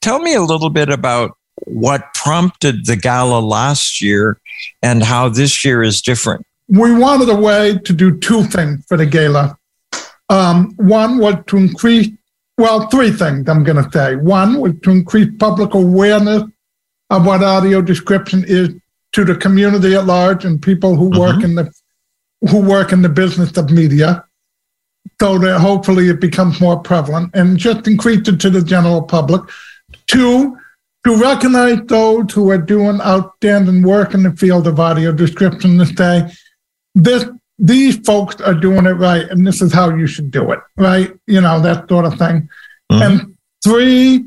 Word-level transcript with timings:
Tell 0.00 0.18
me 0.18 0.34
a 0.34 0.42
little 0.42 0.70
bit 0.70 0.88
about 0.88 1.36
what 1.64 2.02
prompted 2.14 2.86
the 2.86 2.96
gala 2.96 3.40
last 3.40 4.00
year 4.00 4.40
and 4.82 5.02
how 5.02 5.28
this 5.28 5.64
year 5.64 5.82
is 5.82 6.00
different. 6.00 6.46
We 6.68 6.94
wanted 6.94 7.28
a 7.28 7.34
way 7.34 7.78
to 7.78 7.92
do 7.92 8.18
two 8.18 8.44
things 8.44 8.84
for 8.86 8.96
the 8.96 9.06
gala. 9.06 9.58
Um, 10.28 10.74
one 10.76 11.18
was 11.18 11.36
to 11.46 11.56
increase, 11.56 12.08
well, 12.58 12.88
three 12.88 13.10
things 13.10 13.48
I'm 13.48 13.64
going 13.64 13.82
to 13.82 13.90
say. 13.90 14.16
One 14.16 14.60
was 14.60 14.74
to 14.82 14.90
increase 14.90 15.28
public 15.38 15.74
awareness 15.74 16.44
of 17.10 17.26
what 17.26 17.42
audio 17.42 17.80
description 17.80 18.44
is 18.46 18.70
to 19.12 19.24
the 19.24 19.34
community 19.34 19.94
at 19.94 20.04
large 20.04 20.44
and 20.44 20.60
people 20.60 20.96
who 20.96 21.10
mm-hmm. 21.10 21.20
work 21.20 21.42
in 21.42 21.54
the 21.54 21.72
who 22.50 22.60
work 22.60 22.92
in 22.92 23.02
the 23.02 23.08
business 23.08 23.56
of 23.56 23.70
media 23.70 24.24
so 25.20 25.38
that 25.38 25.60
hopefully 25.60 26.08
it 26.08 26.20
becomes 26.20 26.60
more 26.60 26.78
prevalent 26.78 27.30
and 27.34 27.58
just 27.58 27.88
increase 27.88 28.28
it 28.28 28.40
to 28.40 28.50
the 28.50 28.62
general 28.62 29.02
public. 29.02 29.42
Two, 30.06 30.56
to 31.04 31.16
recognize 31.16 31.78
those 31.86 32.32
who 32.32 32.50
are 32.50 32.58
doing 32.58 33.00
outstanding 33.00 33.82
work 33.82 34.14
in 34.14 34.22
the 34.22 34.32
field 34.36 34.66
of 34.66 34.78
audio 34.78 35.12
description 35.12 35.78
to 35.78 35.86
say, 35.86 36.30
this 36.94 37.24
these 37.60 37.96
folks 37.98 38.40
are 38.40 38.54
doing 38.54 38.86
it 38.86 38.92
right 38.92 39.28
and 39.30 39.44
this 39.44 39.60
is 39.60 39.72
how 39.72 39.94
you 39.94 40.06
should 40.06 40.30
do 40.30 40.52
it, 40.52 40.60
right? 40.76 41.12
You 41.26 41.40
know, 41.40 41.60
that 41.60 41.88
sort 41.88 42.04
of 42.04 42.16
thing. 42.16 42.48
Mm-hmm. 42.90 43.02
And 43.02 43.36
three, 43.64 44.26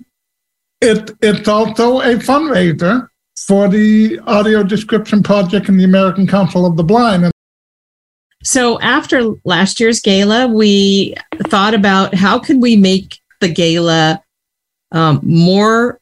it 0.81 1.11
it's 1.21 1.47
also 1.47 2.01
a 2.01 2.15
fundraiser 2.15 3.07
for 3.47 3.67
the 3.69 4.19
audio 4.27 4.63
description 4.63 5.23
project 5.23 5.69
in 5.69 5.77
the 5.77 5.83
American 5.83 6.27
Council 6.27 6.65
of 6.65 6.75
the 6.75 6.83
Blind. 6.83 7.31
So 8.43 8.79
after 8.81 9.33
last 9.43 9.79
year's 9.79 9.99
gala, 9.99 10.47
we 10.47 11.15
thought 11.47 11.73
about 11.73 12.13
how 12.13 12.39
could 12.39 12.61
we 12.61 12.75
make 12.75 13.19
the 13.39 13.49
gala 13.49 14.23
um, 14.91 15.19
more 15.23 15.99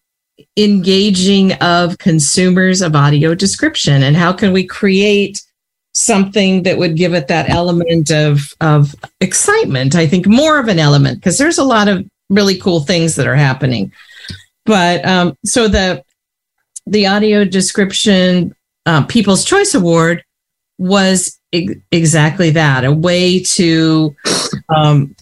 engaging 0.58 1.54
of 1.54 1.98
consumers 1.98 2.82
of 2.82 2.96
audio 2.96 3.36
description, 3.36 4.04
and 4.04 4.16
how 4.16 4.34
can 4.34 4.52
we 4.52 4.66
create 4.66 5.42
something 5.94 6.64
that 6.64 6.78
would 6.78 6.96
give 6.96 7.14
it 7.14 7.28
that 7.28 7.50
element 7.50 8.12
of 8.12 8.54
of 8.62 8.96
excitement? 9.22 9.96
I 9.96 10.08
think 10.08 10.28
more 10.28 10.60
of 10.60 10.68
an 10.68 10.80
element 10.80 11.20
because 11.20 11.38
there's 11.38 11.58
a 11.58 11.64
lot 11.64 11.88
of 11.88 12.06
really 12.30 12.58
cool 12.58 12.82
things 12.82 13.16
that 13.16 13.28
are 13.28 13.36
happening. 13.36 13.92
But 14.66 15.06
um, 15.06 15.36
so 15.46 15.68
the 15.68 16.04
the 16.86 17.08
audio 17.08 17.44
description 17.44 18.56
uh, 18.86 19.04
People's 19.06 19.46
Choice 19.46 19.76
Award 19.76 20.24
was 20.80 21.40
exactly 21.92 22.52
that 22.52 22.86
a 22.86 22.92
way 22.92 23.40
to 23.42 24.16
um, 24.76 25.16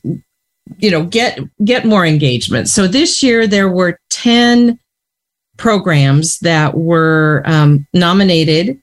you 0.78 0.92
know 0.92 1.04
get 1.04 1.40
get 1.66 1.86
more 1.86 2.06
engagement. 2.06 2.70
So 2.70 2.88
this 2.88 3.22
year 3.22 3.48
there 3.48 3.70
were 3.70 4.00
10 4.10 4.80
programs 5.58 6.40
that 6.40 6.78
were 6.78 7.42
um, 7.46 7.88
nominated 7.94 8.80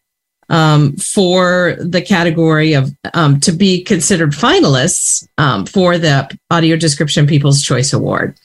um, 0.48 0.96
for 0.96 1.76
the 1.78 2.02
category 2.02 2.74
of 2.74 2.90
um, 3.14 3.40
to 3.40 3.52
be 3.52 3.82
considered 3.82 4.32
finalists 4.32 5.26
um, 5.38 5.64
for 5.64 5.96
the 5.96 6.36
audio 6.50 6.76
description 6.76 7.26
people's 7.26 7.62
choice 7.62 7.92
award. 7.92 8.36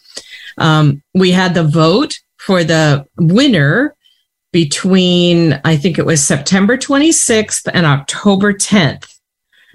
Um, 0.57 1.01
we 1.13 1.31
had 1.31 1.55
the 1.55 1.63
vote 1.63 2.19
for 2.37 2.63
the 2.63 3.07
winner 3.17 3.95
between, 4.51 5.59
I 5.63 5.77
think 5.77 5.99
it 5.99 6.05
was 6.05 6.23
September 6.23 6.77
26th 6.77 7.69
and 7.73 7.85
October 7.85 8.53
10th. 8.53 9.19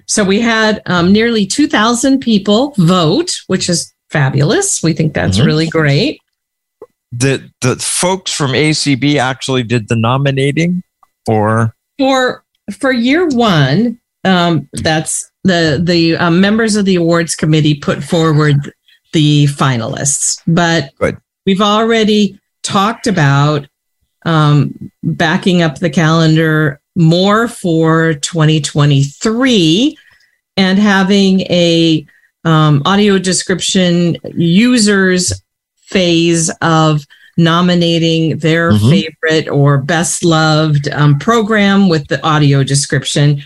So 0.06 0.24
we 0.24 0.40
had 0.40 0.82
um, 0.86 1.12
nearly 1.12 1.46
2,000 1.46 2.20
people 2.20 2.74
vote, 2.76 3.40
which 3.46 3.68
is 3.68 3.92
fabulous. 4.10 4.82
We 4.82 4.92
think 4.92 5.14
that's 5.14 5.38
mm-hmm. 5.38 5.46
really 5.46 5.68
great. 5.68 6.20
The, 7.12 7.50
the 7.60 7.76
folks 7.76 8.32
from 8.32 8.52
ACB 8.52 9.16
actually 9.16 9.62
did 9.62 9.88
the 9.88 9.96
nominating 9.96 10.82
or? 11.26 11.74
For, 11.98 12.44
for 12.76 12.92
year 12.92 13.26
one, 13.28 14.00
um, 14.24 14.68
that's 14.72 15.30
the, 15.44 15.80
the 15.82 16.16
um, 16.16 16.40
members 16.40 16.76
of 16.76 16.84
the 16.84 16.96
awards 16.96 17.34
committee 17.34 17.74
put 17.74 18.02
forward 18.02 18.72
the 19.12 19.46
finalists, 19.46 20.42
but 20.46 20.90
Good. 20.98 21.16
we've 21.46 21.60
already 21.60 22.38
talked 22.62 23.06
about 23.06 23.68
um, 24.24 24.90
backing 25.02 25.62
up 25.62 25.78
the 25.78 25.90
calendar 25.90 26.80
more 26.96 27.48
for 27.48 28.14
2023 28.14 29.98
and 30.56 30.78
having 30.78 31.40
a 31.42 32.06
um, 32.44 32.82
audio 32.84 33.18
description 33.18 34.16
users 34.34 35.42
phase 35.76 36.50
of 36.60 37.04
nominating 37.36 38.38
their 38.38 38.70
mm-hmm. 38.70 38.90
favorite 38.90 39.48
or 39.48 39.78
best 39.78 40.24
loved 40.24 40.88
um, 40.90 41.18
program 41.18 41.88
with 41.88 42.06
the 42.06 42.24
audio 42.24 42.62
description 42.62 43.42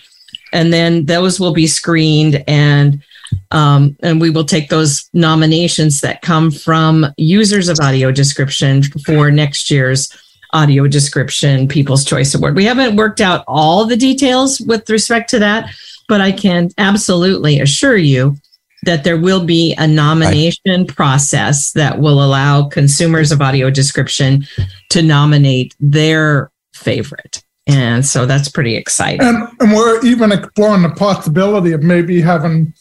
and 0.53 0.73
then 0.73 1.07
those 1.07 1.41
will 1.41 1.53
be 1.53 1.67
screened 1.67 2.43
and 2.47 3.03
um, 3.51 3.97
and 4.03 4.21
we 4.21 4.31
will 4.31 4.45
take 4.45 4.71
those 4.71 5.09
nominations 5.13 6.01
that 6.01 6.23
come 6.23 6.51
from 6.51 7.07
users 7.17 7.69
of 7.69 7.79
audio 7.81 8.11
description 8.11 8.83
for 8.83 9.31
next 9.31 9.71
year's 9.71 10.11
audio 10.53 10.87
description 10.87 11.69
People's 11.69 12.05
Choice 12.05 12.35
Award. 12.35 12.57
We 12.57 12.65
haven't 12.65 12.97
worked 12.97 13.21
out 13.21 13.45
all 13.47 13.85
the 13.85 13.97
details 13.97 14.61
with 14.61 14.89
respect 14.89 15.31
to 15.31 15.39
that, 15.39 15.71
but 16.09 16.21
I 16.21 16.33
can 16.33 16.71
absolutely 16.79 17.61
assure 17.61 17.97
you 17.97 18.37
that 18.85 19.05
there 19.05 19.19
will 19.19 19.45
be 19.45 19.75
a 19.77 19.87
nomination 19.87 20.87
process 20.87 21.73
that 21.73 21.99
will 21.99 22.23
allow 22.23 22.69
consumers 22.69 23.33
of 23.33 23.43
audio 23.43 23.71
description 23.71 24.47
to 24.91 25.03
nominate 25.03 25.75
their 25.81 26.51
favorite. 26.75 27.43
And 27.67 28.07
so 28.07 28.25
that's 28.25 28.49
pretty 28.49 28.77
exciting. 28.77 29.21
And, 29.21 29.49
and 29.61 29.73
we're 29.73 30.01
even 30.07 30.33
exploring 30.33 30.83
the 30.83 30.91
possibility 30.91 31.73
of 31.73 31.83
maybe 31.83 32.21
having, 32.21 32.73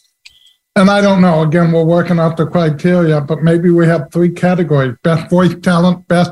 and 0.76 0.88
I 0.88 1.00
don't 1.00 1.20
know, 1.20 1.42
again, 1.42 1.72
we're 1.72 1.84
working 1.84 2.18
out 2.18 2.36
the 2.36 2.46
criteria, 2.46 3.20
but 3.20 3.42
maybe 3.42 3.68
we 3.68 3.86
have 3.86 4.10
three 4.12 4.30
categories 4.30 4.96
best 5.02 5.28
voice 5.28 5.54
talent, 5.60 6.08
best 6.08 6.30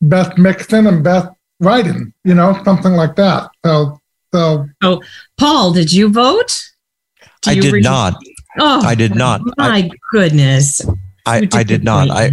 best 0.00 0.38
mixing 0.38 0.86
and 0.86 1.02
Beth 1.02 1.28
writing, 1.60 2.12
you 2.24 2.34
know, 2.34 2.60
something 2.64 2.92
like 2.92 3.16
that. 3.16 3.50
So, 3.64 4.00
so. 4.32 4.66
Oh, 4.82 5.02
Paul, 5.38 5.72
did 5.72 5.92
you 5.92 6.08
vote? 6.08 6.60
Do 7.42 7.50
I 7.50 7.54
you 7.54 7.62
did 7.62 7.72
re- 7.72 7.80
not. 7.80 8.14
Oh, 8.58 8.80
I 8.80 8.94
did 8.94 9.14
not. 9.14 9.40
My 9.56 9.76
I, 9.76 9.90
goodness. 10.12 10.82
I, 11.26 11.48
I 11.52 11.62
did 11.62 11.84
not. 11.84 12.10
I, 12.10 12.30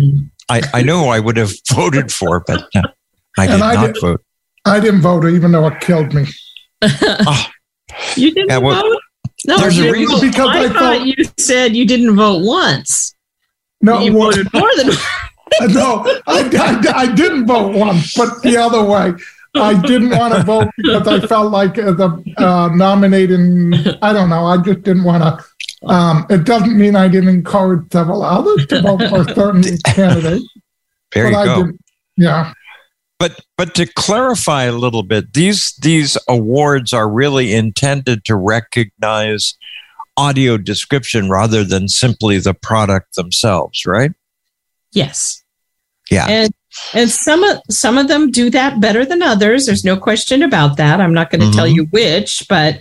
I, 0.50 0.62
I 0.74 0.81
know 0.81 1.10
I 1.10 1.19
would 1.19 1.38
have 1.38 1.51
voted 1.74 2.12
for, 2.12 2.42
but 2.42 2.63
uh, 2.75 2.81
I 3.38 3.48
did 3.48 3.62
I 3.62 3.75
not 3.75 3.94
did, 3.94 4.01
vote. 4.01 4.24
I 4.65 4.80
didn't 4.80 5.01
vote, 5.01 5.25
even 5.25 5.51
though 5.51 5.68
it 5.68 5.80
killed 5.81 6.13
me. 6.13 6.25
oh. 6.81 7.48
You 8.15 8.31
didn't 8.33 8.50
yeah, 8.50 8.57
well, 8.57 8.81
vote? 8.81 9.00
No, 9.45 9.57
there's 9.57 9.77
a 9.77 9.92
reason. 9.92 10.19
Because 10.19 10.48
I, 10.48 10.63
I 10.63 10.68
thought 10.69 10.98
felt, 10.98 11.06
you 11.06 11.25
said 11.38 11.75
you 11.75 11.86
didn't 11.86 12.15
vote 12.15 12.44
once. 12.44 13.13
No, 13.81 14.00
you 14.00 14.13
voted 14.13 14.51
more 14.54 14.69
than 14.77 14.92
no, 15.74 16.04
I, 16.28 16.50
I, 16.54 16.92
I, 16.96 17.12
didn't 17.14 17.46
vote 17.46 17.76
once, 17.76 18.16
but 18.16 18.42
the 18.42 18.58
other 18.58 18.84
way. 18.84 19.14
I 19.56 19.80
didn't 19.82 20.10
want 20.10 20.34
to 20.34 20.42
vote 20.44 20.68
because 20.78 21.08
I 21.08 21.28
felt 21.28 21.52
like 21.52 21.76
the 21.76 22.24
uh, 22.38 22.70
nominating, 22.74 23.74
I 24.02 24.12
don't 24.12 24.30
know, 24.30 24.46
I 24.48 24.58
just 24.58 24.82
didn't 24.82 25.04
want 25.04 25.24
to. 25.24 25.88
Um, 25.88 26.26
it 26.30 26.46
doesn't 26.46 26.76
mean 26.78 26.96
I 26.96 27.08
didn't 27.08 27.30
encourage 27.30 27.92
several 27.92 28.24
others 28.24 28.66
to 28.68 28.82
vote 28.82 29.08
for 29.10 29.24
certain 29.34 29.64
candidates. 29.86 30.48
There 31.14 31.28
you 31.28 31.34
But 31.34 31.38
I 31.38 31.46
go. 31.46 31.66
did- 31.66 31.78
Yeah, 32.18 32.54
But 33.20 33.42
but 33.58 33.76
to 33.76 33.86
clarify 33.86 34.64
a 34.64 34.72
little 34.72 35.04
bit, 35.04 35.34
these 35.34 35.74
these 35.82 36.18
awards 36.28 36.92
are 36.94 37.10
really 37.10 37.54
intended 37.54 38.26
to 38.26 38.36
recognize 38.36 39.56
audio 40.18 40.58
description 40.58 41.30
rather 41.30 41.64
than 41.64 41.88
simply 41.90 42.40
the 42.40 42.54
product 42.54 43.16
themselves, 43.16 43.86
right? 43.86 44.12
Yes. 44.94 45.43
Yeah. 46.13 46.27
And 46.27 46.51
and 46.94 47.10
some 47.10 47.44
of 47.44 47.60
some 47.69 47.98
of 47.98 48.07
them 48.07 48.31
do 48.31 48.50
that 48.50 48.80
better 48.80 49.06
than 49.06 49.21
others. 49.21 49.65
There's 49.65 49.83
no 49.86 49.98
question 49.98 50.42
about 50.44 50.77
that. 50.77 51.00
I'm 51.01 51.13
not 51.13 51.30
going 51.30 51.42
to 51.42 51.56
tell 51.56 51.68
Mhm. 51.68 51.75
you 51.75 51.83
which, 51.92 52.45
but 52.50 52.80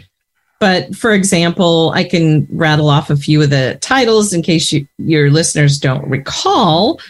but 0.61 0.95
for 0.95 1.13
example, 1.13 1.91
I 1.95 2.05
can 2.05 2.47
rattle 2.51 2.89
off 2.89 3.11
a 3.11 3.17
few 3.17 3.43
of 3.43 3.51
the 3.51 3.77
titles 3.81 4.33
in 4.33 4.43
case 4.43 4.73
you, 4.73 4.87
your 4.99 5.29
listeners 5.31 5.79
don't 5.79 6.07
recall. 6.09 7.01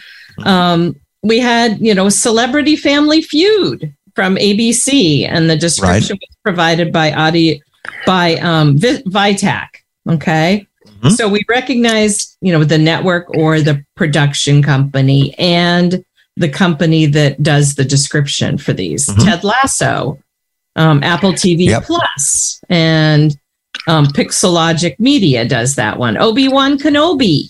Um, 0.43 0.95
we 1.21 1.37
had, 1.39 1.79
you 1.79 1.93
know, 1.93 2.09
Celebrity 2.09 2.75
Family 2.75 3.21
Feud 3.21 3.93
from 4.15 4.35
ABC, 4.37 5.27
and 5.27 5.49
the 5.49 5.55
description 5.55 6.17
was 6.19 6.35
provided 6.43 6.91
by 6.91 7.13
audio 7.13 7.57
by 8.07 8.35
um, 8.37 8.77
Vi- 8.77 9.03
Vitac. 9.03 9.67
Okay, 10.09 10.65
Mhm. 11.01 11.11
so 11.15 11.29
we 11.29 11.43
recognize, 11.47 12.35
you 12.41 12.51
know, 12.51 12.63
the 12.63 12.77
network 12.77 13.29
or 13.37 13.61
the 13.61 13.83
production 13.95 14.61
company 14.63 15.33
and 15.37 16.03
the 16.35 16.49
company 16.49 17.05
that 17.05 17.41
does 17.43 17.75
the 17.75 17.85
description 17.85 18.57
for 18.57 18.73
these. 18.73 19.05
Mhm. 19.07 19.23
Ted 19.25 19.43
Lasso, 19.43 20.19
um, 20.75 21.03
Apple 21.03 21.33
TV 21.33 21.65
Yep. 21.65 21.83
Plus, 21.85 22.59
and 22.69 23.37
um, 23.87 24.07
Pixelogic 24.07 24.99
Media 24.99 25.45
does 25.45 25.75
that 25.75 25.97
one. 25.99 26.17
Obi 26.17 26.47
Wan 26.47 26.77
Kenobi, 26.79 27.49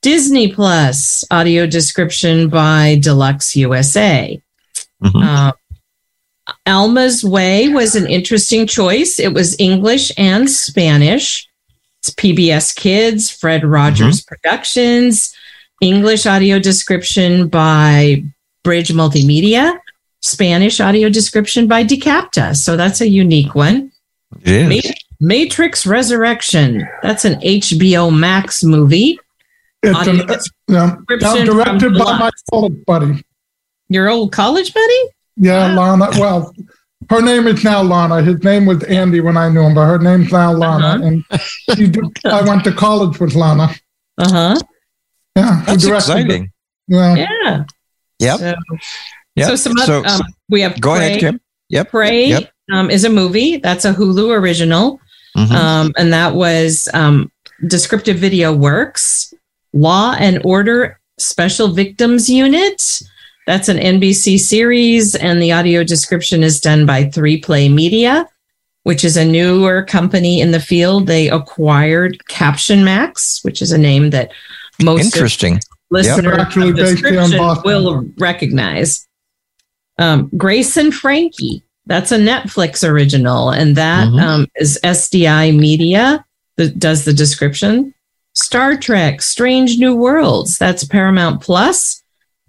Disney 0.00 0.48
Plus, 0.52 1.24
audio 1.30 1.66
description 1.66 2.48
by 2.48 2.98
Deluxe 3.02 3.54
USA. 3.56 4.40
Mhm. 5.02 5.24
Uh, 5.24 5.52
Alma's 6.66 7.24
Way 7.24 7.68
was 7.68 7.94
an 7.94 8.06
interesting 8.06 8.66
choice. 8.66 9.18
It 9.18 9.32
was 9.32 9.56
English 9.58 10.12
and 10.16 10.48
Spanish. 10.50 11.46
It's 12.00 12.10
PBS 12.10 12.72
Kids, 12.74 13.30
Fred 13.30 13.64
Rogers 13.64 14.22
Productions, 14.22 15.32
English 15.82 16.26
audio 16.26 16.60
description 16.60 17.48
by 17.48 18.22
Bridge 18.62 18.90
Multimedia, 18.92 19.76
Spanish 20.20 20.80
audio 20.80 21.08
description 21.08 21.66
by 21.66 21.82
Dicapta. 21.84 22.56
So 22.56 22.76
that's 22.76 23.00
a 23.00 23.08
unique 23.08 23.56
one. 23.56 23.90
It 24.44 24.68
Ma- 24.68 24.92
Matrix 25.20 25.84
Resurrection. 25.84 26.88
That's 27.02 27.24
an 27.24 27.40
HBO 27.40 28.16
Max 28.16 28.62
movie. 28.62 29.18
it's 29.82 29.98
Audio 29.98 30.22
an, 30.22 30.28
yeah, 30.68 30.96
description 30.96 31.46
now 31.46 31.64
directed 31.64 31.92
by 31.94 31.98
my 31.98 32.18
Deluxe. 32.18 32.42
college 32.48 32.84
buddy. 32.86 33.24
Your 33.88 34.08
old 34.08 34.30
college 34.30 34.72
buddy? 34.72 35.02
Yeah, 35.36 35.74
Lana. 35.74 36.10
Well, 36.12 36.54
her 37.10 37.20
name 37.20 37.48
is 37.48 37.64
now 37.64 37.82
Lana. 37.82 38.22
His 38.22 38.42
name 38.44 38.66
was 38.66 38.84
Andy 38.84 39.20
when 39.20 39.36
I 39.36 39.48
knew 39.48 39.62
him, 39.62 39.74
but 39.74 39.86
her 39.86 39.98
name's 39.98 40.30
now 40.30 40.52
Lana. 40.52 40.86
Uh-huh. 40.86 41.02
And 41.02 41.24
she 41.76 41.88
did, 41.88 42.04
I 42.24 42.42
went 42.42 42.62
to 42.64 42.72
college 42.72 43.18
with 43.18 43.34
Lana. 43.34 43.74
Uh 44.18 44.30
huh. 44.30 44.56
Yeah, 45.36 45.60
who 45.60 45.66
That's 45.66 45.84
exciting. 45.86 46.44
it. 46.44 46.50
Yeah. 46.88 47.14
Yeah. 47.16 47.64
Yep. 48.18 48.38
So, 48.38 48.54
Yep. 49.36 49.48
so 49.48 49.56
some 49.56 49.76
So- 49.78 50.04
um, 50.04 50.22
we 50.48 50.60
have 50.60 50.78
Go 50.80 50.94
Prey. 50.96 51.06
ahead, 51.06 51.20
Kim. 51.20 51.40
Yep. 51.70 51.90
Prey 51.90 52.26
Yep. 52.28 52.50
um, 52.72 52.90
is 52.90 53.04
a 53.04 53.08
movie. 53.10 53.56
That's 53.56 53.84
a 53.84 53.94
Hulu 53.94 54.30
original. 54.30 55.00
Mhm. 55.36 55.50
Um, 55.52 55.92
and 55.96 56.12
that 56.12 56.34
was 56.34 56.88
um, 56.92 57.30
Descriptive 57.66 58.18
Video 58.18 58.52
Works, 58.52 59.32
Law 59.72 60.14
and 60.18 60.40
Order 60.44 60.98
Special 61.18 61.68
Victims 61.68 62.28
Unit. 62.28 63.00
That's 63.46 63.68
an 63.68 63.78
NBC 63.78 64.38
series, 64.38 65.14
and 65.14 65.40
the 65.42 65.52
audio 65.52 65.82
description 65.82 66.42
is 66.44 66.60
done 66.60 66.84
by 66.86 67.04
3Play 67.04 67.72
Media, 67.72 68.28
which 68.84 69.04
is 69.04 69.16
a 69.16 69.24
newer 69.24 69.82
company 69.82 70.40
in 70.40 70.50
the 70.52 70.60
field. 70.60 71.06
They 71.06 71.28
acquired 71.30 72.24
Caption 72.28 72.84
Max, 72.84 73.40
which 73.42 73.62
is 73.62 73.72
a 73.72 73.78
name 73.78 74.10
that 74.10 74.30
most 74.80 75.04
Interesting. 75.04 75.60
listeners 75.90 76.22
They're 76.22 76.40
actually 76.40 76.70
of 76.70 76.76
based 76.76 76.98
here 77.04 77.08
in 77.20 77.30
description 77.30 77.62
will 77.64 78.04
recognize. 78.18 79.06
Um, 79.98 80.30
Grace 80.36 80.76
and 80.76 80.94
Frankie, 80.94 81.62
that's 81.86 82.12
a 82.12 82.18
Netflix 82.18 82.86
original, 82.88 83.50
and 83.50 83.76
that 83.76 84.08
Mhm. 84.08 84.20
um, 84.22 84.46
is 84.56 84.78
SDI 84.82 85.50
Media 85.52 86.24
that 86.56 86.78
does 86.78 87.04
the 87.04 87.12
description. 87.12 87.92
Star 88.34 88.76
Trek: 88.76 89.20
Strange 89.20 89.78
New 89.78 89.94
Worlds, 89.94 90.56
that's 90.58 90.84
Paramount 90.84 91.40
Plus. 91.42 92.02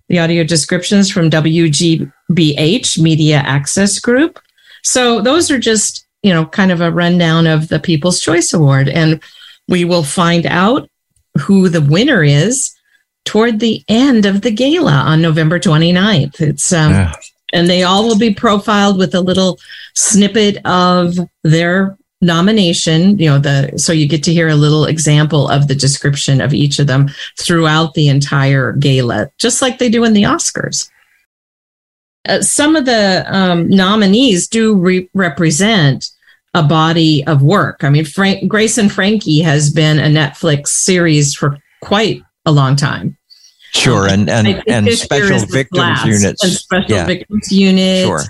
The 0.10 0.20
audio 0.20 0.44
descriptions 0.44 1.10
from 1.10 1.30
WGBH 1.30 2.98
Media 3.00 3.38
Access 3.38 4.00
Group. 4.00 4.40
So 4.84 5.22
those 5.22 5.52
are 5.52 5.60
just 5.60 6.06
you 6.24 6.34
know 6.34 6.46
kind 6.46 6.72
of 6.72 6.80
a 6.82 6.92
rundown 6.92 7.48
of 7.48 7.68
the 7.68 7.80
People's 7.80 8.22
Choice 8.22 8.54
Award, 8.54 8.88
and 8.88 9.20
we 9.68 9.84
will 9.86 10.04
find 10.04 10.46
out 10.46 10.88
who 11.42 11.70
the 11.70 11.82
winner 11.82 12.24
is 12.24 12.72
toward 13.26 13.60
the 13.60 13.84
end 13.88 14.26
of 14.26 14.42
the 14.42 14.52
gala 14.52 14.92
on 14.92 15.22
November 15.22 15.60
29th. 15.60 16.42
It's 16.42 16.72
um, 16.74 16.92
Yeah. 16.92 17.14
and 17.54 17.70
they 17.70 17.84
all 17.84 18.08
will 18.08 18.18
be 18.18 18.34
profiled 18.34 18.98
with 18.98 19.16
a 19.16 19.22
little 19.22 19.60
snippet 19.96 20.58
of 20.66 21.16
their 21.44 21.98
nomination 22.22 23.20
you 23.20 23.30
know 23.30 23.38
the 23.38 23.70
so 23.78 23.92
you 23.92 24.08
get 24.08 24.24
to 24.24 24.32
hear 24.32 24.48
a 24.48 24.56
little 24.56 24.86
example 24.86 25.50
of 25.50 25.68
the 25.68 25.76
description 25.76 26.40
of 26.40 26.54
each 26.54 26.80
of 26.80 26.88
them 26.88 27.10
throughout 27.38 27.94
the 27.96 28.08
entire 28.08 28.72
gala 28.72 29.30
just 29.38 29.62
like 29.62 29.78
they 29.78 29.90
do 29.90 30.06
in 30.06 30.14
the 30.14 30.24
oscars 30.24 30.90
uh, 32.30 32.40
some 32.42 32.78
of 32.78 32.86
the 32.86 33.26
um, 33.28 33.68
nominees 33.70 34.48
do 34.48 34.74
re- 34.74 35.10
represent 35.14 36.12
a 36.54 36.64
body 36.64 37.24
of 37.26 37.42
work 37.42 37.84
i 37.84 37.90
mean 37.90 38.06
frank 38.06 38.48
grace 38.48 38.78
and 38.78 38.92
frankie 38.92 39.40
has 39.42 39.70
been 39.72 40.00
a 40.00 40.08
netflix 40.08 40.68
series 40.68 41.34
for 41.36 41.58
quite 41.82 42.22
a 42.46 42.52
long 42.52 42.76
time 42.76 43.18
Sure. 43.76 44.08
And 44.08 44.30
and 44.30 44.62
and 44.68 44.88
special 44.92 45.40
victims 45.48 45.80
last, 45.80 46.06
units. 46.06 46.44
and 46.44 46.54
special 46.54 46.92
Yeah. 46.96 47.06
victims 47.08 47.52
unit 47.52 48.06
Sure. 48.06 48.22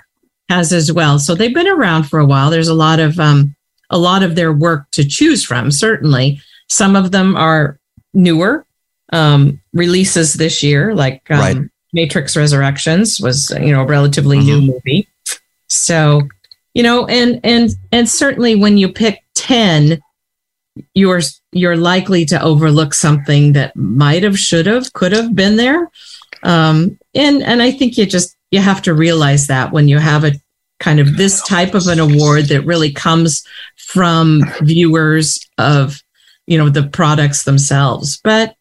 has 0.48 0.72
as 0.72 0.90
well. 0.90 1.20
So 1.20 1.36
they've 1.36 1.54
been 1.54 1.68
around 1.68 2.04
for 2.04 2.18
a 2.18 2.26
while. 2.26 2.50
There's 2.50 2.70
a 2.70 2.74
lot 2.74 3.02
of 3.02 3.20
um, 3.20 3.54
a 3.90 3.98
lot 3.98 4.24
of 4.24 4.36
their 4.36 4.54
work 4.54 4.90
to 4.92 5.04
choose 5.04 5.44
from. 5.44 5.70
Certainly, 5.70 6.40
some 6.70 6.96
of 6.96 7.12
them 7.12 7.36
are 7.36 7.78
newer 8.14 8.66
um, 9.12 9.60
releases 9.74 10.36
this 10.36 10.64
year, 10.64 10.96
like 10.96 11.22
um, 11.30 11.40
Right. 11.40 11.58
Matrix 11.92 12.38
Resurrections 12.38 13.20
was 13.20 13.52
you 13.60 13.74
know 13.74 13.82
a 13.82 13.86
relatively 13.86 14.40
new 14.40 14.60
Mm-hmm. 14.62 14.68
movie. 14.72 15.08
So 15.68 16.22
you 16.74 16.84
know, 16.84 17.06
and 17.08 17.40
and 17.44 17.70
and 17.92 18.10
certainly 18.10 18.56
when 18.56 18.78
you 18.78 18.92
pick 18.92 19.24
ten, 19.36 20.02
you're 20.94 21.22
you're 21.52 21.78
likely 21.78 22.26
to 22.26 22.42
overlook 22.42 22.94
something 22.94 23.54
that 23.54 23.76
might 23.76 24.24
have, 24.24 24.40
should 24.40 24.66
have, 24.66 24.92
could 24.94 25.12
have 25.12 25.36
been 25.36 25.56
there. 25.56 25.90
Um, 26.44 26.98
and 27.14 27.44
and 27.44 27.62
I 27.62 27.72
think 27.72 27.98
you 27.98 28.06
just 28.06 28.36
you 28.52 28.60
have 28.60 28.82
to 28.84 28.94
realize 28.94 29.48
that 29.48 29.72
when 29.72 29.88
you 29.88 30.00
have 30.00 30.24
a 30.24 30.34
kind 30.80 31.00
of 31.00 31.16
this 31.18 31.42
type 31.44 31.76
of 31.76 31.88
an 31.88 32.00
award 32.00 32.46
that 32.46 32.66
really 32.66 32.92
comes 32.92 33.46
from 33.78 34.42
viewers 34.62 35.48
of 35.58 36.02
you 36.46 36.58
know 36.58 36.68
the 36.68 36.84
products 36.84 37.44
themselves 37.44 38.20
but 38.22 38.56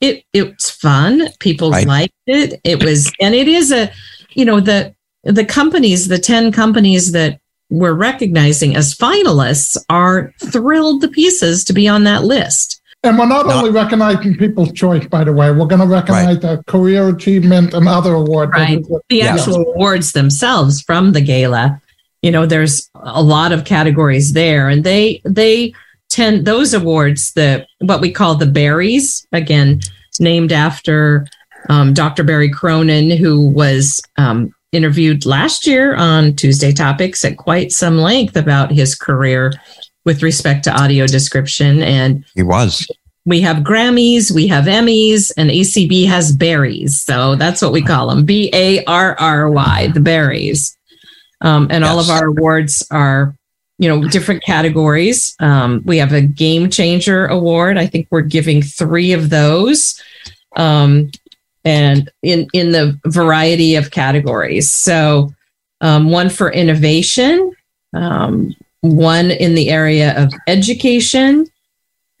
it 0.00 0.24
it's 0.32 0.70
fun 0.70 1.28
people 1.38 1.70
Right. 1.70 1.86
liked 1.86 2.14
it 2.26 2.58
it 2.64 2.82
was 2.82 3.12
and 3.20 3.34
it 3.34 3.46
is 3.46 3.72
a 3.72 3.92
you 4.30 4.46
know 4.46 4.58
the 4.58 4.94
the 5.24 5.44
companies 5.44 6.08
the 6.08 6.18
10 6.18 6.50
companies 6.52 7.12
that 7.12 7.40
we're 7.70 7.94
recognizing 7.94 8.76
as 8.76 8.94
finalists 8.94 9.76
are 9.90 10.32
thrilled 10.40 11.00
to 11.02 11.08
pieces 11.08 11.64
to 11.64 11.72
be 11.72 11.88
on 11.88 12.04
that 12.04 12.24
list 12.24 12.80
And 13.02 13.18
we're 13.18 13.26
not 13.26 13.46
Not- 13.46 13.56
only 13.56 13.70
recognizing 13.70 14.36
People's 14.36 14.72
Choice, 14.72 15.06
by 15.06 15.22
the 15.24 15.32
way, 15.32 15.52
we're 15.52 15.66
going 15.66 15.80
to 15.80 15.86
recognize 15.86 16.40
the 16.40 16.62
Career 16.66 17.08
Achievement 17.08 17.72
and 17.74 17.86
other 17.86 18.14
awards. 18.14 18.50
Right. 18.52 18.82
the 19.08 19.16
Yeah. 19.16 19.34
actual 19.34 19.64
awards 19.74 20.12
themselves 20.12 20.80
from 20.82 21.12
the 21.12 21.20
gala 21.20 21.80
you 22.22 22.30
know 22.32 22.46
there's 22.46 22.90
a 22.94 23.22
lot 23.22 23.52
of 23.52 23.64
categories 23.64 24.32
there 24.32 24.68
and 24.68 24.82
they 24.82 25.20
they 25.24 25.72
tend 26.08 26.44
those 26.46 26.72
awards 26.74 27.32
the 27.34 27.66
what 27.80 28.00
we 28.00 28.10
call 28.10 28.34
the 28.34 28.46
Barries 28.46 29.26
again 29.32 29.80
named 30.18 30.50
after 30.50 31.26
um, 31.68 31.92
dr 31.92 32.22
barry 32.24 32.48
cronin 32.50 33.10
who 33.10 33.48
was 33.48 34.00
um, 34.16 34.52
interviewed 34.72 35.24
last 35.24 35.66
year 35.66 35.94
on 35.94 36.34
tuesday 36.34 36.72
topics 36.72 37.24
at 37.24 37.36
quite 37.36 37.70
some 37.72 37.98
length 37.98 38.36
about 38.36 38.70
his 38.70 38.94
career 38.94 39.52
with 40.04 40.22
respect 40.22 40.64
to 40.64 40.72
audio 40.74 41.06
description 41.06 41.82
and 41.82 42.24
He 42.34 42.42
was. 42.42 42.86
we 43.24 43.40
have 43.40 43.58
Grammys, 43.58 44.30
we 44.30 44.46
have 44.46 44.64
Emmys, 44.66 45.32
and 45.36 45.50
ACB 45.50 46.06
has 46.06 46.30
Barries. 46.32 47.00
So 47.00 47.34
that's 47.34 47.60
what 47.60 47.72
we 47.72 47.82
call 47.82 48.08
them 48.08 48.24
B 48.24 48.50
A 48.52 48.84
R 48.84 49.16
R 49.18 49.50
Y, 49.50 49.88
the 49.94 50.00
Barries. 50.00 50.76
Um, 51.40 51.66
and 51.70 51.84
all 51.84 51.98
of 51.98 52.08
our 52.08 52.26
awards 52.28 52.86
are, 52.90 53.36
you 53.78 53.88
know, 53.88 54.08
different 54.08 54.42
categories. 54.42 55.34
Um, 55.40 55.82
we 55.84 55.98
have 55.98 56.12
a 56.12 56.22
Game 56.22 56.70
Changer 56.70 57.26
Award. 57.26 57.76
I 57.76 57.86
think 57.86 58.08
we're 58.10 58.22
giving 58.22 58.62
three 58.62 59.12
of 59.12 59.28
those. 59.28 60.00
Um, 60.56 61.10
and 61.66 62.08
in 62.22 62.46
in 62.54 62.72
the 62.72 62.98
variety 63.06 63.74
of 63.74 63.90
categories. 63.90 64.70
So 64.70 65.34
um, 65.80 66.10
one 66.10 66.30
for 66.30 66.50
innovation, 66.50 67.52
um, 67.92 68.54
one 68.80 69.32
in 69.32 69.54
the 69.54 69.68
area 69.68 70.16
of 70.16 70.32
education, 70.46 71.46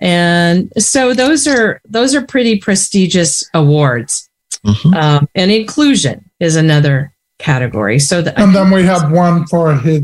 and 0.00 0.70
so 0.76 1.14
those 1.14 1.46
are 1.46 1.80
those 1.88 2.14
are 2.14 2.26
pretty 2.26 2.58
prestigious 2.58 3.48
awards. 3.54 4.28
Mm-hmm. 4.66 4.94
Um, 4.94 5.28
and 5.36 5.50
inclusion 5.52 6.28
is 6.40 6.56
another 6.56 7.12
category. 7.38 8.00
So 8.00 8.22
the, 8.22 8.38
and 8.38 8.54
then 8.54 8.70
we 8.72 8.82
have 8.82 9.12
one 9.12 9.46
for 9.46 9.76
his 9.76 10.02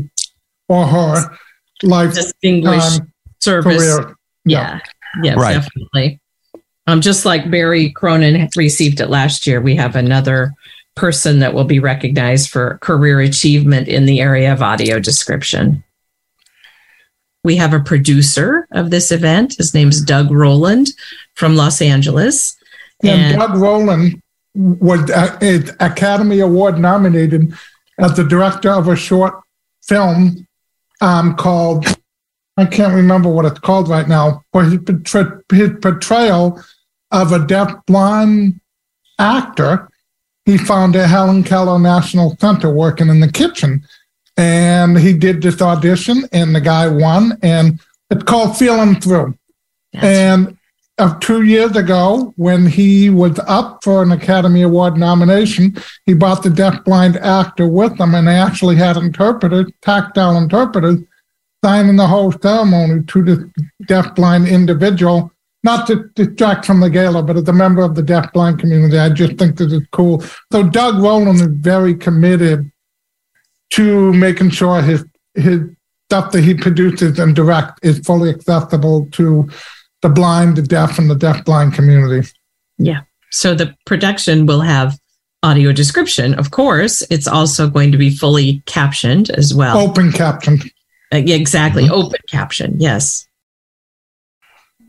or 0.69 0.87
her 0.87 1.37
life 1.83 2.13
distinguished 2.13 3.01
service. 3.39 3.77
Career. 3.77 4.15
Yeah, 4.45 4.79
yeah, 5.21 5.33
right. 5.33 5.55
definitely. 5.55 6.21
Um, 6.85 7.01
just 7.01 7.25
like 7.25 7.49
Barry 7.49 7.91
Cronin 7.91 8.49
received 8.55 8.99
it 8.99 9.09
last 9.09 9.47
year, 9.47 9.61
we 9.61 9.75
have 9.75 9.95
another 9.95 10.53
person 10.95 11.39
that 11.39 11.53
will 11.53 11.63
be 11.63 11.79
recognized 11.79 12.49
for 12.49 12.77
career 12.79 13.19
achievement 13.21 13.87
in 13.87 14.05
the 14.05 14.19
area 14.19 14.51
of 14.51 14.61
audio 14.61 14.99
description. 14.99 15.83
We 17.43 17.55
have 17.57 17.73
a 17.73 17.79
producer 17.79 18.67
of 18.71 18.89
this 18.89 19.11
event. 19.11 19.55
His 19.57 19.73
name's 19.73 20.01
Doug 20.01 20.31
Roland 20.31 20.89
from 21.35 21.55
Los 21.55 21.81
Angeles. 21.81 22.55
And, 23.01 23.33
and 23.33 23.39
Doug 23.39 23.57
Roland 23.57 24.21
was 24.55 25.09
an 25.09 25.69
Academy 25.79 26.39
Award 26.39 26.77
nominated 26.77 27.53
as 27.97 28.15
the 28.15 28.23
director 28.23 28.71
of 28.71 28.87
a 28.87 28.95
short 28.95 29.41
film 29.81 30.47
um, 31.01 31.35
called 31.35 31.85
I 32.55 32.65
can't 32.65 32.93
remember 32.93 33.29
what 33.29 33.45
it's 33.45 33.59
called 33.59 33.89
right 33.89 34.07
now, 34.07 34.43
for 34.51 34.63
his, 34.63 34.79
his 35.51 35.71
portrayal 35.81 36.61
of 37.11 37.31
a 37.31 37.45
deaf-blind 37.45 38.59
actor. 39.17 39.89
He 40.45 40.57
found 40.57 40.95
at 40.95 41.09
Helen 41.09 41.43
Keller 41.43 41.79
National 41.79 42.37
Center 42.37 42.69
working 42.69 43.07
in 43.07 43.21
the 43.21 43.31
kitchen. 43.31 43.83
And 44.35 44.97
he 44.97 45.13
did 45.13 45.41
this 45.41 45.61
audition, 45.61 46.27
and 46.31 46.55
the 46.55 46.61
guy 46.61 46.87
won. 46.87 47.37
And 47.41 47.79
it's 48.09 48.23
called 48.23 48.57
Feeling 48.57 48.99
Through. 48.99 49.37
Yes. 49.91 50.03
And 50.03 50.57
uh, 50.97 51.17
two 51.19 51.43
years 51.43 51.75
ago, 51.75 52.33
when 52.35 52.65
he 52.65 53.09
was 53.09 53.39
up 53.47 53.83
for 53.83 54.03
an 54.03 54.11
Academy 54.11 54.61
Award 54.63 54.97
nomination, 54.97 55.75
he 56.05 56.13
brought 56.13 56.43
the 56.43 56.49
deaf-blind 56.49 57.17
actor 57.17 57.67
with 57.67 57.99
him, 57.99 58.13
and 58.13 58.27
they 58.27 58.35
actually 58.35 58.75
had 58.75 58.97
interpreters, 58.97 59.71
tactile 59.81 60.37
interpreters, 60.37 60.99
signing 61.63 61.95
the 61.95 62.07
whole 62.07 62.31
ceremony 62.31 63.03
to 63.03 63.23
the 63.23 63.51
deaf-blind 63.87 64.47
individual. 64.47 65.31
Not 65.63 65.87
to 65.87 66.09
distract 66.15 66.65
from 66.65 66.81
the 66.81 66.89
gala, 66.89 67.23
but 67.23 67.37
as 67.37 67.47
a 67.47 67.53
member 67.53 67.83
of 67.83 67.95
the 67.95 68.03
deaf-blind 68.03 68.59
community, 68.59 68.99
I 68.99 69.09
just 69.09 69.37
think 69.37 69.57
this 69.57 69.71
is 69.71 69.81
cool. 69.93 70.21
So 70.51 70.63
Doug 70.63 71.01
Roland 71.01 71.39
is 71.39 71.47
very 71.47 71.95
committed 71.95 72.69
to 73.71 74.11
making 74.13 74.49
sure 74.49 74.81
his 74.81 75.05
his 75.35 75.61
stuff 76.09 76.31
that 76.31 76.43
he 76.43 76.53
produces 76.53 77.17
and 77.17 77.35
direct 77.35 77.79
is 77.81 77.99
fully 77.99 78.29
accessible 78.29 79.07
to 79.11 79.49
the 80.01 80.09
blind, 80.09 80.57
the 80.57 80.61
deaf, 80.61 80.99
and 80.99 81.09
the 81.09 81.15
deaf-blind 81.15 81.73
community. 81.73 82.27
Yeah. 82.77 83.01
So 83.31 83.55
the 83.55 83.73
production 83.85 84.45
will 84.45 84.61
have 84.61 84.99
audio 85.41 85.71
description. 85.71 86.33
Of 86.35 86.51
course, 86.51 87.01
it's 87.09 87.27
also 87.27 87.69
going 87.69 87.91
to 87.93 87.97
be 87.97 88.09
fully 88.09 88.61
captioned 88.65 89.29
as 89.31 89.53
well. 89.53 89.77
Open 89.77 90.11
captioned. 90.11 90.69
Uh, 91.13 91.17
exactly. 91.17 91.83
Mm-hmm. 91.83 91.93
Open 91.93 92.19
caption. 92.27 92.75
Yes. 92.79 93.27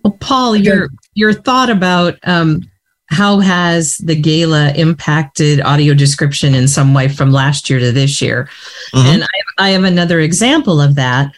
Well, 0.03 0.17
Paul, 0.21 0.57
your 0.57 0.89
your 1.15 1.33
thought 1.33 1.71
about 1.71 2.19
um, 2.25 2.63
how 3.07 3.41
has 3.41 3.99
the 3.99 4.17
gala 4.17 4.73
impacted 4.73 5.61
audio 5.61 5.95
description 5.95 6.55
in 6.55 6.67
some 6.69 6.95
way 6.95 7.09
from 7.09 7.31
last 7.31 7.69
year 7.69 7.79
to 7.79 7.93
this 7.93 8.21
year? 8.21 8.49
Mm-hmm. 8.95 9.09
And 9.09 9.25
I, 9.25 9.29
I 9.59 9.69
have 9.71 9.85
another 9.85 10.21
example 10.21 10.81
of 10.81 10.95
that. 10.97 11.33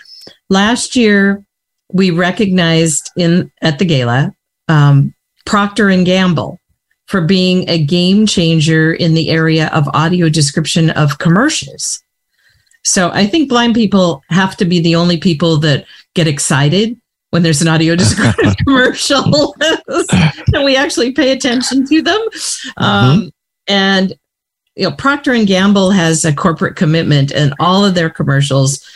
Last 0.49 0.97
year, 0.97 1.45
we 1.93 2.11
recognized 2.11 3.11
in 3.17 3.51
at 3.63 3.79
the 3.79 3.85
gala 3.85 4.35
um, 4.69 5.15
Procter 5.45 5.89
and 5.89 6.07
Gamble 6.07 6.59
for 7.07 7.21
being 7.21 7.69
a 7.69 7.85
game 7.85 8.27
changer 8.27 8.93
in 8.93 9.15
the 9.15 9.31
area 9.31 9.69
of 9.69 9.89
audio 9.95 10.29
description 10.29 10.91
of 10.91 11.19
commercials. 11.19 12.03
So 12.87 13.11
I 13.11 13.27
think 13.27 13.49
blind 13.49 13.75
people 13.75 14.23
have 14.31 14.57
to 14.59 14.65
be 14.65 14.81
the 14.81 14.95
only 14.95 15.17
people 15.19 15.57
that 15.59 15.87
get 16.15 16.29
excited 16.29 16.99
when 17.31 17.43
there's 17.43 17.61
an 17.61 17.69
audio 17.69 17.97
descriptive 17.97 18.57
commercial 18.65 19.55
and 20.55 20.65
we 20.65 20.77
actually 20.77 21.11
pay 21.13 21.33
attention 21.33 21.85
to 21.87 22.01
them. 22.01 22.21
Mm-hmm. 22.31 22.83
Um, 22.83 23.31
and 23.67 24.15
you 24.77 24.89
know, 24.89 24.95
Procter 24.95 25.33
and 25.33 25.49
Gamble 25.49 25.91
has 25.91 26.25
a 26.25 26.33
corporate 26.33 26.77
commitment, 26.77 27.33
and 27.33 27.55
all 27.59 27.85
of 27.85 27.95
their 27.95 28.11
commercials 28.11 28.87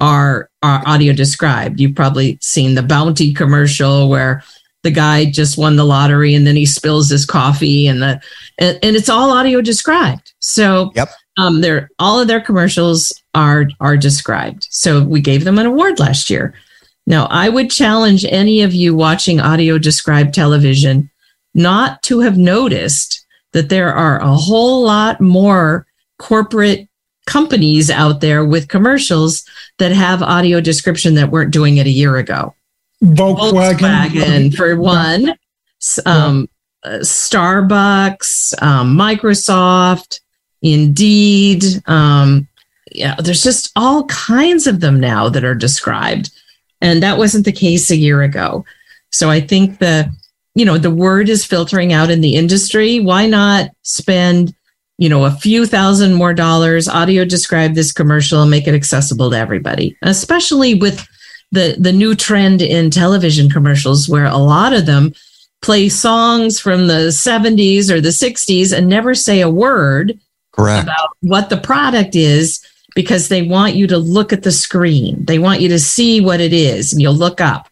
are 0.00 0.50
are 0.62 0.82
audio 0.84 1.12
described. 1.12 1.78
You've 1.78 1.94
probably 1.94 2.38
seen 2.42 2.74
the 2.74 2.82
Bounty 2.82 3.32
commercial 3.32 4.08
where 4.08 4.42
the 4.82 4.90
guy 4.90 5.30
just 5.30 5.56
won 5.56 5.76
the 5.76 5.84
lottery 5.84 6.34
and 6.34 6.46
then 6.46 6.56
he 6.56 6.66
spills 6.66 7.08
his 7.10 7.26
coffee 7.26 7.86
and 7.86 8.02
the 8.02 8.20
and, 8.58 8.78
and 8.82 8.96
it's 8.96 9.08
all 9.08 9.30
audio 9.30 9.60
described. 9.60 10.32
So 10.40 10.90
yep. 10.96 11.10
Um, 11.36 11.60
they're 11.60 11.90
all 11.98 12.20
of 12.20 12.28
their 12.28 12.40
commercials 12.40 13.12
are 13.34 13.66
are 13.80 13.96
described. 13.96 14.68
So 14.70 15.02
we 15.02 15.20
gave 15.20 15.44
them 15.44 15.58
an 15.58 15.66
award 15.66 15.98
last 15.98 16.30
year. 16.30 16.54
Now, 17.06 17.26
I 17.26 17.48
would 17.48 17.70
challenge 17.70 18.24
any 18.24 18.62
of 18.62 18.74
you 18.74 18.94
watching 18.94 19.40
audio 19.40 19.78
described 19.78 20.34
television 20.34 21.10
not 21.54 22.02
to 22.04 22.20
have 22.20 22.36
noticed 22.36 23.24
that 23.52 23.68
there 23.68 23.94
are 23.94 24.20
a 24.20 24.34
whole 24.34 24.82
lot 24.82 25.20
more 25.20 25.86
corporate 26.18 26.88
companies 27.26 27.90
out 27.90 28.20
there 28.20 28.44
with 28.44 28.68
commercials 28.68 29.44
that 29.78 29.92
have 29.92 30.22
audio 30.22 30.60
description 30.60 31.14
that 31.14 31.30
weren't 31.30 31.52
doing 31.52 31.76
it 31.76 31.86
a 31.86 31.90
year 31.90 32.16
ago. 32.16 32.54
Volkswagen, 33.02 33.78
Volkswagen 33.78 34.54
for 34.54 34.76
one, 34.76 35.34
um, 36.06 36.48
uh, 36.82 36.98
Starbucks, 37.00 38.62
um, 38.62 38.96
Microsoft, 38.96 40.20
Indeed, 40.72 41.64
um, 41.86 42.48
yeah, 42.92 43.16
there's 43.16 43.42
just 43.42 43.72
all 43.76 44.04
kinds 44.06 44.66
of 44.66 44.80
them 44.80 45.00
now 45.00 45.28
that 45.28 45.44
are 45.44 45.54
described. 45.54 46.30
And 46.80 47.02
that 47.02 47.18
wasn't 47.18 47.44
the 47.44 47.52
case 47.52 47.90
a 47.90 47.96
year 47.96 48.22
ago. 48.22 48.64
So 49.10 49.30
I 49.30 49.40
think 49.40 49.78
the, 49.78 50.12
you 50.54 50.64
know, 50.64 50.78
the 50.78 50.90
word 50.90 51.28
is 51.28 51.44
filtering 51.44 51.92
out 51.92 52.10
in 52.10 52.20
the 52.20 52.34
industry. 52.34 53.00
Why 53.00 53.26
not 53.26 53.70
spend, 53.82 54.54
you 54.98 55.08
know, 55.08 55.24
a 55.24 55.30
few 55.30 55.66
thousand 55.66 56.14
more 56.14 56.34
dollars, 56.34 56.88
audio 56.88 57.24
describe 57.24 57.74
this 57.74 57.92
commercial 57.92 58.42
and 58.42 58.50
make 58.50 58.66
it 58.66 58.74
accessible 58.74 59.30
to 59.30 59.38
everybody, 59.38 59.96
especially 60.02 60.74
with 60.74 61.06
the, 61.52 61.76
the 61.78 61.92
new 61.92 62.14
trend 62.14 62.60
in 62.62 62.90
television 62.90 63.48
commercials 63.48 64.08
where 64.08 64.26
a 64.26 64.36
lot 64.36 64.72
of 64.72 64.86
them 64.86 65.12
play 65.62 65.88
songs 65.88 66.60
from 66.60 66.86
the 66.86 67.08
70s 67.08 67.90
or 67.90 68.00
the 68.00 68.10
60s 68.10 68.76
and 68.76 68.88
never 68.88 69.14
say 69.14 69.40
a 69.40 69.50
word 69.50 70.18
Correct. 70.56 70.84
about 70.84 71.16
what 71.20 71.50
the 71.50 71.58
product 71.58 72.16
is 72.16 72.64
because 72.94 73.28
they 73.28 73.42
want 73.42 73.74
you 73.74 73.86
to 73.86 73.98
look 73.98 74.32
at 74.32 74.42
the 74.42 74.50
screen. 74.50 75.22
They 75.24 75.38
want 75.38 75.60
you 75.60 75.68
to 75.68 75.78
see 75.78 76.20
what 76.20 76.40
it 76.40 76.52
is 76.52 76.92
and 76.92 77.02
you'll 77.02 77.14
look 77.14 77.40
up. 77.40 77.68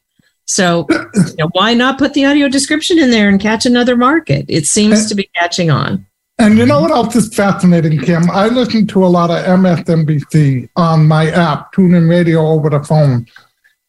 So, 0.47 0.87
you 0.91 1.35
know, 1.38 1.49
why 1.53 1.73
not 1.73 1.99
put 1.99 2.12
the 2.12 2.26
audio 2.26 2.49
description 2.49 2.99
in 2.99 3.11
there 3.11 3.29
and 3.29 3.41
catch 3.41 3.64
another 3.64 3.97
market? 3.97 4.45
It 4.49 4.67
seems 4.67 5.09
to 5.09 5.14
be 5.14 5.31
catching 5.35 5.71
on. 5.71 6.07
And 6.38 6.59
you 6.59 6.67
know 6.67 6.81
what 6.81 6.91
else 6.91 7.14
is 7.17 7.35
fascinating, 7.35 7.99
Kim? 8.00 8.29
I 8.31 8.49
listen 8.49 8.87
to 8.88 9.05
a 9.05 9.07
lot 9.07 9.31
of 9.31 9.45
MSNBC 9.45 10.69
on 10.76 11.07
my 11.07 11.31
app, 11.31 11.73
TuneIn 11.73 12.11
Radio 12.11 12.47
over 12.47 12.69
the 12.69 12.83
phone. 12.83 13.26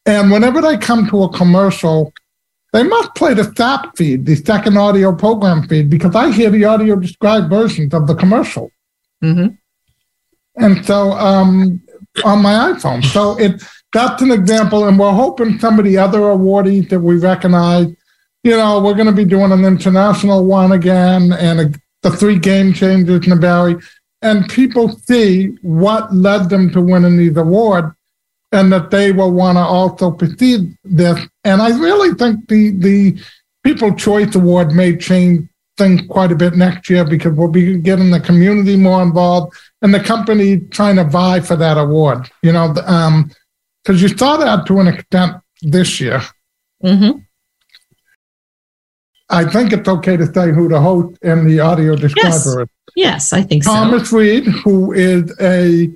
And 0.06 0.30
whenever 0.30 0.62
they 0.62 0.78
come 0.78 1.08
to 1.10 1.24
a 1.24 1.32
commercial, 1.32 2.14
they 2.72 2.84
must 2.84 3.14
play 3.16 3.34
the 3.34 3.52
SAP 3.56 3.96
feed, 3.96 4.26
the 4.26 4.36
second 4.36 4.78
audio 4.78 5.12
program 5.12 5.66
feed, 5.66 5.90
because 5.90 6.14
I 6.14 6.30
hear 6.30 6.50
the 6.50 6.64
audio 6.64 6.96
described 6.96 7.50
versions 7.50 7.92
of 7.92 8.06
the 8.06 8.14
commercial. 8.14 8.70
Mm-hmm 9.22 9.54
and 10.56 10.84
so 10.84 11.12
um, 11.12 11.80
on 12.24 12.42
my 12.42 12.72
iPhone. 12.72 13.04
So 13.04 13.38
it 13.38 13.62
that's 13.92 14.20
an 14.20 14.30
example, 14.30 14.88
and 14.88 14.98
we're 14.98 15.12
hoping 15.12 15.58
some 15.58 15.78
of 15.78 15.84
the 15.84 15.96
other 15.96 16.20
awardees 16.20 16.88
that 16.90 17.00
we 17.00 17.16
recognize. 17.16 17.86
You 18.42 18.56
know, 18.56 18.80
we're 18.80 18.94
going 18.94 19.06
to 19.06 19.12
be 19.12 19.24
doing 19.24 19.52
an 19.52 19.64
international 19.64 20.44
one 20.44 20.72
again, 20.72 21.32
and 21.32 21.60
a, 21.60 21.72
the 22.02 22.10
three 22.10 22.38
game 22.38 22.72
changers 22.72 23.24
in 23.24 23.30
the 23.30 23.36
Valley, 23.36 23.76
and 24.22 24.48
people 24.48 24.90
see 24.90 25.48
what 25.62 26.14
led 26.14 26.48
them 26.50 26.70
to 26.72 26.80
winning 26.80 27.16
these 27.16 27.36
awards, 27.36 27.88
and 28.52 28.72
that 28.72 28.90
they 28.90 29.12
will 29.12 29.32
want 29.32 29.56
to 29.56 29.62
also 29.62 30.10
proceed 30.10 30.76
this. 30.84 31.18
And 31.44 31.62
I 31.62 31.68
really 31.78 32.14
think 32.14 32.48
the 32.48 32.72
the 32.72 33.20
People 33.64 33.94
Choice 33.94 34.34
Award 34.34 34.72
may 34.72 34.96
change 34.96 35.48
things 35.76 36.02
quite 36.08 36.32
a 36.32 36.36
bit 36.36 36.54
next 36.54 36.88
year 36.88 37.04
because 37.04 37.32
we'll 37.32 37.48
be 37.48 37.78
getting 37.78 38.10
the 38.10 38.20
community 38.20 38.76
more 38.76 39.02
involved 39.02 39.54
and 39.82 39.92
the 39.92 40.00
company 40.00 40.60
trying 40.60 40.96
to 40.96 41.04
vie 41.04 41.40
for 41.40 41.56
that 41.56 41.78
award. 41.78 42.30
You 42.42 42.52
know, 42.52 42.68
because 42.72 42.84
um, 42.88 43.96
you 43.96 44.08
saw 44.08 44.36
that 44.36 44.66
to 44.66 44.80
an 44.80 44.88
extent 44.88 45.36
this 45.62 46.00
year. 46.00 46.20
Mm-hmm. 46.82 47.18
I 49.28 49.44
think 49.44 49.72
it's 49.72 49.88
okay 49.88 50.16
to 50.16 50.32
say 50.32 50.52
who 50.52 50.68
the 50.68 50.80
host 50.80 51.18
and 51.22 51.48
the 51.48 51.60
audio 51.60 51.96
describer 51.96 52.62
is. 52.62 52.68
Yes, 52.94 53.32
I 53.32 53.42
think 53.42 53.64
so. 53.64 53.72
Thomas 53.72 54.12
Reid, 54.12 54.44
who 54.44 54.92
is 54.92 55.34
a 55.40 55.90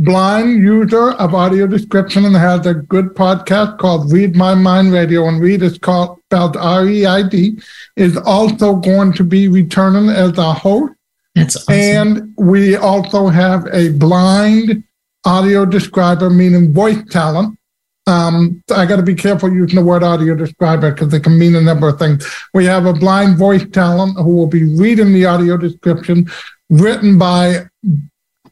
blind 0.00 0.62
user 0.62 1.10
of 1.12 1.34
audio 1.34 1.66
description 1.66 2.24
and 2.24 2.34
has 2.34 2.64
a 2.66 2.74
good 2.74 3.14
podcast 3.14 3.78
called 3.78 4.10
Reid 4.10 4.34
My 4.34 4.54
Mind 4.54 4.92
Radio, 4.92 5.28
and 5.28 5.40
Reid 5.40 5.62
is 5.62 5.78
called 5.78 6.20
spelled 6.26 6.56
R-E-I-D, 6.56 7.58
is 7.96 8.16
also 8.16 8.76
going 8.76 9.12
to 9.14 9.24
be 9.24 9.48
returning 9.48 10.08
as 10.08 10.38
a 10.38 10.52
host. 10.52 10.94
That's 11.34 11.56
awesome. 11.56 11.74
And 11.74 12.34
we 12.36 12.76
also 12.76 13.28
have 13.28 13.66
a 13.72 13.90
blind 13.90 14.84
audio 15.24 15.66
describer, 15.66 16.30
meaning 16.30 16.72
voice 16.72 17.02
talent. 17.10 17.58
Um, 18.06 18.62
I 18.74 18.86
got 18.86 18.96
to 18.96 19.02
be 19.02 19.14
careful 19.14 19.52
using 19.52 19.76
the 19.76 19.84
word 19.84 20.02
audio 20.02 20.34
describer 20.34 20.92
because 20.92 21.12
it 21.12 21.22
can 21.22 21.38
mean 21.38 21.54
a 21.54 21.60
number 21.60 21.88
of 21.88 21.98
things. 21.98 22.26
We 22.54 22.64
have 22.64 22.86
a 22.86 22.94
blind 22.94 23.36
voice 23.36 23.66
talent 23.70 24.16
who 24.16 24.34
will 24.34 24.46
be 24.46 24.64
reading 24.64 25.12
the 25.12 25.26
audio 25.26 25.56
description 25.58 26.28
written 26.70 27.18
by 27.18 27.66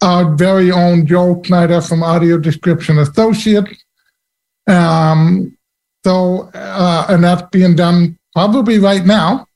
our 0.03 0.35
very 0.35 0.71
own 0.71 1.07
Joel 1.07 1.43
Snyder 1.45 1.81
from 1.81 2.03
Audio 2.03 2.39
Description 2.39 2.99
Associates. 2.99 3.85
Um, 4.67 5.57
so, 6.05 6.51
uh, 6.55 7.07
and 7.09 7.25
that's 7.25 7.49
being 7.51 7.77
done 7.77 8.19
probably 8.35 8.79
right 8.79 9.05
now. 9.05 9.47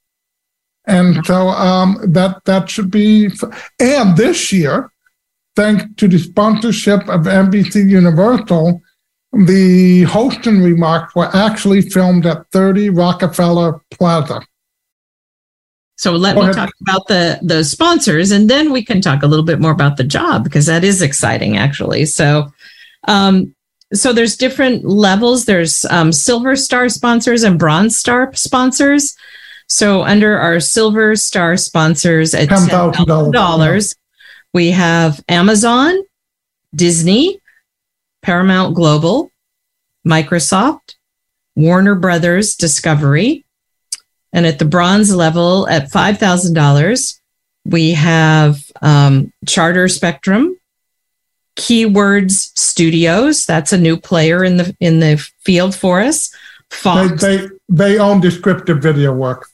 And 0.86 1.24
so 1.24 1.48
um, 1.48 1.98
that 2.08 2.44
that 2.44 2.68
should 2.68 2.90
be. 2.90 3.30
And 3.78 4.16
this 4.16 4.52
year, 4.52 4.90
thanks 5.54 5.84
to 5.96 6.08
the 6.08 6.18
sponsorship 6.18 7.08
of 7.08 7.22
NBC 7.22 7.88
Universal, 7.88 8.82
the 9.32 10.02
hosting 10.02 10.60
remarks 10.60 11.14
were 11.14 11.30
actually 11.34 11.82
filmed 11.82 12.26
at 12.26 12.50
30 12.50 12.90
Rockefeller 12.90 13.80
Plaza. 13.90 14.42
So 15.96 16.12
let 16.12 16.36
me 16.36 16.52
talk 16.52 16.72
about 16.80 17.06
the 17.06 17.38
the 17.42 17.62
sponsors, 17.62 18.32
and 18.32 18.48
then 18.50 18.72
we 18.72 18.84
can 18.84 19.00
talk 19.00 19.22
a 19.22 19.26
little 19.26 19.44
bit 19.44 19.60
more 19.60 19.70
about 19.70 19.96
the 19.96 20.04
job 20.04 20.42
because 20.42 20.66
that 20.66 20.84
is 20.84 21.00
exciting, 21.02 21.56
actually. 21.56 22.06
So, 22.06 22.52
um, 23.06 23.54
so 23.92 24.12
there's 24.12 24.36
different 24.36 24.84
levels. 24.84 25.44
There's 25.44 25.84
um, 25.84 26.10
silver 26.12 26.56
star 26.56 26.88
sponsors 26.88 27.44
and 27.44 27.58
bronze 27.58 27.96
star 27.96 28.34
sponsors. 28.34 29.16
So 29.68 30.02
under 30.02 30.38
our 30.38 30.60
silver 30.60 31.14
star 31.14 31.56
sponsors 31.56 32.34
at 32.34 32.48
ten 32.48 32.68
thousand 32.68 33.32
dollars, 33.32 33.94
we 34.52 34.70
have 34.72 35.22
Amazon, 35.28 35.94
Disney, 36.74 37.38
Paramount 38.22 38.74
Global, 38.74 39.30
Microsoft, 40.06 40.96
Warner 41.54 41.94
Brothers 41.94 42.54
Discovery. 42.54 43.44
And 44.32 44.46
at 44.46 44.58
the 44.58 44.64
bronze 44.64 45.14
level, 45.14 45.68
at 45.68 45.90
$5,000, 45.90 47.20
we 47.64 47.92
have 47.92 48.62
um, 48.80 49.32
Charter 49.46 49.88
Spectrum, 49.88 50.56
Keywords 51.56 52.50
Studios. 52.58 53.44
That's 53.44 53.72
a 53.72 53.78
new 53.78 53.96
player 53.98 54.42
in 54.42 54.56
the 54.56 54.74
in 54.80 55.00
the 55.00 55.16
field 55.44 55.74
for 55.74 56.00
us. 56.00 56.34
They, 56.84 57.08
they, 57.18 57.48
they 57.68 57.98
own 57.98 58.20
descriptive 58.20 58.78
video 58.82 59.12
work. 59.12 59.46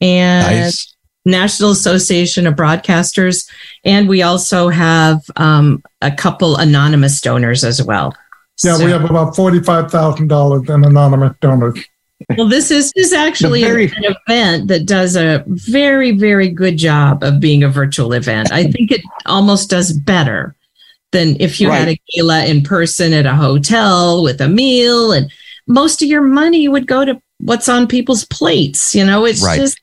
and 0.00 0.46
Nice. 0.64 0.94
National 1.24 1.70
Association 1.70 2.46
of 2.46 2.54
Broadcasters, 2.54 3.48
and 3.84 4.08
we 4.08 4.22
also 4.22 4.68
have 4.68 5.20
um, 5.36 5.82
a 6.02 6.10
couple 6.10 6.56
anonymous 6.56 7.20
donors 7.20 7.64
as 7.64 7.82
well. 7.82 8.12
Yeah, 8.62 8.76
So- 8.76 8.84
we 8.84 8.90
have 8.90 9.04
about 9.04 9.34
$45,000 9.34 10.68
in 10.74 10.84
anonymous 10.84 11.36
donors. 11.40 11.78
Well, 12.36 12.48
this 12.48 12.70
is, 12.70 12.92
is 12.96 13.12
actually 13.12 13.62
very- 13.62 13.86
an 13.86 14.14
event 14.26 14.68
that 14.68 14.86
does 14.86 15.16
a 15.16 15.44
very, 15.46 16.12
very 16.12 16.48
good 16.48 16.76
job 16.76 17.22
of 17.22 17.40
being 17.40 17.62
a 17.62 17.68
virtual 17.68 18.12
event. 18.12 18.52
I 18.52 18.64
think 18.64 18.90
it 18.90 19.02
almost 19.26 19.70
does 19.70 19.92
better 19.92 20.54
than 21.12 21.36
if 21.40 21.60
you 21.60 21.70
had 21.70 21.88
a 21.88 22.00
gala 22.14 22.44
in 22.46 22.62
person 22.62 23.12
at 23.12 23.26
a 23.26 23.34
hotel 23.34 24.22
with 24.22 24.40
a 24.40 24.48
meal, 24.48 25.12
and 25.12 25.30
most 25.66 26.00
of 26.02 26.08
your 26.08 26.22
money 26.22 26.68
would 26.68 26.86
go 26.86 27.04
to 27.04 27.20
what's 27.38 27.68
on 27.68 27.86
people's 27.86 28.24
plates. 28.24 28.94
You 28.94 29.04
know, 29.04 29.24
it's 29.26 29.44
Right. 29.44 29.58
just 29.60 29.78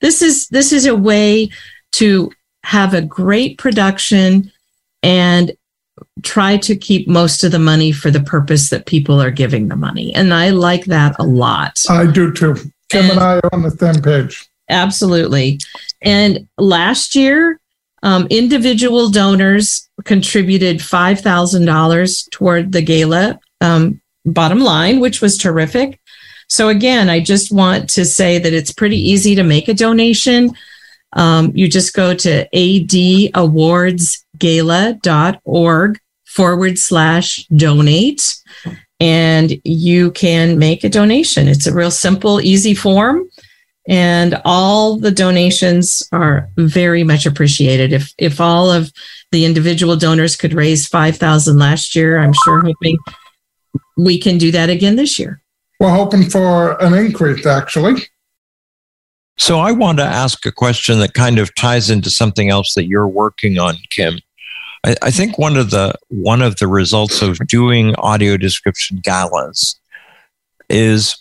this 0.00 0.22
is 0.22 0.48
this 0.48 0.72
is 0.72 0.86
a 0.86 0.96
way 0.96 1.50
to 1.92 2.32
have 2.64 2.94
a 2.94 3.02
great 3.02 3.58
production 3.58 4.50
and 5.04 5.52
try 6.22 6.56
to 6.56 6.76
keep 6.76 7.08
most 7.08 7.44
of 7.44 7.52
the 7.52 7.58
money 7.58 7.92
for 7.92 8.10
the 8.10 8.22
purpose 8.22 8.70
that 8.70 8.86
people 8.86 9.20
are 9.20 9.30
giving 9.30 9.68
the 9.68 9.76
money. 9.76 10.14
And 10.14 10.32
I 10.32 10.50
like 10.50 10.86
that 10.86 11.16
a 11.18 11.24
lot. 11.24 11.82
I 11.88 12.06
do 12.06 12.32
too. 12.32 12.56
Kim 12.88 13.10
and 13.10 13.20
I 13.20 13.36
are 13.36 13.50
on 13.52 13.62
the 13.62 13.70
same 13.70 14.02
page. 14.02 14.48
Absolutely. 14.68 15.60
And 16.00 16.48
last 16.58 17.14
year, 17.14 17.60
um, 18.02 18.26
individual 18.30 19.10
donors 19.10 19.88
contributed 20.04 20.78
$5,000 20.78 22.30
toward 22.30 22.72
the 22.72 22.82
gala 22.82 23.38
um, 23.60 24.00
bottom 24.24 24.60
line, 24.60 25.00
which 25.00 25.20
was 25.20 25.38
terrific. 25.38 26.00
So, 26.48 26.68
again, 26.68 27.08
I 27.08 27.20
just 27.20 27.52
want 27.52 27.88
to 27.90 28.04
say 28.04 28.38
that 28.38 28.52
it's 28.52 28.72
pretty 28.72 28.98
easy 28.98 29.34
to 29.36 29.42
make 29.42 29.68
a 29.68 29.74
donation. 29.74 30.50
Um, 31.14 31.52
you 31.54 31.68
just 31.68 31.94
go 31.94 32.14
to 32.14 32.46
adawardsgala.org 34.42 36.00
forward 36.24 36.78
slash 36.78 37.46
donate 37.48 38.36
and 39.00 39.60
you 39.64 40.12
can 40.12 40.58
make 40.58 40.84
a 40.84 40.88
donation. 40.88 41.48
It's 41.48 41.66
a 41.66 41.74
real 41.74 41.90
simple, 41.90 42.40
easy 42.40 42.74
form 42.74 43.28
and 43.88 44.40
all 44.44 44.96
the 44.96 45.10
donations 45.10 46.02
are 46.12 46.48
very 46.56 47.02
much 47.02 47.26
appreciated. 47.26 47.92
If 47.92 48.12
if 48.18 48.40
all 48.40 48.70
of 48.70 48.92
the 49.32 49.44
individual 49.44 49.96
donors 49.96 50.36
could 50.36 50.54
raise 50.54 50.86
five 50.86 51.16
thousand 51.16 51.58
last 51.58 51.96
year, 51.96 52.18
I'm 52.18 52.34
sure 52.44 52.62
hoping 52.62 52.98
we 53.96 54.18
can 54.18 54.38
do 54.38 54.50
that 54.52 54.70
again 54.70 54.96
this 54.96 55.18
year. 55.18 55.42
We're 55.80 55.90
hoping 55.90 56.30
for 56.30 56.80
an 56.82 56.94
increase, 56.94 57.44
actually. 57.44 58.02
So 59.36 59.58
I 59.58 59.72
want 59.72 59.98
to 59.98 60.04
ask 60.04 60.46
a 60.46 60.52
question 60.52 61.00
that 61.00 61.14
kind 61.14 61.38
of 61.38 61.54
ties 61.54 61.90
into 61.90 62.10
something 62.10 62.50
else 62.50 62.74
that 62.74 62.86
you're 62.86 63.08
working 63.08 63.58
on, 63.58 63.76
Kim. 63.90 64.20
I, 64.84 64.96
I 65.02 65.10
think 65.10 65.38
one 65.38 65.56
of 65.56 65.70
the 65.70 65.94
one 66.08 66.42
of 66.42 66.56
the 66.56 66.66
results 66.66 67.22
of 67.22 67.38
doing 67.46 67.94
audio 67.96 68.36
description 68.36 69.00
galas 69.02 69.78
is 70.68 71.16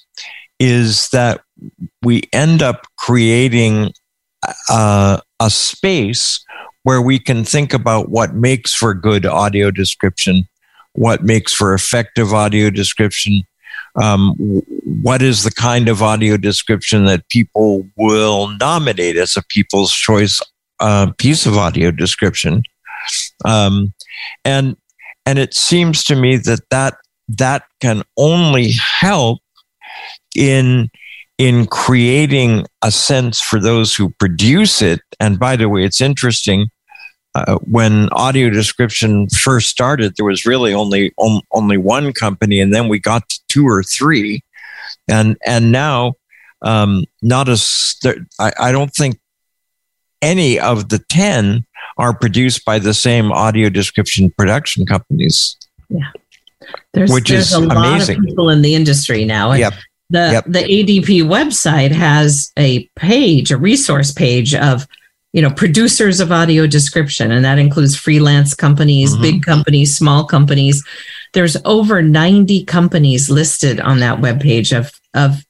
is 0.60 1.10
that 1.10 1.42
we 2.02 2.24
end 2.34 2.62
up 2.62 2.88
creating 2.98 3.94
uh, 4.70 5.20
a 5.40 5.50
space 5.50 6.44
where 6.84 7.02
we 7.02 7.20
can 7.20 7.44
think 7.44 7.74
about 7.74 8.10
what 8.10 8.34
makes 8.34 8.74
for 8.74 8.94
good 8.94 9.26
audio 9.26 9.70
description, 9.72 10.48
what 10.94 11.24
makes 11.24 11.54
for 11.54 11.74
effective 11.74 12.34
audio 12.34 12.70
description, 12.70 13.44
um, 14.02 14.36
what 15.02 15.22
is 15.22 15.44
the 15.44 15.52
kind 15.52 15.90
of 15.90 16.02
audio 16.02 16.38
description 16.38 17.06
that 17.06 17.28
people 17.30 17.88
will 17.96 18.50
nominate 18.60 19.16
as 19.16 19.36
a 19.36 19.44
people's 19.44 19.92
choice 19.92 20.42
uh, 20.80 21.12
piece 21.18 21.46
of 21.46 21.58
audio 21.58 21.92
description 21.92 22.64
um, 23.46 23.94
and 24.46 24.78
and 25.26 25.40
it 25.40 25.54
seems 25.54 26.04
to 26.06 26.16
me 26.16 26.38
that 26.38 26.62
that 26.70 26.96
that 27.28 27.64
can 27.80 28.04
only 28.18 28.72
help 28.74 29.40
in 30.36 30.90
in 31.38 31.66
creating 31.66 32.66
a 32.84 32.92
sense 32.92 33.42
for 33.42 33.60
those 33.60 33.96
who 33.96 34.12
produce 34.20 34.82
it. 34.82 35.02
And 35.20 35.40
by 35.40 35.56
the 35.56 35.70
way 35.70 35.84
it's 35.84 36.02
interesting 36.02 36.70
uh, 37.34 37.58
when 37.64 38.10
audio 38.10 38.50
description 38.50 39.28
first 39.30 39.70
started, 39.70 40.14
there 40.16 40.26
was 40.26 40.46
really 40.46 40.74
only 40.74 41.14
on, 41.18 41.42
only 41.52 41.78
one 41.78 42.14
company, 42.14 42.60
and 42.60 42.74
then 42.74 42.90
we 42.90 43.00
got 43.00 43.28
to 43.30 43.40
two 43.48 43.68
or 43.68 43.84
three, 43.84 44.44
and 45.08 45.38
and 45.46 45.72
now 45.72 46.14
um, 46.62 47.06
not 47.22 47.48
as 47.48 47.96
I, 48.40 48.52
I 48.60 48.72
don't 48.72 48.94
think 48.94 49.20
any 50.22 50.60
of 50.60 50.90
the 50.90 51.00
ten 51.10 51.66
are 52.02 52.14
produced 52.14 52.66
by 52.66 52.80
the 52.80 52.94
same 52.94 53.32
audio 53.32 53.70
description 53.70 54.32
production 54.38 54.86
companies. 54.86 55.56
There's, 56.94 57.12
Which 57.12 57.30
there's 57.30 57.48
is 57.48 57.54
a 57.54 57.60
lot 57.60 57.78
amazing. 57.78 58.18
of 58.20 58.26
people 58.26 58.50
in 58.50 58.62
the 58.62 58.76
industry 58.76 59.24
now. 59.26 59.52
And 59.52 59.60
Yep. 59.60 59.74
The 60.10 60.30
Yep. 60.34 60.46
the 60.50 60.60
ADP 60.60 61.22
website 61.24 61.92
has 61.92 62.52
a 62.60 62.86
page, 62.98 63.50
a 63.50 63.58
resource 63.58 64.12
page 64.12 64.54
of 64.54 64.86
you 65.32 65.42
know 65.42 65.50
producers 65.50 66.20
of 66.20 66.34
audio 66.34 66.68
description, 66.68 67.32
and 67.32 67.46
that 67.46 67.58
includes 67.58 67.96
freelance 67.96 68.54
companies, 68.54 69.16
Mhm. 69.16 69.22
big 69.22 69.44
companies, 69.46 69.96
small 69.96 70.26
companies. 70.26 70.84
There's 71.34 71.56
over 71.64 72.02
90 72.02 72.66
companies 72.66 73.30
listed 73.30 73.80
on 73.80 74.00
that 74.00 74.20
webpage 74.20 74.78
of 74.78 74.92
of 75.14 75.46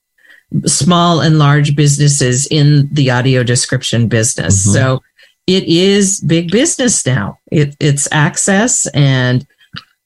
small 0.67 1.21
and 1.21 1.39
large 1.39 1.75
businesses 1.75 2.45
in 2.51 2.87
the 2.91 3.09
audio 3.09 3.41
description 3.41 4.07
business. 4.07 4.67
Mhm. 4.67 4.73
So 4.73 5.01
it 5.55 5.65
is 5.65 6.19
big 6.21 6.51
business 6.51 7.05
now. 7.05 7.39
It, 7.51 7.75
it's 7.79 8.07
access 8.11 8.87
and 8.87 9.45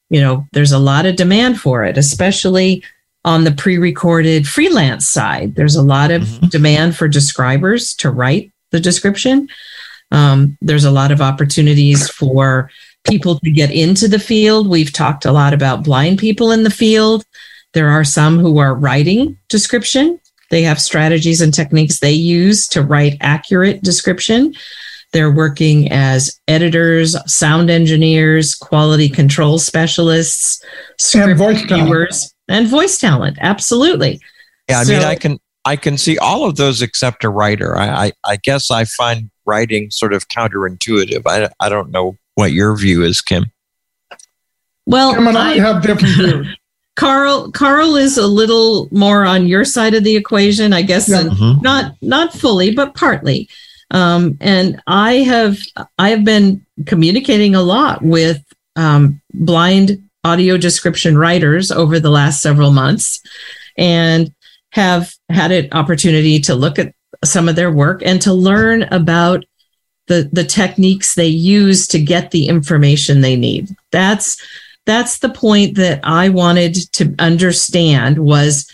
you 0.08 0.20
know 0.20 0.46
there's 0.52 0.72
a 0.72 0.78
lot 0.78 1.06
of 1.06 1.16
demand 1.16 1.60
for 1.60 1.84
it 1.84 1.98
especially 1.98 2.82
on 3.24 3.42
the 3.42 3.52
pre-recorded 3.52 4.46
freelance 4.46 5.06
side. 5.06 5.56
There's 5.56 5.74
a 5.74 5.82
lot 5.82 6.12
of 6.12 6.22
mm-hmm. 6.22 6.46
demand 6.46 6.96
for 6.96 7.08
describers 7.08 7.92
to 7.96 8.10
write 8.10 8.52
the 8.70 8.78
description. 8.78 9.48
Um, 10.12 10.56
there's 10.60 10.84
a 10.84 10.92
lot 10.92 11.10
of 11.10 11.20
opportunities 11.20 12.08
for 12.08 12.70
people 13.02 13.40
to 13.40 13.50
get 13.50 13.72
into 13.72 14.06
the 14.06 14.20
field. 14.20 14.68
We've 14.68 14.92
talked 14.92 15.24
a 15.24 15.32
lot 15.32 15.52
about 15.52 15.82
blind 15.82 16.20
people 16.20 16.52
in 16.52 16.62
the 16.62 16.70
field. 16.70 17.24
There 17.72 17.90
are 17.90 18.04
some 18.04 18.38
who 18.38 18.58
are 18.58 18.74
writing 18.74 19.36
description. 19.48 20.20
They 20.50 20.62
have 20.62 20.80
strategies 20.80 21.40
and 21.40 21.52
techniques 21.52 21.98
they 21.98 22.12
use 22.12 22.68
to 22.68 22.82
write 22.82 23.16
accurate 23.20 23.82
description. 23.82 24.54
They're 25.12 25.30
working 25.30 25.90
as 25.90 26.40
editors, 26.48 27.16
sound 27.32 27.70
engineers, 27.70 28.54
quality 28.54 29.08
control 29.08 29.58
specialists, 29.58 30.62
and 31.14 31.36
voice 31.36 31.62
viewers, 31.62 32.34
and 32.48 32.68
voice 32.68 32.98
talent. 32.98 33.38
Absolutely. 33.40 34.20
Yeah, 34.68 34.80
I 34.80 34.84
so, 34.84 34.92
mean, 34.92 35.02
I 35.02 35.14
can 35.14 35.38
I 35.64 35.76
can 35.76 35.98
see 35.98 36.16
all 36.18 36.44
of 36.44 36.56
those 36.56 36.80
except 36.82 37.24
a 37.24 37.28
writer. 37.28 37.76
I, 37.76 38.06
I, 38.06 38.12
I 38.24 38.36
guess 38.36 38.70
I 38.70 38.84
find 38.84 39.30
writing 39.46 39.90
sort 39.90 40.12
of 40.12 40.28
counterintuitive. 40.28 41.22
I, 41.26 41.48
I 41.58 41.68
don't 41.68 41.90
know 41.90 42.16
what 42.36 42.52
your 42.52 42.76
view 42.76 43.02
is, 43.02 43.20
Kim. 43.20 43.46
Well, 44.86 45.14
Kim 45.14 45.26
and 45.26 45.36
I, 45.36 45.52
I 45.52 45.58
have 45.58 45.82
different 45.82 46.14
views. 46.14 46.56
Carl 46.94 47.50
Carl 47.50 47.96
is 47.96 48.16
a 48.16 48.26
little 48.26 48.88
more 48.90 49.24
on 49.26 49.46
your 49.46 49.64
side 49.64 49.94
of 49.94 50.04
the 50.04 50.16
equation, 50.16 50.72
I 50.72 50.82
guess, 50.82 51.08
yeah. 51.08 51.24
mm-hmm. 51.24 51.60
not 51.62 51.94
not 52.00 52.32
fully, 52.32 52.72
but 52.74 52.94
partly. 52.94 53.48
Um, 53.90 54.36
and 54.40 54.82
I 54.86 55.18
have 55.18 55.58
I 55.98 56.10
have 56.10 56.24
been 56.24 56.64
communicating 56.86 57.54
a 57.54 57.62
lot 57.62 58.02
with 58.02 58.42
um, 58.74 59.20
blind 59.32 60.02
audio 60.24 60.56
description 60.56 61.16
writers 61.16 61.70
over 61.70 62.00
the 62.00 62.10
last 62.10 62.42
several 62.42 62.72
months, 62.72 63.22
and 63.76 64.32
have 64.72 65.14
had 65.28 65.52
an 65.52 65.68
opportunity 65.72 66.40
to 66.40 66.54
look 66.54 66.78
at 66.78 66.92
some 67.24 67.48
of 67.48 67.56
their 67.56 67.70
work 67.70 68.02
and 68.04 68.20
to 68.22 68.32
learn 68.32 68.82
about 68.84 69.44
the 70.08 70.28
the 70.32 70.44
techniques 70.44 71.14
they 71.14 71.26
use 71.26 71.86
to 71.88 72.00
get 72.00 72.30
the 72.30 72.48
information 72.48 73.20
they 73.20 73.36
need. 73.36 73.74
That's 73.92 74.40
that's 74.84 75.18
the 75.18 75.30
point 75.30 75.76
that 75.76 76.00
I 76.04 76.28
wanted 76.28 76.74
to 76.92 77.14
understand 77.18 78.18
was 78.18 78.70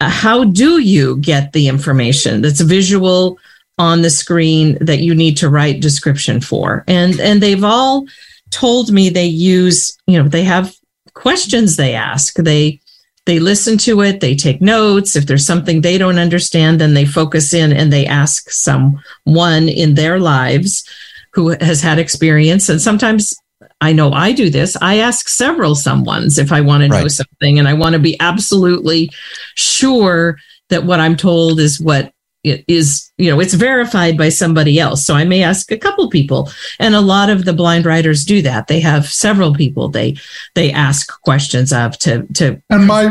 uh, 0.00 0.08
how 0.08 0.44
do 0.44 0.78
you 0.78 1.18
get 1.18 1.52
the 1.52 1.68
information 1.68 2.40
that's 2.40 2.60
visual 2.60 3.38
on 3.78 4.02
the 4.02 4.10
screen 4.10 4.78
that 4.80 5.00
you 5.00 5.14
need 5.14 5.36
to 5.36 5.48
write 5.48 5.80
description 5.80 6.40
for 6.40 6.84
and 6.86 7.18
and 7.20 7.42
they've 7.42 7.64
all 7.64 8.06
told 8.50 8.92
me 8.92 9.08
they 9.08 9.26
use 9.26 9.96
you 10.06 10.20
know 10.20 10.28
they 10.28 10.44
have 10.44 10.74
questions 11.14 11.76
they 11.76 11.94
ask 11.94 12.34
they 12.36 12.80
they 13.26 13.38
listen 13.40 13.76
to 13.76 14.00
it 14.02 14.20
they 14.20 14.34
take 14.34 14.60
notes 14.60 15.16
if 15.16 15.26
there's 15.26 15.46
something 15.46 15.80
they 15.80 15.98
don't 15.98 16.18
understand 16.18 16.80
then 16.80 16.94
they 16.94 17.04
focus 17.04 17.52
in 17.52 17.72
and 17.72 17.92
they 17.92 18.06
ask 18.06 18.48
someone 18.50 19.68
in 19.68 19.94
their 19.94 20.20
lives 20.20 20.88
who 21.32 21.48
has 21.60 21.80
had 21.80 21.98
experience 21.98 22.68
and 22.68 22.80
sometimes 22.80 23.34
I 23.80 23.92
know 23.92 24.12
I 24.12 24.32
do 24.32 24.48
this. 24.48 24.78
I 24.80 25.00
ask 25.00 25.28
several 25.28 25.74
someones 25.74 26.38
if 26.38 26.52
I 26.52 26.62
want 26.62 26.82
to 26.82 26.88
know 26.88 27.02
right. 27.02 27.10
something, 27.10 27.58
and 27.58 27.68
I 27.68 27.74
want 27.74 27.92
to 27.92 27.98
be 27.98 28.18
absolutely 28.18 29.10
sure 29.56 30.38
that 30.70 30.84
what 30.84 31.00
I'm 31.00 31.16
told 31.16 31.60
is 31.60 31.78
what 31.78 32.13
it 32.44 32.64
is 32.68 33.10
you 33.18 33.30
know 33.30 33.40
it's 33.40 33.54
verified 33.54 34.16
by 34.16 34.28
somebody 34.28 34.78
else. 34.78 35.04
So 35.04 35.14
i 35.14 35.24
may 35.24 35.42
ask 35.42 35.70
a 35.72 35.78
couple 35.78 36.08
people 36.10 36.50
and 36.78 36.94
a 36.94 37.00
lot 37.00 37.30
of 37.30 37.44
the 37.44 37.52
blind 37.52 37.86
writers 37.86 38.24
do 38.24 38.42
that. 38.42 38.66
They 38.66 38.80
have 38.80 39.06
several 39.06 39.54
people 39.54 39.88
they 39.88 40.16
they 40.54 40.70
ask 40.70 41.20
questions 41.22 41.72
of 41.72 41.98
to 42.00 42.26
to 42.34 42.62
and 42.70 42.86
my 42.86 43.02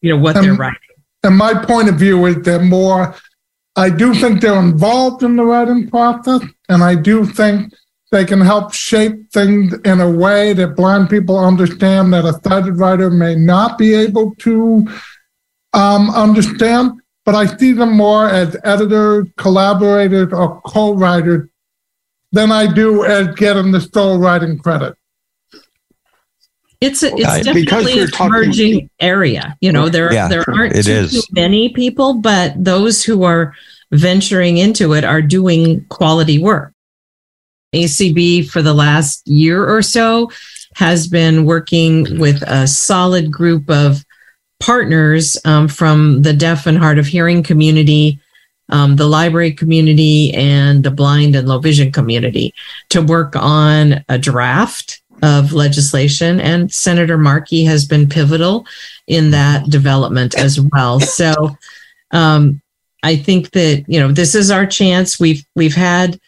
you 0.00 0.10
know 0.12 0.18
what 0.18 0.36
and, 0.36 0.44
they're 0.44 0.54
writing 0.54 0.78
and 1.22 1.36
my 1.36 1.54
point 1.64 1.88
of 1.88 1.96
view 1.96 2.26
is 2.26 2.36
that 2.42 2.62
more 2.62 3.14
i 3.76 3.90
do 3.90 4.14
think 4.14 4.40
they're 4.40 4.60
involved 4.60 5.22
in 5.22 5.36
the 5.36 5.44
writing 5.44 5.88
process 5.90 6.42
and 6.68 6.84
i 6.84 6.94
do 6.94 7.24
think 7.24 7.72
they 8.10 8.24
can 8.24 8.40
help 8.40 8.72
shape 8.72 9.30
things 9.32 9.74
in 9.84 10.00
a 10.00 10.10
way 10.10 10.52
that 10.54 10.76
blind 10.76 11.10
people 11.10 11.38
understand 11.38 12.12
that 12.12 12.24
a 12.24 12.40
sighted 12.42 12.78
writer 12.78 13.10
may 13.10 13.34
not 13.34 13.76
be 13.76 13.94
able 13.94 14.34
to 14.36 14.86
um, 15.74 16.08
understand. 16.10 16.92
But 17.28 17.34
I 17.34 17.44
see 17.58 17.74
them 17.74 17.94
more 17.94 18.26
as 18.26 18.56
editors, 18.64 19.26
collaborators, 19.36 20.32
or 20.32 20.62
co-writers 20.62 21.46
than 22.32 22.50
I 22.50 22.72
do 22.72 23.04
as 23.04 23.34
getting 23.34 23.70
the 23.70 23.82
sole 23.82 24.18
writing 24.18 24.58
credit. 24.58 24.94
It's 26.80 27.02
a, 27.02 27.14
it's 27.14 27.26
uh, 27.26 27.42
definitely 27.42 27.98
a 27.98 28.06
emerging 28.18 28.88
area. 28.98 29.58
You 29.60 29.72
know, 29.72 29.90
there 29.90 30.10
yeah, 30.10 30.28
there 30.28 30.42
aren't 30.48 30.74
too, 30.82 31.06
too 31.06 31.20
many 31.32 31.68
people, 31.68 32.14
but 32.14 32.54
those 32.56 33.04
who 33.04 33.24
are 33.24 33.54
venturing 33.92 34.56
into 34.56 34.94
it 34.94 35.04
are 35.04 35.20
doing 35.20 35.84
quality 35.90 36.38
work. 36.38 36.72
ACB 37.74 38.48
for 38.48 38.62
the 38.62 38.72
last 38.72 39.28
year 39.28 39.68
or 39.68 39.82
so 39.82 40.30
has 40.76 41.06
been 41.06 41.44
working 41.44 42.18
with 42.18 42.40
a 42.46 42.66
solid 42.66 43.30
group 43.30 43.68
of 43.68 44.02
partners 44.60 45.36
um, 45.44 45.68
from 45.68 46.22
the 46.22 46.32
deaf 46.32 46.66
and 46.66 46.78
hard 46.78 46.98
of 46.98 47.06
hearing 47.06 47.42
community, 47.42 48.20
um, 48.68 48.96
the 48.96 49.06
library 49.06 49.52
community, 49.52 50.32
and 50.34 50.84
the 50.84 50.90
blind 50.90 51.36
and 51.36 51.48
low 51.48 51.58
vision 51.58 51.92
community 51.92 52.54
to 52.90 53.00
work 53.00 53.34
on 53.36 54.04
a 54.08 54.18
draft 54.18 55.00
of 55.22 55.52
legislation. 55.52 56.40
And 56.40 56.72
Senator 56.72 57.18
Markey 57.18 57.64
has 57.64 57.86
been 57.86 58.08
pivotal 58.08 58.66
in 59.06 59.30
that 59.30 59.68
development 59.68 60.36
as 60.36 60.60
well. 60.60 61.00
So 61.00 61.56
um, 62.10 62.60
I 63.02 63.16
think 63.16 63.50
that 63.52 63.84
you 63.86 64.00
know 64.00 64.12
this 64.12 64.34
is 64.34 64.50
our 64.50 64.66
chance. 64.66 65.20
We've 65.20 65.44
we've 65.54 65.74
had 65.74 66.20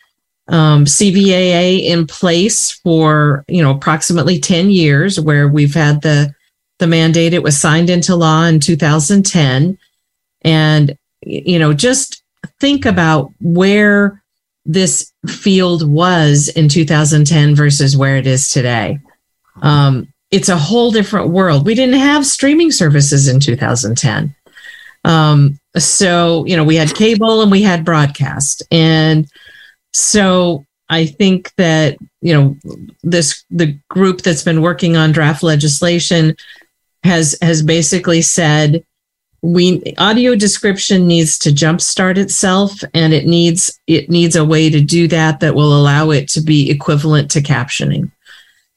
um, 0.49 0.85
CVAA 0.85 1.85
in 1.85 2.07
place 2.07 2.73
for 2.73 3.45
you 3.49 3.63
know 3.63 3.73
approximately 3.73 4.39
10 4.39 4.71
years 4.71 5.21
where 5.21 5.49
we've 5.49 5.75
had 5.75 6.03
the 6.03 6.35
the 6.81 6.87
mandate 6.87 7.33
it 7.33 7.43
was 7.43 7.61
signed 7.61 7.89
into 7.89 8.17
law 8.17 8.45
in 8.45 8.59
2010 8.59 9.79
and 10.43 10.99
you 11.23 11.59
know 11.59 11.73
just 11.73 12.23
think 12.59 12.85
about 12.85 13.33
where 13.41 14.23
this 14.67 15.13
field 15.27 15.89
was 15.89 16.49
in 16.49 16.69
2010 16.69 17.55
versus 17.55 17.97
where 17.97 18.17
it 18.17 18.27
is 18.27 18.51
today. 18.51 18.99
Um, 19.63 20.13
it's 20.31 20.49
a 20.49 20.57
whole 20.57 20.91
different 20.91 21.31
world. 21.31 21.67
We 21.67 21.75
didn't 21.75 21.99
have 21.99 22.27
streaming 22.27 22.71
services 22.71 23.27
in 23.29 23.41
2010 23.41 24.35
um, 25.05 25.59
so 25.77 26.45
you 26.47 26.57
know 26.57 26.65
we 26.65 26.77
had 26.77 26.95
cable 26.95 27.43
and 27.43 27.51
we 27.51 27.63
had 27.63 27.85
broadcast. 27.85 28.63
And 28.71 29.29
so 29.93 30.67
I 30.89 31.07
think 31.07 31.55
that, 31.57 31.97
you 32.21 32.35
know, 32.35 32.57
this 33.03 33.45
the 33.51 33.79
group 33.89 34.23
that's 34.23 34.43
been 34.43 34.63
working 34.63 34.97
on 34.97 35.13
draft 35.13 35.43
legislation 35.43 36.37
has 37.03 37.37
has 37.43 37.63
basically 37.63 38.23
said 38.23 38.85
we 39.43 39.83
audio 39.97 40.37
description 40.37 41.07
needs 41.07 41.39
to 41.39 41.51
jumpstart 41.51 42.19
itself 42.19 42.73
and 42.93 43.15
it 43.15 43.27
needs 43.27 43.81
it 43.87 44.11
needs 44.11 44.37
a 44.37 44.45
way 44.45 44.69
to 44.69 44.81
do 44.81 45.09
that 45.09 45.41
that 45.41 45.55
will 45.55 45.77
allow 45.77 46.11
it 46.11 46.29
to 46.29 46.41
be 46.43 46.71
equivalent 46.71 47.31
to 47.31 47.41
captioning. 47.41 48.11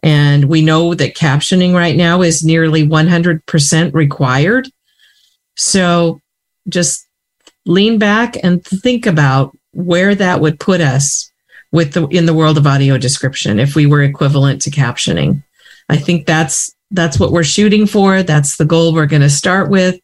And 0.01 0.45
we 0.45 0.61
know 0.61 0.93
that 0.93 1.15
captioning 1.15 1.73
right 1.73 1.95
now 1.95 2.21
is 2.21 2.43
nearly 2.43 2.85
100% 2.85 3.93
required. 3.93 4.67
So 5.55 6.19
just 6.67 7.07
lean 7.65 7.99
back 7.99 8.35
and 8.43 8.63
think 8.63 9.05
about 9.05 9.57
where 9.71 10.13
that 10.13 10.41
would 10.41 10.59
put 10.59 10.81
us 10.81 11.31
with 11.71 11.93
the 11.93 12.07
in 12.07 12.25
the 12.25 12.33
world 12.33 12.57
of 12.57 12.67
audio 12.67 12.97
description 12.97 13.59
if 13.59 13.75
we 13.75 13.85
were 13.85 14.03
equivalent 14.03 14.61
to 14.61 14.71
captioning. 14.71 15.43
I 15.89 15.97
think 15.97 16.25
that's 16.25 16.73
that's 16.93 17.19
what 17.19 17.31
we're 17.31 17.43
shooting 17.43 17.85
for. 17.85 18.23
That's 18.23 18.55
the 18.55 18.65
goal 18.65 18.93
we're 18.93 19.05
going 19.07 19.21
to 19.21 19.29
start 19.29 19.69
with. 19.69 19.99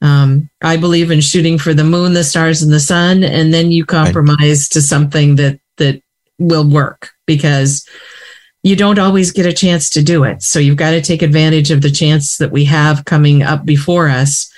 Um, 0.00 0.50
I 0.62 0.76
believe 0.76 1.10
in 1.10 1.20
shooting 1.20 1.58
for 1.58 1.74
the 1.74 1.84
moon, 1.84 2.14
the 2.14 2.24
stars, 2.24 2.62
and 2.62 2.72
the 2.72 2.80
sun, 2.80 3.24
and 3.24 3.52
then 3.52 3.72
you 3.72 3.84
compromise 3.84 4.38
right. 4.38 4.72
to 4.72 4.82
something 4.82 5.36
that 5.36 5.60
that 5.76 6.00
will 6.38 6.68
work 6.68 7.10
because 7.26 7.86
you 8.62 8.76
don't 8.76 8.98
always 8.98 9.30
get 9.30 9.46
a 9.46 9.52
chance 9.52 9.90
to 9.90 10.02
do 10.02 10.24
it. 10.24 10.42
So 10.42 10.58
you've 10.58 10.76
got 10.76 10.92
to 10.92 11.02
take 11.02 11.22
advantage 11.22 11.70
of 11.70 11.82
the 11.82 11.90
chance 11.90 12.38
that 12.38 12.50
we 12.50 12.64
have 12.64 13.04
coming 13.04 13.42
up 13.42 13.64
before 13.64 14.08
us 14.08 14.50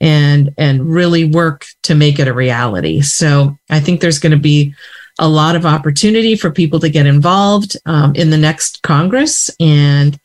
and 0.00 0.52
and 0.58 0.84
really 0.84 1.24
work 1.24 1.66
to 1.84 1.94
make 1.94 2.18
it 2.18 2.28
a 2.28 2.34
reality. 2.34 3.00
So 3.00 3.56
I 3.70 3.80
think 3.80 4.00
there's 4.00 4.18
going 4.18 4.32
to 4.32 4.38
be 4.38 4.74
a 5.18 5.28
lot 5.28 5.56
of 5.56 5.66
opportunity 5.66 6.36
for 6.36 6.50
people 6.50 6.80
to 6.80 6.88
get 6.88 7.06
involved 7.06 7.76
um, 7.86 8.14
in 8.14 8.30
the 8.30 8.38
next 8.38 8.82
Congress, 8.82 9.50
and 9.60 10.18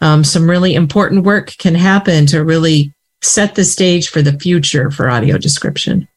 um, 0.00 0.24
some 0.24 0.48
really 0.48 0.74
important 0.74 1.24
work 1.24 1.54
can 1.58 1.74
happen 1.74 2.26
to 2.26 2.44
really 2.44 2.92
set 3.22 3.54
the 3.54 3.64
stage 3.64 4.08
for 4.08 4.22
the 4.22 4.38
future 4.38 4.90
for 4.90 5.10
audio 5.10 5.36
description. 5.36 6.08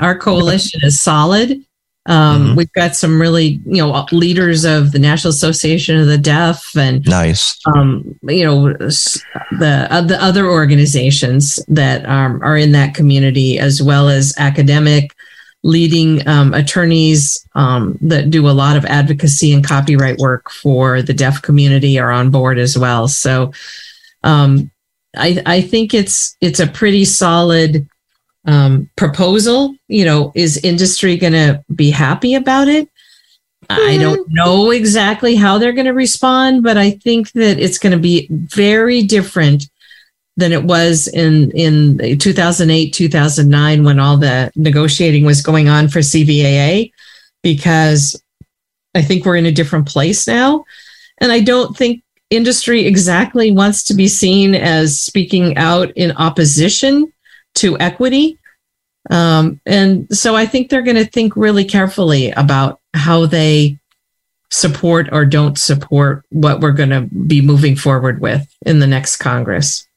Our 0.00 0.16
coalition 0.16 0.80
is 0.82 1.00
solid. 1.00 1.64
Um, 2.06 2.46
mm-hmm. 2.46 2.54
We've 2.56 2.72
got 2.72 2.96
some 2.96 3.20
really, 3.20 3.60
you 3.66 3.82
know, 3.82 4.06
leaders 4.12 4.64
of 4.64 4.92
the 4.92 4.98
National 4.98 5.30
Association 5.30 5.98
of 5.98 6.06
the 6.06 6.16
Deaf 6.16 6.74
and 6.74 7.06
nice, 7.06 7.58
um, 7.74 8.18
you 8.22 8.44
know, 8.44 8.72
the 8.72 9.86
uh, 9.90 10.00
the 10.00 10.16
other 10.20 10.46
organizations 10.46 11.62
that 11.68 12.08
um, 12.08 12.40
are 12.42 12.56
in 12.56 12.72
that 12.72 12.94
community, 12.94 13.58
as 13.58 13.82
well 13.82 14.08
as 14.08 14.32
academic 14.38 15.14
leading 15.62 16.26
um, 16.28 16.54
attorneys 16.54 17.46
um, 17.54 17.98
that 18.00 18.30
do 18.30 18.48
a 18.48 18.52
lot 18.52 18.76
of 18.76 18.84
advocacy 18.84 19.52
and 19.52 19.66
copyright 19.66 20.18
work 20.18 20.50
for 20.50 21.02
the 21.02 21.14
deaf 21.14 21.42
community 21.42 21.98
are 21.98 22.10
on 22.10 22.30
board 22.30 22.58
as 22.58 22.78
well. 22.78 23.08
So, 23.08 23.52
um, 24.22 24.70
I, 25.16 25.42
I 25.46 25.60
think 25.60 25.94
it's 25.94 26.36
it's 26.40 26.60
a 26.60 26.66
pretty 26.66 27.04
solid 27.04 27.88
um, 28.44 28.88
proposal. 28.96 29.74
You 29.88 30.04
know, 30.04 30.32
is 30.34 30.58
industry 30.58 31.16
going 31.16 31.32
to 31.32 31.64
be 31.74 31.90
happy 31.90 32.34
about 32.34 32.68
it? 32.68 32.88
I 33.70 33.94
hmm. 33.94 34.00
don't 34.00 34.28
know 34.30 34.70
exactly 34.70 35.34
how 35.34 35.58
they're 35.58 35.72
going 35.72 35.86
to 35.86 35.92
respond, 35.92 36.62
but 36.62 36.76
I 36.76 36.92
think 36.92 37.32
that 37.32 37.58
it's 37.58 37.78
going 37.78 37.92
to 37.92 37.98
be 37.98 38.28
very 38.30 39.02
different 39.02 39.68
than 40.38 40.52
it 40.52 40.62
was 40.62 41.08
in 41.08 41.50
in 41.50 42.18
2008 42.18 42.94
2009 42.94 43.84
when 43.84 43.98
all 43.98 44.16
the 44.16 44.50
negotiating 44.54 45.24
was 45.24 45.42
going 45.42 45.68
on 45.68 45.88
for 45.88 45.98
CVAA 45.98 46.92
because 47.42 48.22
I 48.94 49.02
think 49.02 49.26
we're 49.26 49.36
in 49.36 49.46
a 49.46 49.52
different 49.52 49.88
place 49.88 50.28
now 50.28 50.64
and 51.18 51.32
I 51.32 51.40
don't 51.40 51.76
think 51.76 52.04
industry 52.30 52.86
exactly 52.86 53.50
wants 53.50 53.82
to 53.84 53.94
be 53.94 54.06
seen 54.06 54.54
as 54.54 55.00
speaking 55.00 55.56
out 55.56 55.90
in 55.96 56.12
opposition 56.12 57.12
to 57.56 57.78
equity. 57.80 58.38
Um, 59.10 59.60
and 59.66 60.06
so 60.16 60.36
I 60.36 60.46
think 60.46 60.70
they're 60.70 60.82
going 60.82 60.96
to 60.96 61.06
think 61.06 61.34
really 61.34 61.64
carefully 61.64 62.30
about 62.30 62.80
how 62.94 63.26
they 63.26 63.78
support 64.50 65.08
or 65.10 65.24
don't 65.24 65.58
support 65.58 66.24
what 66.30 66.60
we're 66.60 66.72
going 66.72 66.90
to 66.90 67.02
be 67.02 67.40
moving 67.40 67.74
forward 67.74 68.20
with 68.20 68.46
in 68.64 68.78
the 68.78 68.86
next 68.86 69.16
Congress 69.16 69.87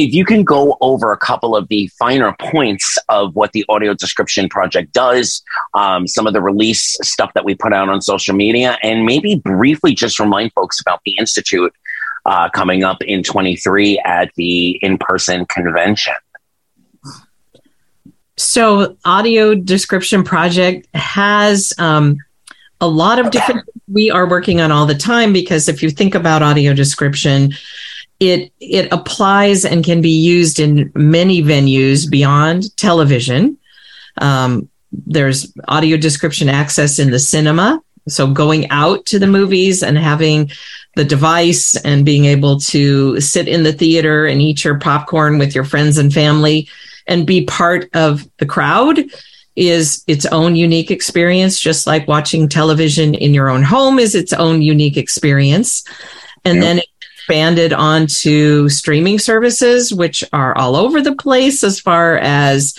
if 0.00 0.14
you 0.14 0.24
can 0.24 0.44
go 0.44 0.78
over 0.80 1.12
a 1.12 1.16
couple 1.18 1.54
of 1.54 1.68
the 1.68 1.88
finer 1.98 2.34
points 2.40 2.96
of 3.10 3.36
what 3.36 3.52
the 3.52 3.66
audio 3.68 3.92
description 3.92 4.48
project 4.48 4.94
does, 4.94 5.42
um, 5.74 6.06
some 6.06 6.26
of 6.26 6.32
the 6.32 6.40
release 6.40 6.96
stuff 7.02 7.30
that 7.34 7.44
we 7.44 7.54
put 7.54 7.74
out 7.74 7.90
on 7.90 8.00
social 8.00 8.34
media, 8.34 8.78
and 8.82 9.04
maybe 9.04 9.34
briefly 9.34 9.94
just 9.94 10.18
remind 10.18 10.54
folks 10.54 10.80
about 10.80 11.00
the 11.04 11.14
Institute 11.18 11.74
uh, 12.24 12.48
coming 12.48 12.82
up 12.82 13.02
in 13.02 13.22
23 13.22 13.98
at 13.98 14.30
the 14.36 14.78
in 14.82 14.96
person 14.96 15.44
convention. 15.44 16.14
So, 18.38 18.96
audio 19.04 19.54
description 19.54 20.24
project 20.24 20.88
has 20.94 21.74
um, 21.76 22.16
a 22.80 22.88
lot 22.88 23.18
of 23.18 23.30
different 23.30 23.68
we 23.86 24.10
are 24.10 24.26
working 24.26 24.62
on 24.62 24.72
all 24.72 24.86
the 24.86 24.94
time 24.94 25.34
because 25.34 25.68
if 25.68 25.82
you 25.82 25.90
think 25.90 26.14
about 26.14 26.42
audio 26.42 26.72
description, 26.72 27.52
it 28.20 28.52
it 28.60 28.92
applies 28.92 29.64
and 29.64 29.84
can 29.84 30.02
be 30.02 30.10
used 30.10 30.60
in 30.60 30.92
many 30.94 31.42
venues 31.42 32.08
beyond 32.08 32.76
television. 32.76 33.58
Um, 34.18 34.68
there's 34.92 35.52
audio 35.68 35.96
description 35.96 36.48
access 36.48 36.98
in 36.98 37.10
the 37.10 37.18
cinema, 37.18 37.82
so 38.08 38.26
going 38.26 38.68
out 38.70 39.06
to 39.06 39.18
the 39.18 39.26
movies 39.26 39.82
and 39.82 39.96
having 39.96 40.50
the 40.96 41.04
device 41.04 41.76
and 41.76 42.04
being 42.04 42.24
able 42.26 42.58
to 42.60 43.20
sit 43.20 43.48
in 43.48 43.62
the 43.62 43.72
theater 43.72 44.26
and 44.26 44.42
eat 44.42 44.64
your 44.64 44.78
popcorn 44.78 45.38
with 45.38 45.54
your 45.54 45.64
friends 45.64 45.96
and 45.96 46.12
family 46.12 46.68
and 47.06 47.26
be 47.26 47.44
part 47.44 47.88
of 47.94 48.28
the 48.38 48.46
crowd 48.46 49.00
is 49.56 50.04
its 50.06 50.26
own 50.26 50.56
unique 50.56 50.90
experience 50.90 51.58
just 51.58 51.86
like 51.86 52.06
watching 52.08 52.48
television 52.48 53.14
in 53.14 53.34
your 53.34 53.48
own 53.48 53.62
home 53.62 53.98
is 53.98 54.14
its 54.14 54.32
own 54.32 54.62
unique 54.62 54.96
experience 54.96 55.84
and 56.44 56.56
yep. 56.56 56.64
then 56.64 56.78
it 56.78 56.86
expanded 57.30 57.72
onto 57.72 58.68
streaming 58.68 59.16
services, 59.16 59.94
which 59.94 60.24
are 60.32 60.56
all 60.58 60.74
over 60.74 61.00
the 61.00 61.14
place 61.14 61.62
as 61.62 61.78
far 61.78 62.18
as 62.18 62.76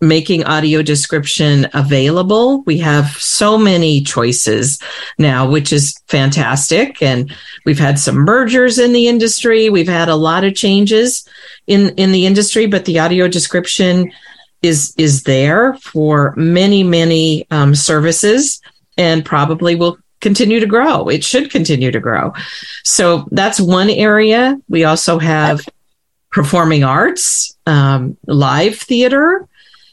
making 0.00 0.44
audio 0.44 0.82
description 0.82 1.68
available. 1.74 2.62
We 2.62 2.78
have 2.78 3.06
so 3.18 3.58
many 3.58 4.00
choices 4.02 4.78
now, 5.18 5.50
which 5.50 5.72
is 5.72 6.00
fantastic. 6.06 7.02
And 7.02 7.34
we've 7.66 7.78
had 7.78 7.98
some 7.98 8.14
mergers 8.14 8.78
in 8.78 8.92
the 8.92 9.08
industry. 9.08 9.68
We've 9.68 9.88
had 9.88 10.08
a 10.08 10.14
lot 10.14 10.44
of 10.44 10.54
changes 10.54 11.28
in, 11.66 11.88
in 11.96 12.12
the 12.12 12.24
industry, 12.24 12.66
but 12.66 12.84
the 12.84 13.00
audio 13.00 13.26
description 13.26 14.12
is, 14.62 14.94
is 14.96 15.24
there 15.24 15.74
for 15.74 16.34
many, 16.36 16.84
many 16.84 17.48
um, 17.50 17.74
services 17.74 18.60
and 18.96 19.24
probably 19.24 19.74
will 19.74 19.98
continue 20.22 20.60
to 20.60 20.66
grow. 20.66 21.08
It 21.08 21.22
should 21.22 21.50
continue 21.50 21.90
to 21.90 22.00
grow. 22.00 22.32
So 22.84 23.28
that's 23.30 23.60
one 23.60 23.90
area. 23.90 24.58
We 24.68 24.84
also 24.84 25.18
have 25.18 25.68
performing 26.30 26.82
arts, 26.82 27.56
um, 27.66 28.16
live 28.26 28.78
theater. 28.78 29.46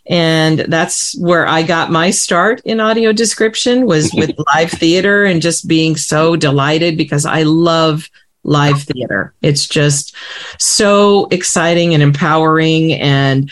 And 0.07 0.59
that's 0.59 1.19
where 1.19 1.47
I 1.47 1.61
got 1.61 1.91
my 1.91 2.09
start 2.09 2.61
in 2.65 2.79
audio 2.79 3.11
description 3.11 3.85
was 3.85 4.11
with 4.15 4.31
live 4.55 4.71
theater 4.71 5.25
and 5.25 5.41
just 5.41 5.67
being 5.67 5.97
so 5.97 6.35
delighted 6.35 6.97
because 6.97 7.25
I 7.25 7.43
love 7.43 8.09
live 8.43 8.83
theater. 8.83 9.33
It's 9.41 9.67
just 9.67 10.15
so 10.57 11.27
exciting 11.29 11.93
and 11.93 12.01
empowering 12.01 12.93
and 12.93 13.51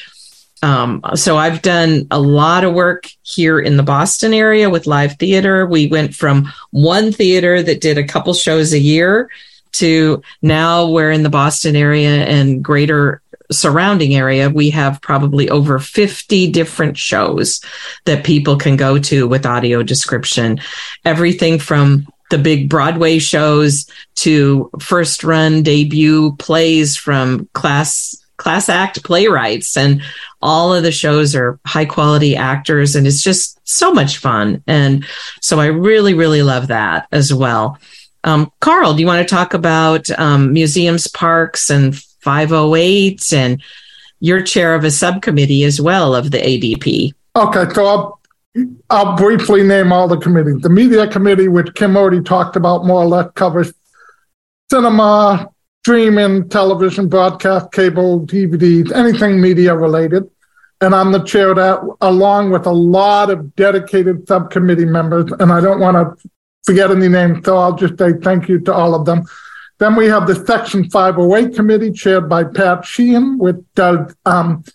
um, 0.63 1.01
so 1.15 1.37
I've 1.37 1.61
done 1.61 2.07
a 2.09 2.19
lot 2.19 2.63
of 2.63 2.73
work 2.73 3.07
here 3.21 3.59
in 3.59 3.77
the 3.77 3.83
Boston 3.83 4.33
area 4.33 4.69
with 4.69 4.87
live 4.87 5.17
theater. 5.17 5.65
We 5.65 5.87
went 5.87 6.15
from 6.15 6.51
one 6.71 7.11
theater 7.11 7.61
that 7.61 7.81
did 7.81 7.97
a 7.97 8.07
couple 8.07 8.33
shows 8.33 8.73
a 8.73 8.79
year 8.79 9.29
to 9.73 10.21
now 10.41 10.87
we're 10.87 11.11
in 11.11 11.23
the 11.23 11.29
Boston 11.29 11.75
area 11.75 12.25
and 12.25 12.63
greater 12.63 13.21
surrounding 13.51 14.15
area. 14.15 14.49
We 14.49 14.69
have 14.71 15.01
probably 15.01 15.49
over 15.49 15.79
50 15.79 16.51
different 16.51 16.97
shows 16.97 17.61
that 18.05 18.25
people 18.25 18.57
can 18.57 18.75
go 18.75 18.97
to 18.97 19.27
with 19.27 19.45
audio 19.45 19.83
description. 19.83 20.59
Everything 21.05 21.59
from 21.59 22.07
the 22.29 22.37
big 22.37 22.67
Broadway 22.67 23.19
shows 23.19 23.85
to 24.15 24.69
first 24.81 25.23
run 25.23 25.63
debut 25.63 26.35
plays 26.37 26.97
from 26.97 27.47
class 27.53 28.15
class 28.37 28.69
act 28.69 29.03
playwrights 29.03 29.75
and 29.75 30.01
all 30.41 30.73
of 30.73 30.83
the 30.83 30.91
shows 30.91 31.35
are 31.35 31.59
high 31.65 31.85
quality 31.85 32.35
actors 32.35 32.95
and 32.95 33.07
it's 33.07 33.23
just 33.23 33.59
so 33.67 33.91
much 33.91 34.17
fun. 34.17 34.63
And 34.67 35.05
so 35.41 35.59
i 35.59 35.65
really 35.65 36.13
really 36.13 36.43
love 36.43 36.67
that 36.67 37.07
as 37.11 37.33
well. 37.33 37.79
Um, 38.23 38.51
carl 38.61 38.93
do 38.93 39.01
you 39.01 39.07
want 39.07 39.27
to 39.27 39.35
talk 39.35 39.53
about 39.53 40.09
um, 40.19 40.53
museums 40.53 41.07
parks 41.07 41.69
and 41.69 41.95
508 42.21 43.33
and 43.33 43.61
you're 44.19 44.41
chair 44.41 44.73
of 44.75 44.83
a 44.83 44.91
subcommittee 44.91 45.63
as 45.63 45.79
well 45.79 46.15
of 46.15 46.31
the 46.31 46.39
adp 46.39 47.13
okay 47.35 47.73
so 47.73 47.85
i'll, 47.85 48.17
I'll 48.89 49.15
briefly 49.15 49.63
name 49.63 49.91
all 49.91 50.07
the 50.07 50.17
committees. 50.17 50.61
The 50.61 50.69
media 50.69 51.07
committee 51.07 51.47
which 51.47 51.73
kim 51.75 51.95
already 51.95 52.21
talked 52.21 52.55
about 52.55 52.85
more 52.85 53.03
or 53.03 53.05
less 53.05 53.31
covers 53.35 53.73
cinema 54.69 55.49
streaming, 55.87 56.49
television, 56.49 57.07
broadcast, 57.07 57.71
cable, 57.71 58.19
DVDs, 58.27 58.91
anything 58.91 59.39
media 59.39 59.73
related. 59.73 60.29
And 60.81 60.93
I'm 60.93 61.13
the 61.13 61.23
chair 61.23 61.51
of 61.51 61.55
that, 61.55 61.79
along 62.01 62.51
with 62.51 62.65
a 62.65 62.73
lot 62.73 63.29
of 63.29 63.55
dedicated 63.55 64.27
subcommittee 64.27 64.83
members. 64.83 65.31
And 65.39 65.49
I 65.49 65.61
don't 65.61 65.79
want 65.79 65.95
to 65.95 66.29
forget 66.65 66.91
any 66.91 67.07
names, 67.07 67.45
so 67.45 67.55
I'll 67.55 67.77
just 67.77 67.97
say 67.97 68.11
thank 68.21 68.49
you 68.49 68.59
to 68.65 68.73
all 68.73 68.95
of 68.95 69.05
them. 69.05 69.23
Then 69.77 69.95
we 69.95 70.07
have 70.07 70.27
the 70.27 70.35
Section 70.35 70.89
508 70.89 71.55
committee 71.55 71.93
chaired 71.93 72.27
by 72.27 72.43
Pat 72.43 72.83
Sheehan, 72.83 73.37
which 73.37 73.55
does 73.73 74.13
um, 74.25 74.65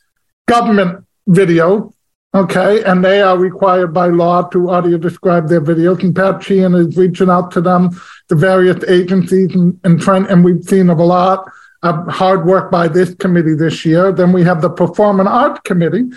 government 0.48 1.05
video 1.27 1.92
Okay, 2.34 2.82
and 2.84 3.04
they 3.04 3.20
are 3.20 3.36
required 3.36 3.92
by 3.92 4.06
law 4.06 4.42
to 4.48 4.70
audio 4.70 4.96
describe 4.96 5.48
their 5.48 5.60
videos. 5.60 6.02
And 6.02 6.16
Pat 6.16 6.42
Sheehan 6.42 6.74
is 6.74 6.96
reaching 6.96 7.28
out 7.28 7.50
to 7.52 7.60
them, 7.60 7.90
the 8.28 8.36
various 8.36 8.82
agencies, 8.88 9.54
and, 9.54 9.78
and. 9.84 10.02
And 10.08 10.42
we've 10.42 10.64
seen 10.64 10.88
a 10.88 10.94
lot 10.94 11.50
of 11.82 12.08
hard 12.08 12.46
work 12.46 12.70
by 12.70 12.88
this 12.88 13.14
committee 13.16 13.54
this 13.54 13.84
year. 13.84 14.12
Then 14.12 14.32
we 14.32 14.44
have 14.44 14.62
the 14.62 14.70
Performing 14.70 15.26
Arts 15.26 15.60
Committee, 15.64 16.08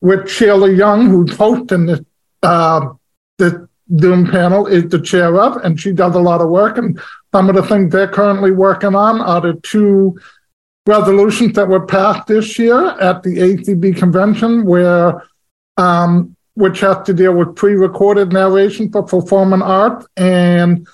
with 0.00 0.28
Sheila 0.28 0.68
Young, 0.68 1.08
who's 1.08 1.36
hosting 1.36 1.86
this 1.86 2.00
uh, 2.42 2.88
this 3.38 3.54
Zoom 4.00 4.28
panel, 4.28 4.66
is 4.66 4.88
the 4.88 5.00
chair 5.00 5.40
of, 5.40 5.56
and 5.58 5.80
she 5.80 5.92
does 5.92 6.16
a 6.16 6.20
lot 6.20 6.40
of 6.40 6.48
work. 6.50 6.76
And 6.76 7.00
some 7.32 7.48
of 7.48 7.54
the 7.54 7.62
things 7.62 7.92
they're 7.92 8.08
currently 8.08 8.50
working 8.50 8.96
on 8.96 9.20
are 9.20 9.40
the 9.40 9.54
two 9.62 10.18
resolutions 10.86 11.52
that 11.52 11.68
were 11.68 11.86
passed 11.86 12.26
this 12.26 12.58
year 12.58 12.98
at 12.98 13.22
the 13.22 13.36
ACB 13.36 13.96
convention, 13.96 14.64
where 14.64 15.22
um, 15.76 16.36
which 16.54 16.80
has 16.80 16.98
to 17.06 17.14
deal 17.14 17.34
with 17.34 17.56
pre-recorded 17.56 18.32
narration 18.32 18.90
for 18.90 19.02
performing 19.02 19.62
art 19.62 20.04
and 20.16 20.86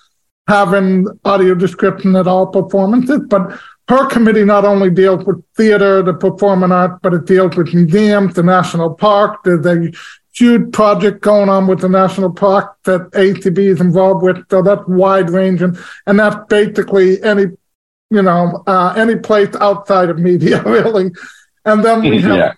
having 0.46 1.06
audio 1.24 1.54
description 1.54 2.16
at 2.16 2.26
all 2.26 2.46
performances. 2.46 3.20
But 3.28 3.60
her 3.88 4.06
committee 4.08 4.44
not 4.44 4.64
only 4.64 4.90
deals 4.90 5.24
with 5.24 5.42
theater, 5.56 6.02
the 6.02 6.14
performing 6.14 6.72
art, 6.72 7.00
but 7.02 7.14
it 7.14 7.24
deals 7.24 7.56
with 7.56 7.72
museums, 7.74 8.34
the 8.34 8.42
national 8.42 8.94
park. 8.94 9.42
There's 9.44 9.64
a 9.66 9.90
huge 10.32 10.72
project 10.72 11.20
going 11.22 11.48
on 11.48 11.66
with 11.66 11.80
the 11.80 11.88
national 11.88 12.32
park 12.32 12.76
that 12.84 13.10
ACB 13.12 13.58
is 13.58 13.80
involved 13.80 14.22
with. 14.22 14.48
So 14.50 14.62
that's 14.62 14.86
wide 14.86 15.30
ranging, 15.30 15.76
and 16.06 16.20
that's 16.20 16.36
basically 16.48 17.22
any, 17.22 17.46
you 18.10 18.22
know, 18.22 18.62
uh, 18.66 18.94
any 18.96 19.16
place 19.16 19.54
outside 19.60 20.10
of 20.10 20.18
media, 20.18 20.62
really. 20.66 21.10
And 21.64 21.84
then 21.84 22.02
we 22.02 22.20
have, 22.20 22.36
yeah. 22.36 22.52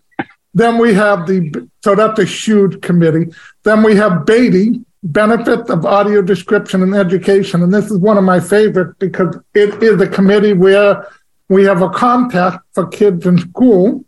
Then 0.54 0.78
we 0.78 0.94
have 0.94 1.26
the 1.26 1.68
so 1.82 1.94
that's 1.94 2.18
a 2.18 2.24
huge 2.24 2.80
committee. 2.80 3.32
Then 3.62 3.82
we 3.82 3.94
have 3.96 4.26
Beatty, 4.26 4.80
benefits 5.02 5.70
of 5.70 5.86
audio 5.86 6.22
description 6.22 6.82
and 6.82 6.94
education, 6.94 7.62
and 7.62 7.72
this 7.72 7.90
is 7.90 7.98
one 7.98 8.18
of 8.18 8.24
my 8.24 8.40
favorites 8.40 8.96
because 8.98 9.36
it 9.54 9.82
is 9.82 10.00
a 10.00 10.08
committee 10.08 10.52
where 10.52 11.06
we 11.48 11.64
have 11.64 11.82
a 11.82 11.90
contest 11.90 12.58
for 12.72 12.86
kids 12.88 13.26
in 13.26 13.38
school 13.38 14.04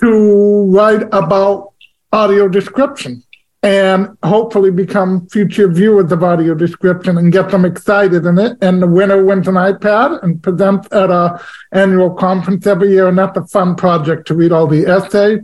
to 0.00 0.70
write 0.70 1.02
about 1.12 1.72
audio 2.12 2.48
description 2.48 3.22
and 3.66 4.16
hopefully 4.22 4.70
become 4.70 5.26
future 5.26 5.66
viewers 5.66 6.12
of 6.12 6.22
audio 6.22 6.54
description 6.54 7.18
and 7.18 7.32
get 7.32 7.50
them 7.50 7.64
excited 7.64 8.24
in 8.24 8.38
it. 8.38 8.56
And 8.62 8.80
the 8.80 8.86
winner 8.86 9.24
wins 9.24 9.48
an 9.48 9.56
iPad 9.56 10.22
and 10.22 10.40
presents 10.40 10.86
at 10.92 11.10
our 11.10 11.42
annual 11.72 12.10
conference 12.10 12.64
every 12.64 12.90
year. 12.90 13.08
And 13.08 13.18
that's 13.18 13.36
a 13.36 13.44
fun 13.48 13.74
project 13.74 14.28
to 14.28 14.34
read 14.34 14.52
all 14.52 14.68
the 14.68 14.86
essays. 14.86 15.40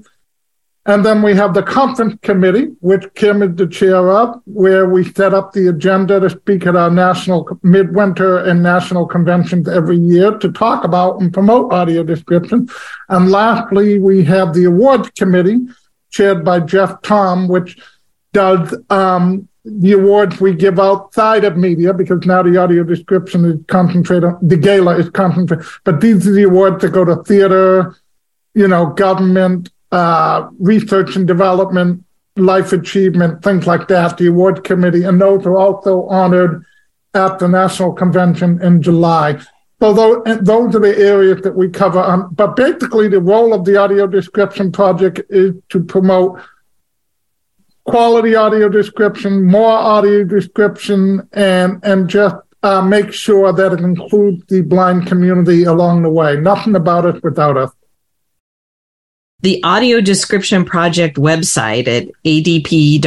And 0.87 1.05
then 1.05 1.21
we 1.23 1.35
have 1.35 1.53
the 1.53 1.65
conference 1.65 2.17
committee, 2.23 2.69
which 2.79 3.13
Kim 3.15 3.43
is 3.43 3.57
the 3.57 3.67
chair 3.67 4.13
of, 4.13 4.41
where 4.45 4.89
we 4.89 5.03
set 5.03 5.35
up 5.35 5.53
the 5.53 5.67
agenda 5.67 6.21
to 6.21 6.31
speak 6.31 6.65
at 6.65 6.77
our 6.77 6.91
national 6.91 7.59
midwinter 7.65 8.39
and 8.39 8.63
national 8.63 9.07
conventions 9.07 9.69
every 9.69 9.99
year 9.99 10.39
to 10.39 10.53
talk 10.53 10.85
about 10.85 11.21
and 11.21 11.35
promote 11.35 11.73
audio 11.73 12.05
description. 12.05 12.69
And 13.09 13.33
lastly, 13.33 13.99
we 13.99 14.23
have 14.25 14.55
the 14.55 14.65
awards 14.65 15.11
committee, 15.11 15.59
chaired 16.11 16.45
by 16.45 16.61
Jeff 16.61 17.03
Tom, 17.03 17.49
which 17.49 17.79
does 18.33 18.75
um, 18.91 19.49
the 19.65 19.93
awards 19.93 20.41
we 20.41 20.55
give 20.55 20.79
outside 20.81 21.45
of 21.45 21.57
media 21.57 21.95
because 21.95 22.25
now 22.27 22.43
the 22.43 22.57
audio 22.57 22.83
description 22.83 23.45
is 23.45 23.59
concentrated, 23.69 24.31
the 24.43 24.57
gala 24.57 24.97
is 24.97 25.09
concentrated, 25.11 25.65
but 25.85 26.01
these 26.01 26.27
are 26.27 26.33
the 26.33 26.43
awards 26.45 26.83
that 26.83 26.91
go 26.91 27.05
to 27.05 27.23
theater, 27.23 27.97
you 28.55 28.67
know, 28.67 28.87
government, 28.87 29.71
uh, 29.93 30.49
research 30.59 31.17
and 31.17 31.27
development, 31.27 32.05
life 32.37 32.73
achievement, 32.73 33.43
things 33.45 33.67
like 33.67 33.89
that, 33.89 34.17
the 34.17 34.27
award 34.27 34.65
committee, 34.65 35.05
and 35.05 35.21
those 35.21 35.47
are 35.47 35.57
also 35.57 36.07
honored 36.09 36.65
at 37.15 37.39
the 37.39 37.47
national 37.47 37.93
convention 37.93 38.61
in 38.63 38.83
July. 38.83 39.39
So 39.81 39.93
those 39.93 40.77
are 40.77 40.81
the 40.81 40.95
areas 40.97 41.43
that 41.43 41.57
we 41.57 41.69
cover. 41.69 41.99
Um, 41.99 42.33
but 42.33 42.55
basically, 42.55 43.09
the 43.09 43.21
role 43.21 43.53
of 43.53 43.65
the 43.65 43.77
audio 43.77 44.07
description 44.07 44.71
project 44.71 45.21
is 45.29 45.55
to 45.71 45.83
promote 45.83 46.41
quality 47.85 48.35
audio 48.35 48.69
description, 48.69 49.45
more 49.45 49.73
audio 49.73 50.25
description, 50.25 51.29
and 51.33 51.81
and 51.85 52.09
just 52.09 52.37
uh, 52.63 52.83
make 52.83 53.13
sure 53.13 53.53
that 53.53 53.73
it 53.73 53.81
includes 53.81 54.45
the 54.47 54.63
blind 54.63 55.07
community 55.07 55.65
along 55.65 56.03
the 56.03 56.11
way. 56.11 56.37
Nothing 56.37 56.77
about 56.77 57.05
it 57.07 57.23
without 57.23 57.57
us 57.57 57.71
the 59.43 59.63
audio 59.65 60.01
description 60.01 60.65
project 60.65 61.17
website 61.17 61.87
at 61.89 62.09
adp.acb.org 62.25 63.03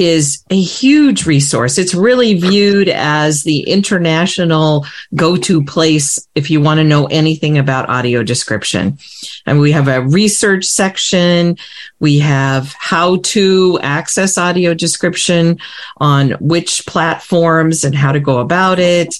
is 0.00 0.42
a 0.48 0.58
huge 0.58 1.26
resource. 1.26 1.76
It's 1.76 1.94
really 1.94 2.34
viewed 2.34 2.88
as 2.88 3.42
the 3.42 3.60
international 3.68 4.86
go-to 5.14 5.62
place 5.62 6.26
if 6.34 6.50
you 6.50 6.62
want 6.62 6.78
to 6.78 6.84
know 6.84 7.04
anything 7.06 7.58
about 7.58 7.90
audio 7.90 8.22
description. 8.22 8.98
And 9.44 9.60
we 9.60 9.72
have 9.72 9.88
a 9.88 10.00
research 10.00 10.64
section. 10.64 11.58
We 11.98 12.18
have 12.20 12.74
how 12.78 13.16
to 13.16 13.78
access 13.82 14.38
audio 14.38 14.72
description 14.72 15.58
on 15.98 16.30
which 16.40 16.86
platforms 16.86 17.84
and 17.84 17.94
how 17.94 18.12
to 18.12 18.20
go 18.20 18.38
about 18.38 18.78
it. 18.78 19.14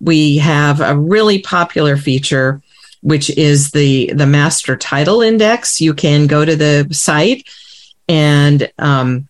We 0.00 0.38
have 0.38 0.80
a 0.80 0.96
really 0.96 1.40
popular 1.40 1.96
feature 1.96 2.62
which 3.02 3.30
is 3.30 3.70
the 3.70 4.12
the 4.12 4.26
master 4.26 4.76
title 4.76 5.22
index. 5.22 5.80
You 5.80 5.94
can 5.94 6.26
go 6.26 6.44
to 6.44 6.54
the 6.54 6.86
site 6.92 7.48
and 8.10 8.70
um, 8.78 9.26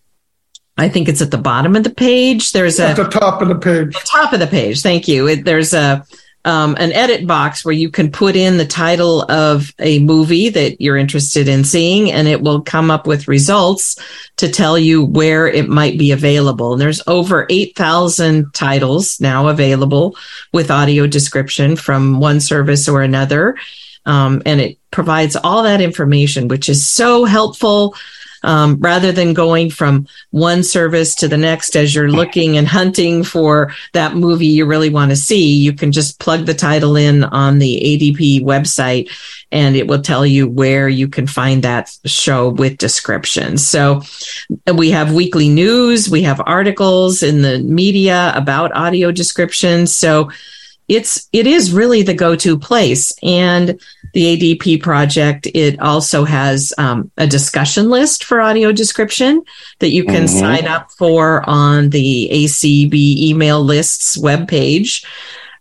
I 0.77 0.89
think 0.89 1.09
it's 1.09 1.21
at 1.21 1.31
the 1.31 1.37
bottom 1.37 1.75
of 1.75 1.83
the 1.83 1.89
page. 1.89 2.53
There's 2.53 2.79
a 2.79 2.89
at 2.89 2.99
a, 2.99 3.03
the 3.03 3.09
top 3.09 3.41
of 3.41 3.49
the 3.49 3.55
page. 3.55 3.93
The 3.93 4.05
top 4.05 4.33
of 4.33 4.39
the 4.39 4.47
page. 4.47 4.81
Thank 4.81 5.07
you. 5.07 5.27
It, 5.27 5.45
there's 5.45 5.73
a 5.73 6.05
um, 6.43 6.75
an 6.79 6.91
edit 6.93 7.27
box 7.27 7.63
where 7.63 7.73
you 7.73 7.89
can 7.91 8.11
put 8.11 8.35
in 8.35 8.57
the 8.57 8.65
title 8.65 9.21
of 9.29 9.73
a 9.77 9.99
movie 9.99 10.49
that 10.49 10.81
you're 10.81 10.97
interested 10.97 11.47
in 11.47 11.63
seeing, 11.63 12.11
and 12.11 12.27
it 12.27 12.41
will 12.41 12.61
come 12.61 12.89
up 12.89 13.05
with 13.05 13.27
results 13.27 13.95
to 14.37 14.49
tell 14.49 14.77
you 14.77 15.05
where 15.05 15.47
it 15.47 15.69
might 15.69 15.99
be 15.99 16.11
available. 16.11 16.73
And 16.73 16.81
there's 16.81 17.05
over 17.05 17.45
8,000 17.49 18.53
titles 18.53 19.21
now 19.21 19.49
available 19.49 20.15
with 20.51 20.71
audio 20.71 21.05
description 21.05 21.75
from 21.75 22.19
one 22.19 22.39
service 22.39 22.89
or 22.89 23.03
another. 23.03 23.55
Um, 24.07 24.41
and 24.47 24.59
it 24.59 24.79
provides 24.89 25.35
all 25.35 25.61
that 25.61 25.79
information, 25.79 26.47
which 26.47 26.69
is 26.69 26.87
so 26.87 27.25
helpful 27.25 27.95
um, 28.43 28.77
rather 28.79 29.11
than 29.11 29.33
going 29.33 29.69
from 29.69 30.07
one 30.31 30.63
service 30.63 31.15
to 31.15 31.27
the 31.27 31.37
next 31.37 31.75
as 31.75 31.93
you're 31.93 32.09
looking 32.09 32.57
and 32.57 32.67
hunting 32.67 33.23
for 33.23 33.73
that 33.93 34.15
movie 34.15 34.47
you 34.47 34.65
really 34.65 34.89
want 34.89 35.11
to 35.11 35.15
see. 35.15 35.53
You 35.53 35.73
can 35.73 35.91
just 35.91 36.19
plug 36.19 36.45
the 36.45 36.53
title 36.53 36.95
in 36.95 37.23
on 37.23 37.59
the 37.59 37.79
ADP 37.83 38.41
website 38.41 39.09
and 39.51 39.75
it 39.75 39.87
will 39.87 40.01
tell 40.01 40.25
you 40.25 40.47
where 40.47 40.87
you 40.87 41.07
can 41.07 41.27
find 41.27 41.63
that 41.63 41.95
show 42.05 42.49
with 42.49 42.77
descriptions. 42.77 43.65
So 43.65 44.01
we 44.73 44.91
have 44.91 45.13
weekly 45.13 45.49
news, 45.49 46.09
we 46.09 46.23
have 46.23 46.41
articles 46.45 47.23
in 47.23 47.41
the 47.41 47.59
media 47.59 48.31
about 48.35 48.75
audio 48.75 49.11
descriptions. 49.11 49.93
So 49.93 50.31
it's 50.87 51.29
it 51.31 51.47
is 51.47 51.71
really 51.71 52.03
the 52.03 52.13
go-to 52.13 52.57
place 52.57 53.13
and 53.23 53.79
the 54.13 54.37
adp 54.37 54.81
project 54.81 55.47
it 55.53 55.79
also 55.79 56.23
has 56.23 56.73
um, 56.77 57.11
a 57.17 57.27
discussion 57.27 57.89
list 57.89 58.23
for 58.23 58.41
audio 58.41 58.71
description 58.71 59.43
that 59.79 59.89
you 59.89 60.03
can 60.03 60.23
mm-hmm. 60.23 60.39
sign 60.39 60.67
up 60.67 60.91
for 60.91 61.47
on 61.49 61.89
the 61.89 62.29
acb 62.31 62.93
email 62.93 63.61
lists 63.61 64.17
webpage 64.17 65.05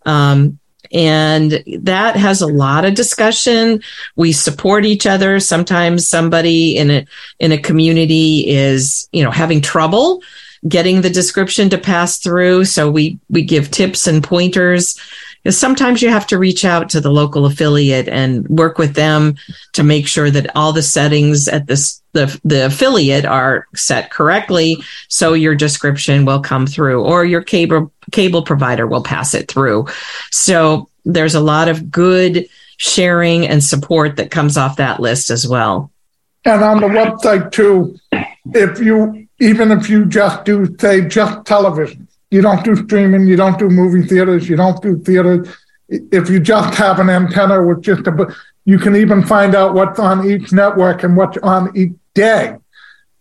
um, 0.06 0.58
and 0.92 1.62
that 1.80 2.16
has 2.16 2.40
a 2.40 2.46
lot 2.46 2.84
of 2.84 2.94
discussion 2.94 3.82
we 4.16 4.32
support 4.32 4.84
each 4.84 5.06
other 5.06 5.38
sometimes 5.38 6.08
somebody 6.08 6.76
in 6.76 6.90
a 6.90 7.06
in 7.38 7.52
a 7.52 7.58
community 7.58 8.48
is 8.48 9.08
you 9.12 9.22
know 9.22 9.30
having 9.30 9.60
trouble 9.60 10.20
getting 10.68 11.00
the 11.00 11.10
description 11.10 11.70
to 11.70 11.78
pass 11.78 12.18
through. 12.18 12.64
So 12.64 12.90
we, 12.90 13.18
we 13.28 13.42
give 13.42 13.70
tips 13.70 14.06
and 14.06 14.22
pointers. 14.22 14.98
Because 15.42 15.58
sometimes 15.58 16.02
you 16.02 16.10
have 16.10 16.26
to 16.28 16.38
reach 16.38 16.64
out 16.64 16.90
to 16.90 17.00
the 17.00 17.10
local 17.10 17.46
affiliate 17.46 18.08
and 18.08 18.46
work 18.48 18.76
with 18.76 18.94
them 18.94 19.36
to 19.72 19.82
make 19.82 20.06
sure 20.06 20.30
that 20.30 20.54
all 20.54 20.72
the 20.72 20.82
settings 20.82 21.48
at 21.48 21.66
this 21.66 22.00
the, 22.12 22.40
the 22.44 22.66
affiliate 22.66 23.24
are 23.24 23.68
set 23.74 24.10
correctly 24.10 24.76
so 25.08 25.32
your 25.32 25.54
description 25.54 26.24
will 26.24 26.40
come 26.40 26.66
through 26.66 27.04
or 27.04 27.24
your 27.24 27.40
cable 27.40 27.92
cable 28.10 28.42
provider 28.42 28.86
will 28.86 29.02
pass 29.02 29.32
it 29.32 29.48
through. 29.48 29.86
So 30.32 30.88
there's 31.04 31.36
a 31.36 31.40
lot 31.40 31.68
of 31.68 31.90
good 31.90 32.48
sharing 32.78 33.46
and 33.46 33.62
support 33.62 34.16
that 34.16 34.32
comes 34.32 34.56
off 34.56 34.76
that 34.76 34.98
list 34.98 35.30
as 35.30 35.46
well. 35.46 35.92
And 36.44 36.64
on 36.64 36.80
the 36.80 36.88
website 36.88 37.52
too 37.52 37.96
if 38.54 38.80
you 38.80 39.28
even 39.38 39.70
if 39.70 39.88
you 39.88 40.04
just 40.06 40.44
do 40.44 40.76
say 40.78 41.06
just 41.06 41.44
television 41.46 42.08
you 42.30 42.40
don't 42.40 42.64
do 42.64 42.76
streaming 42.76 43.26
you 43.26 43.36
don't 43.36 43.58
do 43.58 43.68
movie 43.68 44.06
theaters 44.06 44.48
you 44.48 44.56
don't 44.56 44.80
do 44.82 44.98
theaters. 44.98 45.48
If 45.88 46.30
you 46.30 46.38
just 46.38 46.74
have 46.78 47.00
an 47.00 47.10
antenna 47.10 47.62
with 47.62 47.82
just 47.82 48.06
a 48.06 48.34
you 48.64 48.78
can 48.78 48.94
even 48.94 49.24
find 49.24 49.54
out 49.54 49.74
what's 49.74 49.98
on 49.98 50.30
each 50.30 50.52
network 50.52 51.02
and 51.02 51.16
what's 51.16 51.38
on 51.38 51.76
each 51.76 51.92
day. 52.14 52.56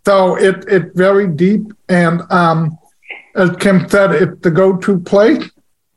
So 0.05 0.35
it 0.35 0.65
it's 0.67 0.95
very 0.95 1.27
deep 1.27 1.63
and 1.87 2.21
um, 2.31 2.77
as 3.35 3.49
kim 3.57 3.89
said 3.89 4.11
it's 4.11 4.39
the 4.41 4.51
go-to 4.51 4.99
place. 4.99 5.49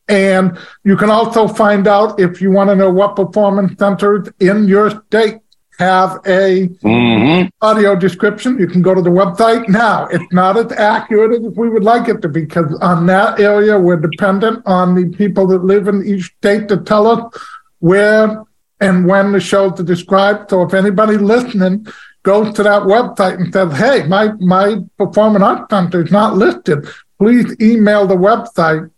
And 0.08 0.58
you 0.84 0.96
can 0.96 1.10
also 1.10 1.46
find 1.46 1.86
out 1.86 2.18
if 2.18 2.40
you 2.40 2.50
want 2.50 2.70
to 2.70 2.76
know 2.76 2.90
what 2.90 3.16
performance 3.16 3.78
centers 3.78 4.28
in 4.40 4.66
your 4.66 4.90
state 5.06 5.41
have 5.78 6.20
a 6.26 6.68
mm-hmm. 6.68 7.48
audio 7.60 7.96
description. 7.96 8.58
You 8.58 8.66
can 8.66 8.82
go 8.82 8.94
to 8.94 9.02
the 9.02 9.10
website. 9.10 9.68
Now, 9.68 10.06
it's 10.06 10.32
not 10.32 10.56
as 10.56 10.72
accurate 10.72 11.32
as 11.32 11.52
we 11.56 11.68
would 11.68 11.84
like 11.84 12.08
it 12.08 12.22
to 12.22 12.28
be 12.28 12.42
because 12.42 12.72
on 12.80 13.06
that 13.06 13.40
area, 13.40 13.78
we're 13.78 13.96
dependent 13.96 14.62
on 14.66 14.94
the 14.94 15.16
people 15.16 15.46
that 15.48 15.64
live 15.64 15.88
in 15.88 16.04
each 16.04 16.32
state 16.38 16.68
to 16.68 16.78
tell 16.78 17.06
us 17.06 17.42
where 17.78 18.44
and 18.80 19.06
when 19.06 19.32
the 19.32 19.40
shows 19.40 19.78
are 19.80 19.84
described. 19.84 20.50
So 20.50 20.62
if 20.62 20.74
anybody 20.74 21.16
listening 21.16 21.86
goes 22.22 22.54
to 22.54 22.62
that 22.62 22.82
website 22.82 23.40
and 23.40 23.52
says, 23.52 23.76
hey, 23.76 24.06
my, 24.06 24.32
my 24.40 24.76
performing 24.98 25.42
arts 25.42 25.66
center 25.70 26.04
is 26.04 26.12
not 26.12 26.36
listed, 26.36 26.86
please 27.18 27.54
email 27.60 28.06
the 28.06 28.16
website 28.16 28.90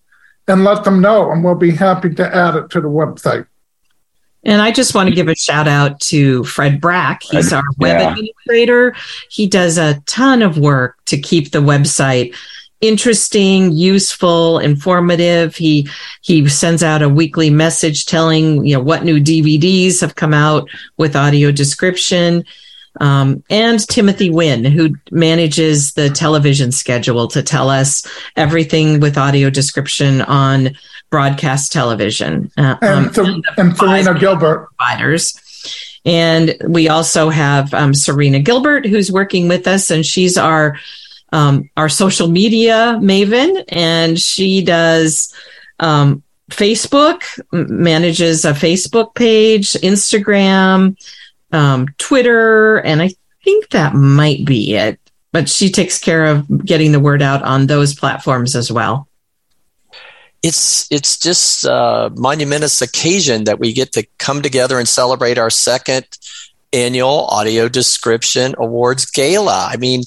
and 0.46 0.64
let 0.64 0.84
them 0.84 1.00
know, 1.00 1.30
and 1.30 1.42
we'll 1.42 1.54
be 1.54 1.70
happy 1.70 2.14
to 2.14 2.34
add 2.34 2.54
it 2.56 2.68
to 2.70 2.80
the 2.80 2.88
website. 2.88 3.46
And 4.44 4.60
I 4.60 4.72
just 4.72 4.94
want 4.94 5.08
to 5.08 5.14
give 5.14 5.28
a 5.28 5.34
shout 5.34 5.66
out 5.66 6.00
to 6.00 6.44
Fred 6.44 6.80
Brack. 6.80 7.22
He's 7.22 7.52
our 7.52 7.64
web 7.78 8.00
yeah. 8.00 8.10
administrator. 8.10 8.94
He 9.30 9.46
does 9.46 9.78
a 9.78 10.00
ton 10.06 10.42
of 10.42 10.58
work 10.58 11.02
to 11.06 11.18
keep 11.18 11.50
the 11.50 11.60
website 11.60 12.34
interesting, 12.80 13.72
useful, 13.72 14.58
informative. 14.58 15.56
He 15.56 15.88
he 16.20 16.46
sends 16.48 16.82
out 16.82 17.02
a 17.02 17.08
weekly 17.08 17.48
message 17.48 18.04
telling 18.04 18.64
you 18.66 18.76
know 18.76 18.82
what 18.82 19.04
new 19.04 19.18
DVDs 19.20 20.00
have 20.00 20.16
come 20.16 20.34
out 20.34 20.68
with 20.98 21.16
audio 21.16 21.50
description. 21.50 22.44
Um, 23.00 23.42
and 23.50 23.80
Timothy 23.88 24.30
Wynn, 24.30 24.64
who 24.64 24.94
manages 25.10 25.94
the 25.94 26.10
television 26.10 26.70
schedule 26.70 27.26
to 27.28 27.42
tell 27.42 27.68
us 27.68 28.06
everything 28.36 29.00
with 29.00 29.18
audio 29.18 29.50
description 29.50 30.20
on 30.22 30.76
broadcast 31.14 31.70
television. 31.70 32.50
Uh, 32.56 32.74
and, 32.82 33.16
um, 33.20 33.42
and 33.56 33.76
Serena 33.76 34.18
Gilbert. 34.18 34.68
Providers. 34.76 35.38
And 36.04 36.56
we 36.66 36.88
also 36.88 37.28
have 37.28 37.72
um, 37.72 37.94
Serena 37.94 38.40
Gilbert, 38.40 38.84
who's 38.84 39.12
working 39.12 39.46
with 39.46 39.68
us, 39.68 39.92
and 39.92 40.04
she's 40.04 40.36
our 40.36 40.76
um, 41.32 41.70
our 41.76 41.88
social 41.88 42.26
media 42.26 42.98
maven, 43.00 43.62
and 43.68 44.18
she 44.18 44.60
does 44.60 45.32
um, 45.78 46.24
Facebook, 46.50 47.22
manages 47.52 48.44
a 48.44 48.52
Facebook 48.52 49.14
page, 49.14 49.74
Instagram, 49.74 50.96
um, 51.52 51.86
Twitter, 51.98 52.78
and 52.78 53.00
I 53.00 53.10
think 53.44 53.70
that 53.70 53.94
might 53.94 54.44
be 54.44 54.74
it. 54.74 54.98
But 55.30 55.48
she 55.48 55.70
takes 55.70 56.00
care 56.00 56.26
of 56.26 56.66
getting 56.66 56.90
the 56.90 57.00
word 57.00 57.22
out 57.22 57.42
on 57.44 57.68
those 57.68 57.94
platforms 57.94 58.56
as 58.56 58.72
well 58.72 59.06
it's 60.44 60.86
it's 60.92 61.16
just 61.16 61.64
a 61.64 62.12
monumentous 62.16 62.82
occasion 62.82 63.44
that 63.44 63.58
we 63.58 63.72
get 63.72 63.92
to 63.92 64.06
come 64.18 64.42
together 64.42 64.78
and 64.78 64.86
celebrate 64.86 65.38
our 65.38 65.48
second 65.48 66.06
annual 66.70 67.24
audio 67.28 67.66
description 67.66 68.54
awards 68.58 69.06
gala. 69.06 69.68
I 69.72 69.78
mean, 69.78 70.02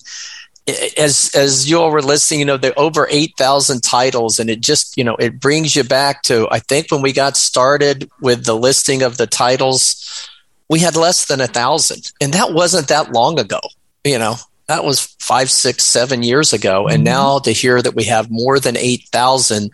as 0.96 1.32
as 1.34 1.68
you 1.68 1.80
all 1.80 1.90
were 1.90 2.04
listening, 2.04 2.42
you 2.42 2.46
know, 2.46 2.58
the 2.58 2.78
over 2.78 3.08
eight 3.10 3.34
thousand 3.36 3.82
titles, 3.82 4.40
and 4.40 4.48
it 4.48 4.62
just 4.62 4.96
you 4.96 5.04
know 5.04 5.16
it 5.16 5.40
brings 5.40 5.76
you 5.76 5.84
back 5.84 6.22
to 6.24 6.48
I 6.52 6.60
think 6.60 6.92
when 6.92 7.02
we 7.02 7.14
got 7.14 7.36
started 7.36 8.08
with 8.22 8.46
the 8.46 8.56
listing 8.56 9.02
of 9.02 9.18
the 9.18 9.26
titles, 9.26 10.30
we 10.70 10.78
had 10.78 10.96
less 10.96 11.26
than 11.26 11.42
a 11.42 11.48
thousand, 11.48 12.12
and 12.22 12.32
that 12.34 12.54
wasn't 12.54 12.90
that 12.90 13.12
long 13.12 13.40
ago. 13.40 13.62
You 14.04 14.20
know, 14.20 14.36
that 14.68 14.84
was 14.84 15.16
five, 15.20 15.50
six, 15.50 15.84
seven 15.86 16.24
years 16.24 16.54
ago. 16.54 16.88
And 16.88 16.98
mm-hmm. 16.98 17.04
now 17.06 17.40
to 17.40 17.52
hear 17.52 17.82
that 17.82 17.96
we 17.96 18.04
have 18.06 18.30
more 18.30 18.60
than 18.60 18.78
8,000, 18.78 19.72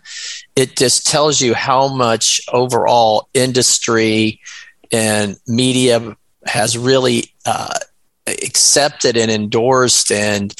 it 0.56 0.76
just 0.76 1.06
tells 1.06 1.40
you 1.40 1.54
how 1.54 1.88
much 1.88 2.40
overall 2.52 3.28
industry 3.34 4.40
and 4.92 5.36
media 5.46 6.16
has 6.46 6.78
really 6.78 7.32
uh, 7.46 7.78
accepted 8.26 9.16
and 9.16 9.30
endorsed 9.30 10.12
and 10.12 10.54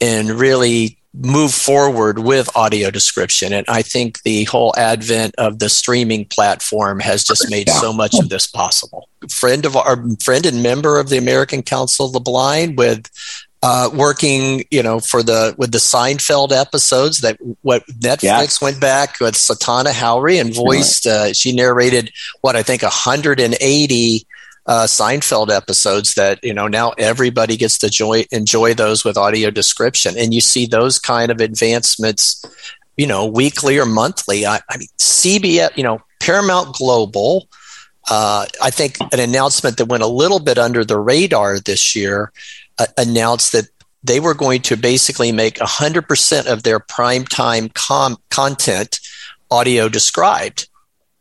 and 0.00 0.30
really 0.30 0.98
move 1.14 1.52
forward 1.52 2.18
with 2.18 2.54
audio 2.54 2.90
description. 2.90 3.52
And 3.52 3.64
I 3.68 3.80
think 3.80 4.22
the 4.22 4.44
whole 4.44 4.74
advent 4.76 5.34
of 5.38 5.58
the 5.58 5.70
streaming 5.70 6.26
platform 6.26 7.00
has 7.00 7.24
just 7.24 7.50
made 7.50 7.70
so 7.70 7.92
much 7.92 8.14
of 8.18 8.28
this 8.28 8.46
possible. 8.46 9.08
Friend 9.30 9.64
of 9.64 9.76
our 9.76 10.04
friend 10.22 10.44
and 10.44 10.62
member 10.62 10.98
of 10.98 11.08
the 11.08 11.16
American 11.16 11.62
Council 11.62 12.06
of 12.06 12.12
the 12.12 12.20
Blind 12.20 12.76
with 12.76 13.10
uh, 13.68 13.90
working, 13.92 14.62
you 14.70 14.80
know, 14.80 15.00
for 15.00 15.24
the 15.24 15.52
with 15.58 15.72
the 15.72 15.78
Seinfeld 15.78 16.52
episodes 16.52 17.20
that 17.22 17.36
what 17.62 17.84
Netflix 17.88 18.62
went 18.62 18.80
back 18.80 19.18
with 19.18 19.34
Satana 19.34 19.90
Howry 19.90 20.38
and 20.38 20.54
voiced. 20.54 21.04
Uh, 21.04 21.32
she 21.32 21.52
narrated 21.52 22.12
what 22.42 22.54
I 22.54 22.62
think 22.62 22.82
180 22.82 24.26
uh, 24.66 24.84
Seinfeld 24.84 25.50
episodes 25.50 26.14
that 26.14 26.38
you 26.44 26.54
know 26.54 26.68
now 26.68 26.92
everybody 26.96 27.56
gets 27.56 27.76
to 27.78 27.86
enjoy 27.86 28.24
enjoy 28.30 28.72
those 28.72 29.04
with 29.04 29.18
audio 29.18 29.50
description, 29.50 30.14
and 30.16 30.32
you 30.32 30.40
see 30.40 30.66
those 30.66 31.00
kind 31.00 31.32
of 31.32 31.40
advancements, 31.40 32.44
you 32.96 33.08
know, 33.08 33.26
weekly 33.26 33.78
or 33.78 33.86
monthly. 33.86 34.46
I, 34.46 34.60
I 34.70 34.76
mean, 34.76 34.88
CBS, 34.98 35.76
you 35.76 35.82
know, 35.82 36.00
Paramount 36.20 36.76
Global. 36.76 37.48
Uh, 38.08 38.46
I 38.62 38.70
think 38.70 38.98
an 39.12 39.18
announcement 39.18 39.78
that 39.78 39.86
went 39.86 40.04
a 40.04 40.06
little 40.06 40.38
bit 40.38 40.58
under 40.58 40.84
the 40.84 40.96
radar 40.96 41.58
this 41.58 41.96
year 41.96 42.30
uh, 42.78 42.86
announced 42.96 43.52
that 43.52 43.68
they 44.02 44.20
were 44.20 44.34
going 44.34 44.62
to 44.62 44.76
basically 44.76 45.32
make 45.32 45.56
100% 45.56 46.46
of 46.46 46.62
their 46.62 46.78
primetime 46.78 47.72
com- 47.74 48.18
content 48.30 49.00
audio 49.50 49.88
described. 49.88 50.68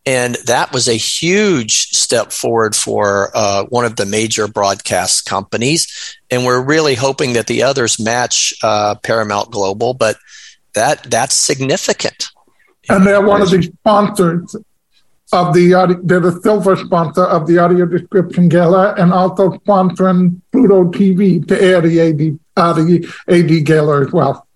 And 0.05 0.35
that 0.45 0.71
was 0.71 0.87
a 0.87 0.93
huge 0.93 1.87
step 1.89 2.31
forward 2.31 2.75
for 2.75 3.31
uh, 3.33 3.65
one 3.69 3.85
of 3.85 3.95
the 3.95 4.05
major 4.05 4.47
broadcast 4.47 5.25
companies. 5.25 6.15
And 6.29 6.45
we're 6.45 6.61
really 6.61 6.93
hoping 6.93 7.33
that 7.33 7.47
the 7.47 7.63
others 7.63 7.99
match 7.99 8.53
uh, 8.61 8.95
Paramount 9.01 9.49
Global, 9.49 9.95
but 9.95 10.17
that 10.75 11.03
that's 11.03 11.33
significant. 11.33 12.27
And 12.87 13.07
they're 13.07 13.25
one 13.25 13.41
of 13.41 13.49
the 13.49 13.63
sponsors 13.63 14.55
of 15.35 15.53
the 15.53 15.73
audio, 15.73 15.99
they're 16.01 16.19
the 16.19 16.39
silver 16.41 16.75
sponsor 16.77 17.25
of 17.25 17.45
the 17.45 17.57
audio 17.57 17.85
description 17.85 18.47
gala 18.47 18.95
and 18.95 19.11
also 19.11 19.49
sponsoring 19.51 20.41
Pluto 20.51 20.85
TV 20.85 21.45
to 21.47 21.61
air 21.61 21.81
the 21.81 21.99
AD, 21.99 22.39
uh, 22.55 22.73
the 22.73 23.07
AD 23.27 23.65
gala 23.65 24.01
as 24.01 24.11
well. 24.11 24.47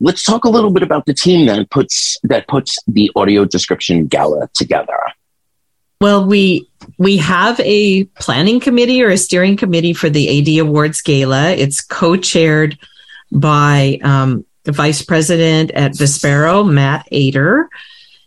Let's 0.00 0.24
talk 0.24 0.44
a 0.44 0.48
little 0.48 0.70
bit 0.70 0.82
about 0.82 1.06
the 1.06 1.14
team 1.14 1.46
that 1.46 1.70
puts 1.70 2.18
that 2.24 2.48
puts 2.48 2.78
the 2.86 3.10
audio 3.14 3.44
description 3.44 4.06
gala 4.06 4.48
together. 4.54 4.98
Well, 6.00 6.26
we 6.26 6.68
we 6.98 7.18
have 7.18 7.60
a 7.60 8.04
planning 8.04 8.60
committee 8.60 9.02
or 9.02 9.10
a 9.10 9.18
steering 9.18 9.56
committee 9.56 9.92
for 9.92 10.10
the 10.10 10.40
AD 10.40 10.66
Awards 10.66 11.00
Gala. 11.00 11.50
It's 11.50 11.80
co-chaired 11.82 12.78
by 13.30 14.00
um, 14.02 14.44
the 14.64 14.72
vice 14.72 15.02
president 15.02 15.70
at 15.70 15.92
Vispero, 15.92 16.68
Matt 16.68 17.06
Ader 17.12 17.68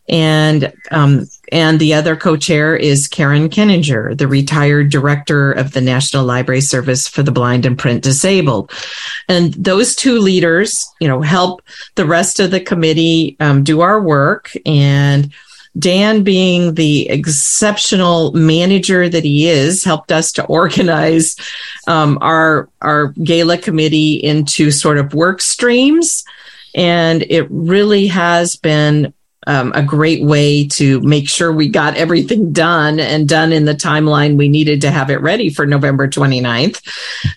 and 0.10 0.74
um, 0.92 1.28
and 1.52 1.80
the 1.80 1.94
other 1.94 2.16
co-chair 2.16 2.76
is 2.76 3.08
Karen 3.08 3.50
Keninger, 3.50 4.18
the 4.18 4.28
retired 4.28 4.90
director 4.90 5.52
of 5.52 5.72
the 5.72 5.82
National 5.82 6.26
Library 6.26 6.62
Service 6.62 7.08
for 7.08 7.24
the 7.24 7.32
Blind 7.32 7.66
and 7.66 7.78
Print 7.78 8.04
Disabled. 8.04 8.72
And 9.30 9.54
those 9.54 9.96
two 9.96 10.20
leaders, 10.20 10.86
you 11.00 11.08
know, 11.08 11.22
help 11.22 11.62
the 11.96 12.06
rest 12.06 12.40
of 12.40 12.52
the 12.52 12.60
committee 12.60 13.38
um, 13.40 13.64
do 13.64 13.82
our 13.82 14.02
work. 14.02 14.52
And 14.66 15.34
Dan, 15.78 16.24
being 16.24 16.74
the 16.74 17.08
exceptional 17.10 18.32
manager 18.34 19.08
that 19.08 19.24
he 19.24 19.48
is, 19.48 19.84
helped 19.84 20.12
us 20.12 20.32
to 20.34 20.46
organize 20.46 21.36
um, 21.88 22.18
our 22.22 22.70
our 22.82 23.10
gala 23.24 23.58
committee 23.58 24.16
into 24.16 24.72
sort 24.72 24.98
of 24.98 25.14
work 25.14 25.42
streams. 25.42 26.24
And 26.76 27.24
it 27.24 27.48
really 27.50 28.08
has 28.08 28.56
been 28.56 29.14
um, 29.48 29.72
a 29.74 29.82
great 29.82 30.22
way 30.22 30.68
to 30.68 31.00
make 31.02 31.28
sure 31.28 31.52
we 31.52 31.70
got 31.70 31.96
everything 31.96 32.52
done 32.52 33.00
and 33.00 33.28
done 33.28 33.54
in 33.54 33.64
the 33.64 33.74
timeline 33.74 34.38
we 34.38 34.50
needed 34.50 34.82
to 34.82 34.92
have 34.92 35.10
it 35.10 35.22
ready 35.22 35.50
for 35.50 35.66
November 35.66 36.08
29th. 36.08 36.82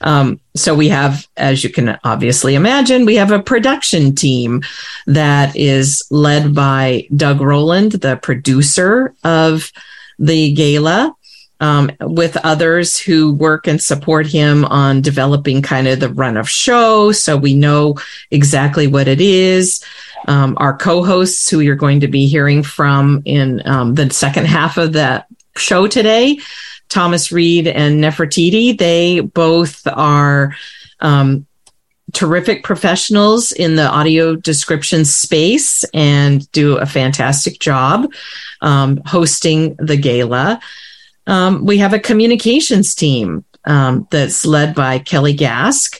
Um, 0.01 0.41
so 0.57 0.75
we 0.75 0.89
have, 0.89 1.27
as 1.37 1.63
you 1.63 1.71
can 1.71 1.99
obviously 2.03 2.57
imagine, 2.57 3.07
we 3.07 3.15
have 3.15 3.31
a 3.31 3.43
production 3.43 4.15
team 4.15 4.63
that 5.07 5.55
is 5.57 6.05
led 6.11 6.53
by 6.53 7.07
Doug 7.15 7.41
Roland, 7.41 7.93
the 7.93 8.17
producer 8.17 9.15
of 9.25 9.73
the 10.19 10.53
gala. 10.53 11.15
Um, 11.63 11.91
with 12.01 12.39
others 12.39 12.99
who 12.99 13.35
work 13.35 13.67
and 13.67 13.83
support 13.83 14.27
him 14.27 14.65
on 14.65 15.03
developing 15.03 15.61
kind 15.61 15.87
of 15.89 16.01
the 16.01 16.09
run 16.09 16.39
of 16.39 16.49
show. 16.49 17.13
So 17.13 17.37
we 17.37 17.53
know 17.53 17.97
exactly 18.31 18.87
what 18.87 19.07
it 19.07 19.21
is 19.21 19.85
um, 20.29 20.55
our 20.59 20.77
co-hosts 20.77 21.49
who 21.49 21.61
you're 21.61 21.77
going 21.77 22.01
to 22.01 22.09
be 22.09 22.27
hearing 22.27 22.63
from 22.63 23.23
in 23.25 23.67
um, 23.67 23.95
the 23.95 24.11
second 24.11 24.47
half 24.47 24.77
of 24.77 24.93
the 24.93 25.25
show 25.57 25.87
today 25.87 26.39
Thomas 26.91 27.33
Reid 27.33 27.67
and 27.67 28.03
nefertiti. 28.03 28.77
They 28.77 29.21
both 29.21 29.87
are 29.87 30.55
um, 31.01 31.47
terrific 32.13 32.65
professionals 32.65 33.53
in 33.53 33.77
the 33.77 33.89
audio 33.89 34.35
description 34.37 35.05
space 35.05 35.85
and 35.95 36.51
do 36.53 36.77
a 36.77 36.87
fantastic 36.87 37.61
job 37.61 38.13
um, 38.61 39.01
hosting 39.07 39.77
the 39.77 39.97
gala. 39.97 40.61
Um, 41.27 41.65
we 41.65 41.79
have 41.79 41.95
a 41.95 41.99
communications 41.99 42.95
team 42.95 43.45
um, 43.65 44.09
that's 44.11 44.45
led 44.45 44.75
by 44.75 44.99
kelly 44.99 45.37
gask 45.37 45.99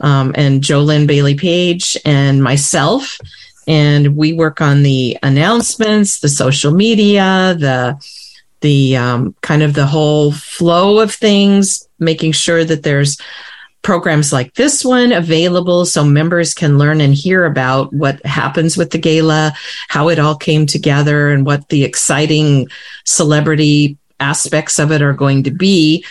and 0.00 0.62
jolynn 0.62 1.06
bailey 1.06 1.34
page 1.34 1.96
and 2.04 2.42
myself 2.42 3.18
and 3.66 4.16
we 4.16 4.32
work 4.32 4.60
on 4.60 4.82
the 4.82 5.18
announcements, 5.22 6.20
the 6.20 6.28
social 6.28 6.72
media, 6.72 7.54
the 7.58 7.96
the 8.60 8.96
um, 8.96 9.34
kind 9.40 9.62
of 9.62 9.74
the 9.74 9.86
whole 9.86 10.32
flow 10.32 11.00
of 11.00 11.12
things, 11.12 11.88
making 11.98 12.32
sure 12.32 12.64
that 12.64 12.84
there's 12.84 13.18
programs 13.82 14.32
like 14.32 14.54
this 14.54 14.84
one 14.84 15.10
available 15.10 15.84
so 15.84 16.04
members 16.04 16.54
can 16.54 16.78
learn 16.78 17.00
and 17.00 17.14
hear 17.14 17.44
about 17.44 17.92
what 17.92 18.24
happens 18.24 18.76
with 18.76 18.90
the 18.90 18.98
gala, 18.98 19.52
how 19.88 20.08
it 20.08 20.20
all 20.20 20.36
came 20.36 20.66
together, 20.66 21.30
and 21.30 21.44
what 21.44 21.68
the 21.68 21.82
exciting 21.84 22.68
celebrity 23.04 23.98
aspects 24.20 24.78
of 24.78 24.92
it 24.92 25.02
are 25.02 25.12
going 25.12 25.42
to 25.42 25.50
be. 25.50 26.04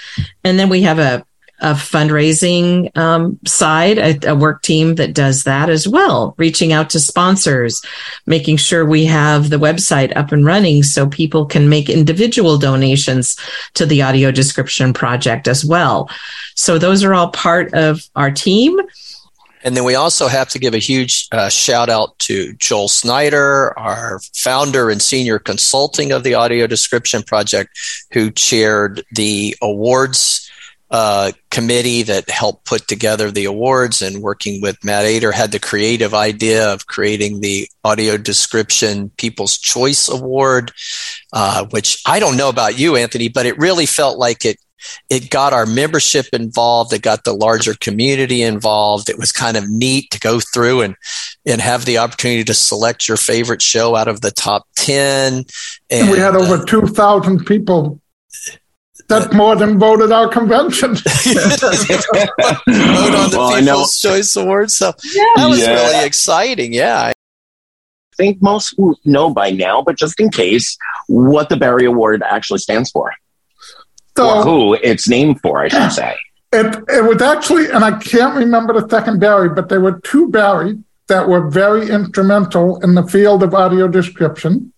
And 0.44 0.60
then 0.60 0.68
we 0.68 0.82
have 0.82 1.00
a 1.00 1.26
a 1.62 1.74
fundraising 1.74 2.96
um, 2.98 3.40
side, 3.46 3.98
a, 4.00 4.32
a, 4.32 4.36
work 4.36 4.64
team 4.64 4.96
that 4.96 5.14
does 5.14 5.44
that 5.44 5.70
as 5.70 5.88
well, 5.88 6.34
reaching 6.38 6.74
out 6.74 6.90
to 6.90 7.00
sponsors, 7.00 7.82
making 8.26 8.58
sure 8.58 8.84
we 8.84 9.06
have 9.06 9.52
the 9.52 9.58
website 9.58 10.16
up 10.18 10.32
and 10.32 10.44
running 10.44 10.82
so 10.82 11.08
people 11.08 11.46
can 11.46 11.70
make 11.70 11.88
individual 11.88 12.58
donations 12.58 13.38
to 13.76 13.86
the 13.86 14.02
audio 14.02 14.32
description 14.32 14.92
project 14.92 15.48
as 15.48 15.64
well. 15.64 16.10
So 16.56 16.80
those 16.80 17.04
are 17.04 17.14
all 17.14 17.30
part 17.30 17.74
of 17.76 18.02
our 18.16 18.32
team. 18.32 18.80
And 19.64 19.78
then 19.78 19.84
we 19.84 19.94
also 19.94 20.28
have 20.28 20.50
to 20.50 20.60
give 20.60 20.74
a 20.74 20.80
huge 20.80 21.28
uh, 21.32 21.50
shout 21.50 21.90
out 21.90 22.18
to 22.20 22.54
Joel 22.54 22.88
Snyder, 22.88 23.78
our 23.78 24.20
founder 24.34 24.90
and 24.90 25.00
senior 25.00 25.38
consulting 25.38 26.12
of 26.12 26.24
the 26.24 26.34
Audio 26.34 26.66
Description 26.66 27.22
Project, 27.22 27.78
who 28.12 28.32
chaired 28.32 29.04
the 29.12 29.56
awards 29.62 30.51
uh, 30.92 31.32
committee 31.50 32.04
that 32.04 32.30
helped 32.30 32.66
put 32.66 32.86
together 32.88 33.32
the 33.32 33.46
awards 33.46 34.02
and 34.02 34.22
working 34.22 34.62
with 34.62 34.84
Matt 34.84 35.06
Ader 35.06 35.32
had 35.32 35.54
the 35.54 35.60
creative 35.60 36.14
idea 36.14 36.72
of 36.72 36.86
creating 36.86 37.40
the 37.40 37.68
audio 37.84 38.18
description 38.18 39.10
People's 39.18 39.58
Choice 39.58 40.10
Award, 40.10 40.74
uh, 41.32 41.66
which 41.72 42.02
I 42.06 42.20
don't 42.20 42.36
know 42.36 42.50
about 42.50 42.78
you, 42.78 42.98
Anthony, 42.98 43.30
but 43.30 43.46
it 43.46 43.58
really 43.58 43.86
felt 43.86 44.18
like 44.18 44.44
it 44.44 44.58
it 45.10 45.30
got 45.30 45.54
our 45.54 45.66
membership 45.66 46.26
involved. 46.34 46.92
It 46.92 47.04
got 47.04 47.24
the 47.24 47.34
larger 47.34 47.76
community 47.76 48.42
involved. 48.42 49.10
It 49.10 49.18
was 49.18 49.32
kind 49.32 49.56
of 49.56 49.70
neat 49.70 50.10
to 50.12 50.20
go 50.20 50.40
through 50.40 50.82
and 50.82 50.96
and 51.46 51.62
have 51.62 51.86
the 51.86 52.00
opportunity 52.00 52.44
to 52.46 52.54
select 52.54 53.08
your 53.08 53.18
favorite 53.18 53.62
show 53.62 53.96
out 53.96 54.08
of 54.08 54.22
the 54.22 54.32
top 54.32 54.68
ten. 54.76 55.34
And, 55.34 55.48
and 55.92 56.12
we 56.12 56.18
had 56.18 56.36
over 56.36 56.56
uh, 56.56 56.66
two 56.66 56.82
thousand 56.88 57.46
people 57.46 58.02
that 59.08 59.34
more 59.34 59.56
than 59.56 59.80
voted 59.80 60.12
our 60.12 60.28
convention. 60.28 60.96
Vote 60.96 61.04
on 62.68 63.30
the 63.30 63.36
well, 63.38 63.60
People's 63.60 64.00
Choice 64.00 64.36
Awards. 64.36 64.76
So 64.76 64.94
yeah. 65.14 65.24
that 65.36 65.48
was 65.48 65.60
yeah. 65.60 65.74
really 65.74 66.06
exciting. 66.06 66.74
Yeah. 66.74 67.02
I 67.02 67.14
think 68.18 68.42
most 68.42 68.76
know 69.06 69.34
by 69.34 69.52
now, 69.52 69.82
but 69.82 69.98
just 69.98 70.20
in 70.20 70.30
case, 70.30 70.78
what 71.08 71.50
the 71.50 71.58
Barry 71.58 71.86
Award 71.86 72.24
actually 72.24 72.60
stands 72.60 72.92
for. 72.92 73.12
So, 74.18 74.40
or 74.40 74.44
who 74.44 74.74
it's 74.76 75.08
named 75.08 75.40
for, 75.42 75.60
I 75.64 75.68
should 75.70 75.92
say. 75.92 76.16
It, 76.54 76.84
it 76.90 77.06
was 77.06 77.22
actually, 77.22 77.70
and 77.72 77.84
I 77.84 77.98
can't 77.98 78.36
remember 78.36 78.74
the 78.80 78.88
second 78.90 79.20
Barry, 79.20 79.50
but 79.50 79.70
there 79.70 79.80
were 79.80 80.02
two 80.02 80.30
Barry 80.30 80.78
that 81.08 81.28
were 81.28 81.50
very 81.50 81.90
instrumental 81.90 82.80
in 82.82 82.96
the 82.96 83.04
field 83.04 83.44
of 83.44 83.54
audio 83.54 83.88
description. 83.88 84.74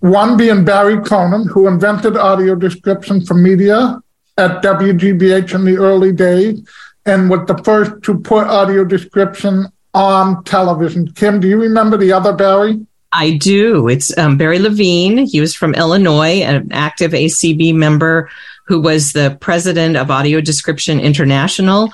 One 0.00 0.36
being 0.36 0.64
Barry 0.64 1.00
Cronin, 1.00 1.46
who 1.46 1.66
invented 1.66 2.16
audio 2.16 2.54
description 2.54 3.24
for 3.24 3.34
media 3.34 4.00
at 4.36 4.62
WGBH 4.62 5.54
in 5.54 5.64
the 5.64 5.76
early 5.76 6.12
days 6.12 6.66
and 7.04 7.28
was 7.28 7.46
the 7.46 7.58
first 7.64 8.02
to 8.02 8.18
put 8.18 8.46
audio 8.46 8.84
description 8.84 9.66
on 9.94 10.44
television. 10.44 11.10
Kim, 11.12 11.40
do 11.40 11.48
you 11.48 11.60
remember 11.60 11.96
the 11.96 12.12
other 12.12 12.32
Barry? 12.32 12.86
I 13.12 13.38
do. 13.38 13.88
It's 13.88 14.16
um, 14.18 14.36
Barry 14.36 14.58
Levine. 14.58 15.18
He 15.18 15.40
was 15.40 15.54
from 15.54 15.74
Illinois, 15.74 16.42
an 16.42 16.68
active 16.72 17.12
ACB 17.12 17.74
member 17.74 18.30
who 18.66 18.80
was 18.80 19.12
the 19.12 19.36
president 19.40 19.96
of 19.96 20.10
Audio 20.10 20.42
Description 20.42 21.00
International. 21.00 21.90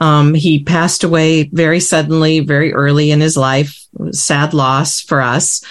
Um, 0.00 0.32
he 0.32 0.64
passed 0.64 1.04
away 1.04 1.44
very 1.44 1.80
suddenly, 1.80 2.40
very 2.40 2.72
early 2.72 3.10
in 3.10 3.20
his 3.20 3.36
life. 3.36 3.86
Sad 4.10 4.54
loss 4.54 5.00
for 5.00 5.20
us. 5.20 5.62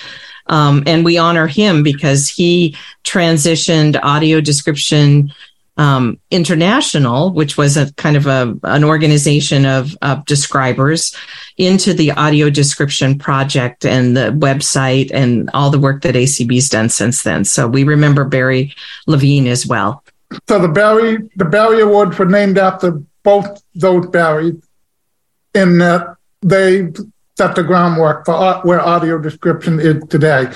Um, 0.48 0.84
and 0.86 1.06
we 1.06 1.18
honor 1.18 1.48
him 1.48 1.84
because 1.84 2.30
he 2.30 2.76
transitioned 3.04 4.00
audio 4.04 4.42
description 4.42 5.32
um, 5.78 6.20
international, 6.30 7.32
which 7.32 7.58
was 7.58 7.78
a 7.78 7.92
kind 7.94 8.16
of 8.16 8.28
a, 8.28 8.56
an 8.64 8.84
organization 8.84 9.66
of, 9.66 9.98
of 10.02 10.26
describers 10.26 11.16
into 11.58 11.94
the 11.94 12.12
audio 12.12 12.50
description 12.50 13.18
project 13.18 13.86
and 13.86 14.16
the 14.16 14.32
website 14.32 15.10
and 15.14 15.50
all 15.54 15.70
the 15.70 15.80
work 15.80 16.04
that 16.04 16.16
ACB's 16.16 16.70
done 16.70 16.90
since 16.90 17.24
then. 17.24 17.44
So 17.44 17.68
we 17.68 17.84
remember 17.84 18.24
Barry 18.24 18.76
Levine 19.08 19.48
as 19.48 19.66
well. 19.66 20.04
So 20.48 20.60
the 20.60 20.68
Barry, 20.68 21.30
the 21.36 21.46
Barry 21.46 21.82
Awards 21.82 22.18
were 22.18 22.26
named 22.26 22.58
after 22.58 23.02
both 23.24 23.64
those 23.74 24.08
Barrys 24.08 24.62
in 25.54 25.78
that 25.80 26.18
they 26.42 26.92
set 27.38 27.56
the 27.56 27.64
groundwork 27.64 28.26
for 28.26 28.62
where 28.64 28.82
audio 28.82 29.18
description 29.18 29.80
is 29.80 30.04
today. 30.10 30.52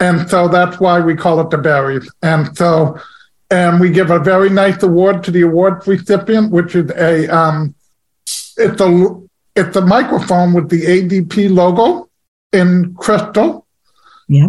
And 0.00 0.28
so 0.28 0.48
that's 0.48 0.80
why 0.80 1.00
we 1.00 1.14
call 1.14 1.40
it 1.40 1.50
the 1.50 1.58
Barrys. 1.58 2.08
And 2.22 2.56
so, 2.56 2.98
and 3.50 3.80
we 3.80 3.90
give 3.90 4.10
a 4.10 4.18
very 4.18 4.50
nice 4.50 4.82
award 4.82 5.22
to 5.24 5.30
the 5.30 5.42
award 5.42 5.86
recipient, 5.86 6.50
which 6.50 6.74
is 6.74 6.90
a, 6.92 7.28
um, 7.28 7.74
it's 8.56 8.80
a, 8.80 9.22
it's 9.54 9.76
a 9.76 9.80
microphone 9.80 10.54
with 10.54 10.68
the 10.70 10.82
ADP 10.82 11.54
logo 11.54 12.08
in 12.52 12.94
crystal. 12.94 13.66
Yeah. 14.28 14.48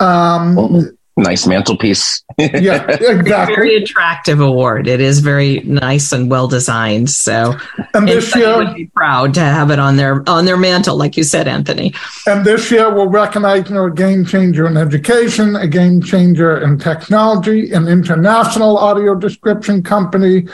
Um, 0.00 0.58
oh 0.58 0.92
nice 1.16 1.46
mantelpiece. 1.46 2.22
yeah, 2.38 2.84
exactly. 2.90 3.54
Very 3.54 3.76
attractive 3.76 4.40
award. 4.40 4.86
It 4.86 5.00
is 5.00 5.20
very 5.20 5.60
nice 5.60 6.12
and 6.12 6.30
well 6.30 6.48
designed. 6.48 7.10
So, 7.10 7.54
and 7.94 8.08
this 8.08 8.34
year 8.34 8.56
would 8.56 8.74
be 8.74 8.86
proud 8.86 9.34
to 9.34 9.40
have 9.40 9.70
it 9.70 9.78
on 9.78 9.96
their 9.96 10.28
on 10.28 10.44
their 10.44 10.56
mantle, 10.56 10.96
like 10.96 11.16
you 11.16 11.24
said, 11.24 11.48
Anthony. 11.48 11.94
And 12.26 12.44
this 12.44 12.70
year 12.70 12.92
we'll 12.92 13.08
recognize 13.08 13.68
you 13.68 13.74
know, 13.74 13.86
a 13.86 13.90
game 13.90 14.24
changer 14.24 14.66
in 14.66 14.76
education, 14.76 15.56
a 15.56 15.68
game 15.68 16.02
changer 16.02 16.58
in 16.60 16.78
technology, 16.78 17.72
an 17.72 17.88
international 17.88 18.78
audio 18.78 19.14
description 19.14 19.82
company. 19.82 20.48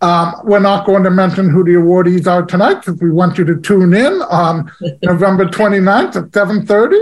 Um, 0.00 0.34
we're 0.44 0.60
not 0.60 0.86
going 0.86 1.02
to 1.02 1.10
mention 1.10 1.50
who 1.50 1.64
the 1.64 1.72
awardees 1.72 2.28
are 2.28 2.44
tonight 2.44 2.74
because 2.74 3.00
we 3.00 3.10
want 3.10 3.36
you 3.36 3.44
to 3.44 3.60
tune 3.60 3.92
in 3.92 4.22
on 4.30 4.70
November 5.02 5.46
29th 5.46 6.14
at 6.14 6.32
730 6.32 6.96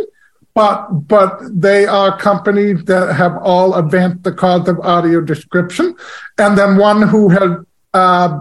but 0.56 0.88
but 1.06 1.38
they 1.52 1.86
are 1.86 2.16
companies 2.16 2.82
that 2.84 3.14
have 3.14 3.36
all 3.42 3.74
advanced 3.74 4.22
the 4.22 4.32
cause 4.32 4.66
of 4.66 4.80
audio 4.80 5.20
description, 5.20 5.94
and 6.38 6.56
then 6.56 6.78
one 6.78 7.02
who 7.02 7.28
has 7.28 7.50
uh, 7.92 8.40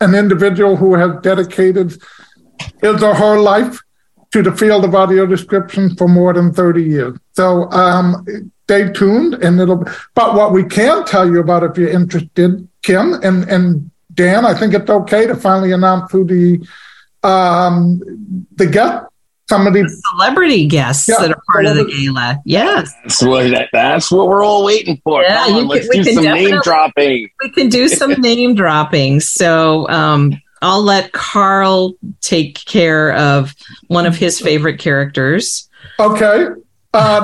an 0.00 0.16
individual 0.16 0.74
who 0.74 0.94
has 0.94 1.12
dedicated 1.22 1.96
his 2.82 3.02
or 3.04 3.14
her 3.14 3.38
life 3.38 3.78
to 4.32 4.42
the 4.42 4.50
field 4.50 4.84
of 4.84 4.96
audio 4.96 5.26
description 5.26 5.94
for 5.94 6.08
more 6.08 6.32
than 6.32 6.52
30 6.52 6.82
years. 6.82 7.16
So 7.34 7.70
um, 7.70 8.26
stay 8.64 8.92
tuned, 8.92 9.34
and 9.34 9.60
it'll. 9.60 9.84
But 10.16 10.34
what 10.34 10.50
we 10.50 10.64
can 10.64 11.04
tell 11.04 11.24
you 11.24 11.38
about, 11.38 11.62
if 11.62 11.78
you're 11.78 11.88
interested, 11.88 12.68
Kim 12.82 13.12
and 13.22 13.48
and 13.48 13.92
Dan, 14.12 14.44
I 14.44 14.54
think 14.54 14.74
it's 14.74 14.90
okay 14.90 15.28
to 15.28 15.36
finally 15.36 15.70
announce 15.70 16.10
who 16.10 16.24
the 16.24 16.66
um, 17.22 18.02
the 18.56 18.66
guest 18.66 19.06
somebody 19.48 19.82
celebrity 19.88 20.66
guests 20.66 21.08
yeah, 21.08 21.16
that 21.20 21.30
are 21.30 21.42
part 21.52 21.66
of 21.66 21.76
the 21.76 21.84
gala. 21.84 22.40
Yes, 22.44 22.92
that's 23.02 23.22
what 23.22 23.68
that's 23.72 24.10
what 24.10 24.28
we're 24.28 24.44
all 24.44 24.64
waiting 24.64 25.00
for. 25.04 25.22
Yeah, 25.22 25.44
on, 25.44 25.68
let's 25.68 25.88
do 25.88 26.04
some 26.04 26.24
name 26.24 26.60
dropping. 26.62 27.28
We 27.42 27.50
can 27.50 27.68
do 27.68 27.88
some 27.88 28.12
name 28.20 28.54
dropping. 28.54 29.20
So 29.20 29.88
um, 29.88 30.40
I'll 30.62 30.82
let 30.82 31.12
Carl 31.12 31.94
take 32.20 32.64
care 32.64 33.12
of 33.12 33.54
one 33.88 34.06
of 34.06 34.16
his 34.16 34.40
favorite 34.40 34.78
characters. 34.78 35.68
Okay. 35.98 36.46
Uh, 36.92 37.20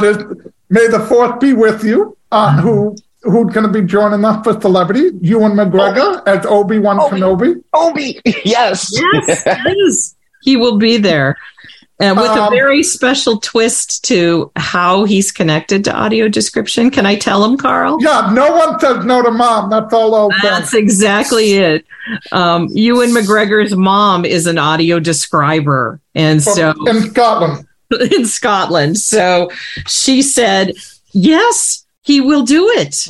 may 0.68 0.86
the 0.88 1.00
fourth 1.08 1.40
be 1.40 1.52
with 1.52 1.84
you. 1.84 2.16
Uh, 2.32 2.50
mm-hmm. 2.50 2.60
Who 2.60 2.96
who's 3.22 3.52
going 3.52 3.66
to 3.66 3.72
be 3.72 3.86
joining 3.86 4.24
us 4.24 4.42
for 4.44 4.60
celebrity? 4.60 5.10
Ewan 5.20 5.52
McGregor 5.52 6.20
Obi. 6.20 6.30
as 6.30 6.46
Obi 6.46 6.78
Wan 6.78 6.98
Kenobi. 6.98 7.62
Obi, 7.74 8.20
yes, 8.44 8.90
yes, 8.92 9.42
yes. 9.46 10.16
He 10.42 10.56
will 10.56 10.78
be 10.78 10.96
there. 10.96 11.36
And 12.00 12.16
with 12.16 12.30
um, 12.30 12.46
a 12.46 12.50
very 12.50 12.82
special 12.82 13.38
twist 13.38 14.02
to 14.04 14.50
how 14.56 15.04
he's 15.04 15.30
connected 15.30 15.84
to 15.84 15.94
audio 15.94 16.28
description. 16.28 16.90
Can 16.90 17.04
I 17.04 17.14
tell 17.16 17.44
him, 17.44 17.58
Carl? 17.58 17.98
Yeah, 18.00 18.30
no 18.32 18.50
one 18.56 18.80
says 18.80 19.04
no 19.04 19.22
to 19.22 19.30
mom. 19.30 19.68
That's 19.68 19.92
all 19.92 20.14
open. 20.14 20.38
That's 20.42 20.72
exactly 20.72 21.54
it. 21.54 21.84
Um, 22.32 22.68
Ewan 22.70 23.10
McGregor's 23.10 23.76
mom 23.76 24.24
is 24.24 24.46
an 24.46 24.56
audio 24.56 24.98
describer. 24.98 26.00
And 26.14 26.42
so 26.42 26.72
in 26.86 27.02
Scotland. 27.10 27.66
In 28.12 28.24
Scotland. 28.24 28.98
So 28.98 29.50
she 29.88 30.22
said, 30.22 30.74
Yes, 31.12 31.79
he 32.02 32.20
will 32.20 32.42
do 32.42 32.66
it. 32.76 33.06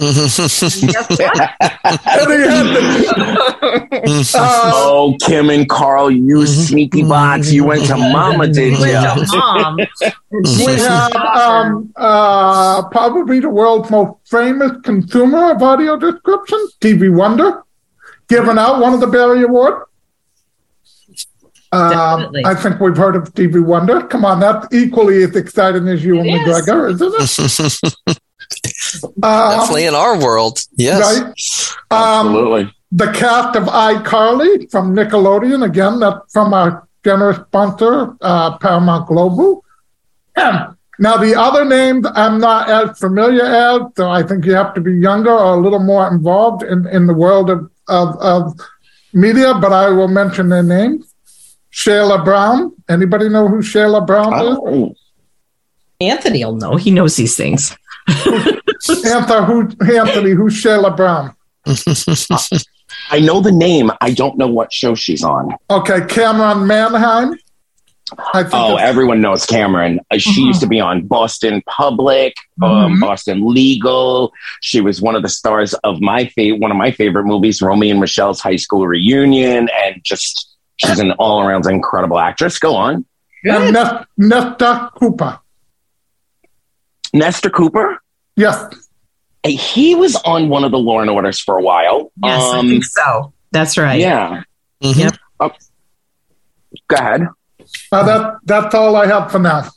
oh, 4.35 5.17
Kim 5.23 5.51
and 5.51 5.69
Carl, 5.69 6.11
you 6.11 6.39
mm-hmm. 6.39 6.47
sneaky 6.47 7.03
bots! 7.05 7.53
You 7.53 7.65
went 7.65 7.87
to 7.87 7.97
Mama, 7.97 8.49
did 8.49 8.79
you? 8.79 9.39
Mom. 9.39 9.77
we 10.31 10.73
have 10.75 11.15
um, 11.15 11.93
uh, 11.97 12.89
probably 12.89 13.41
the 13.41 13.49
world's 13.49 13.91
most 13.91 14.19
famous 14.29 14.73
consumer 14.83 15.53
of 15.53 15.63
audio 15.63 15.97
description, 15.97 16.59
Stevie 16.71 17.11
Wonder, 17.11 17.63
giving 18.29 18.59
out 18.59 18.81
one 18.81 18.93
of 18.93 19.01
the 19.01 19.07
Barry 19.07 19.43
Awards. 19.43 19.87
Um, 21.73 22.33
I 22.45 22.57
think 22.57 22.81
we've 22.81 22.97
heard 22.97 23.15
of 23.15 23.29
Stevie 23.29 23.61
Wonder. 23.61 24.01
Come 24.09 24.25
on, 24.25 24.41
that's 24.41 24.67
equally 24.75 25.23
as 25.23 25.37
exciting 25.37 25.87
as 25.87 26.05
Ewan 26.05 26.27
McGregor, 26.27 26.93
isn't 26.93 27.95
it? 28.09 28.19
Uh, 29.23 29.57
Definitely 29.59 29.85
in 29.87 29.95
our 29.95 30.19
world. 30.19 30.61
Yes. 30.77 31.01
Right. 31.91 32.19
Um, 32.19 32.29
Absolutely. 32.29 32.75
the 32.93 33.13
cast 33.13 33.57
of 33.57 33.65
iCarly 33.65 34.71
from 34.71 34.95
Nickelodeon, 34.95 35.65
again, 35.65 36.01
that 36.01 36.23
from 36.31 36.55
our 36.55 36.87
generous 37.05 37.39
sponsor, 37.39 38.17
uh, 38.21 38.59
Paramount 38.59 39.07
Global. 39.07 39.65
And 40.37 40.77
now 40.99 41.17
the 41.17 41.35
other 41.35 41.65
names 41.65 42.07
I'm 42.15 42.41
not 42.41 42.69
as 42.71 42.99
familiar 42.99 43.45
as, 43.45 43.83
so 43.97 44.11
I 44.11 44.23
think 44.23 44.45
you 44.45 44.55
have 44.55 44.75
to 44.75 44.81
be 44.81 44.93
younger 44.95 45.31
or 45.33 45.55
a 45.55 45.61
little 45.61 45.79
more 45.79 46.07
involved 46.13 46.63
in, 46.63 46.87
in 46.89 47.07
the 47.07 47.15
world 47.15 47.51
of, 47.51 47.71
of, 47.89 48.17
of 48.21 48.59
media, 49.13 49.55
but 49.55 49.73
I 49.73 49.91
will 49.91 50.09
mention 50.09 50.49
their 50.49 50.63
names. 50.63 51.15
Shayla 51.73 52.25
Brown. 52.25 52.73
Anybody 52.89 53.29
know 53.29 53.49
who 53.49 53.59
Shayla 53.59 54.07
Brown 54.07 54.91
is? 54.91 54.99
Anthony 56.01 56.45
will 56.45 56.57
know. 56.57 56.77
He 56.77 56.91
knows 56.91 57.17
these 57.17 57.37
things. 57.37 57.77
Anthony, 59.07 59.47
who, 59.47 59.61
Anthony, 59.97 60.31
who's 60.31 60.55
Shayla 60.63 60.97
Brown? 60.97 61.35
I 63.11 63.21
know 63.21 63.41
the 63.41 63.53
name. 63.53 63.91
I 64.01 64.11
don't 64.13 64.37
know 64.39 64.49
what 64.49 64.73
show 64.73 64.95
she's 64.95 65.23
on. 65.23 65.55
Okay, 65.71 66.05
Cameron 66.07 66.67
think 68.43 68.55
Oh, 68.55 68.75
everyone 68.77 69.21
knows 69.21 69.47
Cameron. 69.47 70.01
Uh, 70.11 70.19
She 70.19 70.43
Mhm. 70.43 70.47
used 70.47 70.61
to 70.63 70.67
be 70.67 70.81
on 70.81 71.07
Boston 71.07 71.63
Public, 71.69 72.35
um, 72.61 72.97
Mhm. 72.97 73.01
Boston 73.01 73.53
Legal. 73.55 74.33
She 74.61 74.81
was 74.81 75.01
one 75.01 75.15
of 75.15 75.23
the 75.23 75.29
stars 75.29 75.75
of 75.85 76.01
my 76.01 76.27
fa- 76.27 76.57
one 76.59 76.73
of 76.73 76.77
my 76.77 76.91
favorite 76.91 77.25
movies, 77.25 77.63
Romy 77.63 77.89
and 77.91 78.01
Michele's 78.01 78.41
High 78.41 78.57
School 78.57 78.87
Reunion, 78.89 79.69
and 79.85 80.01
just 80.03 80.49
she's 80.79 80.99
an 80.99 81.13
all 81.13 81.41
around 81.41 81.67
incredible 81.67 82.19
actress. 82.19 82.59
Go 82.59 82.75
on, 82.75 83.05
Nesta 83.45 84.91
Cooper. 84.97 85.39
Nestor 87.13 87.51
Cooper. 87.51 88.03
Yes. 88.41 88.57
Uh, 89.45 89.49
He 89.51 89.95
was 89.95 90.17
on 90.17 90.49
one 90.49 90.65
of 90.65 90.71
the 90.71 90.79
Law 90.79 91.01
and 91.01 91.11
Orders 91.11 91.39
for 91.39 91.59
a 91.59 91.63
while. 91.63 92.11
Yes, 92.23 92.43
I 92.43 92.59
Um, 92.59 92.69
think 92.69 92.85
so. 92.85 93.33
That's 93.53 93.77
right. 93.77 94.01
Yeah. 94.01 94.43
Mhm. 94.83 94.97
Yep. 95.41 95.53
Go 96.89 96.97
ahead. 96.97 97.23
Uh, 97.93 98.03
that, 98.05 98.37
that's 98.45 98.75
all 98.75 98.97
I 98.97 99.07
have 99.07 99.31
for 99.31 99.39
now. 99.39 99.69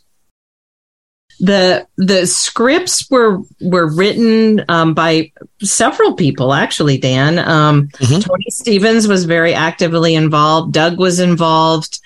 the 1.39 1.85
the 1.97 2.25
scripts 2.27 3.09
were 3.09 3.39
were 3.59 3.87
written 3.91 4.63
um, 4.69 4.93
by 4.93 5.31
several 5.63 6.13
people 6.13 6.53
actually 6.53 6.97
dan 6.99 7.39
um, 7.39 7.87
Mhm. 7.99 8.21
tony 8.23 8.45
stevens 8.49 9.07
was 9.07 9.25
very 9.25 9.53
actively 9.53 10.13
involved 10.13 10.73
doug 10.73 10.99
was 10.99 11.19
involved 11.19 11.99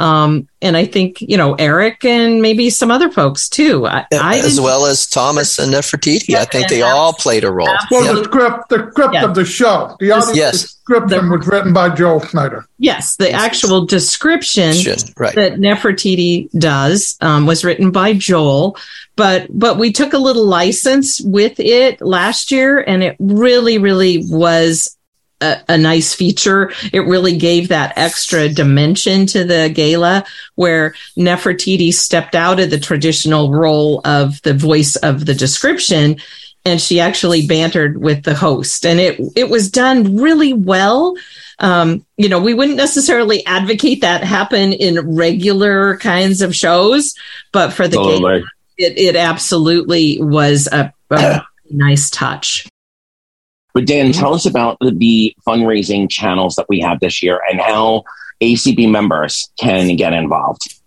um, 0.00 0.48
and 0.62 0.76
i 0.76 0.84
think 0.84 1.20
you 1.20 1.36
know 1.36 1.54
eric 1.54 2.04
and 2.04 2.40
maybe 2.42 2.70
some 2.70 2.90
other 2.90 3.10
folks 3.10 3.48
too 3.48 3.86
i, 3.86 4.04
I 4.12 4.38
as 4.38 4.60
well 4.60 4.86
as 4.86 5.06
Thomas 5.06 5.58
and 5.58 5.72
Nefertiti. 5.72 6.34
I 6.34 6.44
think 6.46 6.68
they 6.68 6.82
all 6.82 7.12
played 7.12 7.44
a 7.44 7.50
role. 7.52 7.68
Well, 7.90 8.04
Yep. 8.04 8.14
the 8.16 8.24
script, 8.24 8.68
the 8.70 8.88
script 8.90 9.14
Yeah. 9.14 9.24
of 9.24 9.34
the 9.34 9.44
show, 9.44 9.96
the 10.00 10.12
audio 10.12 10.34
Yes. 10.34 10.52
description 10.62 11.30
was 11.30 11.46
written 11.46 11.72
by 11.72 11.90
Joel 11.90 12.20
Snyder. 12.20 12.66
yes 12.78 13.16
the 13.16 13.30
actual 13.30 13.84
description 13.86 14.74
Right. 15.16 15.34
that 15.34 15.54
Nefertiti 15.54 16.50
does 16.58 17.16
um, 17.20 17.46
was 17.46 17.64
written 17.64 17.90
by 17.90 18.14
Joel, 18.14 18.76
but 19.16 19.46
but 19.50 19.78
we 19.78 19.92
took 19.92 20.12
a 20.14 20.18
little 20.18 20.46
license 20.46 21.20
with 21.20 21.60
it 21.60 22.00
last 22.00 22.50
year, 22.50 22.78
and 22.86 23.02
it 23.02 23.16
really, 23.18 23.78
really 23.78 24.24
was 24.28 24.96
a, 25.40 25.58
a 25.68 25.78
nice 25.78 26.14
feature. 26.14 26.72
It 26.92 27.00
really 27.00 27.36
gave 27.36 27.68
that 27.68 27.94
extra 27.96 28.48
dimension 28.48 29.26
to 29.26 29.44
the 29.44 29.70
gala, 29.72 30.24
where 30.54 30.94
Nefertiti 31.16 31.92
stepped 31.92 32.34
out 32.34 32.60
of 32.60 32.70
the 32.70 32.80
traditional 32.80 33.52
role 33.52 34.00
of 34.04 34.40
the 34.42 34.54
voice 34.54 34.96
of 34.96 35.26
the 35.26 35.34
description. 35.34 36.16
And 36.66 36.78
she 36.78 37.00
actually 37.00 37.46
bantered 37.46 38.02
with 38.02 38.22
the 38.22 38.34
host, 38.34 38.84
and 38.84 39.00
it 39.00 39.18
it 39.34 39.48
was 39.48 39.70
done 39.70 40.18
really 40.18 40.52
well 40.52 41.16
um, 41.60 42.04
you 42.16 42.28
know, 42.28 42.40
we 42.40 42.54
wouldn't 42.54 42.78
necessarily 42.78 43.44
advocate 43.46 44.00
that 44.00 44.24
happen 44.24 44.72
in 44.72 45.14
regular 45.14 45.98
kinds 45.98 46.40
of 46.40 46.56
shows, 46.56 47.14
but 47.52 47.70
for 47.72 47.86
the 47.86 47.98
game, 47.98 48.24
Absolutely. 48.24 48.44
it, 48.78 48.98
it 48.98 49.16
absolutely 49.16 50.18
was 50.20 50.68
a, 50.72 50.92
a 51.10 51.42
nice 51.70 52.08
touch. 52.10 52.66
But 53.74 53.86
Dan, 53.86 54.06
mm-hmm. 54.10 54.20
tell 54.20 54.34
us 54.34 54.46
about 54.46 54.78
the, 54.80 54.92
the 54.92 55.36
fundraising 55.46 56.10
channels 56.10 56.56
that 56.56 56.66
we 56.68 56.80
have 56.80 57.00
this 57.00 57.22
year 57.22 57.40
and 57.50 57.60
how 57.60 58.04
ACB 58.40 58.90
members 58.90 59.50
can 59.58 59.96
get 59.96 60.12
involved. 60.12 60.79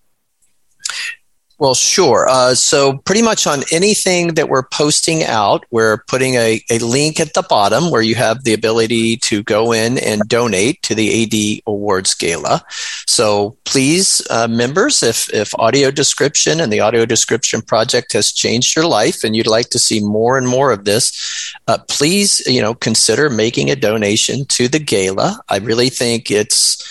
Well, 1.64 1.76
sure. 1.76 2.28
Uh, 2.28 2.56
so, 2.56 2.98
pretty 3.06 3.22
much 3.22 3.48
on 3.48 3.64
anything 3.72 4.34
that 4.34 4.50
we're 4.50 4.68
posting 4.68 5.24
out, 5.24 5.66
we're 5.72 6.04
putting 6.10 6.34
a, 6.34 6.62
a 6.70 6.78
link 6.80 7.22
at 7.22 7.36
the 7.36 7.42
bottom 7.42 7.90
where 7.90 8.02
you 8.02 8.16
have 8.16 8.44
the 8.44 8.54
ability 8.54 9.16
to 9.20 9.44
go 9.44 9.72
in 9.72 9.98
and 9.98 10.28
donate 10.28 10.82
to 10.82 10.94
the 10.94 11.24
AD 11.24 11.64
Awards 11.66 12.16
Gala. 12.16 12.66
So, 13.08 13.56
please, 13.64 14.22
uh, 14.30 14.50
members, 14.50 15.04
if, 15.04 15.34
if 15.34 15.58
audio 15.58 15.90
description 15.90 16.60
and 16.60 16.70
the 16.70 16.82
audio 16.82 17.06
description 17.06 17.62
project 17.62 18.12
has 18.12 18.34
changed 18.34 18.76
your 18.76 18.86
life 18.86 19.24
and 19.24 19.34
you'd 19.34 19.48
like 19.48 19.70
to 19.70 19.80
see 19.80 20.02
more 20.02 20.38
and 20.38 20.50
more 20.50 20.74
of 20.74 20.84
this, 20.84 21.56
uh, 21.70 21.78
please, 21.88 22.46
you 22.46 22.62
know, 22.62 22.74
consider 22.74 23.30
making 23.30 23.72
a 23.72 23.78
donation 23.78 24.44
to 24.48 24.68
the 24.68 24.80
gala. 24.80 25.40
I 25.48 25.60
really 25.60 25.88
think 25.88 26.30
it's 26.30 26.84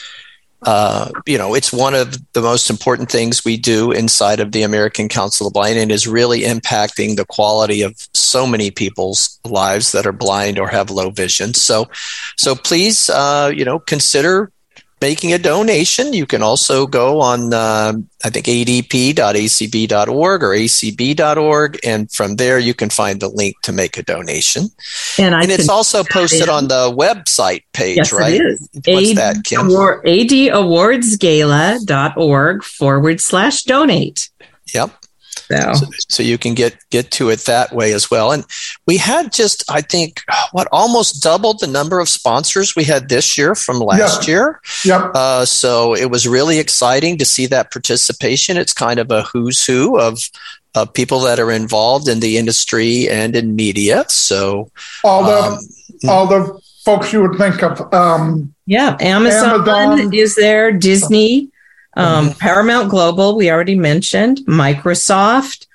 uh, 0.65 1.11
you 1.27 1.39
know, 1.39 1.55
it's 1.55 1.73
one 1.73 1.95
of 1.95 2.17
the 2.33 2.41
most 2.41 2.71
important 2.71 3.11
things 3.11 3.45
we 3.45 3.57
do 3.57 3.91
inside 3.91 4.41
of 4.41 4.53
the 4.53 4.63
American 4.63 5.09
Council 5.09 5.47
of 5.47 5.53
Blind 5.53 5.79
and 5.79 5.91
is 5.91 6.07
really 6.07 6.43
impacting 6.43 7.17
the 7.17 7.25
quality 7.25 7.83
of 7.83 7.97
so 8.15 8.47
many 8.47 8.71
people's 8.71 9.41
lives 9.45 9.93
that 9.93 10.07
are 10.07 10.13
blind 10.13 10.59
or 10.59 10.69
have 10.69 10.91
low 10.91 11.11
vision. 11.11 11.55
So, 11.55 11.89
so 12.37 12.55
please, 12.55 13.11
uh, 13.11 13.53
you 13.55 13.65
know, 13.65 13.81
consider 13.81 14.53
making 15.03 15.35
a 15.35 15.39
donation. 15.39 16.15
You 16.15 16.27
can 16.27 16.43
also 16.43 16.87
go 16.87 17.21
on, 17.21 17.53
uh, 17.53 17.93
I 18.25 18.31
think, 18.31 18.47
adp.acb.org 18.47 20.43
or 20.43 20.51
acb.org, 20.51 21.81
and 21.85 22.11
from 22.11 22.37
there 22.37 22.59
you 22.59 22.73
can 22.73 22.89
find 22.89 23.21
the 23.21 23.29
link 23.29 23.57
to 23.65 23.73
make 23.73 23.99
a 23.99 24.03
donation. 24.03 24.69
And 25.19 25.35
I 25.35 25.43
and 25.43 25.51
it's 25.51 25.69
also 25.69 26.03
posted 26.05 26.45
in. 26.45 26.49
on 26.49 26.69
the 26.69 26.91
website 26.97 27.65
page, 27.75 27.99
yes, 27.99 28.11
right? 28.13 28.41
it 28.41 28.47
is. 28.47 28.67
What's 28.87 29.15
that, 29.17 29.45
Kim? 29.45 29.67
Award, 29.67 30.07
adawardsgala.org 30.07 32.63
forward 32.63 33.21
slash 33.21 33.65
donate. 33.65 34.31
Yep. 34.73 35.02
So, 35.53 35.73
so, 35.75 35.87
so 36.09 36.23
you 36.23 36.39
can 36.39 36.55
get 36.55 36.77
get 36.91 37.11
to 37.13 37.31
it 37.31 37.41
that 37.47 37.73
way 37.73 37.93
as 37.93 38.11
well 38.11 38.33
and 38.33 38.45
we 38.87 38.97
had 38.97 39.33
just 39.33 39.65
i 39.71 39.81
think 39.81 40.21
what 40.53 40.67
almost 40.73 41.23
doubled 41.23 41.61
the 41.61 41.67
number 41.67 42.01
of 42.01 42.09
sponsors 42.09 42.75
we 42.77 42.85
had 42.85 43.09
this 43.09 43.37
year 43.39 43.55
from 43.55 43.79
last 43.79 44.27
Yeah. 44.27 44.33
year 44.35 44.61
Yep. 44.85 45.11
uh, 45.15 45.45
so 45.45 45.95
it 45.95 46.11
was 46.11 46.27
really 46.27 46.59
exciting 46.59 47.19
to 47.19 47.25
see 47.25 47.47
that 47.47 47.71
participation 47.71 48.57
it's 48.57 48.73
kind 48.75 48.99
of 48.99 49.11
a 49.11 49.23
who's 49.23 49.65
who 49.67 49.99
of 49.99 50.19
uh, 50.75 50.87
people 50.87 51.21
that 51.21 51.39
are 51.39 51.53
involved 51.53 52.09
in 52.09 52.21
the 52.21 52.39
industry 52.39 53.09
and 53.09 53.37
in 53.37 53.55
media 53.55 54.05
so 54.09 54.71
All 55.05 55.23
the 55.25 55.39
um, 55.43 55.59
all 56.09 56.27
the 56.27 56.59
folks 56.85 57.13
you 57.13 57.23
would 57.23 57.39
think 57.39 57.63
of. 57.63 57.79
Um, 57.95 58.53
yeah, 58.67 58.97
Amazon, 59.01 59.69
Amazon. 59.69 60.13
is 60.13 60.35
there, 60.35 60.73
Disney, 60.73 61.49
um, 61.95 62.34
Paramount 62.34 62.90
Global, 62.90 63.36
we 63.36 63.51
already 63.51 63.74
mentioned, 63.74 64.38
Microsoft, 64.49 65.66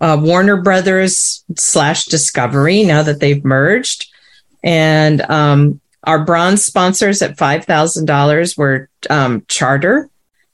uh, 0.00 0.18
Warner 0.20 0.60
Brothers 0.62 1.44
slash 1.56 2.04
Discovery, 2.06 2.84
now 2.84 3.02
that 3.02 3.20
they've 3.20 3.44
merged. 3.44 4.08
And 4.62 5.20
um, 5.22 5.80
our 6.04 6.24
bronze 6.24 6.64
sponsors 6.64 7.22
at 7.22 7.36
$5,000 7.36 8.58
were 8.58 8.88
um, 9.10 9.44
Charter, 9.48 10.08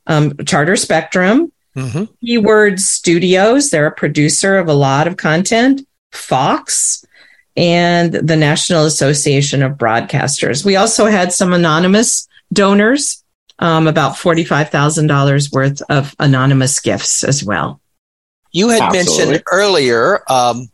um, 0.06 0.36
Charter 0.46 0.76
Spectrum, 0.76 1.52
mhm. 1.76 2.08
Keyword 2.20 2.80
Studios. 2.80 3.70
They're 3.70 3.86
a 3.86 3.92
producer 3.92 4.56
of 4.56 4.68
a 4.68 4.74
lot 4.74 5.06
of 5.06 5.16
content. 5.16 5.86
Fox 6.12 7.04
and 7.56 8.12
the 8.12 8.36
National 8.36 8.84
Association 8.84 9.62
of 9.62 9.78
Broadcasters. 9.78 10.64
We 10.64 10.76
also 10.76 11.06
had 11.06 11.32
some 11.32 11.52
anonymous 11.52 12.28
donors, 12.52 13.22
um, 13.62 13.86
about 13.86 14.16
$45,000 14.16 15.52
worth 15.52 15.82
of 15.88 16.16
anonymous 16.18 16.80
gifts 16.80 17.22
as 17.22 17.44
well. 17.44 17.80
You 18.50 18.68
had 18.70 18.82
Absolutely. 18.82 19.24
mentioned 19.26 19.44
earlier 19.52 20.20
um, 20.28 20.68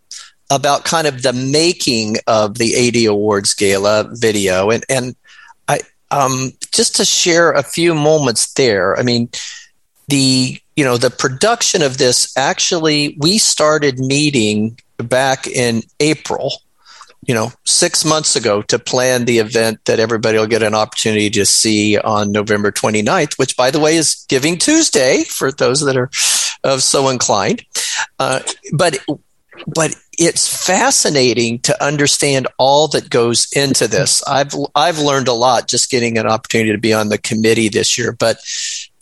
about 0.51 0.85
kind 0.85 1.07
of 1.07 1.23
the 1.23 1.35
making 1.35 2.17
of 2.27 2.57
the 2.57 2.89
AD 2.89 3.11
Awards 3.11 3.55
Gala 3.55 4.09
video, 4.11 4.71
and 4.71 4.85
and 4.89 5.15
I 5.69 5.81
um, 6.11 6.53
just 6.75 6.97
to 6.97 7.05
share 7.05 7.53
a 7.53 7.63
few 7.63 7.95
moments 7.95 8.53
there. 8.55 8.99
I 8.99 9.03
mean, 9.03 9.29
the 10.09 10.59
you 10.75 10.85
know 10.85 10.97
the 10.97 11.11
production 11.11 11.83
of 11.83 11.99
this 11.99 12.37
actually 12.37 13.17
we 13.21 13.39
started 13.39 14.01
meeting 14.01 14.81
back 14.97 15.47
in 15.47 15.83
April. 16.01 16.51
You 17.29 17.35
know, 17.35 17.53
six 17.65 18.05
months 18.05 18.35
ago 18.35 18.63
to 18.63 18.79
plan 18.79 19.27
the 19.27 19.39
event 19.39 19.85
that 19.85 20.01
everybody 20.01 20.39
will 20.39 20.47
get 20.47 20.63
an 20.63 20.75
opportunity 20.75 21.31
to 21.31 21.45
see 21.45 21.99
on 21.99 22.33
November 22.33 22.73
29th, 22.73 23.39
which, 23.39 23.55
by 23.57 23.71
the 23.71 23.79
way, 23.79 23.97
is 23.97 24.25
Giving 24.29 24.57
Tuesday 24.57 25.25
for 25.25 25.53
those 25.53 25.83
that 25.83 25.97
are 25.97 26.11
of 26.65 26.83
so 26.83 27.09
inclined. 27.09 27.65
Uh, 28.19 28.41
but 28.73 28.99
but 29.67 29.95
it's 30.19 30.67
fascinating 30.67 31.59
to 31.61 31.85
understand 31.85 32.49
all 32.59 32.89
that 32.89 33.11
goes 33.11 33.49
into 33.53 33.89
this. 33.89 34.23
I've 34.27 34.53
I've 34.75 34.99
learned 34.99 35.29
a 35.29 35.33
lot 35.33 35.69
just 35.69 35.91
getting 35.91 36.19
an 36.19 36.27
opportunity 36.27 36.73
to 36.73 36.79
be 36.79 36.93
on 36.93 37.09
the 37.09 37.19
committee 37.19 37.69
this 37.69 37.99
year, 37.99 38.13
but 38.13 38.39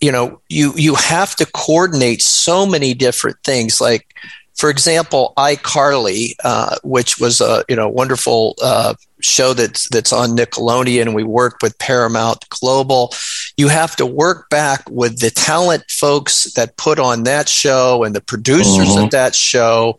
you 0.00 0.12
know, 0.12 0.40
you 0.48 0.72
you 0.76 0.94
have 0.94 1.36
to 1.36 1.46
coordinate 1.46 2.22
so 2.22 2.66
many 2.66 2.94
different 2.94 3.36
things 3.44 3.80
like 3.80 4.14
for 4.56 4.70
example, 4.70 5.34
iCarly, 5.36 6.34
uh, 6.42 6.76
which 6.82 7.20
was 7.20 7.40
a 7.40 7.64
you 7.68 7.76
know 7.76 7.88
wonderful 7.88 8.56
uh, 8.62 8.94
show 9.26 9.52
that's 9.52 9.88
that's 9.88 10.12
on 10.12 10.36
Nickelodeon, 10.36 11.14
we 11.14 11.24
worked 11.24 11.62
with 11.62 11.78
Paramount 11.78 12.48
Global. 12.48 13.12
You 13.56 13.68
have 13.68 13.96
to 13.96 14.06
work 14.06 14.48
back 14.50 14.88
with 14.90 15.20
the 15.20 15.30
talent 15.30 15.84
folks 15.90 16.52
that 16.54 16.76
put 16.76 16.98
on 16.98 17.24
that 17.24 17.48
show 17.48 18.04
and 18.04 18.14
the 18.14 18.20
producers 18.20 18.88
mm-hmm. 18.88 19.04
of 19.04 19.10
that 19.10 19.34
show, 19.34 19.98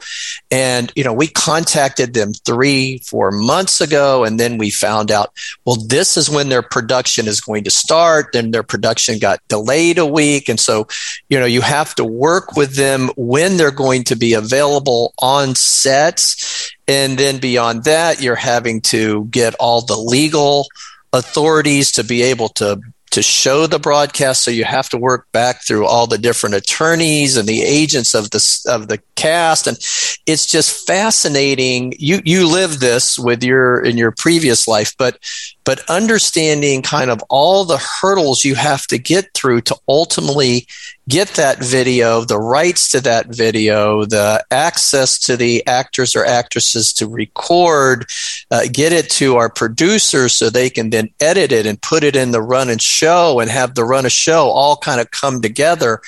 and 0.52 0.92
you 0.96 1.04
know 1.04 1.14
we 1.14 1.28
contacted 1.28 2.14
them 2.14 2.34
three 2.34 3.00
four 3.00 3.32
months 3.32 3.82
ago, 3.82 4.24
and 4.24 4.40
then 4.40 4.58
we 4.58 4.70
found 4.70 5.12
out 5.12 5.34
well 5.66 5.78
this 5.88 6.18
is 6.18 6.30
when 6.30 6.50
their 6.50 6.62
production 6.62 7.28
is 7.28 7.42
going 7.42 7.64
to 7.64 7.72
start. 7.72 8.28
Then 8.34 8.52
their 8.52 8.64
production 8.64 9.20
got 9.20 9.40
delayed 9.48 9.98
a 9.98 10.06
week, 10.06 10.50
and 10.50 10.60
so 10.60 10.88
you 11.30 11.40
know 11.40 11.46
you 11.46 11.62
have 11.62 11.96
to 11.96 12.06
work 12.06 12.56
with 12.56 12.76
them 12.76 13.10
when 13.18 13.58
they're 13.58 13.72
going 13.72 14.04
to 14.06 14.16
be 14.16 14.34
available 14.34 15.14
on 15.20 15.56
sets 15.56 16.77
and 16.88 17.18
then 17.18 17.40
beyond 17.40 17.84
that, 17.84 18.22
you're 18.22 18.36
having 18.36 18.82
to 18.82 19.26
get 19.26 19.56
all 19.60 19.82
the 19.82 19.98
legal 19.98 20.68
authorities 21.14 21.92
to 21.94 22.04
be 22.04 22.22
able 22.22 22.50
to 22.50 22.80
to 23.10 23.22
show 23.24 23.66
the 23.66 23.80
broadcast. 23.80 24.44
So 24.44 24.52
you 24.52 24.66
have 24.66 24.90
to 24.90 24.98
work 24.98 25.32
back 25.32 25.64
through 25.66 25.86
all 25.86 26.08
the 26.08 26.18
different 26.18 26.56
attorneys 26.56 27.38
and 27.38 27.48
the 27.48 27.64
agents 27.64 28.14
of 28.14 28.32
the 28.32 28.64
of 28.68 28.90
the 28.90 29.00
cast. 29.16 29.66
And 29.66 29.78
it's 30.26 30.46
just 30.46 30.86
fascinating. 30.86 31.94
You 31.98 32.22
you 32.26 32.48
live 32.48 32.80
this 32.80 33.18
with 33.18 33.44
your 33.44 33.84
in 33.84 33.98
your 33.98 34.12
previous 34.12 34.68
life 34.68 34.94
but 34.98 35.20
but 35.64 35.90
understanding 35.90 36.82
kind 36.82 37.10
of 37.10 37.22
all 37.30 37.66
the 37.66 37.78
hurdles 37.78 38.46
you 38.46 38.56
have 38.56 38.86
to 38.88 38.98
get 38.98 39.34
through 39.34 39.62
to 39.62 39.76
ultimately 39.88 40.68
get 41.10 41.30
that 41.30 41.64
video, 41.64 42.22
the 42.22 42.40
rights 42.40 42.90
to 42.92 43.02
that 43.02 43.28
video, 43.28 44.06
the 44.06 44.44
access 44.52 45.18
to 45.20 45.38
the 45.38 45.66
actors 45.66 46.16
or 46.16 46.26
actresses 46.26 46.92
to 46.94 47.08
record, 47.08 48.06
uh, 48.52 48.64
get 48.72 48.92
it 48.92 49.10
to 49.10 49.36
our 49.36 49.50
producers 49.50 50.34
so 50.34 50.50
they 50.50 50.70
can 50.70 50.90
then 50.90 51.10
edit 51.20 51.52
it 51.52 51.66
and 51.66 51.82
put 51.82 52.04
it 52.04 52.16
in 52.16 52.32
the 52.32 52.42
run 52.42 52.70
and 52.70 52.82
show 52.82 53.40
and 53.40 53.50
have 53.50 53.76
the 53.76 53.86
run 53.86 54.06
of 54.06 54.12
show 54.12 54.50
all 54.50 54.78
kind 54.78 55.00
of 55.00 55.12
come 55.12 55.42
together. 55.42 56.02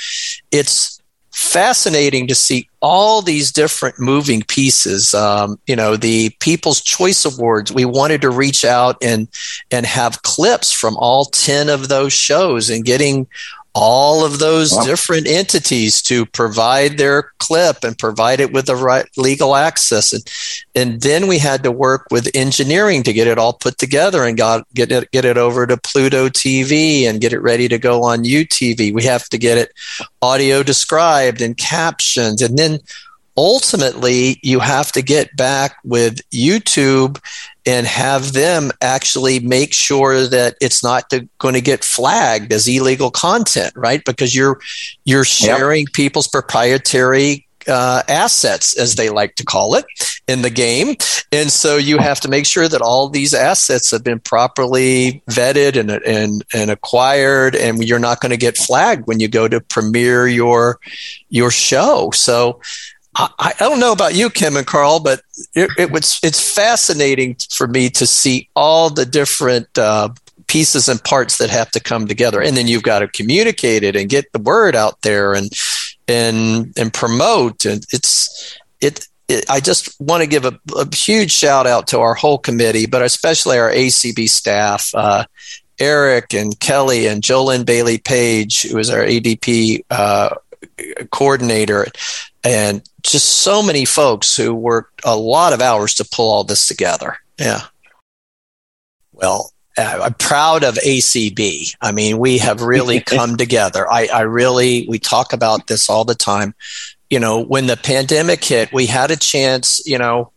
It's 0.51 0.99
fascinating 1.31 2.27
to 2.27 2.35
see 2.35 2.67
all 2.81 3.21
these 3.21 3.51
different 3.51 3.97
moving 3.99 4.41
pieces. 4.43 5.13
Um, 5.13 5.57
you 5.67 5.75
know, 5.75 5.95
the 5.95 6.31
People's 6.39 6.81
Choice 6.81 7.23
Awards. 7.23 7.71
We 7.71 7.85
wanted 7.85 8.21
to 8.21 8.29
reach 8.29 8.65
out 8.65 8.97
and 9.01 9.27
and 9.71 9.85
have 9.85 10.21
clips 10.23 10.71
from 10.71 10.97
all 10.97 11.25
ten 11.25 11.69
of 11.69 11.87
those 11.87 12.11
shows 12.11 12.69
and 12.69 12.83
getting 12.83 13.27
all 13.75 14.25
of 14.25 14.39
those 14.39 14.73
wow. 14.73 14.83
different 14.83 15.27
entities 15.27 16.01
to 16.03 16.25
provide 16.25 16.97
their 16.97 17.31
clip 17.39 17.83
and 17.83 17.97
provide 17.97 18.39
it 18.39 18.51
with 18.51 18.65
the 18.65 18.75
right 18.75 19.07
legal 19.17 19.55
access. 19.55 20.13
And 20.13 20.23
and 20.75 21.01
then 21.01 21.27
we 21.27 21.37
had 21.37 21.63
to 21.63 21.71
work 21.71 22.07
with 22.11 22.29
engineering 22.33 23.03
to 23.03 23.13
get 23.13 23.27
it 23.27 23.37
all 23.37 23.53
put 23.53 23.77
together 23.77 24.23
and 24.23 24.37
got 24.37 24.67
get 24.73 24.91
it 24.91 25.11
get 25.11 25.25
it 25.25 25.37
over 25.37 25.67
to 25.67 25.77
Pluto 25.77 26.29
TV 26.29 27.03
and 27.03 27.21
get 27.21 27.33
it 27.33 27.39
ready 27.39 27.67
to 27.67 27.77
go 27.77 28.03
on 28.03 28.23
UTV 28.23 28.93
we 28.93 29.03
have 29.03 29.29
to 29.29 29.37
get 29.37 29.57
it 29.57 29.73
audio 30.21 30.63
described 30.63 31.41
and 31.41 31.57
captioned. 31.57 32.41
And 32.41 32.57
then 32.57 32.79
ultimately 33.37 34.39
you 34.43 34.59
have 34.59 34.91
to 34.91 35.01
get 35.01 35.35
back 35.35 35.77
with 35.83 36.19
YouTube 36.29 37.19
and 37.65 37.85
have 37.85 38.33
them 38.33 38.71
actually 38.81 39.39
make 39.39 39.73
sure 39.73 40.25
that 40.27 40.55
it's 40.59 40.83
not 40.83 41.11
going 41.37 41.53
to 41.53 41.61
get 41.61 41.83
flagged 41.83 42.51
as 42.51 42.67
illegal 42.67 43.11
content, 43.11 43.73
right? 43.75 44.03
Because 44.05 44.35
you're 44.35 44.59
you're 45.05 45.25
sharing 45.25 45.81
yep. 45.81 45.93
people's 45.93 46.27
proprietary 46.27 47.45
uh, 47.67 48.01
assets, 48.07 48.77
as 48.77 48.95
they 48.95 49.09
like 49.09 49.35
to 49.35 49.45
call 49.45 49.75
it, 49.75 49.85
in 50.27 50.41
the 50.41 50.49
game. 50.49 50.95
And 51.31 51.51
so 51.51 51.77
you 51.77 51.97
have 51.97 52.19
to 52.21 52.27
make 52.27 52.45
sure 52.45 52.67
that 52.67 52.81
all 52.81 53.09
these 53.09 53.33
assets 53.33 53.91
have 53.91 54.03
been 54.03 54.19
properly 54.19 55.21
vetted 55.29 55.75
and 55.79 55.91
and, 55.91 56.43
and 56.53 56.71
acquired, 56.71 57.55
and 57.55 57.83
you're 57.83 57.99
not 57.99 58.21
going 58.21 58.31
to 58.31 58.37
get 58.37 58.57
flagged 58.57 59.05
when 59.07 59.19
you 59.19 59.27
go 59.27 59.47
to 59.47 59.61
premiere 59.61 60.27
your 60.27 60.79
your 61.29 61.51
show. 61.51 62.09
So 62.11 62.61
I, 63.15 63.29
I, 63.39 63.53
don't 63.59 63.79
know 63.79 63.91
about 63.91 64.15
you, 64.15 64.29
Kim 64.29 64.55
and 64.55 64.67
Carl, 64.67 64.99
but 64.99 65.21
it, 65.55 65.69
it, 65.77 65.91
was 65.91 66.19
it's 66.23 66.53
fascinating 66.53 67.35
for 67.49 67.67
me 67.67 67.89
to 67.91 68.05
see 68.05 68.49
all 68.55 68.89
the 68.89 69.05
different 69.05 69.77
uh, 69.77 70.09
pieces 70.47 70.87
and 70.87 71.03
parts 71.03 71.37
that 71.37 71.49
have 71.49 71.71
to 71.71 71.79
come 71.79 72.07
together, 72.07 72.41
and 72.41 72.55
then 72.55 72.67
you've 72.67 72.83
got 72.83 72.99
to 72.99 73.07
communicate 73.07 73.83
it 73.83 73.95
and 73.95 74.09
get 74.09 74.31
the 74.31 74.39
word 74.39 74.75
out 74.75 75.01
there 75.01 75.33
and 75.33 75.49
and 76.07 76.73
and 76.77 76.93
promote. 76.93 77.65
And 77.65 77.85
it's 77.91 78.57
it. 78.79 79.07
it 79.27 79.45
I 79.49 79.59
just 79.59 79.99
want 79.99 80.21
to 80.21 80.27
give 80.27 80.45
a, 80.45 80.59
a, 80.75 80.93
huge 80.93 81.31
shout 81.31 81.65
out 81.65 81.87
to 81.87 81.99
our 81.99 82.13
whole 82.13 82.37
committee, 82.37 82.85
but 82.85 83.01
especially 83.01 83.57
our 83.57 83.71
ACB 83.71 84.29
staff. 84.29 84.91
Uh, 84.93 85.25
Eric 85.79 86.33
and 86.33 86.59
Kelly 86.59 87.07
and 87.07 87.23
Jolyn 87.23 87.65
Bailey 87.65 87.99
Page, 87.99 88.63
who 88.63 88.77
is 88.79 88.89
our 88.89 88.99
ADP 88.99 89.85
uh, 89.89 90.35
coordinator, 91.11 91.85
and 92.43 92.81
just 93.01 93.39
so 93.41 93.61
many 93.63 93.85
folks 93.85 94.35
who 94.35 94.53
worked 94.53 95.01
a 95.03 95.15
lot 95.15 95.53
of 95.53 95.61
hours 95.61 95.93
to 95.95 96.09
pull 96.11 96.29
all 96.29 96.43
this 96.43 96.67
together. 96.67 97.17
Yeah. 97.37 97.61
Well, 99.11 99.51
uh, 99.77 100.01
I'm 100.03 100.13
proud 100.13 100.63
of 100.63 100.75
ACB. 100.75 101.75
I 101.81 101.91
mean, 101.91 102.17
we 102.17 102.37
have 102.39 102.61
really 102.61 102.99
come 103.05 103.37
together. 103.37 103.89
I, 103.91 104.07
I 104.13 104.21
really, 104.21 104.85
we 104.87 104.99
talk 104.99 105.33
about 105.33 105.67
this 105.67 105.89
all 105.89 106.05
the 106.05 106.15
time. 106.15 106.53
You 107.09 107.19
know, 107.19 107.39
when 107.43 107.67
the 107.67 107.77
pandemic 107.77 108.43
hit, 108.43 108.71
we 108.71 108.85
had 108.85 109.09
a 109.09 109.15
chance, 109.15 109.81
you 109.85 109.97
know, 109.97 110.31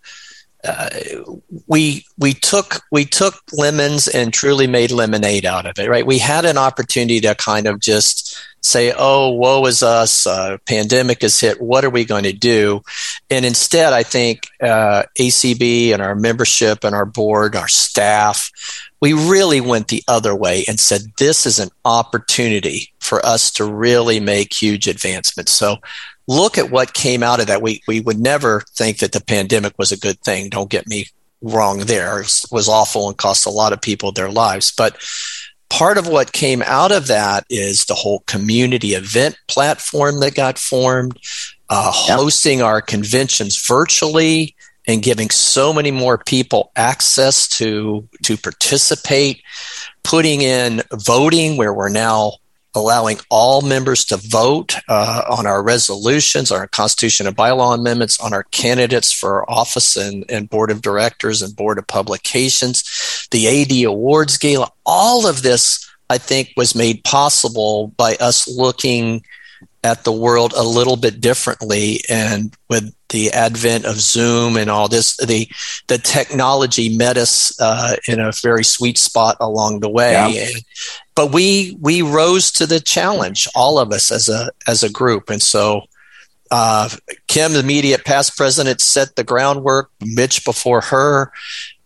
we 1.66 2.04
we 2.18 2.34
took 2.34 2.82
we 2.92 3.04
took 3.04 3.34
lemons 3.52 4.06
and 4.06 4.32
truly 4.32 4.66
made 4.66 4.92
lemonade 4.92 5.44
out 5.44 5.66
of 5.66 5.76
it 5.78 5.88
right 5.88 6.06
we 6.06 6.18
had 6.18 6.44
an 6.44 6.56
opportunity 6.56 7.20
to 7.20 7.34
kind 7.34 7.66
of 7.66 7.80
just 7.80 8.38
say, 8.62 8.94
oh, 8.96 9.30
woe 9.30 9.66
is 9.66 9.82
us, 9.82 10.26
uh, 10.26 10.56
pandemic 10.66 11.22
has 11.22 11.40
hit, 11.40 11.60
what 11.60 11.84
are 11.84 11.90
we 11.90 12.04
going 12.04 12.22
to 12.22 12.32
do? 12.32 12.80
And 13.28 13.44
instead, 13.44 13.92
I 13.92 14.04
think 14.04 14.48
uh, 14.62 15.02
ACB 15.18 15.92
and 15.92 16.00
our 16.00 16.14
membership 16.14 16.84
and 16.84 16.94
our 16.94 17.04
board, 17.04 17.56
our 17.56 17.68
staff, 17.68 18.50
we 19.00 19.12
really 19.12 19.60
went 19.60 19.88
the 19.88 20.04
other 20.06 20.34
way 20.34 20.64
and 20.68 20.78
said, 20.78 21.00
this 21.18 21.44
is 21.44 21.58
an 21.58 21.70
opportunity 21.84 22.92
for 23.00 23.24
us 23.26 23.50
to 23.52 23.64
really 23.64 24.20
make 24.20 24.54
huge 24.54 24.86
advancements. 24.86 25.50
So 25.50 25.78
look 26.28 26.58
at 26.58 26.70
what 26.70 26.92
came 26.92 27.22
out 27.22 27.40
of 27.40 27.46
that. 27.48 27.62
We, 27.62 27.82
we 27.86 28.00
would 28.00 28.18
never 28.18 28.62
think 28.74 28.98
that 28.98 29.12
the 29.12 29.22
pandemic 29.22 29.74
was 29.78 29.92
a 29.92 29.98
good 29.98 30.20
thing. 30.20 30.48
Don't 30.48 30.70
get 30.70 30.86
me 30.86 31.06
wrong 31.40 31.80
there. 31.80 32.20
It 32.20 32.42
was 32.50 32.68
awful 32.68 33.08
and 33.08 33.16
cost 33.16 33.46
a 33.46 33.50
lot 33.50 33.72
of 33.72 33.80
people 33.80 34.12
their 34.12 34.30
lives. 34.30 34.72
But 34.72 34.96
part 35.68 35.98
of 35.98 36.06
what 36.06 36.32
came 36.32 36.62
out 36.62 36.92
of 36.92 37.06
that 37.08 37.44
is 37.50 37.84
the 37.84 37.94
whole 37.94 38.20
community 38.26 38.94
event 38.94 39.36
platform 39.48 40.20
that 40.20 40.34
got 40.34 40.58
formed, 40.58 41.18
uh, 41.68 41.92
yep. 42.06 42.18
hosting 42.18 42.62
our 42.62 42.80
conventions 42.80 43.66
virtually 43.66 44.54
and 44.86 45.02
giving 45.02 45.30
so 45.30 45.72
many 45.72 45.90
more 45.90 46.18
people 46.18 46.72
access 46.76 47.48
to 47.48 48.08
to 48.22 48.36
participate 48.36 49.42
putting 50.02 50.42
in 50.42 50.82
voting 50.92 51.56
where 51.56 51.72
we're 51.72 51.88
now 51.88 52.32
allowing 52.74 53.18
all 53.28 53.62
members 53.62 54.04
to 54.06 54.16
vote 54.16 54.76
uh, 54.88 55.22
on 55.28 55.46
our 55.46 55.62
resolutions, 55.62 56.50
our 56.50 56.66
constitution 56.66 57.26
and 57.26 57.36
bylaw 57.36 57.74
amendments, 57.74 58.18
on 58.20 58.32
our 58.32 58.44
candidates 58.44 59.12
for 59.12 59.48
office 59.50 59.96
and, 59.96 60.24
and 60.30 60.48
board 60.48 60.70
of 60.70 60.82
directors 60.82 61.42
and 61.42 61.54
board 61.54 61.78
of 61.78 61.86
publications, 61.86 63.28
the 63.30 63.62
AD 63.62 63.86
Awards 63.86 64.38
Gala. 64.38 64.70
All 64.86 65.26
of 65.26 65.42
this, 65.42 65.88
I 66.08 66.18
think, 66.18 66.52
was 66.56 66.74
made 66.74 67.04
possible 67.04 67.88
by 67.96 68.16
us 68.16 68.48
looking 68.48 69.22
at 69.84 70.04
the 70.04 70.12
world 70.12 70.52
a 70.56 70.62
little 70.62 70.96
bit 70.96 71.20
differently 71.20 72.00
and 72.08 72.54
with 72.68 72.94
the 73.08 73.30
advent 73.32 73.84
of 73.84 74.00
zoom 74.00 74.56
and 74.56 74.70
all 74.70 74.88
this 74.88 75.16
the 75.18 75.48
the 75.88 75.98
technology 75.98 76.96
met 76.96 77.16
us 77.16 77.52
uh, 77.60 77.96
in 78.08 78.20
a 78.20 78.32
very 78.42 78.64
sweet 78.64 78.96
spot 78.96 79.36
along 79.40 79.80
the 79.80 79.88
way 79.88 80.12
yeah. 80.32 80.58
but 81.14 81.32
we 81.32 81.76
we 81.80 82.00
rose 82.00 82.50
to 82.50 82.66
the 82.66 82.80
challenge 82.80 83.48
all 83.54 83.78
of 83.78 83.92
us 83.92 84.10
as 84.10 84.28
a 84.28 84.50
as 84.66 84.82
a 84.82 84.90
group 84.90 85.28
and 85.28 85.42
so 85.42 85.82
uh, 86.52 86.86
Kim, 87.28 87.54
the 87.54 87.60
immediate 87.60 88.04
past 88.04 88.36
president, 88.36 88.82
set 88.82 89.16
the 89.16 89.24
groundwork. 89.24 89.90
Mitch 90.04 90.44
before 90.44 90.82
her, 90.82 91.32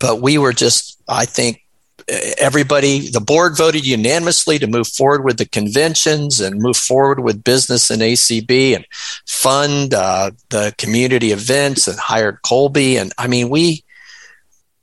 but 0.00 0.20
we 0.20 0.38
were 0.38 0.52
just, 0.52 1.00
I 1.08 1.24
think, 1.24 1.62
everybody, 2.08 3.08
the 3.08 3.20
board 3.20 3.56
voted 3.56 3.86
unanimously 3.86 4.58
to 4.58 4.66
move 4.66 4.88
forward 4.88 5.24
with 5.24 5.38
the 5.38 5.46
conventions 5.46 6.40
and 6.40 6.60
move 6.60 6.76
forward 6.76 7.20
with 7.20 7.42
business 7.42 7.90
and 7.90 8.02
ACB 8.02 8.76
and 8.76 8.86
fund 9.26 9.92
uh, 9.92 10.30
the 10.50 10.74
community 10.78 11.32
events 11.32 11.88
and 11.88 11.98
hired 11.98 12.40
Colby. 12.42 12.96
And 12.96 13.12
I 13.18 13.26
mean, 13.26 13.48
we, 13.48 13.84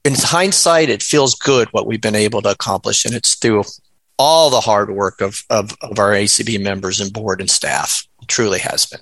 in 0.04 0.16
hindsight, 0.16 0.90
it 0.90 1.02
feels 1.02 1.36
good 1.36 1.70
what 1.72 1.88
we've 1.88 2.02
been 2.02 2.16
able 2.16 2.42
to 2.42 2.52
accomplish. 2.52 3.06
And 3.06 3.16
it's 3.16 3.36
through 3.36 3.64
all 4.20 4.50
the 4.50 4.62
hard 4.62 4.94
work 4.94 5.22
of, 5.22 5.44
of, 5.50 5.76
of 5.82 6.00
our 6.00 6.12
ACB 6.12 6.62
members 6.62 7.00
and 7.00 7.14
board 7.14 7.40
and 7.40 7.50
staff. 7.50 8.06
It 8.22 8.28
truly 8.28 8.60
has 8.60 8.86
been 8.86 9.02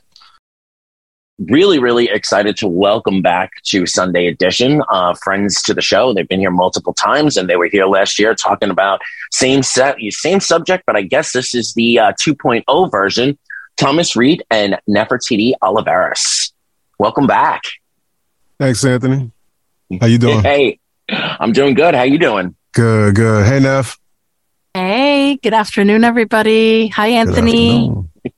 really, 1.50 1.80
really 1.80 2.10
excited 2.10 2.58
to 2.58 2.68
welcome 2.68 3.22
back 3.22 3.52
to 3.64 3.86
Sunday 3.86 4.28
Edition 4.28 4.82
uh, 4.90 5.14
friends 5.16 5.62
to 5.64 5.74
the 5.74 5.82
show. 5.82 6.14
They've 6.14 6.28
been 6.28 6.40
here 6.40 6.52
multiple 6.52 6.94
times, 6.94 7.38
and 7.38 7.50
they 7.50 7.56
were 7.56 7.68
here 7.68 7.86
last 7.86 8.20
year 8.20 8.36
talking 8.36 8.70
about 8.70 9.02
same 9.32 9.64
set, 9.64 9.98
same 10.10 10.40
subject, 10.40 10.84
but 10.86 10.96
I 10.96 11.02
guess 11.02 11.34
this 11.34 11.56
is 11.56 11.74
the 11.74 12.00
uh, 12.00 12.14
2.0 12.14 12.92
version. 12.92 13.38
Thomas 13.78 14.16
Reid 14.16 14.44
and 14.52 14.78
Nefertiti 14.88 15.54
Olivares. 15.62 16.54
Welcome 17.00 17.26
back. 17.26 17.64
Thanks, 18.60 18.84
Anthony. 18.86 19.32
How 20.00 20.08
you 20.08 20.20
doing? 20.20 20.42
Hey, 20.42 20.80
I'm 21.10 21.52
doing 21.52 21.74
good. 21.74 21.96
How 21.96 22.04
you 22.04 22.20
doing? 22.20 22.56
Good, 22.74 23.16
good. 23.16 23.48
Hey, 23.48 23.60
Neff. 23.60 23.98
Hey, 24.74 25.38
good 25.42 25.54
afternoon, 25.54 26.04
everybody. 26.04 26.90
Hi, 26.90 27.08
Anthony. 27.08 27.92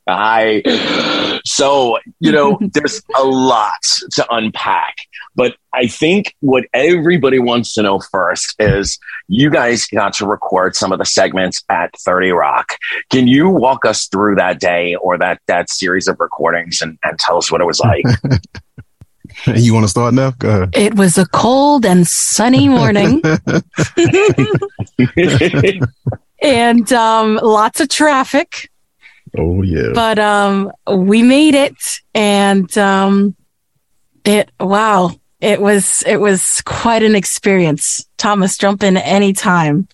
Hi. 0.07 1.31
So, 1.53 1.99
you 2.19 2.31
know, 2.31 2.57
there's 2.73 3.03
a 3.15 3.23
lot 3.23 3.83
to 4.13 4.25
unpack, 4.33 4.95
but 5.35 5.55
I 5.71 5.85
think 5.85 6.35
what 6.39 6.65
everybody 6.73 7.37
wants 7.37 7.75
to 7.75 7.83
know 7.83 7.99
first 7.99 8.55
is 8.57 8.97
you 9.27 9.51
guys 9.51 9.85
got 9.85 10.13
to 10.13 10.25
record 10.25 10.75
some 10.75 10.91
of 10.91 10.97
the 10.97 11.05
segments 11.05 11.63
at 11.69 11.95
30 11.99 12.31
Rock. 12.31 12.73
Can 13.11 13.27
you 13.27 13.49
walk 13.49 13.85
us 13.85 14.07
through 14.07 14.33
that 14.35 14.59
day 14.59 14.95
or 14.95 15.19
that, 15.19 15.41
that 15.45 15.69
series 15.69 16.07
of 16.07 16.19
recordings 16.19 16.81
and, 16.81 16.97
and 17.03 17.19
tell 17.19 17.37
us 17.37 17.51
what 17.51 17.61
it 17.61 17.65
was 17.65 17.79
like? 17.79 18.03
you 19.55 19.75
want 19.75 19.83
to 19.83 19.89
start 19.89 20.15
now? 20.15 20.31
Go 20.31 20.49
ahead. 20.49 20.69
It 20.73 20.95
was 20.95 21.19
a 21.19 21.27
cold 21.27 21.85
and 21.85 22.07
sunny 22.07 22.67
morning. 22.67 23.21
and 26.41 26.93
um, 26.93 27.39
lots 27.43 27.79
of 27.79 27.89
traffic. 27.89 28.71
Oh 29.37 29.61
yeah. 29.61 29.89
But 29.93 30.19
um, 30.19 30.71
we 30.87 31.23
made 31.23 31.55
it, 31.55 32.01
and 32.13 32.75
um, 32.77 33.35
it 34.23 34.51
wow, 34.59 35.11
it 35.41 35.61
was 35.61 36.03
it 36.05 36.17
was 36.17 36.61
quite 36.61 37.03
an 37.03 37.15
experience. 37.15 38.05
Thomas, 38.17 38.57
jump 38.57 38.83
in 38.83 38.97
anytime. 38.97 39.87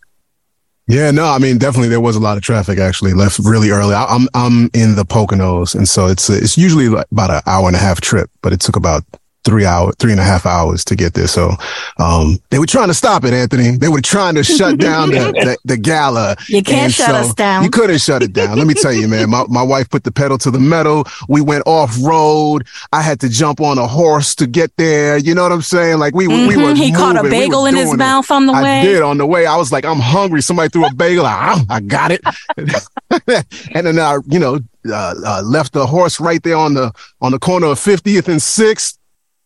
Yeah, 0.87 1.11
no, 1.11 1.25
I 1.25 1.37
mean 1.37 1.59
definitely 1.59 1.89
there 1.89 2.01
was 2.01 2.15
a 2.15 2.19
lot 2.19 2.37
of 2.37 2.43
traffic. 2.43 2.79
Actually, 2.79 3.13
left 3.13 3.39
really 3.39 3.69
early. 3.69 3.93
I, 3.93 4.05
I'm 4.05 4.27
I'm 4.33 4.69
in 4.73 4.95
the 4.95 5.05
Poconos, 5.05 5.75
and 5.75 5.87
so 5.87 6.07
it's 6.07 6.29
it's 6.29 6.57
usually 6.57 6.89
like 6.89 7.07
about 7.11 7.29
an 7.29 7.41
hour 7.45 7.67
and 7.67 7.75
a 7.75 7.79
half 7.79 8.01
trip, 8.01 8.29
but 8.41 8.53
it 8.53 8.59
took 8.59 8.75
about 8.75 9.03
three 9.43 9.65
hour, 9.65 9.91
three 9.93 10.11
and 10.11 10.19
a 10.19 10.23
half 10.23 10.45
hours 10.45 10.83
to 10.85 10.95
get 10.95 11.13
there. 11.13 11.27
So, 11.27 11.51
um, 11.97 12.39
they 12.49 12.59
were 12.59 12.65
trying 12.65 12.87
to 12.87 12.93
stop 12.93 13.23
it, 13.23 13.33
Anthony. 13.33 13.77
They 13.77 13.87
were 13.87 14.01
trying 14.01 14.35
to 14.35 14.43
shut 14.43 14.77
down 14.77 15.09
the, 15.09 15.19
the, 15.31 15.57
the, 15.65 15.77
gala. 15.77 16.35
You 16.47 16.61
can't 16.61 16.85
and 16.85 16.93
shut 16.93 17.07
so 17.09 17.15
us 17.15 17.33
down. 17.33 17.63
You 17.63 17.69
couldn't 17.69 17.99
shut 17.99 18.21
it 18.21 18.33
down. 18.33 18.57
Let 18.57 18.67
me 18.67 18.73
tell 18.73 18.93
you, 18.93 19.07
man, 19.07 19.29
my, 19.29 19.45
my 19.47 19.63
wife 19.63 19.89
put 19.89 20.03
the 20.03 20.11
pedal 20.11 20.37
to 20.39 20.51
the 20.51 20.59
metal. 20.59 21.05
We 21.27 21.41
went 21.41 21.63
off 21.65 21.95
road. 22.01 22.67
I 22.91 23.01
had 23.01 23.19
to 23.21 23.29
jump 23.29 23.61
on 23.61 23.77
a 23.77 23.87
horse 23.87 24.35
to 24.35 24.47
get 24.47 24.75
there. 24.77 25.17
You 25.17 25.33
know 25.35 25.43
what 25.43 25.51
I'm 25.51 25.61
saying? 25.61 25.99
Like 25.99 26.13
we, 26.13 26.27
mm-hmm. 26.27 26.47
we 26.47 26.57
were, 26.57 26.75
he 26.75 26.91
moving. 26.91 26.95
caught 26.95 27.25
a 27.25 27.29
bagel 27.29 27.63
we 27.63 27.69
in 27.69 27.75
his 27.75 27.95
mouth 27.95 28.29
on 28.31 28.45
the 28.45 28.53
way. 28.53 28.79
I 28.79 28.83
did 28.83 29.01
on 29.01 29.17
the 29.17 29.25
way. 29.25 29.45
I 29.45 29.55
was 29.55 29.71
like, 29.71 29.85
I'm 29.85 29.99
hungry. 29.99 30.41
Somebody 30.41 30.69
threw 30.69 30.85
a 30.85 30.93
bagel. 30.93 31.25
I, 31.25 31.63
I 31.69 31.79
got 31.79 32.11
it. 32.11 32.21
and 33.73 33.87
then 33.87 33.99
I, 33.99 34.17
you 34.27 34.39
know, 34.39 34.59
uh, 34.89 35.15
uh, 35.25 35.41
left 35.43 35.73
the 35.73 35.85
horse 35.85 36.19
right 36.19 36.41
there 36.43 36.55
on 36.55 36.73
the, 36.73 36.91
on 37.21 37.31
the 37.31 37.39
corner 37.39 37.67
of 37.67 37.79
50th 37.79 38.27
and 38.27 38.39
6th 38.39 38.98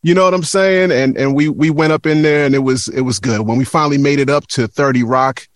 you 0.04 0.14
know 0.14 0.26
what 0.26 0.34
I'm 0.34 0.44
saying? 0.44 0.92
And 0.92 1.18
and 1.18 1.34
we 1.34 1.50
we 1.50 1.70
went 1.70 1.94
up 1.94 2.06
in 2.06 2.22
there 2.22 2.46
and 2.46 2.54
it 2.54 2.60
was 2.60 2.90
it 2.90 3.02
was 3.02 3.20
good. 3.20 3.42
When 3.42 3.58
we 3.58 3.66
finally 3.66 3.98
made 3.98 4.20
it 4.20 4.30
up 4.30 4.46
to 4.48 4.68
30 4.68 5.04
Rock, 5.04 5.48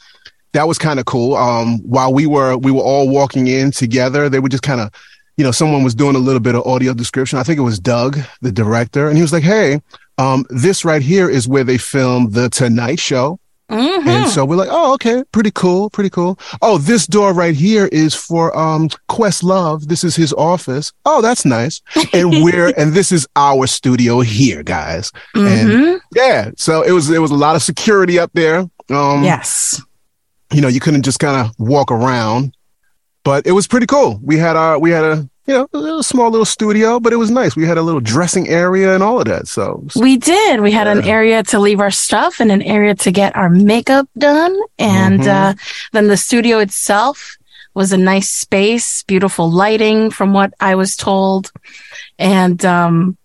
that 0.53 0.67
was 0.67 0.77
kind 0.77 0.99
of 0.99 1.05
cool. 1.05 1.35
Um, 1.35 1.79
while 1.79 2.13
we 2.13 2.25
were 2.25 2.57
we 2.57 2.71
were 2.71 2.81
all 2.81 3.09
walking 3.09 3.47
in 3.47 3.71
together, 3.71 4.29
they 4.29 4.39
were 4.39 4.49
just 4.49 4.63
kind 4.63 4.79
of, 4.79 4.89
you 5.35 5.43
know, 5.43 5.51
someone 5.51 5.83
was 5.83 5.93
doing 5.93 6.15
a 6.15 6.19
little 6.19 6.39
bit 6.39 6.55
of 6.55 6.65
audio 6.65 6.93
description. 6.93 7.37
I 7.37 7.43
think 7.43 7.59
it 7.59 7.63
was 7.63 7.77
Doug, 7.77 8.17
the 8.41 8.51
director, 8.51 9.09
and 9.09 9.17
he 9.17 9.21
was 9.21 9.33
like, 9.33 9.43
"Hey, 9.43 9.81
um, 10.17 10.45
this 10.49 10.85
right 10.85 11.01
here 11.01 11.29
is 11.29 11.47
where 11.47 11.65
they 11.65 11.77
filmed 11.77 12.33
the 12.33 12.49
Tonight 12.49 12.99
Show." 12.99 13.39
Mm-hmm. 13.69 14.07
And 14.07 14.29
so 14.29 14.45
we're 14.45 14.55
like, 14.55 14.69
oh, 14.71 14.93
okay, 14.93 15.23
pretty 15.31 15.51
cool, 15.51 15.89
pretty 15.89 16.09
cool. 16.09 16.39
Oh, 16.61 16.77
this 16.77 17.05
door 17.05 17.33
right 17.33 17.55
here 17.55 17.87
is 17.91 18.15
for 18.15 18.55
um 18.57 18.89
Questlove. 19.09 19.87
This 19.87 20.03
is 20.03 20.15
his 20.15 20.31
office. 20.33 20.93
Oh, 21.05 21.21
that's 21.21 21.45
nice. 21.45 21.81
And 22.13 22.43
we're 22.43 22.69
and 22.77 22.93
this 22.93 23.11
is 23.11 23.27
our 23.35 23.67
studio 23.67 24.21
here, 24.21 24.63
guys. 24.63 25.11
Mm-hmm. 25.35 25.81
And 25.81 26.01
yeah, 26.15 26.51
so 26.55 26.81
it 26.81 26.91
was 26.91 27.09
it 27.09 27.19
was 27.19 27.31
a 27.31 27.35
lot 27.35 27.55
of 27.55 27.61
security 27.61 28.17
up 28.19 28.31
there. 28.33 28.59
Um 28.89 29.23
Yes. 29.23 29.81
You 30.53 30.61
know, 30.61 30.69
you 30.69 30.79
couldn't 30.79 31.03
just 31.03 31.19
kind 31.19 31.45
of 31.45 31.53
walk 31.59 31.91
around, 31.91 32.55
but 33.25 33.45
it 33.45 33.51
was 33.51 33.67
pretty 33.67 33.85
cool. 33.85 34.19
We 34.23 34.37
had 34.37 34.55
our 34.55 34.79
we 34.79 34.91
had 34.91 35.03
a 35.03 35.29
you 35.47 35.53
know, 35.53 35.67
a 35.73 35.77
little 35.77 36.03
small 36.03 36.29
little 36.29 36.45
studio, 36.45 36.99
but 36.99 37.13
it 37.13 37.15
was 37.15 37.31
nice. 37.31 37.55
We 37.55 37.65
had 37.65 37.77
a 37.77 37.81
little 37.81 38.01
dressing 38.01 38.49
area 38.49 38.93
and 38.93 39.01
all 39.01 39.19
of 39.19 39.25
that. 39.25 39.47
So 39.47 39.85
we 39.95 40.17
did. 40.17 40.59
We 40.59 40.71
had 40.71 40.87
yeah. 40.87 40.97
an 40.97 41.03
area 41.05 41.43
to 41.43 41.59
leave 41.59 41.79
our 41.79 41.91
stuff 41.91 42.41
and 42.41 42.51
an 42.51 42.61
area 42.61 42.95
to 42.95 43.11
get 43.11 43.35
our 43.35 43.49
makeup 43.49 44.09
done. 44.17 44.59
And 44.77 45.21
mm-hmm. 45.21 45.29
uh, 45.29 45.53
then 45.93 46.09
the 46.09 46.17
studio 46.17 46.59
itself 46.59 47.37
was 47.73 47.93
a 47.93 47.97
nice 47.97 48.29
space, 48.29 49.03
beautiful 49.03 49.49
lighting 49.49 50.11
from 50.11 50.33
what 50.33 50.53
I 50.59 50.75
was 50.75 50.97
told. 50.97 51.51
And, 52.19 52.63
um, 52.65 53.17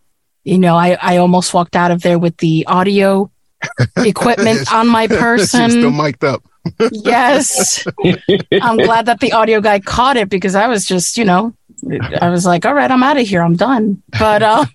you 0.44 0.58
know, 0.58 0.76
I, 0.76 0.96
I 1.00 1.16
almost 1.16 1.52
walked 1.52 1.74
out 1.74 1.90
of 1.90 2.02
there 2.02 2.20
with 2.20 2.36
the 2.36 2.66
audio 2.68 3.32
equipment 3.96 4.72
on 4.72 4.86
my 4.86 5.08
person. 5.08 5.70
still 5.70 5.90
mic'd 5.90 6.22
up. 6.22 6.44
yes. 6.92 7.84
I'm 8.62 8.76
glad 8.76 9.06
that 9.06 9.18
the 9.20 9.32
audio 9.32 9.60
guy 9.60 9.80
caught 9.80 10.16
it 10.16 10.28
because 10.28 10.54
I 10.54 10.68
was 10.68 10.84
just, 10.84 11.16
you 11.16 11.24
know, 11.24 11.54
I 12.20 12.30
was 12.30 12.46
like, 12.46 12.64
all 12.64 12.74
right, 12.74 12.90
I'm 12.90 13.02
out 13.02 13.18
of 13.18 13.26
here. 13.26 13.42
I'm 13.42 13.56
done. 13.56 14.02
But 14.18 14.42
um, 14.42 14.66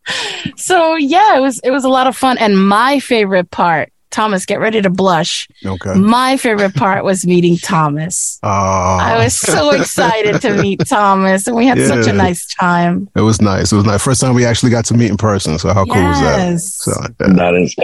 so 0.56 0.96
yeah, 0.96 1.36
it 1.36 1.40
was 1.40 1.60
it 1.60 1.70
was 1.70 1.84
a 1.84 1.88
lot 1.88 2.06
of 2.06 2.16
fun. 2.16 2.38
And 2.38 2.68
my 2.68 2.98
favorite 2.98 3.50
part 3.50 3.92
Thomas, 4.10 4.46
get 4.46 4.60
ready 4.60 4.80
to 4.80 4.90
blush. 4.90 5.48
Okay. 5.64 5.94
My 5.94 6.36
favorite 6.36 6.74
part 6.74 7.04
was 7.04 7.26
meeting 7.26 7.56
Thomas. 7.56 8.38
Oh. 8.42 8.48
I 8.48 9.22
was 9.22 9.34
so 9.34 9.70
excited 9.70 10.40
to 10.42 10.54
meet 10.62 10.86
Thomas, 10.86 11.46
and 11.46 11.56
we 11.56 11.66
had 11.66 11.78
yeah. 11.78 11.88
such 11.88 12.06
a 12.06 12.12
nice 12.12 12.46
time. 12.54 13.08
It 13.14 13.20
was 13.20 13.40
nice. 13.40 13.72
It 13.72 13.76
was 13.76 13.84
nice. 13.84 14.02
First 14.02 14.20
time 14.20 14.34
we 14.34 14.44
actually 14.44 14.70
got 14.70 14.84
to 14.86 14.94
meet 14.94 15.10
in 15.10 15.16
person. 15.16 15.58
So 15.58 15.72
how 15.72 15.84
cool 15.84 16.02
was 16.02 16.20
that? 16.20 16.60
So 16.60 16.92
yeah. 17.20 17.32
that 17.34 17.54
is 17.54 17.76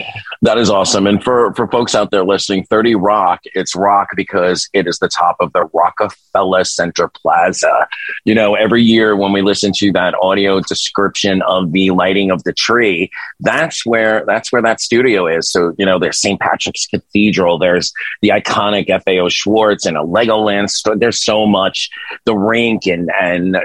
that 0.42 0.58
is 0.58 0.70
awesome. 0.70 1.06
And 1.06 1.22
for 1.22 1.54
for 1.54 1.68
folks 1.68 1.94
out 1.94 2.10
there 2.10 2.24
listening, 2.24 2.64
Thirty 2.64 2.94
Rock, 2.94 3.40
it's 3.54 3.74
rock 3.76 4.08
because 4.16 4.68
it 4.72 4.86
is 4.86 4.98
the 4.98 5.08
top 5.08 5.36
of 5.40 5.52
the 5.52 5.64
Rockefeller 5.72 6.64
Center 6.64 7.08
Plaza. 7.08 7.86
You 8.24 8.34
know, 8.34 8.54
every 8.54 8.82
year 8.82 9.16
when 9.16 9.32
we 9.32 9.42
listen 9.42 9.72
to 9.76 9.92
that 9.92 10.14
audio 10.20 10.60
description 10.60 11.42
of 11.42 11.72
the 11.72 11.90
lighting 11.90 12.30
of 12.30 12.44
the 12.44 12.52
tree, 12.52 13.10
that's 13.40 13.84
where 13.84 14.24
that's 14.26 14.52
where 14.52 14.62
that 14.62 14.80
studio 14.80 15.26
is. 15.26 15.50
So 15.50 15.74
you 15.78 15.86
know, 15.86 15.98
there's 15.98 16.13
St. 16.14 16.40
Patrick's 16.40 16.86
Cathedral. 16.86 17.58
There's 17.58 17.92
the 18.22 18.30
iconic 18.30 18.86
FAO 19.04 19.28
Schwarz 19.28 19.86
and 19.86 19.96
a 19.96 20.00
Legoland 20.00 20.70
store. 20.70 20.96
There's 20.96 21.22
so 21.22 21.46
much. 21.46 21.90
The 22.24 22.34
rink 22.34 22.86
and 22.86 23.10
and 23.20 23.56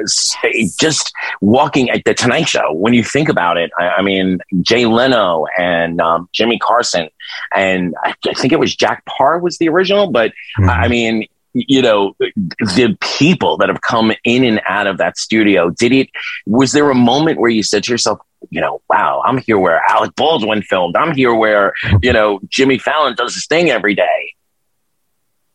just 0.80 1.14
walking 1.42 1.90
at 1.90 2.04
the 2.06 2.14
Tonight 2.14 2.48
Show. 2.48 2.74
When 2.74 2.94
you 2.94 3.04
think 3.04 3.30
about 3.30 3.58
it, 3.58 3.72
I, 3.80 3.90
I 3.90 4.02
mean, 4.02 4.40
Jay 4.62 4.86
Leno 4.86 5.46
and 5.58 6.02
um, 6.02 6.30
Jimmy 6.34 6.60
Carson, 6.60 7.10
and 7.54 7.96
I, 8.04 8.14
I, 8.26 8.34
think 8.34 8.54
it 8.54 8.60
was 8.60 8.76
Jack 8.76 9.06
Paar 9.06 9.40
was 9.40 9.58
the 9.58 9.70
original. 9.70 10.12
But 10.12 10.32
mm-hmm. 10.60 10.70
I 10.70 10.88
mean, 10.88 11.28
you 11.54 11.82
know 11.82 12.16
the 12.20 12.98
people 13.02 13.58
that 13.58 13.70
have 13.70 13.82
come 13.82 14.12
in 14.24 14.44
and 14.44 14.62
out 14.68 14.88
of 14.88 14.98
that 14.98 15.18
studio 15.18 15.70
did 15.70 15.92
it 15.92 16.10
was 16.46 16.74
there 16.74 16.90
a 16.90 16.96
moment 16.96 17.40
where 17.40 17.50
you 17.50 17.64
said 17.64 17.84
to 17.84 17.92
yourself 17.92 18.20
you 18.50 18.62
know, 18.62 18.82
wow, 18.90 19.22
I'm 19.26 19.38
here 19.38 19.58
where 19.58 19.82
Alec 19.90 20.16
Baldwin 20.16 20.62
filmed. 20.62 20.96
I'm 20.96 21.16
here 21.16 21.34
where, 21.34 21.74
you 22.02 22.14
know, 22.14 22.40
Jimmy 22.48 22.78
Fallon 22.78 23.16
does 23.16 23.36
his 23.36 23.48
thing 23.48 23.70
every 23.70 23.96
day. 23.96 24.34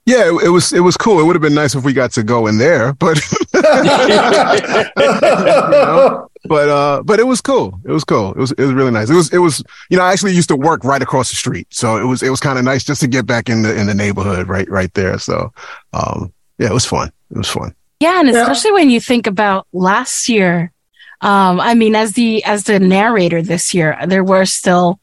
Yeah, 0.06 0.28
it, 0.28 0.44
it 0.44 0.50
was 0.50 0.72
it 0.72 0.80
was 0.80 0.96
cool. 0.98 1.18
It 1.18 1.24
would 1.24 1.34
have 1.34 1.42
been 1.42 1.54
nice 1.54 1.74
if 1.74 1.82
we 1.82 1.94
got 1.94 2.12
to 2.12 2.22
go 2.22 2.46
in 2.46 2.58
there, 2.58 2.92
but 2.92 3.16
you 3.54 3.62
know, 3.62 3.70
but 6.44 6.68
uh 6.68 7.02
but 7.04 7.20
it 7.20 7.26
was 7.26 7.40
cool. 7.40 7.80
It 7.86 7.90
was 7.90 8.04
cool. 8.04 8.32
It 8.32 8.38
was 8.38 8.52
it 8.52 8.60
was 8.60 8.74
really 8.74 8.90
nice. 8.90 9.08
It 9.08 9.14
was 9.14 9.32
it 9.32 9.38
was 9.38 9.64
you 9.88 9.96
know, 9.96 10.04
I 10.04 10.12
actually 10.12 10.34
used 10.34 10.48
to 10.48 10.56
work 10.56 10.84
right 10.84 11.00
across 11.00 11.30
the 11.30 11.36
street. 11.36 11.68
So 11.70 11.96
it 11.96 12.04
was 12.04 12.22
it 12.22 12.28
was 12.28 12.40
kind 12.40 12.58
of 12.58 12.66
nice 12.66 12.84
just 12.84 13.00
to 13.00 13.06
get 13.06 13.24
back 13.24 13.48
in 13.48 13.62
the 13.62 13.74
in 13.74 13.86
the 13.86 13.94
neighborhood 13.94 14.46
right 14.46 14.68
right 14.68 14.92
there. 14.92 15.18
So 15.18 15.54
um 15.94 16.34
yeah, 16.58 16.68
it 16.68 16.74
was 16.74 16.84
fun. 16.84 17.10
It 17.30 17.38
was 17.38 17.48
fun. 17.48 17.74
Yeah, 18.00 18.20
and 18.20 18.28
especially 18.28 18.72
yeah. 18.72 18.74
when 18.74 18.90
you 18.90 19.00
think 19.00 19.26
about 19.26 19.66
last 19.72 20.28
year 20.28 20.70
um, 21.24 21.58
I 21.58 21.72
mean, 21.72 21.94
as 21.94 22.12
the 22.12 22.44
as 22.44 22.64
the 22.64 22.78
narrator 22.78 23.40
this 23.40 23.72
year, 23.72 23.98
there 24.06 24.22
were 24.22 24.44
still 24.44 25.00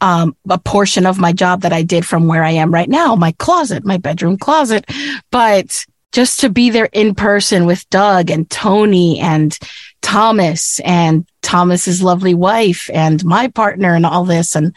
um, 0.00 0.34
a 0.48 0.58
portion 0.58 1.04
of 1.04 1.18
my 1.18 1.34
job 1.34 1.60
that 1.60 1.74
I 1.74 1.82
did 1.82 2.06
from 2.06 2.26
where 2.26 2.42
I 2.42 2.52
am 2.52 2.72
right 2.72 2.88
now, 2.88 3.14
my 3.16 3.32
closet, 3.32 3.84
my 3.84 3.98
bedroom 3.98 4.38
closet. 4.38 4.86
But 5.30 5.84
just 6.12 6.40
to 6.40 6.48
be 6.48 6.70
there 6.70 6.88
in 6.94 7.14
person 7.14 7.66
with 7.66 7.88
Doug 7.90 8.30
and 8.30 8.48
Tony 8.48 9.20
and 9.20 9.58
Thomas 10.00 10.80
and 10.80 11.26
Thomas's 11.42 12.02
lovely 12.02 12.32
wife 12.32 12.88
and 12.94 13.22
my 13.22 13.48
partner 13.48 13.94
and 13.94 14.06
all 14.06 14.24
this. 14.24 14.56
And, 14.56 14.74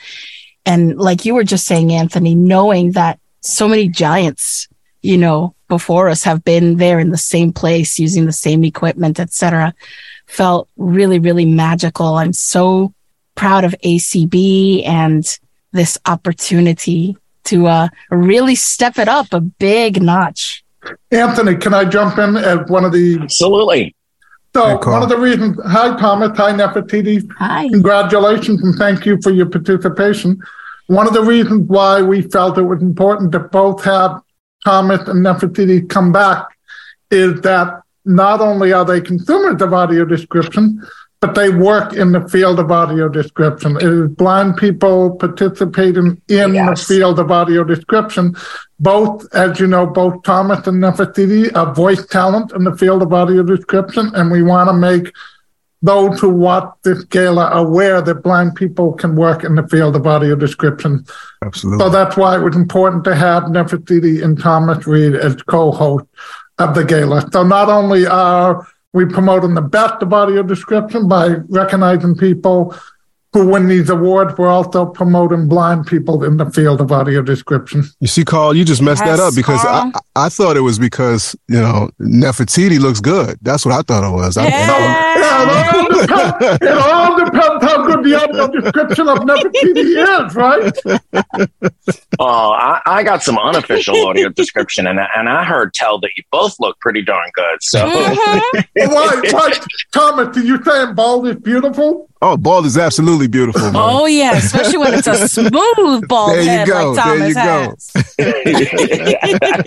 and 0.65 0.97
like 0.97 1.23
you 1.23 1.35
were 1.35 1.45
just 1.45 1.65
saying, 1.65 1.93
Anthony, 1.93 2.35
knowing 2.35 2.91
that 2.91 3.17
so 3.39 3.69
many 3.69 3.87
giants, 3.87 4.67
you 5.01 5.17
know, 5.17 5.55
before 5.69 6.09
us 6.09 6.23
have 6.23 6.43
been 6.43 6.75
there 6.75 6.99
in 6.99 7.11
the 7.11 7.17
same 7.17 7.53
place 7.53 7.97
using 7.97 8.25
the 8.25 8.33
same 8.33 8.65
equipment, 8.65 9.21
etc., 9.21 9.73
felt 10.31 10.69
really, 10.77 11.19
really 11.19 11.45
magical. 11.45 12.15
I'm 12.15 12.33
so 12.33 12.93
proud 13.35 13.63
of 13.65 13.75
ACB 13.83 14.87
and 14.87 15.25
this 15.73 15.97
opportunity 16.05 17.17
to 17.43 17.67
uh, 17.67 17.87
really 18.09 18.55
step 18.55 18.97
it 18.97 19.07
up 19.07 19.27
a 19.33 19.41
big 19.41 20.01
notch. 20.01 20.63
Anthony, 21.11 21.55
can 21.57 21.73
I 21.73 21.85
jump 21.85 22.17
in 22.17 22.37
at 22.37 22.69
one 22.69 22.85
of 22.85 22.93
the? 22.93 23.19
Absolutely. 23.21 23.95
So 24.53 24.77
one 24.77 25.03
of 25.03 25.09
the 25.09 25.17
reasons, 25.17 25.57
hi 25.65 25.97
Thomas, 25.97 26.37
hi 26.37 26.51
Nefertiti. 26.51 27.29
Hi. 27.37 27.69
Congratulations 27.69 28.61
and 28.63 28.75
thank 28.75 29.05
you 29.05 29.17
for 29.21 29.31
your 29.31 29.45
participation. 29.45 30.41
One 30.87 31.07
of 31.07 31.13
the 31.13 31.23
reasons 31.23 31.67
why 31.69 32.01
we 32.01 32.21
felt 32.21 32.57
it 32.57 32.63
was 32.63 32.81
important 32.81 33.31
to 33.31 33.39
both 33.39 33.83
have 33.85 34.21
Thomas 34.65 35.07
and 35.07 35.25
Nefertiti 35.25 35.87
come 35.87 36.11
back 36.11 36.47
is 37.09 37.39
that 37.41 37.81
not 38.05 38.41
only 38.41 38.73
are 38.73 38.85
they 38.85 39.01
consumers 39.01 39.61
of 39.61 39.73
audio 39.73 40.05
description, 40.05 40.81
but 41.19 41.35
they 41.35 41.49
work 41.49 41.93
in 41.93 42.11
the 42.11 42.27
field 42.29 42.59
of 42.59 42.71
audio 42.71 43.07
description. 43.07 43.77
It 43.77 43.83
is 43.83 44.09
blind 44.09 44.57
people 44.57 45.11
participating 45.11 46.19
in 46.27 46.55
Yes. 46.55 46.87
the 46.87 46.95
field 46.95 47.19
of 47.19 47.29
audio 47.29 47.63
description. 47.63 48.35
Both, 48.79 49.27
as 49.35 49.59
you 49.59 49.67
know, 49.67 49.85
both 49.85 50.23
Thomas 50.23 50.65
and 50.65 50.81
Nefertiti 50.81 51.55
are 51.55 51.73
voice 51.75 52.03
talent 52.07 52.53
in 52.53 52.63
the 52.63 52.75
field 52.75 53.03
of 53.03 53.13
audio 53.13 53.43
description, 53.43 54.11
and 54.15 54.31
we 54.31 54.41
want 54.41 54.69
to 54.69 54.73
make 54.73 55.13
those 55.83 56.19
who 56.19 56.29
watch 56.29 56.69
this 56.83 57.03
gala 57.05 57.49
aware 57.51 58.01
that 58.01 58.23
blind 58.23 58.55
people 58.55 58.93
can 58.93 59.15
work 59.15 59.43
in 59.43 59.55
the 59.55 59.67
field 59.67 59.95
of 59.95 60.05
audio 60.07 60.35
description. 60.35 61.03
Absolutely. 61.43 61.83
So 61.83 61.89
that's 61.89 62.17
why 62.17 62.35
it 62.35 62.41
was 62.43 62.55
important 62.55 63.03
to 63.03 63.15
have 63.15 63.43
Nefertiti 63.43 64.23
and 64.23 64.39
Thomas 64.39 64.85
Reid 64.87 65.15
as 65.15 65.35
co-hosts 65.43 66.07
of 66.69 66.75
the 66.75 66.83
gala. 66.85 67.27
So 67.31 67.43
not 67.43 67.69
only 67.69 68.05
are 68.07 68.67
we 68.93 69.05
promoting 69.05 69.53
the 69.53 69.61
best 69.61 70.01
of 70.01 70.13
audio 70.13 70.43
description 70.43 71.07
by 71.07 71.35
recognizing 71.49 72.15
people 72.15 72.75
who 73.33 73.47
win 73.47 73.69
these 73.69 73.89
awards, 73.89 74.37
we're 74.37 74.49
also 74.49 74.85
promoting 74.85 75.47
blind 75.47 75.87
people 75.87 76.25
in 76.25 76.35
the 76.35 76.45
field 76.51 76.81
of 76.81 76.91
audio 76.91 77.21
description. 77.21 77.85
You 78.01 78.07
see, 78.07 78.25
Carl, 78.25 78.53
you 78.53 78.65
just 78.65 78.81
messed 78.81 79.05
that 79.05 79.21
up 79.21 79.33
because 79.33 79.61
I, 79.61 79.89
Carl. 79.91 79.91
I 80.17 80.27
thought 80.27 80.57
it 80.57 80.61
was 80.61 80.77
because, 80.77 81.33
you 81.47 81.61
know, 81.61 81.89
Nefertiti 82.01 82.77
looks 82.77 82.99
good. 82.99 83.37
That's 83.41 83.65
what 83.65 83.73
I 83.73 83.81
thought 83.83 84.03
it 84.03 84.13
was. 84.13 84.35
I- 84.35 84.47
Yeah, 84.47 85.15
it, 85.17 85.71
all 85.71 86.01
depends, 86.01 86.59
it 86.61 86.77
all 86.77 87.17
depends 87.23 87.70
how 87.81 87.95
good 87.95 88.05
the 88.05 88.15
audio 88.15 88.47
description 88.47 89.07
of 89.07 89.19
Nefertiti 89.19 90.27
is, 90.27 90.35
right? 90.35 91.51
Oh, 92.19 92.51
I, 92.51 92.81
I 92.85 93.03
got 93.03 93.23
some 93.23 93.37
unofficial 93.39 94.05
audio 94.05 94.29
description, 94.29 94.85
and 94.85 94.99
I, 94.99 95.07
and 95.15 95.27
I 95.27 95.43
heard 95.43 95.73
tell 95.73 95.99
that 96.01 96.09
you 96.15 96.23
both 96.31 96.55
look 96.59 96.79
pretty 96.79 97.01
darn 97.01 97.29
good. 97.33 97.63
So 97.63 97.79
Mhm. 97.89 98.51
Why, 98.75 99.21
why, 99.31 99.53
Thomas, 99.91 100.37
are 100.37 100.41
you 100.41 100.61
saying 100.63 100.93
bald 100.93 101.27
is 101.27 101.37
beautiful? 101.37 102.07
oh, 102.21 102.37
bald 102.37 102.67
is 102.67 102.77
absolutely 102.77 103.27
beautiful. 103.27 103.61
Man. 103.61 103.71
Oh 103.75 104.05
yeah, 104.05 104.33
especially 104.37 104.77
when 104.77 104.93
it's 104.93 105.07
a 105.07 105.27
smooth 105.27 106.07
bald 106.07 106.31
There 106.33 106.41
you 106.43 106.49
head 106.49 106.67
go, 106.67 106.91
like 106.91 107.05
there 107.05 107.17
Thomas 107.17 107.27
you 107.29 107.33
go. 107.33 107.41
has. 107.41 107.91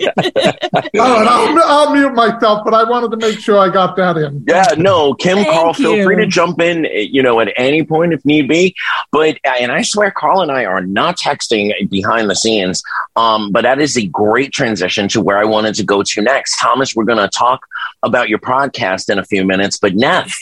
All 0.95 1.19
right, 1.19 1.27
I'll, 1.27 1.59
I'll 1.65 1.93
mute 1.93 2.13
myself, 2.13 2.63
but 2.63 2.73
I 2.73 2.83
wanted 2.89 3.11
to 3.11 3.17
make 3.17 3.39
sure 3.39 3.57
I 3.59 3.69
got 3.69 3.95
that 3.97 4.17
in. 4.17 4.43
yeah, 4.47 4.67
no, 4.77 5.13
Kim, 5.15 5.37
Thank 5.37 5.49
Carl, 5.49 5.73
feel 5.73 6.01
free 6.05 6.15
to 6.17 6.25
jump 6.27 6.61
in, 6.61 6.85
you 6.93 7.21
know, 7.21 7.39
at 7.41 7.51
any 7.57 7.83
point 7.83 8.04
if 8.13 8.25
need 8.25 8.47
be. 8.47 8.75
But 9.11 9.39
and 9.43 9.71
I 9.71 9.81
swear, 9.81 10.11
Carl 10.11 10.41
and 10.41 10.51
I 10.51 10.65
are 10.65 10.85
not 10.85 11.17
texting 11.17 11.89
behind 11.89 12.29
the 12.29 12.35
scenes. 12.35 12.83
Um, 13.15 13.51
but 13.51 13.61
that 13.61 13.79
is 13.79 13.97
a 13.97 14.05
great 14.05 14.51
transition 14.51 15.07
to 15.09 15.21
where 15.21 15.37
I 15.37 15.45
wanted 15.45 15.75
to 15.75 15.83
go 15.83 16.03
to 16.03 16.21
next. 16.21 16.59
Thomas, 16.59 16.95
we're 16.95 17.05
going 17.05 17.19
to 17.19 17.29
talk 17.29 17.65
about 18.03 18.29
your 18.29 18.39
podcast 18.39 19.09
in 19.09 19.19
a 19.19 19.25
few 19.25 19.45
minutes, 19.45 19.77
but 19.77 19.95
Neff. 19.95 20.35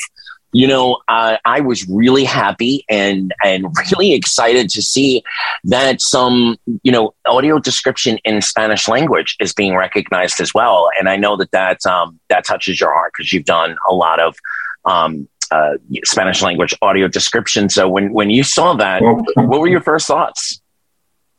You 0.56 0.68
know, 0.68 1.00
uh, 1.08 1.38
I 1.46 1.62
was 1.62 1.90
really 1.90 2.24
happy 2.24 2.86
and 2.88 3.34
and 3.44 3.66
really 3.92 4.14
excited 4.14 4.70
to 4.70 4.84
see 4.84 5.24
that 5.64 6.00
some 6.00 6.58
you 6.84 6.92
know 6.92 7.16
audio 7.26 7.58
description 7.58 8.20
in 8.24 8.40
Spanish 8.44 8.88
language 8.88 9.36
is 9.40 9.52
being 9.52 9.76
recognized 9.76 10.40
as 10.40 10.54
well. 10.54 10.90
And 11.00 11.10
I 11.10 11.16
know 11.16 11.36
that 11.38 11.50
that 11.52 11.84
um, 11.88 12.20
that 12.30 12.46
touches 12.46 12.80
your 12.80 12.94
heart 12.94 13.14
because 13.18 13.34
you've 13.34 13.46
done 13.46 13.76
a 13.90 13.96
lot 13.96 14.20
of 14.20 14.38
um, 14.86 15.28
uh, 15.54 15.78
Spanish 16.04 16.42
language 16.42 16.74
audio 16.82 17.08
description. 17.08 17.70
So 17.70 17.88
when 17.88 18.12
when 18.14 18.30
you 18.30 18.44
saw 18.44 18.74
that, 18.76 19.02
what 19.02 19.60
were 19.62 19.68
your 19.68 19.82
first 19.82 20.08
thoughts? 20.08 20.62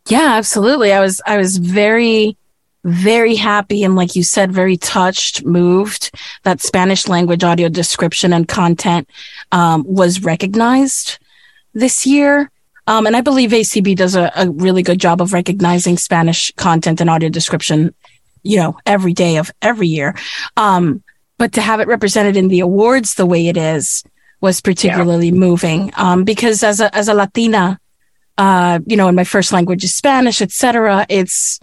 Yeah, 0.08 0.34
absolutely. 0.34 0.92
I 0.92 1.00
was 1.00 1.20
I 1.26 1.36
was 1.36 1.56
very 1.58 2.36
very 2.84 3.34
happy 3.34 3.82
and 3.82 3.96
like 3.96 4.14
you 4.14 4.22
said 4.22 4.52
very 4.52 4.76
touched, 4.76 5.44
moved 5.44 6.10
that 6.42 6.60
Spanish 6.60 7.08
language 7.08 7.42
audio 7.42 7.68
description 7.68 8.32
and 8.32 8.46
content 8.46 9.08
um, 9.52 9.84
was 9.86 10.22
recognized 10.22 11.18
this 11.72 12.06
year. 12.06 12.50
Um, 12.86 13.06
and 13.06 13.16
I 13.16 13.22
believe 13.22 13.50
ACB 13.50 13.96
does 13.96 14.14
a, 14.14 14.30
a 14.36 14.50
really 14.50 14.82
good 14.82 15.00
job 15.00 15.22
of 15.22 15.32
recognizing 15.32 15.96
Spanish 15.96 16.52
content 16.56 17.00
and 17.00 17.08
audio 17.08 17.30
description, 17.30 17.94
you 18.42 18.58
know, 18.58 18.76
every 18.84 19.14
day 19.14 19.38
of 19.38 19.50
every 19.62 19.88
year. 19.88 20.14
Um, 20.58 21.02
but 21.38 21.52
to 21.52 21.60
have 21.60 21.80
it 21.80 21.88
represented 21.88 22.36
in 22.36 22.48
the 22.48 22.60
awards 22.60 23.14
the 23.14 23.26
way 23.26 23.48
it 23.48 23.56
is 23.56 24.04
was 24.40 24.60
particularly 24.60 25.32
moving. 25.32 25.90
Um, 25.96 26.24
because 26.24 26.62
as 26.62 26.80
a, 26.80 26.94
as 26.94 27.08
a 27.08 27.14
Latina, 27.14 27.80
uh, 28.36 28.80
you 28.86 28.96
know, 28.96 29.08
and 29.08 29.16
my 29.16 29.24
first 29.24 29.52
language 29.52 29.84
is 29.84 29.94
Spanish, 29.94 30.42
etc. 30.42 31.06
It's 31.08 31.60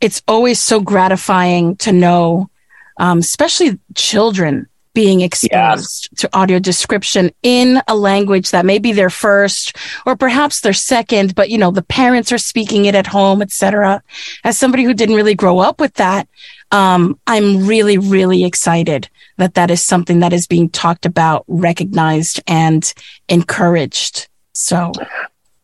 it's 0.00 0.22
always 0.26 0.60
so 0.60 0.80
gratifying 0.80 1.76
to 1.76 1.92
know, 1.92 2.50
um, 2.98 3.18
especially 3.18 3.78
children 3.94 4.66
being 4.94 5.22
exposed 5.22 6.16
to 6.16 6.30
audio 6.36 6.58
description 6.58 7.30
in 7.42 7.82
a 7.88 7.96
language 7.96 8.52
that 8.52 8.64
may 8.64 8.78
be 8.78 8.92
their 8.92 9.10
first 9.10 9.76
or 10.06 10.16
perhaps 10.16 10.60
their 10.60 10.72
second, 10.72 11.34
but 11.34 11.50
you 11.50 11.58
know, 11.58 11.72
the 11.72 11.82
parents 11.82 12.30
are 12.30 12.38
speaking 12.38 12.84
it 12.84 12.94
at 12.94 13.06
home, 13.06 13.42
etc. 13.42 14.02
As 14.44 14.56
somebody 14.56 14.84
who 14.84 14.94
didn't 14.94 15.16
really 15.16 15.34
grow 15.34 15.58
up 15.58 15.80
with 15.80 15.94
that, 15.94 16.28
um, 16.70 17.18
I'm 17.26 17.66
really, 17.66 17.98
really 17.98 18.44
excited 18.44 19.08
that 19.36 19.54
that 19.54 19.70
is 19.70 19.82
something 19.82 20.20
that 20.20 20.32
is 20.32 20.46
being 20.46 20.68
talked 20.68 21.06
about, 21.06 21.44
recognized, 21.48 22.40
and 22.46 22.92
encouraged. 23.28 24.28
So 24.52 24.92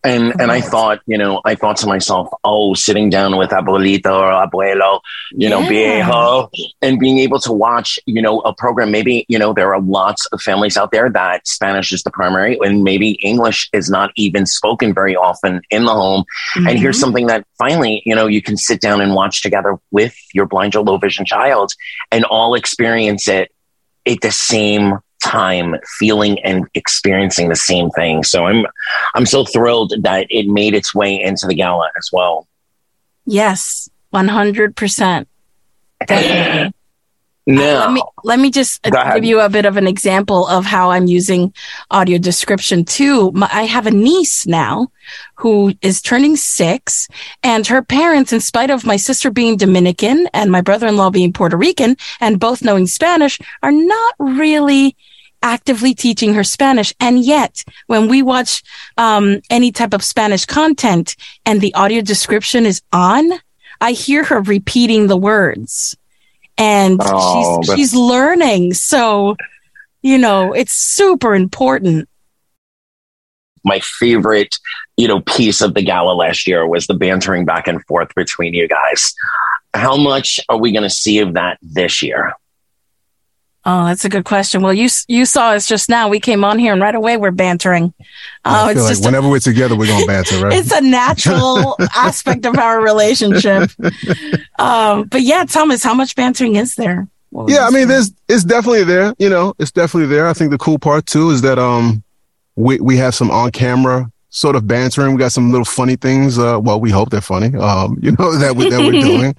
And 0.02 0.32
and 0.40 0.50
I 0.50 0.62
thought, 0.62 1.00
you 1.04 1.18
know, 1.18 1.42
I 1.44 1.54
thought 1.54 1.76
to 1.78 1.86
myself, 1.86 2.30
oh, 2.42 2.72
sitting 2.72 3.10
down 3.10 3.36
with 3.36 3.50
abuelito 3.50 4.06
or 4.10 4.32
abuelo, 4.32 5.00
you 5.32 5.50
know, 5.50 5.60
Yeah. 5.60 5.68
viejo, 6.06 6.48
and 6.80 6.98
being 6.98 7.18
able 7.18 7.38
to 7.40 7.52
watch, 7.52 7.98
you 8.06 8.22
know, 8.22 8.40
a 8.40 8.54
program. 8.54 8.90
Maybe 8.90 9.26
you 9.28 9.38
know 9.38 9.52
there 9.52 9.74
are 9.74 9.80
lots 9.82 10.24
of 10.32 10.40
families 10.40 10.78
out 10.78 10.90
there 10.90 11.10
that 11.10 11.46
Spanish 11.46 11.92
is 11.92 12.02
the 12.02 12.10
primary, 12.10 12.58
and 12.62 12.82
maybe 12.82 13.18
English 13.22 13.68
is 13.74 13.90
not 13.90 14.10
even 14.16 14.46
spoken 14.46 14.94
very 14.94 15.14
often 15.14 15.60
in 15.68 15.84
the 15.84 15.92
home. 15.92 16.24
And 16.56 16.78
here's 16.78 16.96
Mhm. 16.96 17.00
something 17.00 17.26
that 17.26 17.44
finally, 17.58 18.00
you 18.06 18.14
know, 18.14 18.26
you 18.26 18.40
can 18.40 18.56
sit 18.56 18.80
down 18.80 19.02
and 19.02 19.14
watch 19.14 19.42
together 19.42 19.76
with 19.90 20.14
your 20.32 20.46
blind 20.46 20.74
or 20.76 20.82
low 20.82 20.96
vision 20.96 21.26
child, 21.26 21.74
and 22.10 22.24
all 22.24 22.54
experience 22.54 23.28
it 23.28 23.50
at 24.06 24.20
the 24.22 24.30
same 24.30 24.98
time 25.22 25.74
feeling 25.98 26.38
and 26.40 26.66
experiencing 26.74 27.50
the 27.50 27.56
same 27.56 27.90
thing 27.90 28.24
so 28.24 28.46
i'm 28.46 28.64
i'm 29.14 29.26
so 29.26 29.44
thrilled 29.44 29.92
that 30.00 30.26
it 30.30 30.46
made 30.46 30.74
its 30.74 30.94
way 30.94 31.20
into 31.20 31.46
the 31.46 31.54
gala 31.54 31.90
as 31.98 32.08
well 32.12 32.46
Yes, 33.26 33.88
100%. 34.12 35.26
Definitely. 36.04 36.72
Now 37.54 37.86
Let 37.86 37.92
me 37.92 38.02
let 38.24 38.38
me 38.38 38.50
just 38.50 38.86
uh, 38.86 39.14
give 39.14 39.24
you 39.24 39.40
a 39.40 39.48
bit 39.48 39.64
of 39.64 39.76
an 39.76 39.86
example 39.86 40.46
of 40.46 40.64
how 40.64 40.90
I'm 40.90 41.06
using 41.06 41.52
audio 41.90 42.18
description 42.18 42.84
too. 42.84 43.32
My, 43.32 43.48
I 43.52 43.62
have 43.62 43.86
a 43.86 43.90
niece 43.90 44.46
now 44.46 44.88
who 45.34 45.74
is 45.82 46.02
turning 46.02 46.36
six, 46.36 47.08
and 47.42 47.66
her 47.66 47.82
parents, 47.82 48.32
in 48.32 48.40
spite 48.40 48.70
of 48.70 48.86
my 48.86 48.96
sister 48.96 49.30
being 49.30 49.56
Dominican 49.56 50.28
and 50.32 50.52
my 50.52 50.60
brother-in-law 50.60 51.10
being 51.10 51.32
Puerto 51.32 51.56
Rican, 51.56 51.96
and 52.20 52.38
both 52.38 52.62
knowing 52.62 52.86
Spanish, 52.86 53.38
are 53.62 53.72
not 53.72 54.14
really 54.18 54.96
actively 55.42 55.94
teaching 55.94 56.34
her 56.34 56.44
Spanish. 56.44 56.94
And 57.00 57.24
yet, 57.24 57.64
when 57.86 58.08
we 58.08 58.22
watch 58.22 58.62
um, 58.96 59.40
any 59.48 59.72
type 59.72 59.94
of 59.94 60.04
Spanish 60.04 60.44
content 60.44 61.16
and 61.46 61.60
the 61.60 61.74
audio 61.74 62.02
description 62.02 62.66
is 62.66 62.82
on, 62.92 63.30
I 63.80 63.92
hear 63.92 64.24
her 64.24 64.42
repeating 64.42 65.06
the 65.06 65.16
words 65.16 65.96
and 66.60 67.00
Oh, 67.02 67.62
she's 67.62 67.74
she's 67.74 67.94
learning. 67.94 68.74
So, 68.74 69.36
you 70.02 70.18
know, 70.18 70.52
it's 70.52 70.72
super 70.74 71.34
important. 71.34 72.08
my 73.64 73.80
favorite, 73.80 74.58
you 74.96 75.06
know, 75.08 75.20
piece 75.20 75.60
of 75.60 75.74
the 75.74 75.82
gala 75.82 76.12
last 76.14 76.46
year 76.46 76.66
was 76.66 76.86
the 76.86 76.94
bantering 76.94 77.44
back 77.44 77.68
and 77.68 77.84
forth 77.86 78.08
between 78.14 78.54
you 78.54 78.66
guys. 78.68 79.14
How 79.74 79.96
much 79.96 80.40
are 80.48 80.58
we 80.58 80.72
going 80.72 80.82
to 80.82 80.90
see 80.90 81.18
of 81.20 81.34
that 81.34 81.58
this 81.62 82.02
year? 82.02 82.32
Oh, 83.66 83.84
that's 83.84 84.06
a 84.06 84.08
good 84.08 84.24
question. 84.24 84.62
Well, 84.62 84.72
you 84.72 84.88
you 85.06 85.26
saw 85.26 85.50
us 85.50 85.66
just 85.66 85.90
now. 85.90 86.08
We 86.08 86.18
came 86.18 86.44
on 86.44 86.58
here 86.58 86.72
and 86.72 86.80
right 86.80 86.94
away 86.94 87.18
we're 87.18 87.30
bantering. 87.30 87.92
Oh, 88.44 88.66
I 88.66 88.74
feel 88.74 88.84
like 88.84 89.00
whenever 89.00 89.26
a, 89.26 89.30
we're 89.30 89.38
together, 89.38 89.76
we're 89.76 89.86
gonna 89.86 90.06
banter. 90.06 90.42
Right? 90.42 90.58
it's 90.58 90.72
a 90.72 90.80
natural 90.80 91.76
aspect 91.94 92.46
of 92.46 92.56
our 92.56 92.82
relationship. 92.82 93.70
Um, 94.58 95.04
but 95.04 95.22
yeah, 95.22 95.46
Thomas, 95.46 95.82
how 95.82 95.94
much 95.94 96.14
bantering 96.14 96.56
is 96.56 96.74
there? 96.74 97.08
yeah, 97.46 97.66
I 97.66 97.70
mean, 97.70 97.88
there's 97.88 98.12
it's 98.28 98.44
definitely 98.44 98.84
there. 98.84 99.14
You 99.18 99.30
know, 99.30 99.54
it's 99.58 99.70
definitely 99.70 100.14
there. 100.14 100.28
I 100.28 100.34
think 100.34 100.50
the 100.50 100.58
cool 100.58 100.78
part 100.78 101.06
too 101.06 101.30
is 101.30 101.40
that 101.40 101.58
um, 101.58 102.02
we 102.56 102.78
we 102.78 102.98
have 102.98 103.14
some 103.14 103.30
on 103.30 103.52
camera 103.52 104.12
sort 104.30 104.56
of 104.56 104.66
bantering. 104.66 105.12
We 105.12 105.18
got 105.18 105.32
some 105.32 105.50
little 105.50 105.64
funny 105.64 105.96
things. 105.96 106.38
Uh, 106.38 106.58
well, 106.60 106.80
we 106.80 106.90
hope 106.90 107.10
they're 107.10 107.20
funny. 107.20 107.56
Um, 107.56 107.98
you 108.02 108.12
know 108.12 108.36
that 108.36 108.56
we, 108.56 108.68
that 108.68 108.80
we're 108.80 108.92
doing. 108.92 109.34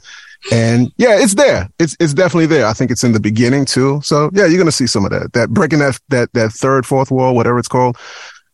And 0.52 0.92
yeah, 0.98 1.20
it's 1.20 1.36
there. 1.36 1.70
It's 1.78 1.96
it's 2.00 2.14
definitely 2.14 2.48
there. 2.48 2.66
I 2.66 2.74
think 2.74 2.90
it's 2.90 3.04
in 3.04 3.12
the 3.12 3.20
beginning 3.20 3.66
too. 3.66 4.02
So 4.04 4.32
yeah, 4.34 4.46
you're 4.46 4.58
gonna 4.58 4.72
see 4.72 4.88
some 4.88 5.06
of 5.06 5.12
that. 5.12 5.34
That 5.34 5.50
breaking 5.50 5.80
that 5.80 6.00
that 6.10 6.34
that 6.34 6.52
third, 6.52 6.86
fourth 6.86 7.12
wall, 7.12 7.36
whatever 7.36 7.60
it's 7.60 7.68
called. 7.68 7.98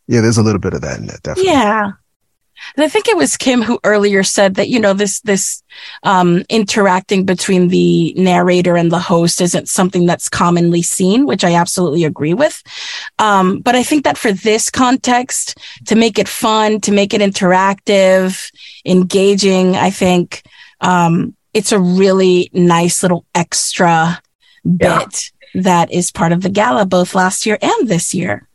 Yeah, 0.06 0.20
there's 0.20 0.38
a 0.38 0.42
little 0.42 0.60
bit 0.60 0.74
of 0.74 0.80
that 0.82 0.98
in 0.98 1.06
there, 1.06 1.18
definitely. 1.22 1.52
Yeah. 1.52 1.92
And 2.76 2.84
I 2.84 2.88
think 2.88 3.08
it 3.08 3.16
was 3.16 3.36
Kim 3.36 3.62
who 3.62 3.78
earlier 3.84 4.22
said 4.22 4.56
that, 4.56 4.68
you 4.68 4.80
know, 4.80 4.92
this, 4.92 5.20
this, 5.20 5.62
um, 6.02 6.42
interacting 6.48 7.24
between 7.24 7.68
the 7.68 8.12
narrator 8.14 8.76
and 8.76 8.90
the 8.90 8.98
host 8.98 9.40
isn't 9.40 9.68
something 9.68 10.06
that's 10.06 10.28
commonly 10.28 10.82
seen, 10.82 11.24
which 11.24 11.44
I 11.44 11.54
absolutely 11.54 12.04
agree 12.04 12.34
with. 12.34 12.62
Um, 13.18 13.60
but 13.60 13.76
I 13.76 13.82
think 13.82 14.04
that 14.04 14.18
for 14.18 14.32
this 14.32 14.70
context, 14.70 15.58
to 15.86 15.94
make 15.94 16.18
it 16.18 16.28
fun, 16.28 16.80
to 16.82 16.92
make 16.92 17.14
it 17.14 17.20
interactive, 17.20 18.50
engaging, 18.84 19.76
I 19.76 19.90
think, 19.90 20.42
um, 20.80 21.36
it's 21.54 21.72
a 21.72 21.78
really 21.78 22.50
nice 22.52 23.02
little 23.02 23.24
extra 23.34 24.20
yeah. 24.64 24.98
bit 24.98 25.30
that 25.54 25.90
is 25.90 26.10
part 26.10 26.32
of 26.32 26.42
the 26.42 26.50
gala 26.50 26.84
both 26.86 27.14
last 27.14 27.46
year 27.46 27.58
and 27.60 27.88
this 27.88 28.14
year. 28.14 28.48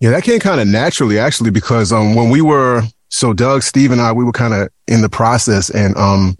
Yeah, 0.00 0.10
that 0.10 0.24
came 0.24 0.40
kind 0.40 0.60
of 0.60 0.68
naturally 0.68 1.18
actually 1.18 1.50
because 1.50 1.92
um 1.92 2.14
when 2.14 2.30
we 2.30 2.42
were 2.42 2.82
so 3.08 3.32
Doug, 3.32 3.62
Steve 3.62 3.92
and 3.92 4.00
I, 4.00 4.12
we 4.12 4.24
were 4.24 4.32
kind 4.32 4.54
of 4.54 4.68
in 4.88 5.00
the 5.00 5.08
process 5.08 5.70
and, 5.70 5.96
um, 5.96 6.36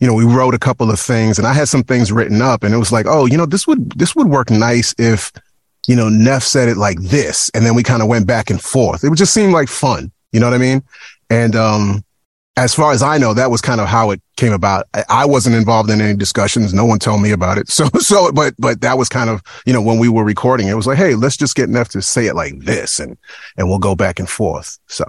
you 0.00 0.06
know, 0.06 0.14
we 0.14 0.24
wrote 0.24 0.54
a 0.54 0.58
couple 0.58 0.90
of 0.90 0.98
things 0.98 1.38
and 1.38 1.46
I 1.46 1.54
had 1.54 1.68
some 1.68 1.82
things 1.82 2.12
written 2.12 2.42
up 2.42 2.64
and 2.64 2.74
it 2.74 2.78
was 2.78 2.92
like, 2.92 3.06
oh, 3.08 3.26
you 3.26 3.36
know, 3.36 3.46
this 3.46 3.66
would, 3.66 3.90
this 3.92 4.14
would 4.16 4.26
work 4.26 4.50
nice 4.50 4.94
if, 4.98 5.32
you 5.86 5.96
know, 5.96 6.08
Neff 6.08 6.42
said 6.42 6.68
it 6.68 6.76
like 6.76 7.00
this. 7.00 7.50
And 7.54 7.64
then 7.64 7.74
we 7.74 7.82
kind 7.82 8.02
of 8.02 8.08
went 8.08 8.26
back 8.26 8.50
and 8.50 8.60
forth. 8.60 9.04
It 9.04 9.08
would 9.08 9.18
just 9.18 9.32
seem 9.32 9.52
like 9.52 9.68
fun. 9.68 10.12
You 10.32 10.40
know 10.40 10.46
what 10.46 10.54
I 10.54 10.58
mean? 10.58 10.82
And, 11.30 11.56
um, 11.56 12.04
as 12.58 12.74
far 12.74 12.90
as 12.90 13.04
I 13.04 13.18
know, 13.18 13.34
that 13.34 13.52
was 13.52 13.60
kind 13.60 13.80
of 13.80 13.86
how 13.86 14.10
it 14.10 14.20
came 14.36 14.52
about. 14.52 14.86
I 15.08 15.24
wasn't 15.26 15.54
involved 15.54 15.90
in 15.90 16.00
any 16.00 16.16
discussions. 16.16 16.74
No 16.74 16.84
one 16.84 16.98
told 16.98 17.22
me 17.22 17.30
about 17.30 17.56
it. 17.56 17.68
So, 17.78 17.86
so, 18.00 18.32
but, 18.32 18.54
but 18.58 18.80
that 18.80 18.98
was 18.98 19.08
kind 19.08 19.30
of, 19.30 19.40
you 19.64 19.72
know, 19.72 19.80
when 19.80 19.98
we 19.98 20.08
were 20.08 20.24
recording, 20.24 20.66
it 20.66 20.74
was 20.74 20.88
like, 20.88 20.98
Hey, 20.98 21.14
let's 21.14 21.36
just 21.36 21.54
get 21.54 21.68
Neff 21.68 21.90
to 21.90 22.02
say 22.02 22.26
it 22.26 22.34
like 22.34 22.58
this 22.58 22.98
and, 22.98 23.16
and 23.56 23.68
we'll 23.68 23.78
go 23.78 23.94
back 23.94 24.18
and 24.18 24.28
forth. 24.28 24.78
So. 24.88 25.04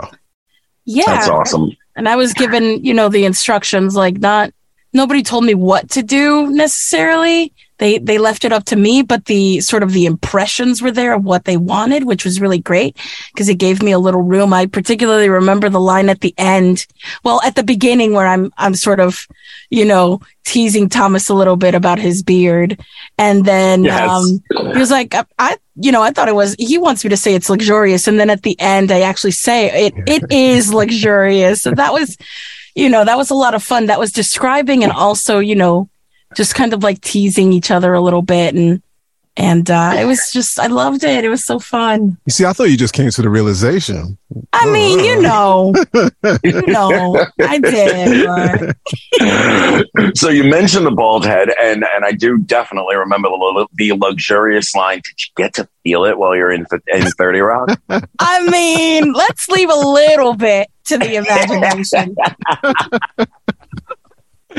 Yeah. 0.86 1.06
That's 1.08 1.30
awesome. 1.30 1.76
And 1.96 2.08
I 2.08 2.16
was 2.16 2.32
given, 2.34 2.84
you 2.86 2.94
know, 2.94 3.10
the 3.10 3.26
instructions, 3.26 3.96
like 3.96 4.20
not, 4.20 4.54
nobody 4.94 5.24
told 5.24 5.46
me 5.46 5.56
what 5.56 5.90
to 5.92 6.04
do 6.04 6.52
necessarily 6.52 7.52
they 7.80 7.98
they 7.98 8.18
left 8.18 8.46
it 8.46 8.54
up 8.54 8.66
to 8.66 8.76
me 8.76 9.02
but 9.02 9.26
the 9.26 9.60
sort 9.62 9.84
of 9.84 9.94
the 9.94 10.06
impressions 10.06 10.82
were 10.82 10.92
there 10.92 11.14
of 11.14 11.24
what 11.24 11.46
they 11.46 11.58
wanted 11.58 12.06
which 12.06 12.24
was 12.24 12.40
really 12.40 12.60
great 12.60 12.96
because 13.34 13.50
it 13.50 13.56
gave 13.56 13.82
me 13.82 13.92
a 13.92 14.00
little 14.00 14.22
room. 14.22 14.54
I 14.54 14.68
particularly 14.68 15.30
remember 15.30 15.70
the 15.70 15.80
line 15.80 16.10
at 16.10 16.22
the 16.22 16.34
end 16.38 16.86
well 17.24 17.42
at 17.44 17.56
the 17.56 17.64
beginning 17.64 18.14
where 18.14 18.28
i'm 18.28 18.54
i'm 18.58 18.76
sort 18.76 19.00
of 19.00 19.28
you 19.70 19.86
know 19.86 20.22
teasing 20.46 20.90
thomas 20.90 21.30
a 21.30 21.34
little 21.34 21.56
bit 21.56 21.74
about 21.74 22.00
his 22.00 22.22
beard. 22.22 22.80
And 23.18 23.46
then 23.46 23.86
yes. 23.86 24.10
um 24.10 24.44
he 24.74 24.80
was 24.80 24.92
like 24.92 25.16
i 25.40 25.58
you 25.76 25.92
know 25.92 26.02
i 26.02 26.12
thought 26.12 26.28
it 26.28 26.36
was 26.36 26.56
he 26.60 26.78
wants 26.78 27.04
me 27.04 27.10
to 27.10 27.18
say 27.18 27.34
it's 27.34 27.50
luxurious. 27.50 28.08
And 28.08 28.20
then 28.20 28.30
at 28.30 28.44
the 28.44 28.60
end 28.60 28.92
i 28.92 29.02
actually 29.02 29.32
say 29.32 29.88
it 29.88 29.94
it 30.06 30.24
is 30.32 30.74
luxurious. 30.74 31.62
So 31.62 31.72
that 31.72 31.94
was 31.94 32.18
you 32.76 32.90
know 32.90 33.04
that 33.06 33.18
was 33.18 33.30
a 33.30 33.36
lot 33.36 33.56
of 33.56 33.64
fun. 33.64 33.88
That 33.88 34.00
was 34.00 34.12
describing 34.12 34.84
and 34.84 34.92
also 34.92 35.40
you 35.40 35.56
know 35.56 35.90
just 36.36 36.56
kind 36.56 36.74
of 36.74 36.84
like 36.84 37.02
teasing 37.02 37.54
each 37.54 37.72
other 37.72 37.94
a 37.94 38.02
little 38.02 38.22
bit 38.22 38.56
and 38.56 38.82
and 39.40 39.72
uh, 39.72 39.94
it 39.98 40.04
was 40.06 40.32
just 40.34 40.60
I 40.60 40.68
loved 40.68 41.06
it. 41.06 41.24
It 41.24 41.30
was 41.30 41.46
so 41.46 41.60
fun. 41.60 42.18
You 42.26 42.32
see, 42.32 42.44
I 42.44 42.52
thought 42.52 42.66
you 42.66 42.76
just 42.76 42.94
came 42.94 43.10
to 43.10 43.22
the 43.22 43.30
realization. 43.30 44.18
I 44.52 44.70
mean, 44.70 45.00
you 45.00 45.22
know, 45.22 45.74
you 46.44 46.62
know, 46.68 47.26
I 47.40 47.58
did. 47.58 48.28
So 50.18 50.28
you 50.30 50.44
mentioned 50.44 50.86
the 50.86 50.92
bald 50.92 51.26
head, 51.26 51.54
and 51.58 51.86
and 51.96 52.04
I 52.04 52.12
do 52.12 52.38
definitely 52.40 52.98
remember 52.98 53.30
the, 53.30 53.68
the 53.76 53.94
luxurious 53.94 54.76
line. 54.76 54.98
Did 54.98 55.16
you 55.18 55.32
get 55.38 55.54
to 55.54 55.70
feel 55.84 56.04
it 56.04 56.18
while 56.18 56.36
you're 56.36 56.52
in 56.52 56.66
in 56.88 57.10
Thirty 57.12 57.40
Rock? 57.40 57.80
I 58.20 58.50
mean, 58.50 59.14
let's 59.14 59.48
leave 59.48 59.70
a 59.70 59.76
little 59.76 60.34
bit 60.34 60.68
to 60.86 60.98
the 60.98 61.16
imagination. 61.16 62.14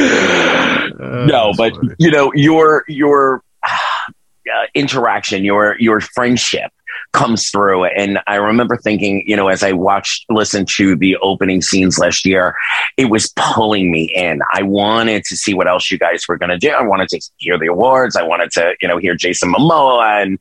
no, 0.99 1.53
but 1.57 1.75
you 1.99 2.11
know 2.11 2.33
your 2.35 2.85
your 2.89 3.43
uh, 3.63 4.67
interaction, 4.75 5.45
your 5.45 5.77
your 5.79 6.01
friendship 6.01 6.73
comes 7.13 7.51
through. 7.51 7.85
And 7.85 8.21
I 8.27 8.37
remember 8.37 8.77
thinking, 8.77 9.23
you 9.27 9.37
know, 9.37 9.49
as 9.49 9.63
I 9.63 9.73
watched, 9.73 10.27
listened 10.31 10.69
to 10.77 10.97
the 10.97 11.17
opening 11.17 11.63
scenes 11.63 11.99
last 11.99 12.25
year, 12.25 12.57
it 12.97 13.07
was 13.07 13.33
pulling 13.37 13.91
me 13.91 14.13
in. 14.15 14.41
I 14.53 14.63
wanted 14.63 15.25
to 15.25 15.37
see 15.37 15.55
what 15.55 15.67
else 15.67 15.91
you 15.91 15.99
guys 15.99 16.25
were 16.29 16.39
going 16.39 16.51
to 16.51 16.59
do. 16.59 16.71
I 16.71 16.83
wanted 16.83 17.09
to 17.11 17.21
hear 17.39 17.59
the 17.59 17.67
awards. 17.67 18.17
I 18.17 18.23
wanted 18.23 18.51
to, 18.53 18.75
you 18.81 18.89
know, 18.89 18.99
hear 18.99 19.15
Jason 19.15 19.53
Momoa 19.53 20.23
and, 20.23 20.39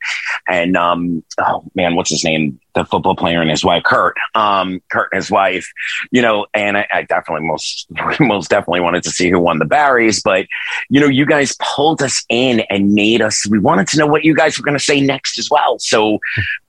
and, 0.47 0.77
um, 0.77 1.23
oh 1.39 1.63
man, 1.75 1.95
what's 1.95 2.09
his 2.09 2.23
name? 2.23 2.59
The 2.79 2.85
football 2.85 3.15
player 3.15 3.41
and 3.41 3.49
his 3.49 3.65
wife, 3.65 3.83
Kurt, 3.83 4.15
um, 4.35 4.81
Kurt 4.89 5.09
and 5.11 5.17
his 5.17 5.29
wife, 5.29 5.69
you 6.11 6.21
know, 6.21 6.45
and 6.53 6.77
I, 6.77 6.87
I 6.93 7.01
definitely 7.03 7.45
most, 7.45 7.87
most 8.21 8.49
definitely 8.49 8.79
wanted 8.79 9.03
to 9.03 9.09
see 9.09 9.29
who 9.29 9.37
won 9.37 9.59
the 9.59 9.65
Barries, 9.65 10.21
but, 10.21 10.47
you 10.89 11.01
know, 11.01 11.07
you 11.07 11.25
guys 11.25 11.57
pulled 11.59 12.01
us 12.01 12.23
in 12.29 12.61
and 12.69 12.93
made 12.93 13.21
us, 13.21 13.45
we 13.49 13.59
wanted 13.59 13.87
to 13.89 13.97
know 13.97 14.07
what 14.07 14.23
you 14.23 14.33
guys 14.33 14.57
were 14.57 14.63
going 14.63 14.77
to 14.77 14.83
say 14.83 15.01
next 15.01 15.37
as 15.37 15.49
well. 15.51 15.77
So, 15.79 16.19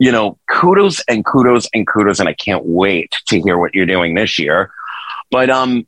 you 0.01 0.11
know, 0.11 0.37
kudos 0.51 1.01
and 1.07 1.25
kudos 1.25 1.69
and 1.73 1.87
kudos. 1.87 2.19
And 2.19 2.29
I 2.29 2.35
can't 2.35 2.65
wait 2.65 3.15
to 3.29 3.41
hear 3.41 3.57
what 3.57 3.73
you're 3.73 3.87
doing 3.87 4.15
this 4.17 4.37
year. 4.37 4.73
But, 5.31 5.49
um, 5.49 5.87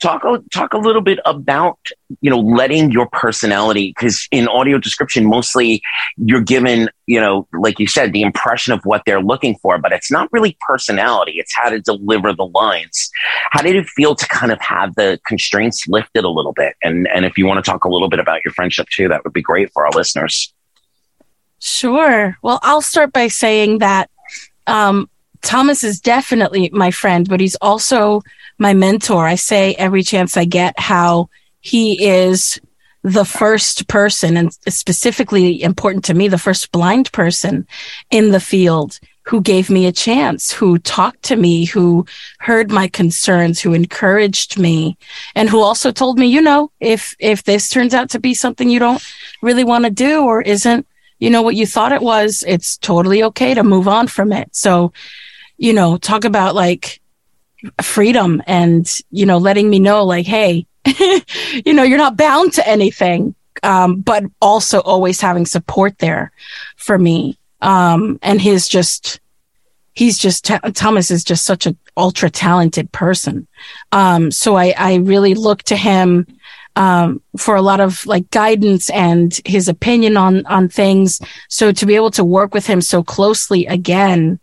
talk 0.00 0.22
talk 0.52 0.72
a 0.72 0.78
little 0.78 1.00
bit 1.00 1.18
about 1.24 1.78
you 2.20 2.30
know 2.30 2.38
letting 2.38 2.90
your 2.90 3.06
personality 3.06 3.94
because 3.96 4.26
in 4.30 4.48
audio 4.48 4.78
description 4.78 5.26
mostly 5.26 5.82
you're 6.16 6.40
given 6.40 6.88
you 7.06 7.20
know 7.20 7.46
like 7.52 7.78
you 7.78 7.86
said 7.86 8.12
the 8.12 8.22
impression 8.22 8.72
of 8.72 8.80
what 8.84 9.02
they're 9.06 9.22
looking 9.22 9.56
for 9.62 9.78
but 9.78 9.92
it's 9.92 10.10
not 10.10 10.28
really 10.32 10.56
personality. 10.60 11.34
It's 11.36 11.54
how 11.54 11.68
to 11.68 11.80
deliver 11.80 12.32
the 12.32 12.46
lines. 12.46 13.10
How 13.50 13.62
did 13.62 13.76
it 13.76 13.86
feel 13.86 14.14
to 14.14 14.26
kind 14.28 14.52
of 14.52 14.60
have 14.60 14.94
the 14.94 15.20
constraints 15.26 15.86
lifted 15.86 16.24
a 16.24 16.28
little 16.28 16.52
bit? 16.52 16.74
And 16.82 17.06
and 17.08 17.24
if 17.24 17.38
you 17.38 17.46
want 17.46 17.64
to 17.64 17.70
talk 17.70 17.84
a 17.84 17.88
little 17.88 18.08
bit 18.08 18.18
about 18.18 18.40
your 18.44 18.52
friendship 18.52 18.88
too 18.88 19.08
that 19.08 19.22
would 19.24 19.32
be 19.32 19.42
great 19.42 19.70
for 19.72 19.86
our 19.86 19.92
listeners. 19.92 20.52
Sure. 21.60 22.36
Well, 22.42 22.58
I'll 22.62 22.82
start 22.82 23.12
by 23.12 23.28
saying 23.28 23.78
that 23.78 24.10
um, 24.66 25.08
Thomas 25.42 25.84
is 25.84 26.00
definitely 26.00 26.70
my 26.72 26.90
friend, 26.90 27.28
but 27.28 27.40
he's 27.40 27.56
also 27.56 28.22
my 28.58 28.74
mentor. 28.74 29.26
I 29.26 29.34
say 29.34 29.74
every 29.74 30.02
chance 30.02 30.36
I 30.36 30.44
get 30.44 30.78
how 30.78 31.28
he 31.60 32.04
is 32.04 32.60
the 33.02 33.24
first 33.24 33.86
person, 33.86 34.36
and 34.36 34.52
specifically 34.68 35.62
important 35.62 36.04
to 36.06 36.14
me, 36.14 36.26
the 36.28 36.38
first 36.38 36.72
blind 36.72 37.12
person 37.12 37.66
in 38.10 38.30
the 38.30 38.40
field 38.40 38.98
who 39.24 39.40
gave 39.40 39.70
me 39.70 39.86
a 39.86 39.92
chance, 39.92 40.52
who 40.52 40.78
talked 40.78 41.22
to 41.22 41.36
me, 41.36 41.64
who 41.64 42.04
heard 42.40 42.70
my 42.70 42.88
concerns, 42.88 43.60
who 43.60 43.72
encouraged 43.72 44.58
me, 44.58 44.96
and 45.34 45.48
who 45.48 45.60
also 45.60 45.90
told 45.90 46.18
me, 46.18 46.26
you 46.26 46.40
know, 46.40 46.70
if 46.80 47.14
if 47.18 47.44
this 47.44 47.68
turns 47.70 47.94
out 47.94 48.10
to 48.10 48.18
be 48.18 48.34
something 48.34 48.68
you 48.68 48.78
don't 48.78 49.02
really 49.42 49.64
want 49.64 49.84
to 49.84 49.90
do 49.90 50.24
or 50.24 50.42
isn't 50.42 50.86
you 51.18 51.30
know 51.30 51.42
what 51.42 51.56
you 51.56 51.66
thought 51.66 51.92
it 51.92 52.02
was, 52.02 52.44
it's 52.46 52.76
totally 52.76 53.22
okay 53.22 53.54
to 53.54 53.62
move 53.62 53.88
on 53.88 54.06
from 54.08 54.32
it. 54.32 54.48
So, 54.54 54.92
you 55.56 55.72
know, 55.72 55.96
talk 55.96 56.24
about 56.24 56.54
like 56.54 57.00
freedom 57.82 58.42
and, 58.46 58.90
you 59.10 59.26
know, 59.26 59.38
letting 59.38 59.68
me 59.70 59.78
know 59.78 60.04
like, 60.04 60.26
hey, 60.26 60.66
you 61.64 61.72
know, 61.72 61.82
you're 61.82 61.98
not 61.98 62.16
bound 62.16 62.52
to 62.54 62.68
anything. 62.68 63.34
Um, 63.62 64.00
but 64.00 64.24
also 64.42 64.80
always 64.80 65.20
having 65.20 65.46
support 65.46 65.98
there 65.98 66.32
for 66.76 66.98
me. 66.98 67.38
Um, 67.62 68.18
and 68.20 68.40
his 68.40 68.68
just, 68.68 69.20
he's 69.94 70.18
just, 70.18 70.50
Thomas 70.74 71.10
is 71.10 71.24
just 71.24 71.46
such 71.46 71.64
an 71.64 71.78
ultra 71.96 72.28
talented 72.28 72.92
person. 72.92 73.46
Um, 73.92 74.30
so 74.30 74.56
I, 74.56 74.74
I 74.76 74.96
really 74.96 75.34
look 75.34 75.62
to 75.64 75.76
him 75.76 76.26
um, 76.76 77.22
for 77.38 77.54
a 77.54 77.62
lot 77.62 77.80
of 77.80 78.04
like 78.06 78.30
guidance 78.30 78.90
and 78.90 79.38
his 79.44 79.68
opinion 79.68 80.16
on 80.16 80.44
on 80.46 80.68
things. 80.68 81.20
So 81.48 81.72
to 81.72 81.86
be 81.86 81.94
able 81.94 82.10
to 82.12 82.24
work 82.24 82.52
with 82.52 82.66
him 82.66 82.80
so 82.80 83.02
closely 83.02 83.66
again, 83.66 84.40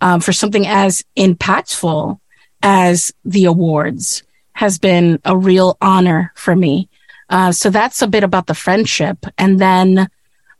um, 0.00 0.20
for 0.20 0.32
something 0.32 0.66
as 0.66 1.04
impactful 1.16 2.18
as 2.62 3.12
the 3.24 3.44
awards 3.44 4.22
has 4.54 4.78
been 4.78 5.18
a 5.24 5.36
real 5.36 5.76
honor 5.80 6.32
for 6.36 6.54
me. 6.54 6.88
Uh, 7.30 7.50
so 7.52 7.70
that's 7.70 8.02
a 8.02 8.06
bit 8.06 8.22
about 8.24 8.46
the 8.46 8.54
friendship. 8.54 9.24
And 9.38 9.58
then 9.60 10.08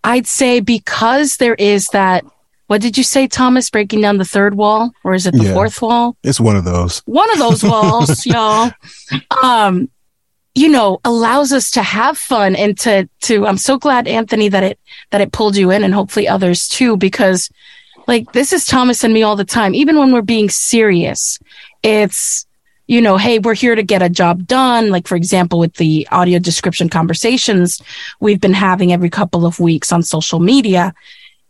I'd 0.05 0.27
say 0.27 0.61
because 0.61 1.37
there 1.37 1.55
is 1.55 1.87
that, 1.89 2.25
what 2.69 2.81
did 2.81 2.97
you 2.97 3.05
say, 3.05 3.27
Thomas, 3.29 3.69
breaking 3.69 4.01
down 4.01 4.17
the 4.17 4.25
third 4.25 4.55
wall? 4.55 4.93
Or 5.05 5.13
is 5.15 5.27
it 5.27 5.33
the 5.33 5.45
Yeah. 5.45 5.53
fourth 5.53 5.83
wall? 5.83 6.17
It's 6.23 6.41
one 6.41 6.57
of 6.57 6.65
those. 6.65 7.03
one 7.05 7.31
of 7.33 7.39
those 7.39 7.63
walls, 7.63 8.25
y'all, 8.27 8.73
um, 9.43 9.91
you 10.55 10.69
know, 10.69 10.99
allows 11.05 11.53
us 11.53 11.71
to 11.73 11.83
have 11.83 12.17
fun 12.19 12.57
and 12.57 12.79
to, 12.81 13.09
to, 13.23 13.47
I'm 13.47 13.59
so 13.59 13.79
glad, 13.79 14.09
Anthony, 14.09 14.49
that 14.49 14.63
it, 14.63 14.79
that 15.11 15.21
it 15.21 15.33
pulled 15.33 15.57
you 15.57 15.71
in 15.71 15.83
and 15.85 15.95
hopefully 15.95 16.27
others 16.29 16.69
too, 16.69 16.97
because 16.97 17.51
like 18.07 18.33
this 18.33 18.53
is 18.53 18.67
Thomas 18.67 19.05
and 19.05 19.15
me 19.15 19.23
all 19.23 19.37
the 19.37 19.45
time. 19.45 19.75
Even 19.75 19.99
when 19.99 20.13
we're 20.13 20.23
being 20.23 20.51
serious, 20.51 21.39
it's, 21.83 22.47
you 22.87 23.01
know, 23.01 23.17
hey, 23.17 23.39
we're 23.39 23.55
here 23.55 23.75
to 23.75 23.83
get 23.83 24.03
a 24.03 24.09
job 24.09 24.47
done. 24.47 24.91
Like, 24.91 25.07
for 25.07 25.17
example, 25.17 25.59
with 25.59 25.75
the 25.75 26.07
audio 26.11 26.39
description 26.39 26.89
conversations 26.89 27.81
we've 28.21 28.41
been 28.41 28.53
having 28.53 28.93
every 28.93 29.11
couple 29.11 29.47
of 29.47 29.61
weeks 29.61 29.93
on 29.93 30.03
social 30.03 30.41
media, 30.41 30.95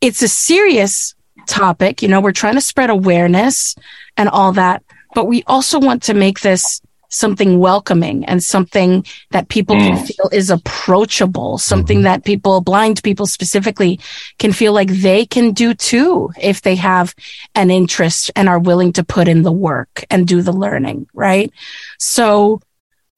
it's 0.01 0.23
a 0.23 0.29
serious 0.29 1.15
topic. 1.47 2.03
You 2.03 2.09
know, 2.09 2.21
we're 2.21 2.33
trying 2.33 2.55
to 2.55 2.61
spread 2.61 2.91
awareness 2.91 3.75
and 4.17 4.29
all 4.29 4.53
that, 4.53 4.83
but 5.15 5.27
we 5.27 5.43
also 5.47 5.81
want 5.81 6.03
to 6.05 6.15
make 6.15 6.41
this 6.41 6.81
something 7.13 7.59
welcoming 7.59 8.25
and 8.25 8.43
something 8.43 9.05
that 9.31 9.49
people 9.49 9.77
can 9.77 10.05
feel 10.05 10.31
is 10.33 10.51
approachable, 10.51 11.59
something 11.59 12.03
that 12.03 12.25
people, 12.25 12.63
blind 12.63 13.03
people 13.03 13.27
specifically, 13.27 14.01
can 14.39 14.51
feel 14.51 14.73
like 14.73 14.89
they 14.89 15.27
can 15.27 15.53
do 15.53 15.75
too 15.75 16.31
if 16.41 16.63
they 16.63 16.75
have 16.75 17.15
an 17.55 17.71
interest 17.71 18.31
and 18.35 18.49
are 18.49 18.59
willing 18.59 18.93
to 18.95 19.05
put 19.05 19.29
in 19.29 19.43
the 19.43 19.53
work 19.53 20.05
and 20.11 20.27
do 20.27 20.41
the 20.41 20.53
learning, 20.53 21.07
right? 21.13 21.53
So, 21.99 22.61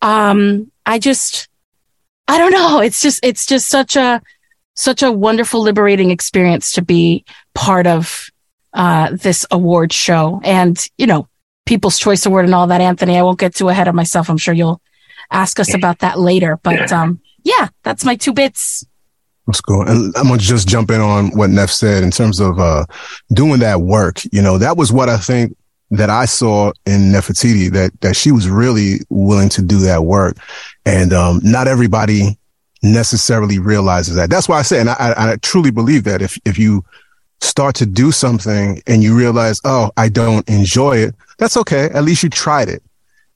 um, 0.02 0.70
I 0.84 0.98
just, 0.98 1.48
I 2.26 2.36
don't 2.36 2.52
know. 2.52 2.80
It's 2.80 3.00
just, 3.00 3.24
it's 3.24 3.46
just 3.46 3.68
such 3.68 3.96
a, 3.96 4.20
such 4.74 5.04
a 5.04 5.12
wonderful, 5.12 5.62
liberating 5.62 6.10
experience 6.10 6.72
to 6.72 6.82
be 6.82 7.24
part 7.54 7.86
of, 7.86 8.28
uh, 8.72 9.10
this 9.12 9.46
award 9.52 9.92
show. 9.92 10.40
And, 10.42 10.76
you 10.98 11.06
know, 11.06 11.28
People's 11.66 11.98
Choice 11.98 12.26
Award 12.26 12.44
and 12.44 12.54
all 12.54 12.66
that, 12.66 12.80
Anthony. 12.80 13.16
I 13.16 13.22
won't 13.22 13.38
get 13.38 13.54
too 13.54 13.68
ahead 13.68 13.88
of 13.88 13.94
myself. 13.94 14.28
I'm 14.28 14.38
sure 14.38 14.54
you'll 14.54 14.80
ask 15.30 15.58
us 15.58 15.74
about 15.74 16.00
that 16.00 16.18
later. 16.18 16.58
But 16.62 16.92
um, 16.92 17.20
yeah, 17.42 17.68
that's 17.82 18.04
my 18.04 18.16
two 18.16 18.32
bits. 18.32 18.84
That's 19.46 19.60
cool. 19.60 19.82
And 19.82 20.14
I'm 20.16 20.28
gonna 20.28 20.38
just 20.38 20.68
jump 20.68 20.90
in 20.90 21.00
on 21.00 21.30
what 21.36 21.50
Neff 21.50 21.70
said 21.70 22.02
in 22.02 22.10
terms 22.10 22.40
of 22.40 22.58
uh 22.58 22.86
doing 23.32 23.60
that 23.60 23.82
work. 23.82 24.22
You 24.32 24.40
know, 24.42 24.58
that 24.58 24.76
was 24.76 24.90
what 24.92 25.08
I 25.08 25.18
think 25.18 25.56
that 25.90 26.10
I 26.10 26.24
saw 26.24 26.72
in 26.86 27.12
Nefertiti 27.12 27.70
that 27.72 28.00
that 28.00 28.16
she 28.16 28.32
was 28.32 28.48
really 28.48 29.00
willing 29.10 29.50
to 29.50 29.62
do 29.62 29.78
that 29.80 30.04
work, 30.04 30.36
and 30.86 31.12
um, 31.12 31.40
not 31.42 31.68
everybody 31.68 32.38
necessarily 32.82 33.58
realizes 33.58 34.16
that. 34.16 34.30
That's 34.30 34.48
why 34.48 34.58
I 34.58 34.62
say, 34.62 34.80
and 34.80 34.90
I, 34.90 34.94
I 34.94 35.32
I 35.32 35.36
truly 35.36 35.70
believe 35.70 36.04
that 36.04 36.22
if 36.22 36.38
if 36.44 36.58
you 36.58 36.84
start 37.44 37.74
to 37.76 37.86
do 37.86 38.10
something 38.10 38.82
and 38.86 39.02
you 39.02 39.16
realize, 39.16 39.60
oh, 39.64 39.90
I 39.96 40.08
don't 40.08 40.48
enjoy 40.48 40.96
it, 40.98 41.14
that's 41.38 41.56
okay. 41.58 41.90
At 41.90 42.04
least 42.04 42.22
you 42.22 42.30
tried 42.30 42.68
it. 42.68 42.82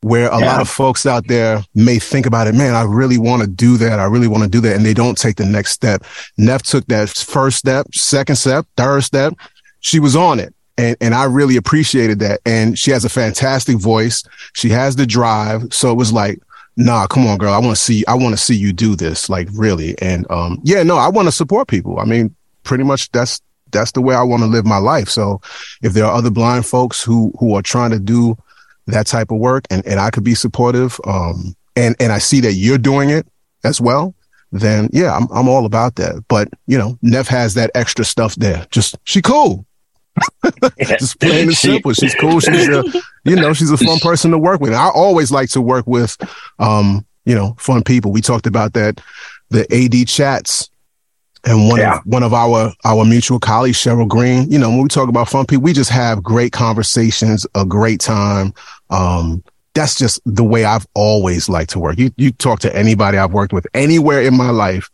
Where 0.01 0.29
a 0.29 0.39
lot 0.39 0.61
of 0.61 0.69
folks 0.69 1.07
out 1.07 1.27
there 1.27 1.61
may 1.75 1.99
think 1.99 2.25
about 2.25 2.47
it, 2.47 2.55
man, 2.55 2.77
I 2.77 2.83
really 2.85 3.19
want 3.19 3.43
to 3.43 3.49
do 3.49 3.77
that. 3.79 3.99
I 3.99 4.05
really 4.05 4.29
want 4.29 4.45
to 4.45 4.49
do 4.49 4.61
that. 4.61 4.77
And 4.77 4.87
they 4.87 4.95
don't 4.95 5.19
take 5.19 5.35
the 5.35 5.45
next 5.45 5.73
step. 5.73 6.05
Neff 6.37 6.63
took 6.63 6.87
that 6.87 7.09
first 7.09 7.59
step, 7.59 7.93
second 7.93 8.37
step, 8.37 8.65
third 8.77 9.03
step. 9.03 9.35
She 9.81 9.99
was 9.99 10.15
on 10.15 10.39
it. 10.39 10.55
And, 10.77 10.97
and 11.01 11.17
I 11.17 11.25
really 11.25 11.57
appreciated 11.57 12.21
that. 12.21 12.39
And 12.47 12.79
she 12.79 12.93
has 12.93 13.05
a 13.05 13.09
fantastic 13.09 13.77
voice. 13.77 14.23
She 14.53 14.69
has 14.69 14.95
the 14.95 15.05
drive. 15.05 15.75
So 15.75 15.91
it 15.91 15.97
was 15.97 16.13
like, 16.13 16.39
nah, 16.77 17.09
come 17.09 17.27
on, 17.27 17.37
girl. 17.37 17.53
I 17.53 17.59
want 17.59 17.77
to 17.77 17.83
see, 17.83 18.07
I 18.07 18.15
want 18.15 18.33
to 18.35 18.41
see 18.41 18.55
you 18.55 18.73
do 18.73 18.95
this. 18.95 19.29
Like 19.29 19.49
really. 19.53 20.01
And, 20.01 20.31
um, 20.31 20.61
yeah, 20.63 20.85
no, 20.85 20.97
I 20.97 21.09
want 21.09 21.27
to 21.27 21.33
support 21.33 21.67
people. 21.67 21.99
I 21.99 22.05
mean, 22.05 22.33
pretty 22.63 22.85
much 22.85 23.11
that's, 23.11 23.41
that's 23.71 23.93
the 23.93 24.01
way 24.01 24.15
I 24.15 24.23
want 24.23 24.43
to 24.43 24.49
live 24.49 24.67
my 24.67 24.79
life. 24.79 25.09
So 25.09 25.41
if 25.83 25.93
there 25.93 26.05
are 26.05 26.15
other 26.15 26.31
blind 26.31 26.67
folks 26.67 27.03
who, 27.03 27.33
who 27.39 27.55
are 27.55 27.63
trying 27.63 27.91
to 27.91 27.99
do 27.99 28.37
that 28.87 29.07
type 29.07 29.31
of 29.31 29.39
work 29.39 29.65
and, 29.71 29.87
and 29.87 30.01
I 30.01 30.11
could 30.11 30.25
be 30.25 30.35
supportive, 30.35 31.01
um, 31.05 31.55
and, 31.77 31.95
and 32.01 32.13
I 32.13 32.19
see 32.19 32.41
that 32.41 32.55
you're 32.55 32.79
doing 32.79 33.11
it 33.11 33.27
as 33.65 33.81
well, 33.81 34.15
then 34.51 34.89
yeah, 34.93 35.15
I'm, 35.15 35.29
I'm 35.31 35.49
all 35.49 35.67
about 35.67 35.97
that. 35.97 36.25
But 36.29 36.49
you 36.67 36.79
know, 36.79 36.99
Neff 37.03 37.29
has 37.29 37.55
that 37.55 37.71
extra 37.75 38.05
stuff 38.05 38.35
there. 38.37 38.67
Just, 38.71 38.97
she 39.05 39.23
cool. 39.23 39.67
Just 40.79 41.21
plain 41.21 41.49
and 41.49 41.57
simple. 41.57 41.93
She's 41.93 42.15
cool. 42.15 42.41
She's 42.41 42.69
a, 42.69 42.83
you 43.25 43.37
know, 43.37 43.53
she's 43.53 43.71
a 43.71 43.77
fun 43.77 43.99
person 44.03 44.31
to 44.31 44.39
work 44.39 44.61
with. 44.61 44.73
I 44.73 44.89
always 44.89 45.31
like 45.31 45.51
to 45.51 45.61
work 45.61 45.87
with, 45.87 46.17
um, 46.59 47.07
you 47.25 47.35
know, 47.35 47.55
fun 47.59 47.85
people. 47.85 48.11
We 48.11 48.21
talked 48.21 48.47
about 48.47 48.73
that, 48.73 49.01
the 49.51 49.67
AD 49.73 50.09
chats 50.09 50.71
and 51.45 51.69
one 51.69 51.79
Yeah. 51.81 51.97
of 51.99 52.03
one 52.05 52.23
of 52.23 52.33
our 52.35 52.73
our 52.85 53.05
mutual 53.05 53.39
colleagues, 53.39 53.79
Cheryl 53.79 54.09
Green. 54.09 54.51
You 54.51 54.59
know, 54.59 54.71
when 54.71 54.83
we 54.83 54.89
talk 54.89 55.09
about 55.09 55.29
fun 55.29 55.47
people, 55.47 55.63
we 55.65 55.73
just 55.73 55.91
have 55.91 56.23
great 56.23 56.53
conversations, 56.53 57.47
a 57.55 57.65
great 57.65 58.01
time. 58.01 58.53
Um, 58.91 59.43
that's 59.75 59.95
just 59.97 60.21
the 60.27 60.43
way 60.45 60.65
I've 60.65 60.87
always 60.95 61.49
liked 61.49 61.71
to 61.71 61.79
work. 61.79 61.99
You 61.99 62.11
you 62.17 62.33
talk 62.33 62.61
to 62.61 62.77
anybody 62.77 63.19
I've 63.19 63.33
worked 63.33 63.53
with 63.53 63.67
anywhere 63.75 64.23
in 64.23 64.37
my 64.37 64.51
life. 64.51 64.91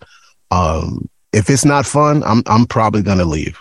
Um, 0.50 1.08
if 1.32 1.48
it's 1.50 1.64
not 1.64 1.86
fun, 1.86 2.22
I'm 2.24 2.42
I'm 2.46 2.66
probably 2.66 3.02
gonna 3.02 3.24
leave. 3.24 3.58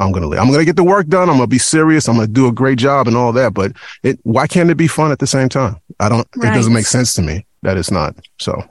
I'm 0.00 0.10
gonna 0.10 0.26
leave. 0.26 0.40
I'm 0.40 0.50
gonna 0.50 0.64
get 0.64 0.76
the 0.76 0.82
work 0.84 1.06
done. 1.06 1.30
I'm 1.30 1.36
gonna 1.36 1.46
be 1.46 1.58
serious. 1.58 2.08
I'm 2.08 2.16
gonna 2.16 2.26
do 2.26 2.48
a 2.48 2.52
great 2.52 2.78
job 2.78 3.06
and 3.06 3.16
all 3.16 3.32
that. 3.32 3.54
But 3.54 3.72
it 4.02 4.18
why 4.24 4.46
can't 4.48 4.68
it 4.70 4.74
be 4.76 4.88
fun 4.88 5.12
at 5.12 5.20
the 5.20 5.26
same 5.26 5.48
time? 5.48 5.76
I 6.00 6.08
don't. 6.08 6.26
It 6.36 6.40
doesn't 6.52 6.72
make 6.72 6.86
sense 6.86 7.14
to 7.14 7.22
me 7.22 7.46
that 7.62 7.76
it's 7.76 7.92
not. 7.92 8.16
So 8.40 8.62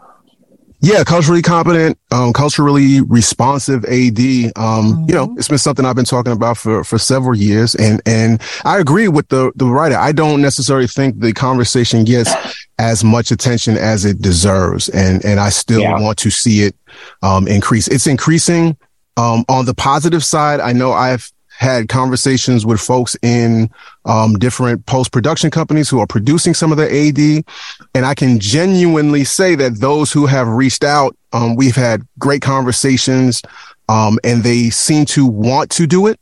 yeah, 0.83 1.01
culturally 1.05 1.41
competent, 1.41 1.97
um, 2.11 2.33
culturally 2.33 2.99
responsive 2.99 3.85
AD. 3.85 4.19
Um, 4.57 5.05
you 5.07 5.15
know, 5.15 5.33
it's 5.37 5.47
been 5.47 5.57
something 5.57 5.85
I've 5.85 5.95
been 5.95 6.03
talking 6.03 6.33
about 6.33 6.57
for, 6.57 6.83
for 6.83 6.97
several 6.97 7.37
years. 7.37 7.73
And, 7.73 8.01
and 8.05 8.41
I 8.65 8.79
agree 8.79 9.07
with 9.07 9.29
the, 9.29 9.53
the 9.55 9.65
writer. 9.65 9.95
I 9.95 10.11
don't 10.11 10.41
necessarily 10.41 10.87
think 10.87 11.21
the 11.21 11.31
conversation 11.31 12.03
gets 12.03 12.33
as 12.79 13.01
much 13.03 13.31
attention 13.31 13.77
as 13.77 14.03
it 14.03 14.21
deserves. 14.21 14.89
And, 14.89 15.23
and 15.23 15.39
I 15.39 15.49
still 15.49 15.79
Yeah. 15.79 15.99
want 16.01 16.17
to 16.19 16.29
see 16.29 16.63
it, 16.63 16.75
um, 17.21 17.47
increase. 17.47 17.87
It's 17.87 18.05
increasing, 18.05 18.75
um, 19.15 19.45
on 19.47 19.65
the 19.65 19.73
positive 19.73 20.23
side. 20.25 20.59
I 20.59 20.73
know 20.73 20.91
I've 20.91 21.31
had 21.57 21.87
conversations 21.87 22.65
with 22.65 22.79
folks 22.79 23.15
in, 23.21 23.69
um, 24.05 24.33
different 24.35 24.85
post 24.85 25.11
production 25.11 25.51
companies 25.51 25.89
who 25.89 25.99
are 25.99 26.07
producing 26.07 26.53
some 26.53 26.71
of 26.71 26.77
the 26.77 26.91
AD. 26.91 27.45
And 27.93 28.05
I 28.05 28.15
can 28.15 28.39
genuinely 28.39 29.23
say 29.23 29.55
that 29.55 29.79
those 29.79 30.11
who 30.11 30.25
have 30.25 30.47
reached 30.47 30.83
out, 30.83 31.15
um, 31.31 31.55
we've 31.55 31.75
had 31.75 32.01
great 32.19 32.41
conversations, 32.41 33.41
um, 33.87 34.19
and 34.23 34.43
they 34.43 34.69
seem 34.69 35.05
to 35.05 35.25
want 35.25 35.69
to 35.71 35.87
do 35.87 36.07
it. 36.07 36.19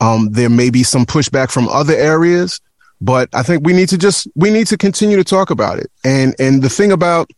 Um, 0.00 0.30
there 0.30 0.50
may 0.50 0.70
be 0.70 0.82
some 0.82 1.06
pushback 1.06 1.50
from 1.50 1.68
other 1.68 1.94
areas, 1.94 2.60
but 3.00 3.28
I 3.32 3.42
think 3.42 3.64
we 3.66 3.72
need 3.72 3.88
to 3.88 3.98
just, 3.98 4.28
we 4.36 4.50
need 4.50 4.66
to 4.68 4.76
continue 4.76 5.16
to 5.16 5.24
talk 5.24 5.50
about 5.50 5.78
it. 5.78 5.90
And, 6.04 6.34
and 6.38 6.62
the 6.62 6.70
thing 6.70 6.92
about 6.92 7.30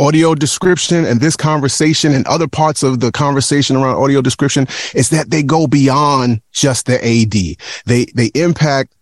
audio 0.00 0.34
description 0.34 1.04
and 1.04 1.20
this 1.20 1.36
conversation 1.36 2.14
and 2.14 2.26
other 2.26 2.46
parts 2.46 2.82
of 2.82 3.00
the 3.00 3.10
conversation 3.10 3.76
around 3.76 3.96
audio 3.96 4.22
description 4.22 4.66
is 4.94 5.10
that 5.10 5.30
they 5.30 5.42
go 5.42 5.66
beyond 5.66 6.40
just 6.52 6.86
the 6.86 6.96
AD. 7.04 7.56
They, 7.86 8.06
they 8.14 8.26
impact 8.34 8.94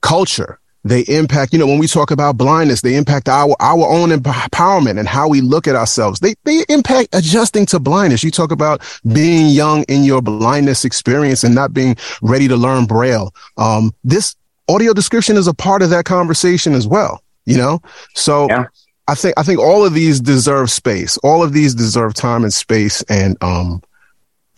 culture. 0.00 0.58
They 0.84 1.02
impact, 1.02 1.52
you 1.52 1.60
know, 1.60 1.66
when 1.66 1.78
we 1.78 1.86
talk 1.86 2.10
about 2.10 2.36
blindness, 2.36 2.80
they 2.80 2.96
impact 2.96 3.28
our, 3.28 3.54
our 3.60 3.88
own 3.88 4.08
empowerment 4.08 4.98
and 4.98 5.06
how 5.06 5.28
we 5.28 5.40
look 5.40 5.68
at 5.68 5.76
ourselves. 5.76 6.18
They, 6.18 6.34
they 6.44 6.64
impact 6.68 7.10
adjusting 7.12 7.66
to 7.66 7.78
blindness. 7.78 8.24
You 8.24 8.32
talk 8.32 8.50
about 8.50 8.82
being 9.12 9.48
young 9.48 9.84
in 9.84 10.02
your 10.02 10.20
blindness 10.20 10.84
experience 10.84 11.44
and 11.44 11.54
not 11.54 11.72
being 11.72 11.94
ready 12.20 12.48
to 12.48 12.56
learn 12.56 12.86
braille. 12.86 13.32
Um, 13.58 13.92
this 14.02 14.34
audio 14.68 14.92
description 14.92 15.36
is 15.36 15.46
a 15.46 15.54
part 15.54 15.82
of 15.82 15.90
that 15.90 16.04
conversation 16.04 16.72
as 16.72 16.86
well, 16.86 17.22
you 17.44 17.56
know? 17.56 17.80
So 18.14 18.48
Yeah. 18.48 18.66
I 19.12 19.14
think, 19.14 19.34
I 19.38 19.42
think 19.42 19.60
all 19.60 19.84
of 19.84 19.94
these 19.94 20.20
deserve 20.20 20.70
space. 20.70 21.16
All 21.18 21.42
of 21.42 21.52
these 21.52 21.74
deserve 21.74 22.14
time 22.14 22.42
and 22.42 22.52
space. 22.52 23.02
And, 23.02 23.36
um, 23.42 23.82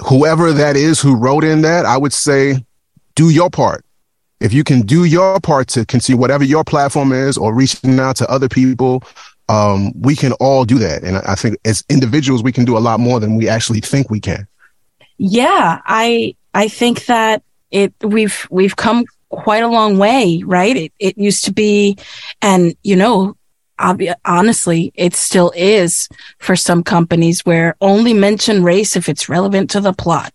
whoever 0.07 0.53
that 0.53 0.77
is 0.77 1.01
who 1.01 1.17
wrote 1.17 1.45
in 1.45 1.63
that, 1.63 1.85
I 1.85 1.97
would 1.97 2.13
say 2.13 2.65
do 3.15 3.31
your 3.31 3.51
part 3.51 3.85
if 4.45 4.53
you 4.53 4.63
can 4.63 4.83
do 4.83 5.05
your 5.05 5.41
part 5.41 5.69
to 5.69 5.87
continue 5.87 6.21
whatever 6.21 6.45
your 6.45 6.65
platform 6.65 7.13
is 7.13 7.39
or 7.39 7.55
reaching 7.55 7.99
out 7.99 8.17
to 8.17 8.31
other 8.31 8.49
people, 8.49 9.03
um, 9.49 9.93
we 9.99 10.15
can 10.15 10.33
all 10.35 10.67
do 10.67 10.79
that. 10.79 11.03
And 11.03 11.17
I 11.17 11.35
think 11.35 11.57
as 11.65 11.83
individuals, 11.89 12.43
we 12.43 12.53
can 12.53 12.67
do 12.67 12.77
a 12.77 12.81
lot 12.81 13.01
more 13.01 13.21
than 13.21 13.37
we 13.37 13.49
actually 13.49 13.81
think 13.81 14.11
we 14.11 14.21
can. 14.21 14.47
Yeah, 15.17 15.81
I 15.87 16.37
I 16.53 16.69
think 16.69 17.07
that 17.07 17.43
it 17.71 17.95
we've 18.03 18.47
we've 18.51 18.77
come 18.77 19.07
quite 19.31 19.63
a 19.63 19.69
long 19.69 19.97
way, 19.97 20.43
right? 20.45 20.77
It 20.77 20.93
it 20.99 21.17
used 21.17 21.45
to 21.45 21.53
be, 21.53 21.97
and 22.43 22.77
you 22.83 22.97
know, 22.97 23.37
honestly, 23.79 24.93
it 24.95 25.15
still 25.15 25.53
is 25.57 26.09
for 26.39 26.57
some 26.57 26.83
companies 26.83 27.45
where 27.45 27.77
only 27.81 28.15
mention 28.15 28.63
race 28.63 28.97
if 28.97 29.09
it's 29.09 29.29
relevant 29.29 29.71
to 29.71 29.81
the 29.81 29.93
plot, 29.93 30.33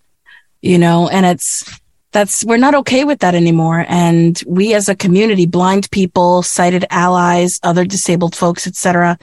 you 0.62 0.78
know, 0.78 1.08
and 1.10 1.26
it's 1.26 1.80
that's 2.12 2.44
we're 2.44 2.58
not 2.58 2.76
okay 2.76 3.04
with 3.04 3.20
that 3.20 3.36
anymore. 3.36 3.86
And 3.88 4.42
we 4.48 4.74
as 4.74 4.90
a 4.90 4.96
community 4.96 5.46
blind 5.46 5.90
people 5.92 6.44
sighted 6.44 6.86
allies 6.90 7.60
other 7.64 7.86
disabled 7.86 8.36
folks 8.36 8.68
etc 8.68 9.18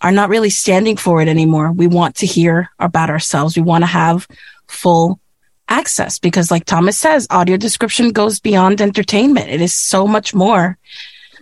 are 0.00 0.12
not 0.12 0.28
really 0.28 0.50
standing 0.50 0.96
for 0.96 1.22
it 1.22 1.28
anymore. 1.28 1.70
We 1.70 1.86
want 1.86 2.16
to 2.16 2.26
hear 2.26 2.70
about 2.78 3.10
ourselves. 3.10 3.56
We 3.56 3.62
want 3.62 3.82
to 3.82 3.86
have 3.86 4.26
full 4.66 5.20
access 5.68 6.18
because 6.18 6.50
like 6.50 6.64
thomas 6.64 6.98
says 6.98 7.26
audio 7.30 7.56
description 7.56 8.10
goes 8.10 8.40
beyond 8.40 8.80
entertainment. 8.80 9.48
It 9.48 9.60
is 9.60 9.72
so 9.72 10.06
much 10.06 10.34
more 10.34 10.76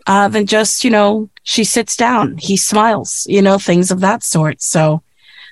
uh, 0.06 0.28
than 0.28 0.46
just 0.46 0.84
you 0.84 0.90
know 0.90 1.28
she 1.42 1.64
sits 1.64 1.96
down 1.96 2.36
he 2.38 2.56
smiles 2.56 3.26
you 3.28 3.42
know 3.42 3.58
things 3.58 3.90
of 3.90 4.00
that 4.00 4.22
sort 4.22 4.60
so 4.60 5.02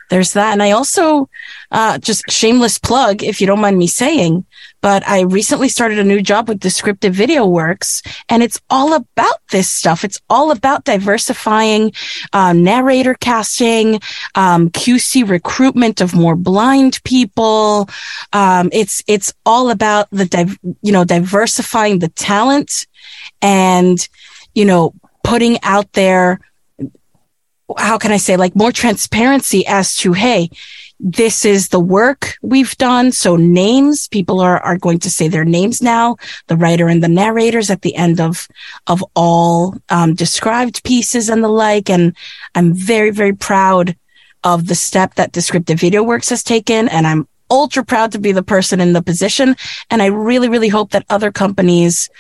there's 0.09 0.33
that. 0.33 0.53
And 0.53 0.63
I 0.63 0.71
also, 0.71 1.29
uh, 1.71 1.99
just 1.99 2.31
shameless 2.31 2.79
plug, 2.79 3.23
if 3.23 3.41
you 3.41 3.47
don't 3.47 3.61
mind 3.61 3.79
me 3.79 3.87
saying, 3.87 4.45
but 4.81 5.07
I 5.07 5.23
recently 5.23 5.69
started 5.69 5.99
a 5.99 6.05
new 6.05 6.23
job 6.23 6.49
with 6.49 6.61
Descriptive 6.61 7.13
Video 7.13 7.45
Works, 7.45 8.03
and 8.29 8.43
it's 8.43 8.61
all 8.71 8.95
about 8.95 9.37
this 9.51 9.69
stuff. 9.69 10.05
It's 10.05 10.21
all 10.31 10.51
about 10.51 10.85
diversifying 10.85 11.93
uh, 12.33 12.53
narrator 12.53 13.15
casting, 13.15 14.01
um, 14.35 14.71
QC 14.71 15.29
recruitment 15.29 16.01
of 16.01 16.15
more 16.15 16.37
blind 16.37 17.03
people. 17.05 17.89
Um, 18.33 18.71
it's 18.73 19.03
it's 19.07 19.35
all 19.45 19.71
about 19.71 20.09
the 20.11 20.27
div- 20.27 20.59
you 20.81 20.93
know 20.93 21.05
diversifying 21.05 21.99
the 21.99 22.09
talent, 22.09 22.87
and 23.43 24.09
you 24.59 24.65
know 24.65 24.93
putting 25.23 25.63
out 25.63 25.93
there 25.93 26.41
how 27.77 27.99
can 27.99 28.13
I 28.13 28.17
say, 28.17 28.37
like 28.37 28.57
more 28.57 28.73
transparency 28.73 29.67
as 29.67 29.95
to, 29.97 30.13
hey, 30.13 30.51
this 31.01 31.45
is 31.45 31.69
the 31.69 31.81
work 31.81 32.37
we've 32.43 32.77
done. 32.79 33.13
So 33.13 33.37
names, 33.37 34.09
people 34.09 34.41
are, 34.41 34.59
are 34.61 34.79
going 34.79 34.99
to 35.01 35.11
say 35.11 35.29
their 35.29 35.45
names 35.45 35.83
now, 35.83 36.17
the 36.47 36.57
writer 36.57 36.89
and 36.89 37.03
the 37.03 37.09
narrators 37.09 37.71
at 37.71 37.83
the 37.83 37.95
end 37.95 38.21
of, 38.21 38.49
of 38.87 39.05
all, 39.15 39.77
um, 39.91 40.15
described 40.15 40.83
pieces 40.83 41.29
and 41.29 41.45
the 41.45 41.49
like. 41.49 41.91
And 41.91 42.17
I'm 42.55 42.73
very, 42.73 43.11
very 43.11 43.35
proud 43.35 43.97
of 44.45 44.67
the 44.67 44.75
step 44.75 45.15
that 45.15 45.33
Descriptive 45.33 45.79
Video 45.79 46.03
Works 46.03 46.31
has 46.31 46.43
taken. 46.43 46.89
And 46.89 47.07
I'm 47.07 47.29
ultra 47.51 47.85
proud 47.85 48.13
to 48.13 48.19
be 48.19 48.33
the 48.33 48.43
person 48.43 48.81
in 48.81 48.93
the 48.93 49.03
position. 49.03 49.57
And 49.91 50.03
I 50.03 50.07
really, 50.07 50.49
really 50.49 50.69
hope 50.69 50.91
that 50.93 51.07
other 51.11 51.31
companies, 51.31 52.11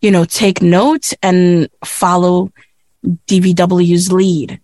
you 0.00 0.10
know, 0.10 0.24
take 0.24 0.62
note 0.62 1.12
and 1.22 1.68
follow 1.84 2.52
DVW's 3.26 4.12
lead 4.12 4.60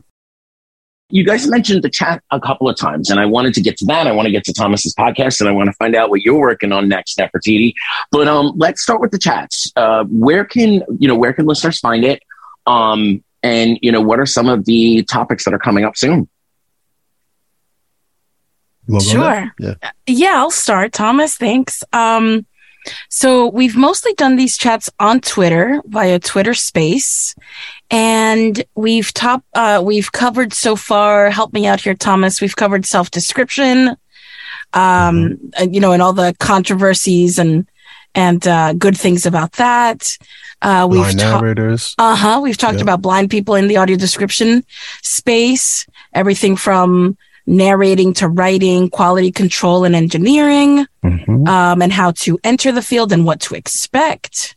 you 1.15 1.25
guys 1.25 1.47
mentioned 1.47 1.85
the 1.85 1.91
chat 1.91 2.23
a 2.33 2.41
couple 2.41 2.69
of 2.69 2.77
times, 2.77 3.09
and 3.09 3.21
I 3.21 3.25
wanted 3.27 3.55
to 3.55 3.61
get 3.61 3.77
to 3.79 3.85
that. 3.87 4.09
I 4.09 4.13
want 4.13 4.27
to 4.27 4.33
get 4.33 4.43
to 4.45 4.53
Thomas's 4.53 4.95
podcast, 4.95 5.39
and 5.39 5.49
I 5.49 5.53
want 5.53 5.69
to 5.69 5.73
find 5.75 5.95
out 5.95 6.11
what 6.11 6.23
you're 6.23 6.41
working 6.41 6.73
on 6.73 6.89
next, 6.89 7.19
Nefertiti. 7.19 7.73
But 8.11 8.27
um, 8.27 8.53
let's 8.57 8.83
start 8.83 9.01
with 9.01 9.13
the 9.13 9.19
chats. 9.19 9.71
Uh, 9.77 10.05
where 10.09 10.45
can 10.45 10.83
you 10.99 11.07
know 11.07 11.15
where 11.15 11.33
can 11.33 11.47
listeners 11.47 11.79
find 11.79 12.05
it? 12.05 12.21
Um, 12.67 13.23
and 13.45 13.79
you 13.81 13.93
know 13.93 14.01
what 14.01 14.19
are 14.19 14.27
some 14.27 14.49
of 14.49 14.65
the 14.65 15.05
topics 15.05 15.45
that 15.45 15.55
are 15.55 15.59
coming 15.59 15.85
up 15.85 15.97
soon? 15.97 16.29
Sure. 19.01 19.51
Yeah. 19.59 19.75
yeah, 20.07 20.35
I'll 20.35 20.51
start. 20.51 20.93
Thomas, 20.93 21.37
thanks. 21.37 21.85
Um, 21.93 22.45
so 23.09 23.49
we've 23.49 23.77
mostly 23.77 24.15
done 24.15 24.37
these 24.37 24.57
chats 24.57 24.91
on 25.01 25.21
Twitter 25.21 25.83
via 25.87 26.19
Twitter 26.19 26.55
Space, 26.55 27.35
and 27.91 28.63
we've 28.75 29.13
top 29.13 29.45
uh, 29.55 29.83
we've 29.85 30.13
covered 30.13 30.53
so 30.53 30.77
far. 30.77 31.31
Help 31.31 31.53
me 31.53 31.67
out 31.67 31.81
here, 31.81 31.95
Thomas. 31.95 32.41
We've 32.41 32.57
covered 32.57 32.87
self 32.87 33.11
description, 33.11 33.89
um, 34.73 35.39
mm-hmm. 35.39 35.73
you 35.73 35.81
know, 35.81 35.93
and 35.93 36.03
all 36.03 36.13
the 36.13 36.35
controversies 36.39 37.39
and 37.39 37.67
and 38.15 38.47
uh, 38.47 38.73
good 38.75 38.97
things 38.97 39.27
about 39.27 39.53
that. 39.53 40.17
Uh, 40.63 40.87
we've 40.89 41.01
blind 41.01 41.19
ta- 41.19 41.41
narrators. 41.41 41.95
Uh 41.99 42.17
huh. 42.17 42.41
We've 42.43 42.57
talked 42.57 42.75
yep. 42.75 42.83
about 42.83 43.03
blind 43.03 43.31
people 43.31 43.55
in 43.55 43.69
the 43.69 43.77
audio 43.77 43.97
description 43.97 44.65
space. 45.03 45.87
Everything 46.13 46.57
from 46.57 47.19
narrating 47.47 48.15
to 48.15 48.29
writing, 48.29 48.91
quality 48.91 49.31
control 49.31 49.85
and 49.85 49.95
engineering, 49.95 50.87
mm-hmm. 51.05 51.47
um, 51.49 51.83
and 51.83 51.93
how 51.93 52.13
to 52.13 52.39
enter 52.45 52.73
the 52.73 52.83
field 52.83 53.13
and 53.13 53.25
what 53.25 53.41
to 53.41 53.55
expect. 53.55 54.57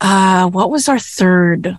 Uh, 0.00 0.48
what 0.48 0.70
was 0.70 0.88
our 0.88 0.98
third? 0.98 1.78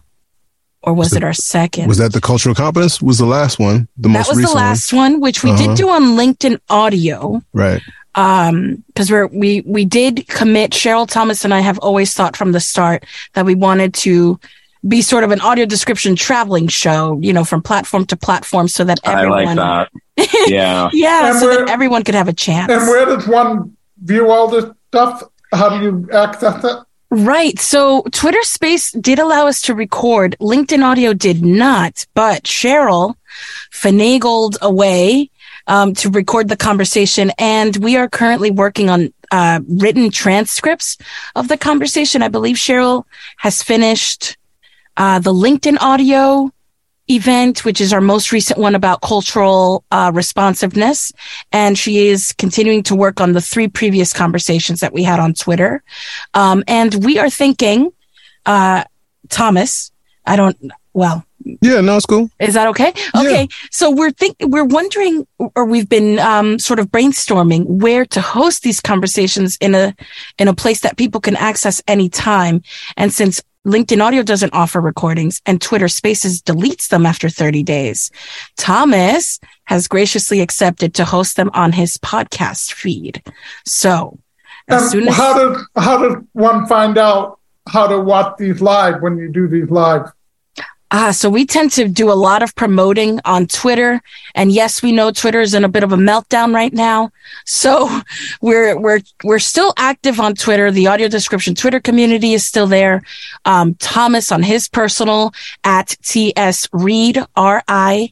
or 0.84 0.94
was, 0.94 1.14
it, 1.14 1.24
our 1.24 1.34
second? 1.34 1.88
Was 1.88 2.00
that 2.00 2.14
the 2.14 2.22
cultural 2.22 2.56
competence? 2.56 3.02
Was 3.02 3.20
the 3.20 3.26
last 3.26 3.60
one 3.60 3.88
the 3.98 4.08
that 4.08 4.10
most? 4.10 4.30
That 4.30 4.36
was 4.36 4.46
the 4.46 4.56
last 4.56 4.94
one, 4.94 5.14
one 5.14 5.22
which 5.22 5.44
we 5.44 5.52
uh-huh. 5.52 5.68
did 5.68 5.78
do 5.78 5.90
on 5.90 6.18
LinkedIn 6.18 6.60
Audio, 6.70 7.42
right? 7.54 7.82
Um, 8.16 8.84
because 8.88 9.12
we're 9.12 9.28
we 9.28 9.62
we 9.62 9.86
did 9.86 10.28
commit. 10.28 10.72
Cheryl 10.72 11.08
Thomas 11.08 11.46
and 11.46 11.54
I 11.54 11.60
have 11.60 11.80
always 11.80 12.14
thought 12.14 12.36
from 12.36 12.52
the 12.52 12.60
start 12.60 13.06
that 13.34 13.46
we 13.46 13.56
wanted 13.56 13.94
to 13.96 14.40
be 14.88 15.02
sort 15.02 15.24
of 15.24 15.32
an 15.32 15.42
audio 15.42 15.66
description 15.66 16.16
traveling 16.16 16.68
show, 16.68 17.20
you 17.22 17.34
know, 17.34 17.44
from 17.44 17.62
platform 17.62 18.06
to 18.08 18.18
platform, 18.18 18.68
so 18.68 18.84
that 18.84 19.00
everyone. 19.04 19.60
I 19.60 19.80
like 19.80 19.90
that. 19.92 20.02
Yeah, 20.48 20.90
yeah, 20.94 21.40
so 21.40 21.48
that 21.50 21.70
everyone 21.70 22.04
could 22.04 22.16
have 22.16 22.28
a 22.28 22.34
chance. 22.34 22.72
And 22.72 22.82
where 22.82 23.06
does 23.06 23.28
one 23.28 23.76
view 24.04 24.30
all 24.30 24.48
this 24.48 24.66
stuff? 24.90 25.24
How 25.52 25.70
do 25.70 25.84
you 25.84 26.10
access 26.14 26.64
it? 26.64 26.78
Right. 27.10 27.60
So 27.60 28.04
Twitter 28.12 28.42
Space 28.44 28.92
did 28.92 29.20
allow 29.20 29.48
us 29.48 29.62
to 29.64 29.76
record. 29.76 30.36
LinkedIn 30.40 30.84
Audio 30.84 31.14
did 31.14 31.44
not, 31.44 32.06
but 32.14 32.44
Cheryl 32.44 33.16
finagled 33.72 34.58
away 34.62 35.30
um, 35.68 35.94
to 35.96 36.10
record 36.10 36.48
the 36.48 36.56
conversation, 36.58 37.32
and 37.38 37.76
we 37.78 37.98
are 37.98 38.08
currently 38.08 38.50
working 38.50 38.90
on 38.90 39.14
uh, 39.32 39.60
written 39.68 40.10
transcripts 40.10 40.98
of 41.36 41.48
the 41.48 41.58
conversation. 41.58 42.22
I 42.22 42.28
believe 42.28 42.56
Cheryl 42.56 43.04
has 43.38 43.62
finished 43.62 44.38
uh, 44.98 45.20
the 45.20 45.34
LinkedIn 45.34 45.78
Audio 45.80 46.52
event, 47.10 47.66
which 47.66 47.82
is 47.82 47.94
our 47.94 48.02
most 48.02 48.32
recent 48.32 48.60
one 48.60 48.76
about 48.76 49.02
cultural 49.02 49.84
uh, 49.92 50.12
responsiveness. 50.14 51.12
And 51.52 51.78
she 51.78 52.08
is 52.08 52.34
continuing 52.34 52.84
to 52.84 52.96
work 52.96 53.20
on 53.20 53.34
the 53.34 53.42
three 53.42 53.68
previous 53.68 54.14
conversations 54.14 54.80
that 54.80 54.94
we 54.94 55.04
had 55.04 55.20
on 55.20 55.34
Twitter. 55.34 55.84
Um, 56.34 56.64
and 56.68 57.04
we 57.04 57.20
are 57.20 57.30
thinking, 57.30 57.92
uh, 58.46 58.84
Thomas, 59.30 59.92
I 60.26 60.36
don't, 60.36 60.58
well, 60.94 61.26
yeah, 61.62 61.82
no, 61.82 61.98
it's 61.98 62.06
cool. 62.06 62.30
Is 62.40 62.54
that 62.54 62.68
okay? 62.68 62.90
Okay. 63.16 63.42
Yeah. 63.42 63.46
So 63.72 63.90
we're 63.90 64.12
think 64.12 64.38
we're 64.42 64.64
wondering, 64.64 65.26
or 65.56 65.66
we've 65.66 65.90
been 65.90 66.20
um, 66.20 66.60
sort 66.60 66.80
of 66.80 66.92
brainstorming 66.92 67.66
where 67.66 68.06
to 68.06 68.22
host 68.22 68.62
these 68.62 68.80
conversations 68.80 69.58
in 69.60 69.74
a 69.74 69.96
in 70.38 70.48
a 70.48 70.54
place 70.54 70.82
that 70.82 70.98
people 70.98 71.20
can 71.20 71.36
access 71.36 71.82
anytime. 71.88 72.62
And 72.96 73.12
since 73.12 73.42
LinkedIn 73.66 74.04
Audio 74.04 74.24
doesn't 74.24 74.54
offer 74.54 74.82
recordings 74.82 75.40
and 75.46 75.62
Twitter 75.62 75.88
Spaces 75.88 76.42
deletes 76.42 76.88
them 76.88 77.06
after 77.06 77.30
30 77.30 77.62
days. 77.62 78.10
Thomas 78.58 79.40
has 79.66 79.88
graciously 79.88 80.42
accepted 80.42 80.96
to 80.96 81.06
host 81.06 81.36
them 81.36 81.52
on 81.54 81.72
his 81.72 81.98
podcast 81.98 82.74
feed. 82.74 83.22
So, 83.66 84.20
as 84.68 84.84
um, 84.84 84.90
soon 84.90 85.08
as 85.08 85.16
how 85.16 85.34
does 85.34 85.68
how 85.76 85.98
does 85.98 86.24
one 86.34 86.66
find 86.66 86.98
out 86.98 87.40
how 87.70 87.86
to 87.86 88.00
watch 88.00 88.38
these 88.38 88.62
live 88.62 89.02
when 89.02 89.18
you 89.18 89.32
do 89.32 89.48
these 89.48 89.70
live? 89.70 90.12
Ah, 90.94 91.12
so 91.12 91.30
we 91.30 91.46
tend 91.46 91.72
to 91.72 91.88
do 91.88 92.12
a 92.12 92.14
lot 92.14 92.44
of 92.44 92.54
promoting 92.56 93.22
on 93.24 93.48
Twitter. 93.48 94.02
And 94.36 94.52
yes, 94.52 94.84
we 94.84 94.92
know 94.92 95.10
Twitter 95.10 95.40
is 95.40 95.54
in 95.54 95.64
a 95.64 95.70
bit 95.70 95.84
of 95.84 95.94
a 95.94 95.98
meltdown 95.98 96.54
right 96.54 96.74
now. 96.74 97.12
So 97.46 97.90
we're, 98.42 98.78
we're, 98.78 99.00
we're 99.24 99.40
still 99.40 99.74
active 99.78 100.20
on 100.20 100.36
Twitter. 100.36 100.70
The 100.70 100.88
audio 100.88 101.08
description 101.08 101.56
Twitter 101.56 101.80
community 101.80 102.34
is 102.34 102.46
still 102.46 102.68
there. 102.68 103.04
Um, 103.46 103.76
Thomas 103.76 104.34
on 104.34 104.44
his 104.44 104.68
personal 104.68 105.34
at 105.64 105.96
TS 106.04 106.68
Reid, 106.74 107.20
R 107.38 107.64
I, 107.70 108.12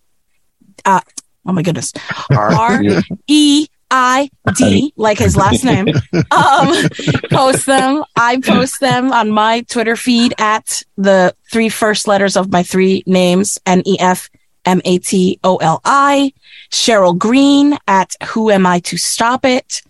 uh, 0.85 1.01
oh 1.45 1.51
my 1.51 1.61
goodness, 1.61 1.91
R 2.31 2.81
E 3.27 3.67
I 3.91 4.29
D, 4.55 4.93
like 4.95 5.17
his 5.17 5.35
last 5.35 5.63
name, 5.63 5.87
um, 6.31 6.89
post 7.29 7.65
them. 7.65 8.03
I 8.15 8.39
post 8.39 8.79
them 8.79 9.11
on 9.11 9.31
my 9.31 9.61
Twitter 9.61 9.95
feed 9.95 10.33
at 10.37 10.83
the 10.97 11.35
three 11.51 11.69
first 11.69 12.07
letters 12.07 12.37
of 12.37 12.51
my 12.51 12.63
three 12.63 13.03
names, 13.05 13.57
N 13.65 13.81
E 13.85 13.97
F 13.99 14.29
M 14.65 14.81
A 14.85 14.99
T 14.99 15.39
O 15.43 15.57
L 15.57 15.81
I. 15.85 16.33
Cheryl 16.71 17.17
Green 17.17 17.77
at 17.87 18.15
Who 18.27 18.51
Am 18.51 18.65
I 18.65 18.79
to 18.81 18.97
Stop 18.97 19.43
It? 19.45 19.81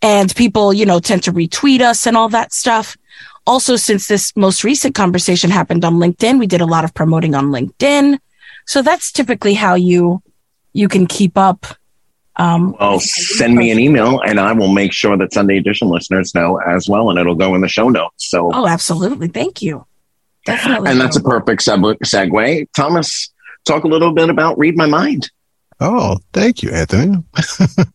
And 0.00 0.34
people, 0.34 0.72
you 0.72 0.86
know, 0.86 1.00
tend 1.00 1.24
to 1.24 1.32
retweet 1.32 1.80
us 1.80 2.06
and 2.06 2.16
all 2.16 2.28
that 2.30 2.52
stuff. 2.52 2.96
Also, 3.46 3.76
since 3.76 4.06
this 4.06 4.34
most 4.36 4.62
recent 4.62 4.94
conversation 4.94 5.50
happened 5.50 5.84
on 5.84 5.94
LinkedIn, 5.94 6.38
we 6.38 6.46
did 6.46 6.60
a 6.60 6.66
lot 6.66 6.84
of 6.84 6.94
promoting 6.94 7.34
on 7.34 7.46
LinkedIn. 7.46 8.18
So 8.66 8.82
that's 8.82 9.10
typically 9.10 9.54
how 9.54 9.74
you, 9.74 10.22
you 10.72 10.88
can 10.88 11.06
keep 11.06 11.36
up 11.36 11.66
um, 12.36 12.74
well, 12.80 12.98
send 13.00 13.56
me 13.56 13.70
an 13.70 13.78
email 13.78 14.20
and 14.20 14.40
I 14.40 14.52
will 14.52 14.72
make 14.72 14.92
sure 14.92 15.16
that 15.18 15.32
Sunday 15.32 15.58
Edition 15.58 15.88
listeners 15.88 16.34
know 16.34 16.56
as 16.58 16.88
well, 16.88 17.10
and 17.10 17.18
it'll 17.18 17.34
go 17.34 17.54
in 17.54 17.60
the 17.60 17.68
show 17.68 17.88
notes. 17.88 18.30
So, 18.30 18.50
oh, 18.52 18.66
absolutely, 18.66 19.28
thank 19.28 19.60
you. 19.62 19.86
Definitely, 20.46 20.90
and 20.90 21.00
that's 21.00 21.16
a 21.16 21.22
perfect 21.22 21.64
seg- 21.64 21.98
segue. 21.98 22.66
Thomas, 22.74 23.30
talk 23.64 23.84
a 23.84 23.88
little 23.88 24.12
bit 24.12 24.28
about 24.30 24.58
Reid 24.58 24.76
My 24.76 24.86
Mind. 24.86 25.30
Oh, 25.84 26.18
thank 26.32 26.62
you, 26.62 26.70
Anthony. 26.70 27.24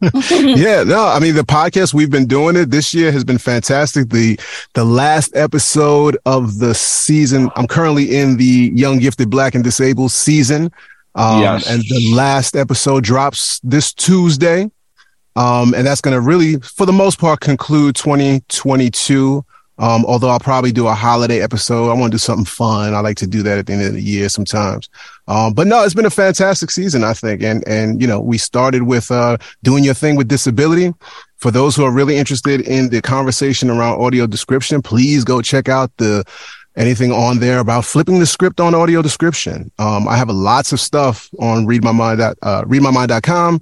yeah, 0.32 0.84
no, 0.84 1.08
I 1.08 1.20
mean 1.20 1.36
the 1.36 1.46
podcast 1.48 1.94
we've 1.94 2.12
been 2.12 2.26
doing 2.28 2.58
it 2.58 2.70
this 2.70 2.94
year 2.94 3.14
has 3.14 3.24
been 3.24 3.38
fantastic. 3.38 4.10
The 4.10 4.38
the 4.74 4.84
last 4.84 5.36
episode 5.36 6.18
of 6.26 6.60
the 6.60 6.76
season, 6.76 7.50
I'm 7.56 7.66
currently 7.66 8.18
in 8.18 8.38
the 8.38 8.72
Young 8.76 9.00
Gifted 9.00 9.30
Black 9.30 9.56
and 9.56 9.64
Disabled 9.64 10.12
season. 10.12 10.72
Um, 11.18 11.42
yes. 11.42 11.70
and 11.70 11.82
the 11.82 12.14
last 12.14 12.56
episode 12.56 13.04
drops 13.04 13.60
this 13.64 13.92
Tuesday. 13.92 14.70
Um, 15.36 15.74
and 15.74 15.86
that's 15.86 16.02
going 16.02 16.16
to 16.16 16.22
really, 16.22 16.58
for 16.58 16.86
the 16.86 16.94
most 16.94 17.20
part, 17.20 17.40
conclude 17.40 17.96
2022. 17.96 19.44
Um, 19.80 20.06
although 20.06 20.30
I'll 20.30 20.40
probably 20.40 20.72
do 20.72 20.88
a 20.88 20.94
holiday 20.94 21.42
episode. 21.42 21.92
I 21.92 21.94
want 21.94 22.12
to 22.12 22.16
do 22.16 22.20
something 22.20 22.46
fun. 22.46 22.96
I 22.96 23.00
like 23.02 23.18
to 23.18 23.28
do 23.28 23.44
that 23.44 23.60
at 23.60 23.68
the 23.68 23.74
end 23.74 23.84
of 23.84 23.94
the 23.94 24.02
year 24.02 24.28
sometimes. 24.30 24.90
Um, 25.28 25.54
but 25.54 25.68
no, 25.68 25.84
it's 25.84 25.94
been 25.94 26.06
a 26.06 26.10
fantastic 26.10 26.72
season, 26.72 27.04
I 27.04 27.14
think. 27.14 27.44
And, 27.44 27.68
and, 27.68 28.02
you 28.02 28.08
know, 28.08 28.20
we 28.20 28.40
started 28.40 28.84
with, 28.84 29.12
uh, 29.12 29.38
doing 29.62 29.84
your 29.84 29.94
thing 29.94 30.16
with 30.16 30.28
disability. 30.28 30.94
For 31.38 31.52
those 31.52 31.76
who 31.76 31.84
are 31.84 31.92
really 31.92 32.18
interested 32.18 32.62
in 32.62 32.90
the 32.90 33.04
conversation 33.04 33.70
around 33.70 34.02
audio 34.02 34.26
description, 34.26 34.82
please 34.82 35.24
go 35.24 35.44
check 35.44 35.70
out 35.70 35.96
the, 35.98 36.24
anything 36.78 37.12
on 37.12 37.40
there 37.40 37.60
about 37.60 37.84
flipping 37.84 38.20
the 38.20 38.26
script 38.26 38.60
on 38.60 38.74
audio 38.74 39.02
description. 39.02 39.72
Um, 39.80 40.08
I 40.08 40.16
have 40.16 40.30
lots 40.30 40.72
of 40.72 40.80
stuff 40.80 41.30
on 41.40 41.66
reidmymind, 41.66 42.36
uh, 42.42 42.64
reidmymind.com 42.64 43.62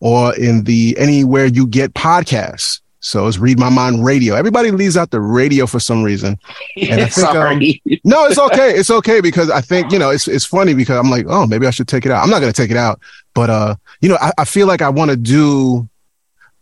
or 0.00 0.34
in 0.36 0.64
the 0.64 0.96
anywhere 0.98 1.46
you 1.46 1.66
get 1.66 1.94
podcasts. 1.94 2.80
So 3.00 3.28
it's 3.28 3.38
Reid 3.38 3.58
My 3.58 3.68
Mind 3.68 4.04
Radio. 4.04 4.34
Everybody 4.34 4.72
leaves 4.72 4.96
out 4.96 5.12
the 5.12 5.20
radio 5.20 5.66
for 5.66 5.78
some 5.78 6.02
reason. 6.02 6.38
And 6.76 7.00
I 7.00 7.06
think, 7.06 7.28
um, 7.28 7.98
no, 8.04 8.26
it's 8.26 8.38
okay. 8.38 8.72
It's 8.72 8.90
okay 8.90 9.20
because 9.20 9.48
I 9.48 9.60
think, 9.60 9.92
you 9.92 9.98
know, 9.98 10.10
it's, 10.10 10.28
it's 10.28 10.44
funny 10.44 10.74
because 10.74 10.98
I'm 10.98 11.10
like, 11.10 11.24
oh, 11.28 11.46
maybe 11.46 11.66
I 11.66 11.70
should 11.70 11.88
take 11.88 12.04
it 12.04 12.12
out. 12.12 12.22
I'm 12.22 12.28
not 12.28 12.40
going 12.40 12.52
to 12.52 12.62
take 12.62 12.70
it 12.70 12.76
out, 12.76 13.00
but, 13.34 13.48
uh, 13.48 13.76
you 14.00 14.08
know, 14.10 14.18
I, 14.20 14.32
I 14.38 14.44
feel 14.44 14.66
like 14.66 14.82
I 14.82 14.90
want 14.90 15.10
to 15.10 15.16
do, 15.16 15.88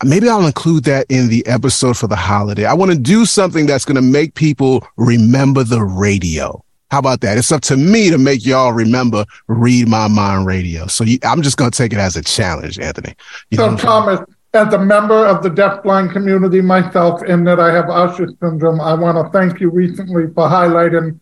maybe 0.04 0.28
I'll 0.28 0.46
include 0.46 0.84
that 0.84 1.06
in 1.08 1.28
the 1.28 1.46
episode 1.46 1.96
for 1.96 2.06
the 2.06 2.16
holiday. 2.16 2.64
I 2.64 2.74
want 2.74 2.92
to 2.92 2.98
do 2.98 3.26
something 3.26 3.66
that's 3.66 3.84
going 3.84 3.96
to 3.96 4.02
make 4.02 4.34
people 4.34 4.86
remember 4.96 5.64
the 5.64 5.82
radio. 5.82 6.64
How 6.90 6.98
about 7.00 7.22
that? 7.22 7.38
It's 7.38 7.50
up 7.50 7.62
to 7.62 7.76
me 7.76 8.10
to 8.10 8.18
make 8.18 8.46
y'all 8.46 8.72
remember 8.72 9.24
Reid 9.48 9.88
My 9.88 10.06
Mind 10.06 10.46
Radio. 10.46 10.86
So 10.86 11.02
you, 11.02 11.18
I'm 11.24 11.42
just 11.42 11.56
going 11.56 11.70
to 11.70 11.76
take 11.76 11.92
it 11.92 11.98
as 11.98 12.14
a 12.16 12.22
challenge, 12.22 12.78
Anthony. 12.78 13.14
You 13.50 13.58
so, 13.58 13.76
Thomas, 13.76 14.20
as 14.52 14.72
a 14.72 14.78
member 14.78 15.26
of 15.26 15.42
the 15.42 15.50
deafblind 15.50 16.12
community 16.12 16.60
myself, 16.60 17.24
in 17.24 17.42
that 17.44 17.58
I 17.58 17.72
have 17.72 17.90
Usher 17.90 18.28
syndrome, 18.40 18.80
I 18.80 18.94
want 18.94 19.18
to 19.18 19.36
thank 19.36 19.60
you 19.60 19.70
recently 19.70 20.26
for 20.28 20.48
highlighting 20.48 21.18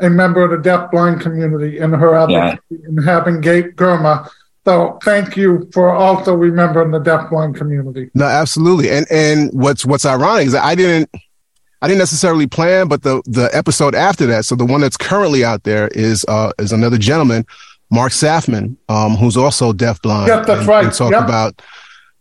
a 0.00 0.10
member 0.10 0.44
of 0.44 0.50
the 0.62 0.68
deafblind 0.68 1.20
community 1.22 1.78
in 1.78 1.92
her 1.92 2.14
advocacy 2.14 2.60
yeah. 2.70 2.78
and 2.88 3.04
having 3.04 3.42
Haben 3.42 3.72
Girma. 3.72 4.28
So 4.68 4.98
thank 5.02 5.34
you 5.34 5.66
for 5.72 5.88
also 5.88 6.34
remembering 6.34 6.90
the 6.90 7.00
deafblind 7.00 7.56
community. 7.56 8.10
No, 8.12 8.26
absolutely. 8.26 8.90
And 8.90 9.06
and 9.10 9.50
what's 9.54 9.86
what's 9.86 10.04
ironic 10.04 10.48
is 10.48 10.52
that 10.52 10.62
I 10.62 10.74
didn't 10.74 11.08
I 11.80 11.88
didn't 11.88 12.00
necessarily 12.00 12.46
plan, 12.46 12.86
but 12.86 13.02
the 13.02 13.22
the 13.24 13.48
episode 13.54 13.94
after 13.94 14.26
that, 14.26 14.44
so 14.44 14.54
the 14.54 14.66
one 14.66 14.82
that's 14.82 14.98
currently 14.98 15.42
out 15.42 15.62
there 15.62 15.88
is 15.88 16.26
uh 16.28 16.52
is 16.58 16.70
another 16.70 16.98
gentleman, 16.98 17.46
Mark 17.90 18.12
Safman, 18.12 18.76
um, 18.90 19.16
who's 19.16 19.38
also 19.38 19.72
deafblind. 19.72 20.26
Yep, 20.26 20.44
that's 20.44 20.60
and, 20.60 20.68
right. 20.68 20.84
And 20.84 20.92
talked 20.92 21.12
yep. 21.12 21.24
about 21.24 21.62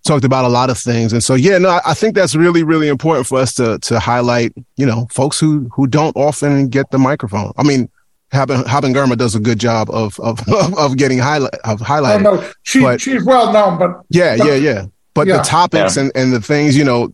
talked 0.05 0.23
about 0.23 0.45
a 0.45 0.47
lot 0.47 0.69
of 0.69 0.77
things. 0.77 1.11
And 1.11 1.21
so, 1.21 1.35
yeah, 1.35 1.57
no, 1.57 1.81
I 1.85 1.93
think 1.93 2.15
that's 2.15 2.33
really, 2.33 2.63
really 2.63 2.87
important 2.87 3.27
for 3.27 3.39
us 3.39 3.53
to, 3.55 3.77
to 3.79 3.99
highlight, 3.99 4.53
you 4.77 4.85
know, 4.85 5.05
folks 5.11 5.37
who, 5.37 5.69
who 5.73 5.85
don't 5.85 6.15
often 6.15 6.69
get 6.69 6.91
the 6.91 6.97
microphone. 6.97 7.51
I 7.57 7.63
mean, 7.63 7.89
Haben, 8.31 8.65
Haben 8.65 8.93
Girma 8.93 9.17
does 9.17 9.35
a 9.35 9.39
good 9.39 9.59
job 9.59 9.89
of, 9.89 10.19
of, 10.19 10.39
of 10.77 10.97
getting 10.97 11.17
highlight, 11.17 11.53
of 11.63 11.79
highlighting. 11.79 12.25
Oh, 12.25 12.35
no, 12.35 12.51
she, 12.63 12.81
but, 12.81 13.01
she's 13.01 13.23
well 13.23 13.53
known, 13.53 13.77
but 13.77 14.01
yeah, 14.09 14.37
but, 14.37 14.47
yeah, 14.47 14.55
yeah. 14.55 14.85
But 15.13 15.27
yeah. 15.27 15.37
the 15.37 15.43
topics 15.43 15.95
yeah. 15.95 16.03
and, 16.03 16.11
and 16.15 16.33
the 16.33 16.41
things, 16.41 16.77
you 16.77 16.83
know, 16.83 17.13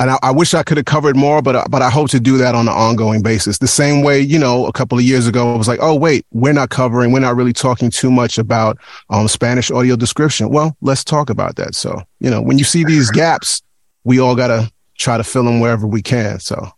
and 0.00 0.10
I, 0.10 0.18
I, 0.22 0.30
wish 0.32 0.54
I 0.54 0.62
could 0.62 0.76
have 0.76 0.86
covered 0.86 1.16
more, 1.16 1.40
but 1.40 1.70
but 1.70 1.80
I 1.80 1.88
hope 1.88 2.10
to 2.10 2.20
do 2.20 2.36
that 2.38 2.54
on 2.54 2.68
an 2.68 2.74
ongoing 2.74 3.22
basis. 3.22 3.58
The 3.58 3.68
same 3.68 4.02
way, 4.02 4.20
you 4.20 4.38
know, 4.38 4.66
a 4.66 4.72
couple 4.72 4.98
of 4.98 5.04
years 5.04 5.26
ago, 5.26 5.54
I 5.54 5.56
was 5.56 5.68
like, 5.68 5.78
oh 5.80 5.94
wait, 5.94 6.26
we're 6.32 6.52
not 6.52 6.70
covering, 6.70 7.12
we're 7.12 7.20
not 7.20 7.36
really 7.36 7.52
talking 7.52 7.90
too 7.90 8.10
much 8.10 8.36
about 8.36 8.76
um, 9.10 9.28
Spanish 9.28 9.70
audio 9.70 9.94
description. 9.96 10.50
Well, 10.50 10.76
let's 10.80 11.04
talk 11.04 11.30
about 11.30 11.56
that. 11.56 11.74
So, 11.74 12.02
you 12.18 12.28
know, 12.28 12.42
when 12.42 12.58
you 12.58 12.64
see 12.64 12.84
these 12.84 13.10
gaps, 13.12 13.62
we 14.02 14.18
all 14.18 14.34
got 14.34 14.48
to 14.48 14.70
try 14.98 15.16
to 15.16 15.24
fill 15.24 15.44
them 15.44 15.60
wherever 15.60 15.86
we 15.86 16.02
can. 16.02 16.40
So, 16.40 16.70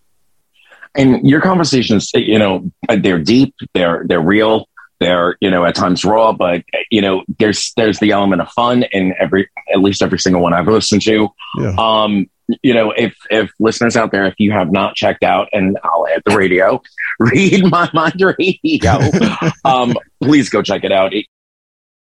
and 0.96 1.28
your 1.28 1.40
conversations, 1.40 2.10
you 2.14 2.38
know, 2.38 2.70
they're 2.88 3.18
deep, 3.18 3.54
they're 3.74 4.04
they're 4.06 4.20
real, 4.20 4.68
they're 5.00 5.36
you 5.40 5.50
know 5.50 5.64
at 5.64 5.74
times 5.74 6.04
raw, 6.04 6.32
but 6.32 6.62
you 6.90 7.00
know, 7.00 7.22
there's 7.38 7.72
there's 7.76 7.98
the 7.98 8.12
element 8.12 8.42
of 8.42 8.48
fun 8.50 8.84
in 8.92 9.14
every 9.18 9.48
at 9.72 9.80
least 9.80 10.02
every 10.02 10.18
single 10.18 10.42
one 10.42 10.52
I've 10.52 10.66
listened 10.66 11.02
to. 11.02 11.28
Yeah. 11.58 11.74
Um, 11.78 12.26
you 12.62 12.74
know, 12.74 12.92
if 12.92 13.14
if 13.30 13.50
listeners 13.58 13.96
out 13.96 14.12
there, 14.12 14.26
if 14.26 14.34
you 14.38 14.52
have 14.52 14.70
not 14.70 14.94
checked 14.94 15.22
out, 15.22 15.48
and 15.52 15.78
I'll 15.82 16.06
add 16.08 16.22
the 16.24 16.36
radio, 16.36 16.80
Reid 17.18 17.70
My 17.70 17.90
Mind 17.92 18.20
Radio, 18.20 19.00
um, 19.64 19.94
please 20.22 20.48
go 20.48 20.62
check 20.62 20.84
it 20.84 20.92
out. 20.92 21.12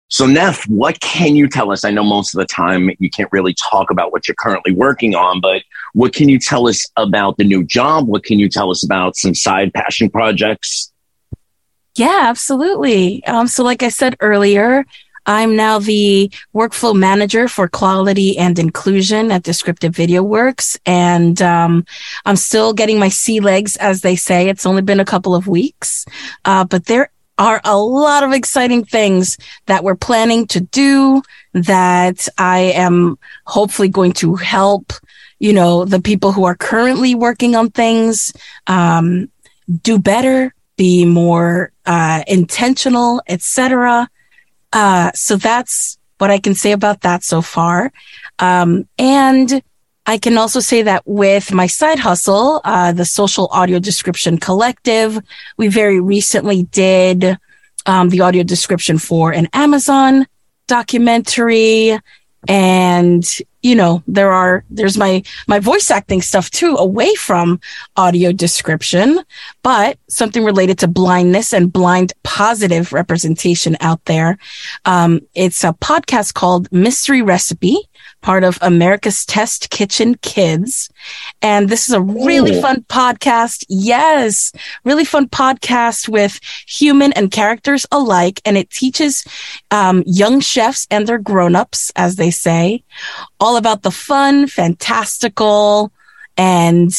So, 0.08 0.26
Neff, 0.26 0.66
what 0.68 1.00
can 1.00 1.36
you 1.36 1.48
tell 1.48 1.70
us? 1.70 1.84
I 1.84 1.90
know 1.90 2.02
most 2.02 2.34
of 2.34 2.38
the 2.38 2.46
time 2.46 2.90
you 2.98 3.10
can't 3.10 3.30
really 3.30 3.54
talk 3.54 3.90
about 3.90 4.10
what 4.10 4.26
you're 4.26 4.34
currently 4.34 4.72
working 4.72 5.14
on, 5.14 5.40
but 5.40 5.62
what 5.92 6.14
can 6.14 6.30
you 6.30 6.38
tell 6.38 6.66
us 6.66 6.86
about 6.96 7.36
the 7.36 7.44
new 7.44 7.62
job? 7.62 8.08
What 8.08 8.24
can 8.24 8.38
you 8.38 8.48
tell 8.48 8.70
us 8.70 8.82
about 8.82 9.16
some 9.16 9.34
side 9.34 9.72
passion 9.74 10.08
projects? 10.08 10.90
Yeah, 11.94 12.20
absolutely. 12.22 13.22
Um, 13.26 13.48
so, 13.48 13.62
like 13.62 13.82
I 13.82 13.90
said 13.90 14.16
earlier, 14.20 14.86
I'm 15.26 15.56
now 15.56 15.78
the 15.78 16.32
workflow 16.54 16.96
manager 16.96 17.46
for 17.46 17.68
quality 17.68 18.38
and 18.38 18.58
inclusion 18.58 19.30
at 19.30 19.42
Descriptive 19.42 19.94
Video 19.94 20.22
Works. 20.22 20.78
And 20.86 21.42
um, 21.42 21.84
I'm 22.24 22.36
still 22.36 22.72
getting 22.72 22.98
my 22.98 23.10
sea 23.10 23.40
legs, 23.40 23.76
as 23.76 24.00
they 24.00 24.16
say. 24.16 24.48
It's 24.48 24.64
only 24.64 24.80
been 24.80 25.00
a 25.00 25.04
couple 25.04 25.34
of 25.34 25.46
weeks, 25.46 26.06
uh, 26.46 26.64
but 26.64 26.86
there 26.86 27.10
are 27.38 27.60
a 27.64 27.78
lot 27.78 28.24
of 28.24 28.32
exciting 28.32 28.84
things 28.84 29.38
that 29.66 29.84
we're 29.84 29.94
planning 29.94 30.46
to 30.48 30.60
do 30.60 31.22
that 31.54 32.28
I 32.36 32.58
am 32.74 33.18
hopefully 33.46 33.88
going 33.88 34.12
to 34.14 34.34
help, 34.34 34.92
you 35.38 35.52
know, 35.52 35.84
the 35.84 36.00
people 36.00 36.32
who 36.32 36.44
are 36.44 36.56
currently 36.56 37.14
working 37.14 37.54
on 37.54 37.70
things 37.70 38.32
um, 38.66 39.30
do 39.82 39.98
better, 39.98 40.54
be 40.76 41.04
more 41.04 41.72
uh, 41.86 42.22
intentional, 42.26 43.22
etc. 43.28 44.08
Uh, 44.72 45.12
so 45.14 45.36
that's 45.36 45.98
what 46.18 46.30
I 46.30 46.38
can 46.38 46.54
say 46.54 46.72
about 46.72 47.02
that 47.02 47.22
so 47.22 47.40
far. 47.40 47.92
Um, 48.38 48.88
and 48.98 49.62
I 50.08 50.16
can 50.16 50.38
also 50.38 50.60
say 50.60 50.80
that 50.84 51.02
with 51.04 51.52
my 51.52 51.66
side 51.66 51.98
hustle, 51.98 52.62
uh, 52.64 52.92
the 52.92 53.04
Social 53.04 53.48
Audio 53.52 53.78
Description 53.78 54.38
Collective, 54.38 55.20
we 55.58 55.68
very 55.68 56.00
recently 56.00 56.62
did 56.62 57.36
um, 57.84 58.08
the 58.08 58.22
audio 58.22 58.42
description 58.42 58.96
for 58.96 59.32
an 59.32 59.48
Amazon 59.52 60.26
documentary. 60.66 61.98
And 62.48 63.22
you 63.60 63.74
know 63.74 64.02
there 64.06 64.30
are 64.30 64.64
there's 64.70 64.96
my 64.96 65.22
my 65.46 65.58
voice 65.58 65.90
acting 65.90 66.22
stuff 66.22 66.48
too 66.50 66.76
away 66.76 67.14
from 67.16 67.60
audio 67.96 68.32
description. 68.32 69.20
But 69.62 69.98
something 70.08 70.42
related 70.42 70.78
to 70.78 70.88
blindness 70.88 71.52
and 71.52 71.70
blind 71.70 72.14
positive 72.22 72.94
representation 72.94 73.76
out 73.80 74.02
there 74.06 74.38
um, 74.86 75.20
it's 75.34 75.64
a 75.64 75.74
podcast 75.74 76.32
called 76.32 76.72
mystery 76.72 77.20
recipe 77.20 77.76
part 78.20 78.44
of 78.44 78.58
America's 78.60 79.24
Test 79.24 79.70
Kitchen 79.70 80.14
Kids. 80.16 80.90
And 81.40 81.68
this 81.68 81.88
is 81.88 81.94
a 81.94 82.00
really 82.00 82.56
Ooh. 82.56 82.60
fun 82.60 82.84
podcast. 82.88 83.64
Yes, 83.68 84.52
really 84.84 85.04
fun 85.04 85.28
podcast 85.28 86.08
with 86.08 86.40
human 86.66 87.12
and 87.12 87.30
characters 87.30 87.86
alike. 87.92 88.40
And 88.44 88.56
it 88.56 88.70
teaches 88.70 89.24
um, 89.70 90.02
young 90.06 90.40
chefs 90.40 90.86
and 90.90 91.06
their 91.06 91.18
grown-ups, 91.18 91.92
as 91.96 92.16
they 92.16 92.30
say, 92.30 92.82
all 93.40 93.56
about 93.56 93.82
the 93.82 93.90
fun, 93.90 94.46
fantastical, 94.46 95.92
and 96.36 96.92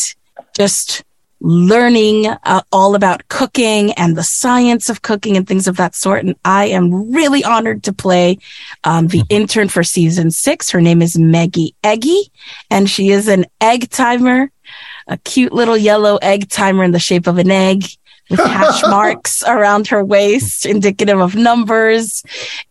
just 0.54 1.04
learning 1.42 2.28
uh, 2.28 2.62
all 2.72 2.96
about 2.96 3.28
cooking 3.30 3.94
and 3.94 4.18
the 4.18 4.24
science 4.24 4.90
of 4.90 5.02
cooking 5.02 5.38
and 5.38 5.48
things 5.48 5.68
of 5.68 5.78
that 5.78 5.96
sort. 5.96 6.24
And 6.24 6.36
I 6.44 6.66
am 6.66 7.12
really 7.14 7.44
honored 7.44 7.84
to 7.84 7.94
play 7.94 8.38
um, 8.84 9.08
the 9.08 9.20
mm-hmm. 9.20 9.36
intern 9.36 9.70
for 9.70 9.84
season 9.84 10.32
six. 10.32 10.70
Her 10.70 10.82
name 10.82 11.02
is 11.02 11.18
Maggie 11.18 11.76
Eggy, 11.84 12.32
and 12.70 12.90
she 12.90 13.10
is 13.10 13.28
an 13.28 13.46
egg 13.62 13.90
timer, 13.90 14.52
a 15.08 15.18
cute 15.18 15.54
little 15.54 15.78
yellow 15.78 16.18
egg 16.18 16.50
timer 16.50 16.84
in 16.84 16.92
the 16.92 17.00
shape 17.00 17.28
of 17.28 17.38
an 17.38 17.52
egg. 17.52 17.86
With 18.30 18.42
hash 18.42 18.84
marks 18.88 19.42
around 19.42 19.88
her 19.88 20.06
waist, 20.06 20.68
indicative 20.68 21.20
of 21.20 21.34
numbers. 21.34 22.22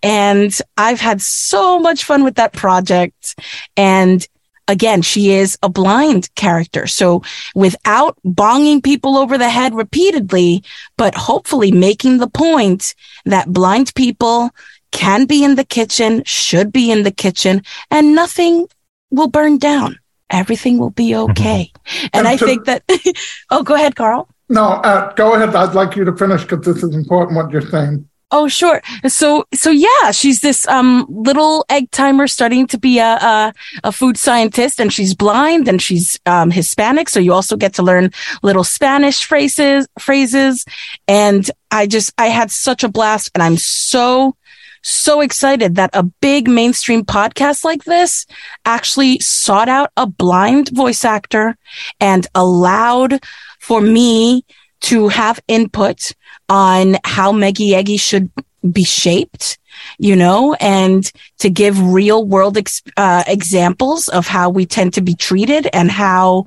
And 0.05 0.57
I've 0.77 1.01
had 1.01 1.20
so 1.20 1.81
much 1.81 2.05
fun 2.05 2.23
with 2.23 2.36
that 2.36 2.53
project. 2.53 3.35
And 3.77 4.24
again, 4.69 5.03
she 5.03 5.32
is 5.32 5.59
a 5.62 5.69
blind 5.69 6.32
character. 6.35 6.86
So 6.86 7.23
without 7.55 8.16
bonging 8.24 8.82
people 8.82 9.16
over 9.16 9.36
the 9.39 9.49
head 9.49 9.74
repeatedly, 9.74 10.62
but 10.97 11.15
hopefully 11.15 11.73
making 11.73 12.19
the 12.19 12.28
point 12.28 12.95
that 13.24 13.49
blind 13.53 13.95
people 13.95 14.51
can 14.93 15.24
be 15.27 15.43
in 15.45 15.57
the 15.57 15.65
kitchen, 15.65 16.23
should 16.24 16.73
be 16.73 16.90
in 16.90 17.03
the 17.03 17.11
kitchen, 17.11 17.62
and 17.90 18.15
nothing 18.15 18.66
will 19.11 19.28
burn 19.28 19.59
down. 19.59 19.99
Everything 20.31 20.78
will 20.78 20.90
be 20.90 21.15
okay. 21.15 21.73
and, 22.03 22.11
And 22.15 22.28
I 22.28 22.36
to- 22.36 22.45
think 22.45 22.66
that, 22.66 22.85
oh, 23.51 23.62
go 23.62 23.74
ahead, 23.74 23.97
Carl. 23.97 24.28
No, 24.51 24.65
uh, 24.65 25.12
go 25.15 25.35
ahead. 25.35 25.55
I'd 25.55 25.74
like 25.74 25.95
you 25.95 26.05
to 26.05 26.16
finish 26.16 26.43
because 26.43 26.65
this 26.65 26.82
is 26.82 26.95
important 26.95 27.36
what 27.36 27.51
you're 27.51 27.61
saying. 27.61 28.07
Oh, 28.30 28.46
sure. 28.46 28.82
So, 29.06 29.46
so 29.55 29.70
yeah, 29.70 30.10
she's 30.10 30.40
this, 30.40 30.68
um, 30.68 31.06
little 31.09 31.64
egg 31.70 31.90
timer 31.90 32.26
starting 32.26 32.66
to 32.66 32.78
be 32.78 32.98
a, 32.98 33.14
a, 33.14 33.52
a 33.84 33.92
food 33.92 34.18
scientist 34.18 34.78
and 34.78 34.92
she's 34.92 35.14
blind 35.14 35.66
and 35.66 35.80
she's, 35.80 36.20
um, 36.26 36.50
Hispanic. 36.50 37.09
So 37.09 37.20
you 37.20 37.32
also 37.32 37.56
get 37.56 37.74
to 37.74 37.82
learn 37.82 38.10
little 38.42 38.64
Spanish 38.64 39.24
phrases, 39.24 39.88
phrases. 39.98 40.66
And 41.06 41.50
I 41.70 41.86
just, 41.86 42.12
I 42.18 42.26
had 42.26 42.50
such 42.50 42.84
a 42.84 42.88
blast 42.88 43.30
and 43.34 43.42
I'm 43.42 43.56
so, 43.56 44.36
so 44.82 45.22
excited 45.22 45.76
that 45.76 45.90
a 45.94 46.02
big 46.02 46.48
mainstream 46.48 47.06
podcast 47.06 47.64
like 47.64 47.84
this 47.84 48.26
actually 48.66 49.20
sought 49.20 49.70
out 49.70 49.90
a 49.96 50.06
blind 50.06 50.68
voice 50.68 51.02
actor 51.02 51.56
and 51.98 52.26
allowed 52.34 53.20
for 53.59 53.80
me 53.80 54.44
to 54.80 55.09
have 55.09 55.40
input 55.48 56.12
on 56.49 56.97
how 57.05 57.33
Meggie 57.33 57.75
Eggy 57.75 57.97
should 57.97 58.31
be 58.73 58.85
shaped, 58.85 59.59
you 59.99 60.16
know, 60.16 60.55
and 60.55 61.11
to 61.39 61.49
give 61.51 61.81
real 61.81 62.25
world 62.25 62.57
ex- 62.59 62.83
uh, 62.97 63.23
examples 63.27 64.09
of 64.09 64.27
how 64.27 64.51
we 64.51 64.66
tend 64.66 64.95
to 64.95 65.01
be 65.01 65.15
treated 65.15 65.69
and 65.73 65.91
how, 65.91 66.47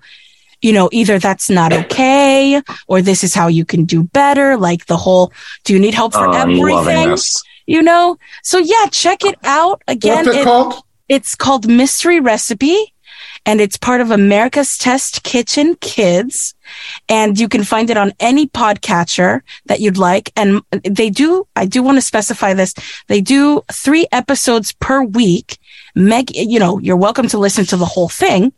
you 0.62 0.74
know, 0.74 0.90
either 0.92 1.20
that's 1.20 1.50
not 1.50 1.72
okay 1.72 2.62
or 2.88 3.02
this 3.02 3.24
is 3.24 3.34
how 3.34 3.48
you 3.48 3.64
can 3.66 3.86
do 3.86 4.04
better. 4.04 4.58
Like 4.58 4.86
the 4.88 4.98
whole, 4.98 5.32
do 5.64 5.74
you 5.74 5.80
need 5.80 5.94
help 5.94 6.14
for 6.14 6.28
Oh, 6.28 6.32
everything? 6.34 7.16
You 7.68 7.82
know, 7.82 8.18
so 8.44 8.58
yeah, 8.58 8.88
check 8.92 9.24
it 9.24 9.36
out 9.44 9.82
again. 9.88 10.26
What's 10.26 10.38
it 10.38 10.42
it- 10.42 10.44
called? 10.44 10.84
it's 11.08 11.36
called 11.36 11.68
Mystery 11.68 12.20
Recipe 12.20 12.94
and 13.46 13.60
it's 13.60 13.78
part 13.78 14.02
of 14.02 14.12
America's 14.12 14.78
Test 14.78 15.24
Kitchen 15.24 15.76
Kids. 15.76 16.54
And 17.10 17.40
you 17.40 17.50
can 17.50 17.64
find 17.64 17.90
it 17.90 17.98
on 17.98 18.14
any 18.20 18.48
podcatcher 18.48 19.42
that 19.66 19.80
you'd 19.80 19.98
like. 19.98 20.32
And 20.36 20.62
they 20.84 21.10
do, 21.10 21.48
I 21.56 21.66
do 21.66 21.82
want 21.82 21.98
to 21.98 22.02
specify 22.02 22.54
this. 22.54 22.74
They 23.08 23.20
do 23.20 23.62
three 23.72 24.08
episodes 24.12 24.74
per 24.74 25.04
week. 25.04 25.58
Meg, 25.96 26.36
you 26.36 26.60
know, 26.60 26.80
you're 26.80 26.98
welcome 26.98 27.28
to 27.30 27.38
listen 27.38 27.66
to 27.66 27.78
the 27.78 27.86
whole 27.86 28.10
thing. 28.10 28.54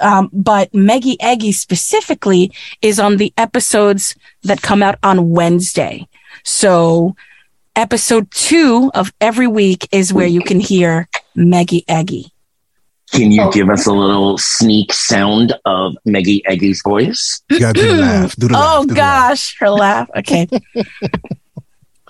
Um, 0.00 0.28
but 0.32 0.74
Meggie 0.74 1.16
Eggy 1.20 1.52
specifically 1.52 2.52
is 2.82 3.00
on 3.00 3.16
the 3.16 3.32
episodes 3.38 4.14
that 4.42 4.60
come 4.60 4.82
out 4.82 4.98
on 5.02 5.30
Wednesday. 5.30 6.06
So 6.44 7.16
episode 7.74 8.30
two 8.30 8.90
of 8.94 9.12
every 9.20 9.46
week 9.46 9.88
is 9.92 10.12
where 10.12 10.26
you 10.26 10.42
can 10.42 10.60
hear 10.60 11.08
Meggie 11.34 11.84
Eggy. 11.88 12.32
Can 13.12 13.30
you 13.30 13.42
Oh. 13.42 13.50
give 13.52 13.68
us 13.70 13.86
a 13.86 13.92
little 13.92 14.36
sneak 14.38 14.92
sound 14.92 15.54
of 15.64 15.94
Meggie 16.04 16.42
Eggy's 16.46 16.82
voice? 16.82 17.40
You 17.50 17.60
gotta 17.60 17.80
do 17.80 17.96
the 17.96 18.02
laugh. 18.02 18.36
Do 18.36 18.48
the 18.48 18.54
laugh. 18.54 18.64
Oh 18.66 18.82
do 18.82 18.86
the 18.88 18.94
laugh. 19.00 19.28
gosh, 19.30 19.56
her 19.60 19.70
laugh. 19.70 20.08
Okay. 20.16 20.48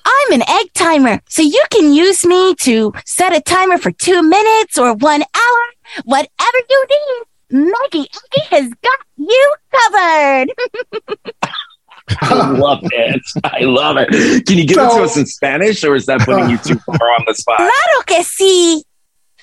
I'm 0.09 0.33
an 0.33 0.43
egg 0.49 0.73
timer, 0.75 1.21
so 1.29 1.43
you 1.43 1.63
can 1.71 1.93
use 1.93 2.25
me 2.25 2.55
to 2.61 2.93
set 3.05 3.35
a 3.35 3.41
timer 3.41 3.77
for 3.77 3.91
two 3.91 4.23
minutes 4.23 4.79
or 4.79 4.95
one 4.95 5.23
hour, 5.23 5.63
whatever 6.05 6.59
you 6.71 6.87
need. 6.89 7.25
Maggie 7.73 8.09
Eggy 8.35 8.47
has 8.51 8.71
got 8.83 8.99
you 9.17 9.55
covered. 9.75 10.49
I 12.21 12.51
love 12.53 12.81
it. 12.85 13.21
I 13.45 13.61
love 13.63 13.97
it. 13.99 14.47
Can 14.47 14.59
you 14.59 14.67
give 14.67 14.79
it 14.79 14.91
to 14.91 15.03
us 15.03 15.17
in 15.17 15.27
Spanish 15.27 15.83
or 15.83 15.97
is 15.97 16.07
that 16.07 16.21
putting 16.21 16.51
you 16.51 16.59
too 16.59 16.79
far 16.79 16.97
on 16.97 17.25
the 17.27 17.35
spot? 17.35 17.57
Claro 17.59 18.03
que 18.07 18.23
sí. 18.23 18.83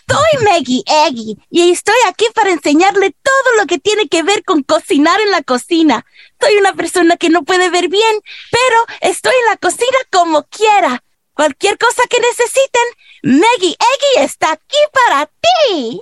Soy 0.08 0.44
Maggie 0.44 0.84
Eggy 0.86 1.38
y 1.50 1.72
estoy 1.72 1.96
aquí 2.08 2.26
para 2.36 2.52
enseñarle 2.52 3.16
todo 3.24 3.58
lo 3.60 3.66
que 3.66 3.80
tiene 3.80 4.08
que 4.08 4.24
ver 4.24 4.44
con 4.44 4.64
cocinar 4.64 5.20
en 5.22 5.32
la 5.32 5.42
cocina. 5.44 6.06
Soy 6.40 6.56
una 6.56 6.74
persona 6.74 7.18
que 7.18 7.30
no 7.30 7.44
puede 7.44 7.70
ver 7.70 7.90
bien, 7.90 8.20
pero 8.52 8.86
estoy 9.02 9.34
en 9.44 9.52
la 9.52 9.58
cocina 9.58 9.98
como 10.12 10.44
quiera. 10.44 11.04
Cualquier 11.34 11.78
cosa 11.78 12.04
que 12.10 12.20
necesiten, 12.20 12.84
Maggie 13.24 13.76
Eggy 13.80 14.24
está 14.24 14.52
aquí 14.52 14.78
para 14.92 15.26
ti. 15.26 16.02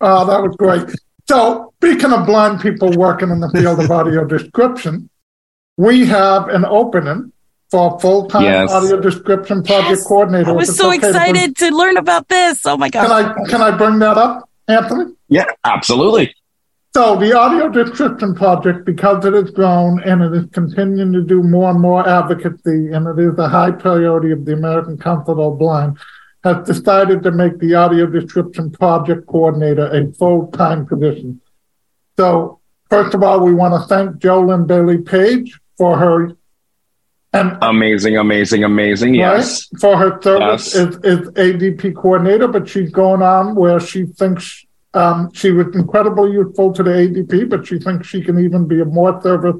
Oh, 0.00 0.26
that 0.26 0.42
was 0.42 0.56
great. 0.56 0.84
So, 1.26 1.72
speaking 1.76 2.12
of 2.12 2.26
blind 2.26 2.60
people 2.60 2.90
working 2.96 3.30
in 3.30 3.40
the 3.40 3.48
field 3.50 3.80
of 3.80 3.90
audio 3.90 4.24
description, 4.26 5.08
we 5.78 6.04
have 6.06 6.48
an 6.48 6.66
opening 6.66 7.32
for 7.74 7.98
full-time 7.98 8.44
Yes. 8.44 8.70
audio 8.70 9.00
description 9.00 9.60
project 9.64 9.88
Yes. 9.98 10.06
coordinator. 10.06 10.50
I 10.50 10.52
If 10.52 10.56
was 10.58 10.76
so 10.76 10.86
okay 10.88 10.98
excited 10.98 11.56
to 11.56 11.74
learn 11.74 11.96
about 11.96 12.28
this. 12.28 12.64
Oh 12.64 12.76
my 12.76 12.88
Can. 12.88 13.10
I 13.10 13.22
can 13.48 13.60
I 13.60 13.72
bring 13.72 13.98
that 13.98 14.16
up, 14.16 14.48
Anthony? 14.68 15.06
Yeah, 15.28 15.46
absolutely. 15.64 16.32
So 16.94 17.16
the 17.16 17.36
audio 17.36 17.68
description 17.68 18.32
project, 18.36 18.84
because 18.86 19.24
it 19.24 19.32
has 19.34 19.50
grown 19.50 20.00
and 20.04 20.22
it 20.22 20.32
is 20.40 20.46
continuing 20.52 21.12
to 21.14 21.22
do 21.22 21.42
more 21.42 21.70
and 21.72 21.80
more 21.80 22.08
advocacy, 22.08 22.92
and 22.92 23.08
it 23.08 23.18
is 23.18 23.36
a 23.38 23.48
high 23.48 23.72
priority 23.72 24.30
of 24.30 24.44
the 24.44 24.52
American 24.52 24.96
Council 24.96 25.32
of 25.32 25.54
the 25.54 25.58
Blind, 25.58 25.96
has 26.44 26.58
decided 26.64 27.24
to 27.24 27.32
make 27.32 27.58
the 27.58 27.74
audio 27.74 28.06
description 28.06 28.70
project 28.70 29.26
coordinator 29.26 29.86
a 29.88 30.12
full-time 30.12 30.86
position. 30.86 31.40
So 32.16 32.60
first 32.88 33.14
of 33.14 33.24
all, 33.24 33.40
we 33.40 33.52
want 33.52 33.74
to 33.74 33.82
thank 33.88 34.18
Jolyn 34.18 34.64
Bailey 34.68 34.98
Page 34.98 35.58
for 35.76 35.98
her 35.98 36.36
and 37.34 37.58
Amazing, 37.62 38.16
amazing, 38.16 38.64
amazing. 38.64 39.14
Yes. 39.14 39.68
right? 39.72 39.80
For 39.80 39.96
her 39.98 40.20
service 40.22 40.74
Yes. 40.74 40.76
as, 40.76 40.96
as 41.12 41.18
ADP 41.46 41.94
coordinator, 41.96 42.48
but 42.48 42.68
she's 42.68 42.90
going 42.90 43.22
on 43.22 43.54
where 43.54 43.80
she 43.80 44.06
thinks 44.06 44.64
um, 44.94 45.30
she 45.34 45.50
was 45.50 45.66
incredibly 45.74 46.30
useful 46.32 46.72
to 46.72 46.82
the 46.82 46.90
ADP, 46.90 47.48
but 47.50 47.66
she 47.66 47.78
thinks 47.78 48.06
she 48.06 48.22
can 48.22 48.38
even 48.38 48.66
be 48.66 48.78
of 48.80 48.92
more 48.92 49.20
service 49.22 49.56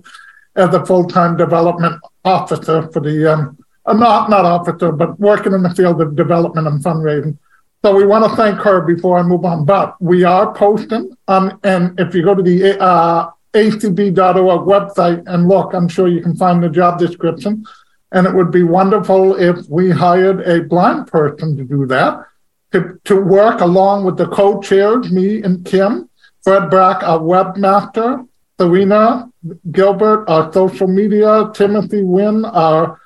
as 0.57 0.73
a 0.73 0.87
full-time 0.87 1.37
development 1.37 2.01
officer 2.25 2.89
for 2.93 3.01
the 3.01 3.33
um, 3.33 3.59
uh, 3.87 3.93
not 3.93 4.31
not 4.31 4.45
officer, 4.45 4.93
but 4.93 5.19
working 5.19 5.53
in 5.53 5.63
the 5.63 5.75
field 5.75 6.01
of 6.01 6.15
development 6.17 6.67
and 6.69 6.83
fundraising. 6.83 7.37
So 7.85 7.95
we 7.95 8.07
want 8.07 8.25
to 8.31 8.35
thank 8.37 8.61
her 8.61 8.81
before 8.81 9.19
I 9.19 9.23
move 9.23 9.45
on. 9.45 9.67
But 9.67 10.01
we 10.01 10.23
are 10.25 10.55
posting, 10.55 11.15
um, 11.29 11.59
and 11.65 11.99
if 12.01 12.15
you 12.15 12.23
go 12.23 12.35
to 12.35 12.43
the 12.43 12.81
uh, 12.81 13.31
acb.org 13.55 14.67
website 14.67 15.23
and 15.27 15.49
look, 15.49 15.73
I'm 15.75 15.89
sure 15.89 16.09
you 16.09 16.21
can 16.21 16.37
find 16.37 16.63
the 16.63 16.69
job 16.69 16.99
description. 16.99 17.65
And 18.13 18.27
it 18.27 18.35
would 18.35 18.51
be 18.51 18.63
wonderful 18.63 19.35
if 19.37 19.69
we 19.69 19.91
hired 19.91 20.41
a 20.43 20.63
blind 20.63 21.09
person 21.09 21.57
to 21.57 21.65
do 21.65 21.87
that, 21.87 22.25
to, 22.73 23.01
to 23.05 23.17
work 23.21 23.61
along 23.61 24.05
with 24.05 24.17
the 24.17 24.29
co-chairs, 24.29 25.11
me 25.11 25.43
and 25.43 25.65
Kim, 25.65 26.09
Fred 26.43 26.71
Brack, 26.71 27.03
our 27.03 27.19
webmaster, 27.19 28.29
Serena 28.61 29.31
Gilbert, 29.73 30.29
our 30.29 30.53
social 30.53 30.87
media, 30.87 31.51
Timothy 31.55 32.03
Wynn, 32.03 32.45
our 32.45 33.01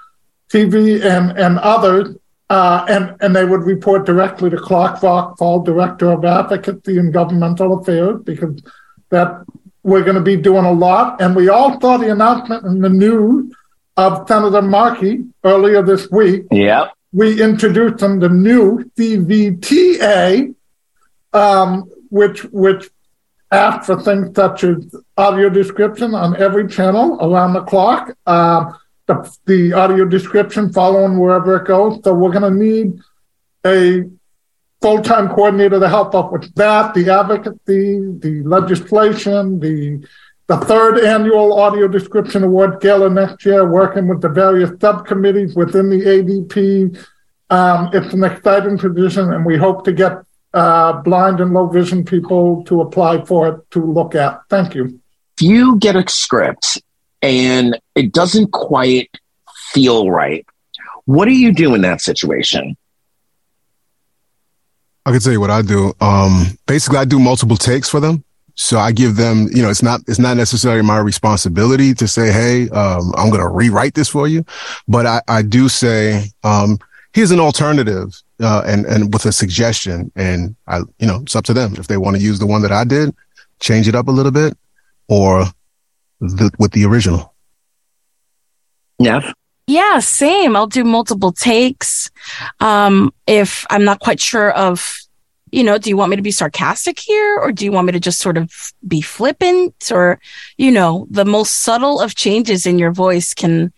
TV, 0.51 1.03
and, 1.03 1.39
and 1.39 1.59
others. 1.59 2.17
Uh, 2.51 2.85
and, 2.89 3.15
and 3.21 3.37
they 3.37 3.45
would 3.45 3.63
report 3.63 4.07
directly 4.07 4.49
to 4.49 4.57
Clark 4.57 5.01
Rachfal 5.01 5.65
Director 5.65 6.11
of 6.13 6.25
Advocacy 6.25 6.97
and 6.97 7.13
Governmental 7.13 7.79
Affairs, 7.79 8.23
because 8.25 8.63
that 9.11 9.45
we're 9.89 10.05
going 10.05 10.17
to 10.17 10.23
be 10.23 10.37
doing 10.37 10.65
a 10.65 10.73
lot. 10.73 11.21
And 11.21 11.35
we 11.35 11.49
all 11.49 11.81
saw 11.81 11.97
the 11.97 12.13
announcement 12.13 12.65
in 12.65 12.81
the 12.81 12.89
news 12.89 13.53
of 13.97 14.29
Senator 14.29 14.63
Markey 14.63 15.25
earlier 15.45 15.83
this 15.83 16.11
week. 16.11 16.45
Yep. 16.51 16.93
We 17.13 17.43
introduced 17.43 17.99
them 17.99 18.21
the 18.21 18.29
new 18.29 18.85
CVTA, 18.97 20.55
um, 21.33 21.91
which 22.11 22.45
which 22.45 22.91
asks 23.51 23.87
for 23.87 24.01
things 24.03 24.37
such 24.37 24.63
as 24.65 24.95
audio 25.17 25.49
description 25.49 26.15
on 26.15 26.37
every 26.37 26.69
channel 26.69 27.19
around 27.21 27.55
the 27.55 27.63
clock. 27.63 28.15
Uh, 28.27 28.73
the, 29.07 29.37
the 29.47 29.73
audio 29.73 30.05
description 30.05 30.71
following 30.71 31.19
wherever 31.19 31.57
it 31.57 31.67
goes. 31.67 31.99
So 32.05 32.13
we're 32.13 32.31
going 32.31 32.53
to 32.53 32.65
need 32.65 33.01
a 33.65 34.05
full-time 34.81 35.29
coordinator 35.29 35.81
to 35.81 35.89
help 35.89 36.15
us 36.15 36.31
with 36.31 36.55
that, 36.55 36.95
the 36.95 37.11
advocacy, 37.11 38.01
the 38.19 38.43
legislation, 38.45 39.61
the 39.61 40.07
the 40.49 40.57
third 40.57 40.99
annual 41.01 41.61
audio 41.61 41.87
description 41.87 42.43
award 42.43 42.81
gala 42.81 43.11
next 43.11 43.45
year, 43.45 43.69
working 43.69 44.09
with 44.09 44.23
the 44.23 44.31
various 44.31 44.71
subcommittees 44.81 45.55
within 45.55 45.91
the 45.91 46.01
ADP. 46.01 46.99
Um, 47.51 47.91
it's 47.93 48.15
an 48.15 48.25
exciting 48.25 48.79
position, 48.79 49.31
and 49.35 49.45
we 49.45 49.59
hope 49.59 49.85
to 49.85 49.93
get 49.93 50.23
uh, 50.55 50.95
blind 51.03 51.41
and 51.41 51.53
low 51.53 51.67
vision 51.67 52.03
people 52.03 52.65
to 52.65 52.81
apply 52.81 53.27
for 53.27 53.49
it 53.49 53.71
to 53.73 53.85
look 53.85 54.15
at. 54.15 54.41
Thank 54.49 54.75
you. 54.75 54.99
If 55.37 55.43
you 55.43 55.77
get 55.77 55.97
a 55.97 56.09
script 56.09 56.81
and 57.21 57.79
it 57.95 58.13
doesn't 58.13 58.51
quite 58.51 59.11
feel 59.73 60.11
right, 60.11 60.47
what 61.05 61.27
do 61.27 61.33
you 61.33 61.53
do 61.53 61.75
in 61.75 61.83
that 61.83 62.01
situation? 62.01 62.75
I 65.09 65.11
can 65.11 65.21
tell 65.21 65.33
you 65.33 65.41
what 65.41 65.51
I 65.51 65.63
do. 65.63 65.95
Um, 66.03 66.59
basically, 66.67 66.99
I 66.99 67.07
do 67.07 67.19
multiple 67.19 67.57
takes 67.57 67.89
for 67.89 67.99
them. 67.99 68.23
So 68.57 68.79
I 68.79 68.93
give 68.93 69.17
them, 69.17 69.47
you 69.55 69.63
know, 69.63 69.71
it's 69.71 69.83
not 69.83 70.01
it's 70.07 70.19
not 70.19 70.37
necessarily 70.37 70.83
my 70.83 70.99
responsibility 70.99 71.95
to 71.95 72.07
say, 72.07 72.31
hey, 72.31 72.69
um, 72.71 73.13
I'm 73.17 73.31
going 73.31 73.41
to 73.41 73.49
rewrite 73.49 73.95
this 73.95 74.09
for 74.09 74.29
you, 74.29 74.45
but 74.87 75.07
I, 75.07 75.23
I 75.27 75.41
do 75.43 75.71
say, 75.71 76.31
um, 76.45 76.79
here's 77.15 77.31
an 77.31 77.41
alternative, 77.41 78.21
uh, 78.41 78.63
and, 78.67 78.85
and 78.85 79.15
with 79.15 79.25
a 79.25 79.33
suggestion. 79.33 80.13
And 80.15 80.57
I, 80.67 80.81
you 80.99 81.07
know, 81.07 81.21
it's 81.23 81.35
up 81.35 81.45
to 81.47 81.55
them 81.55 81.77
if 81.79 81.87
they 81.87 81.97
want 81.97 82.17
to 82.17 82.23
use 82.23 82.39
the 82.39 82.47
one 82.47 82.61
that 82.61 82.73
I 82.73 82.85
did, 82.85 83.15
change 83.61 83.89
it 83.89 83.95
up 83.95 84.09
a 84.09 84.11
little 84.11 84.33
bit 84.33 84.59
or 85.09 85.45
the, 86.21 86.51
with 86.59 86.73
the 86.73 86.85
original. 86.85 87.33
Neff? 88.99 89.33
Yeah, 89.69 89.99
same. 89.99 90.57
I'll 90.57 90.67
do 90.67 90.83
multiple 90.83 91.31
takes. 91.31 92.11
Um, 92.59 93.13
if 93.27 93.67
I'm 93.69 93.85
not 93.85 94.01
quite 94.01 94.19
sure 94.19 94.51
of, 94.53 94.99
you 95.53 95.63
know, 95.63 95.77
do 95.77 95.91
you 95.91 95.97
want 95.97 96.09
me 96.09 96.17
to 96.17 96.23
be 96.23 96.31
sarcastic 96.31 96.99
here 96.99 97.37
or 97.37 97.53
do 97.53 97.67
you 97.67 97.73
want 97.73 97.87
me 97.87 97.93
to 97.93 98.01
just 98.01 98.19
sort 98.19 98.39
of 98.39 98.51
be 98.87 99.03
flippant 99.03 99.93
or, 99.93 100.21
you 100.57 100.71
know, 100.71 101.07
the 101.11 101.27
most 101.27 101.57
subtle 101.57 102.01
of 102.01 102.15
changes 102.15 102.65
in 102.65 102.79
your 102.79 102.93
voice 102.93 103.35
can, 103.35 103.71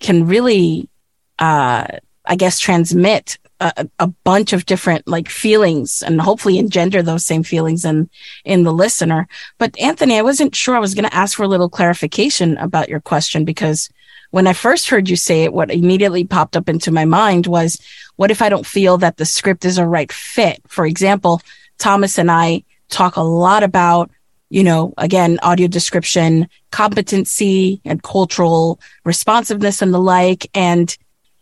can 0.00 0.26
really, 0.26 0.90
uh, 1.38 1.86
I 2.26 2.36
guess 2.36 2.58
transmit 2.58 3.38
a, 3.58 3.88
a, 3.98 4.06
bunch 4.06 4.52
of 4.52 4.66
different 4.66 5.08
like 5.08 5.30
feelings 5.30 6.02
and 6.02 6.20
hopefully 6.20 6.58
engender 6.58 7.02
those 7.02 7.24
same 7.24 7.42
feelings 7.42 7.86
in 7.86 8.08
in 8.44 8.64
the 8.64 8.72
listener. 8.72 9.26
But 9.56 9.76
Anthony, 9.80 10.18
I 10.18 10.22
wasn't 10.22 10.54
sure 10.54 10.76
I 10.76 10.80
was 10.80 10.94
going 10.94 11.08
to 11.08 11.14
ask 11.14 11.36
for 11.36 11.42
a 11.42 11.48
little 11.48 11.70
clarification 11.70 12.58
about 12.58 12.90
your 12.90 13.00
question 13.00 13.44
because 13.44 13.88
when 14.30 14.46
I 14.46 14.52
first 14.52 14.88
heard 14.88 15.08
you 15.08 15.16
say 15.16 15.44
it, 15.44 15.52
what 15.52 15.70
immediately 15.70 16.24
popped 16.24 16.56
up 16.56 16.68
into 16.68 16.90
my 16.90 17.04
mind 17.04 17.46
was, 17.46 17.80
what 18.16 18.30
if 18.30 18.42
I 18.42 18.48
don't 18.48 18.66
feel 18.66 18.98
that 18.98 19.16
the 19.16 19.24
script 19.24 19.64
is 19.64 19.78
a 19.78 19.86
right 19.86 20.10
fit? 20.12 20.60
For 20.66 20.84
example, 20.84 21.40
Thomas 21.78 22.18
and 22.18 22.30
I 22.30 22.64
talk 22.88 23.16
a 23.16 23.22
lot 23.22 23.62
about, 23.62 24.10
you 24.50 24.64
know, 24.64 24.92
again, 24.98 25.38
audio 25.42 25.68
description, 25.68 26.48
competency 26.70 27.80
and 27.84 28.02
cultural 28.02 28.80
responsiveness 29.04 29.80
and 29.80 29.94
the 29.94 30.00
like. 30.00 30.50
And, 30.54 30.94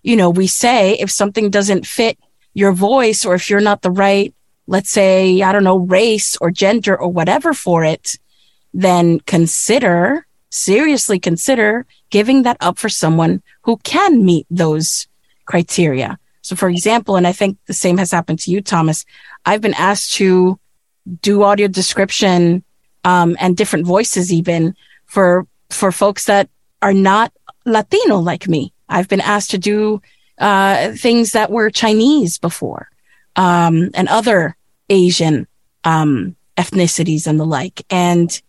you 0.03 0.17
know, 0.17 0.31
we 0.31 0.47
say 0.47 0.95
if 0.95 1.11
something 1.11 1.51
doesn't 1.51 1.87
fit 1.87 2.19
your 2.55 2.73
voice 2.73 3.25
or 3.25 3.35
if 3.35 3.51
you're 3.51 3.61
not 3.61 3.83
the 3.83 3.91
right, 3.91 4.33
let's 4.67 4.91
say, 4.91 5.43
I 5.43 5.53
don't 5.53 5.65
know, 5.65 5.79
race 5.79 6.37
or 6.41 6.51
gender 6.51 6.97
or 6.97 7.09
whatever 7.09 7.53
for 7.53 7.85
it, 7.85 8.17
then 8.73 9.21
consider 9.21 10.27
seriously 10.51 11.19
consider 11.19 11.87
giving 12.11 12.43
that 12.43 12.57
up 12.61 12.79
for 12.79 12.89
someone 12.89 13.43
who 13.63 13.77
can 13.79 14.25
meet 14.25 14.47
those 14.51 15.07
criteria. 15.45 16.19
So, 16.43 16.55
for 16.55 16.69
example, 16.69 17.17
and 17.17 17.27
I 17.27 17.33
think 17.33 17.59
the 17.67 17.75
same 17.75 17.99
has 17.99 18.13
happened 18.13 18.39
to 18.41 18.51
you, 18.51 18.61
Thomas, 18.61 19.05
I've 19.45 19.61
been 19.61 19.75
asked 19.75 20.15
to 20.15 20.59
do 21.23 21.43
audio 21.43 21.69
description 21.69 22.63
um, 23.05 23.37
and 23.41 23.57
different 23.57 23.87
voices 23.87 24.33
even 24.33 24.75
for 25.07 25.47
for 25.71 25.91
folks 25.91 26.27
that 26.27 26.49
are 26.83 26.93
not 26.93 27.33
Latino 27.65 28.19
like 28.19 28.49
me. 28.49 28.73
I've 28.89 29.09
been 29.09 29.21
asked 29.21 29.51
to 29.51 29.59
do 29.59 30.01
uh, 30.39 30.93
things 30.93 31.33
that 31.33 31.51
were 31.51 31.71
Chinese 31.71 32.39
before 32.39 32.89
um, 33.35 33.91
and 33.95 34.09
other 34.09 34.57
Asian 34.89 35.47
um, 35.85 36.37
ethnicities 36.57 37.27
and 37.27 37.41
the 37.41 37.45
like. 37.45 37.85
And 37.91 38.41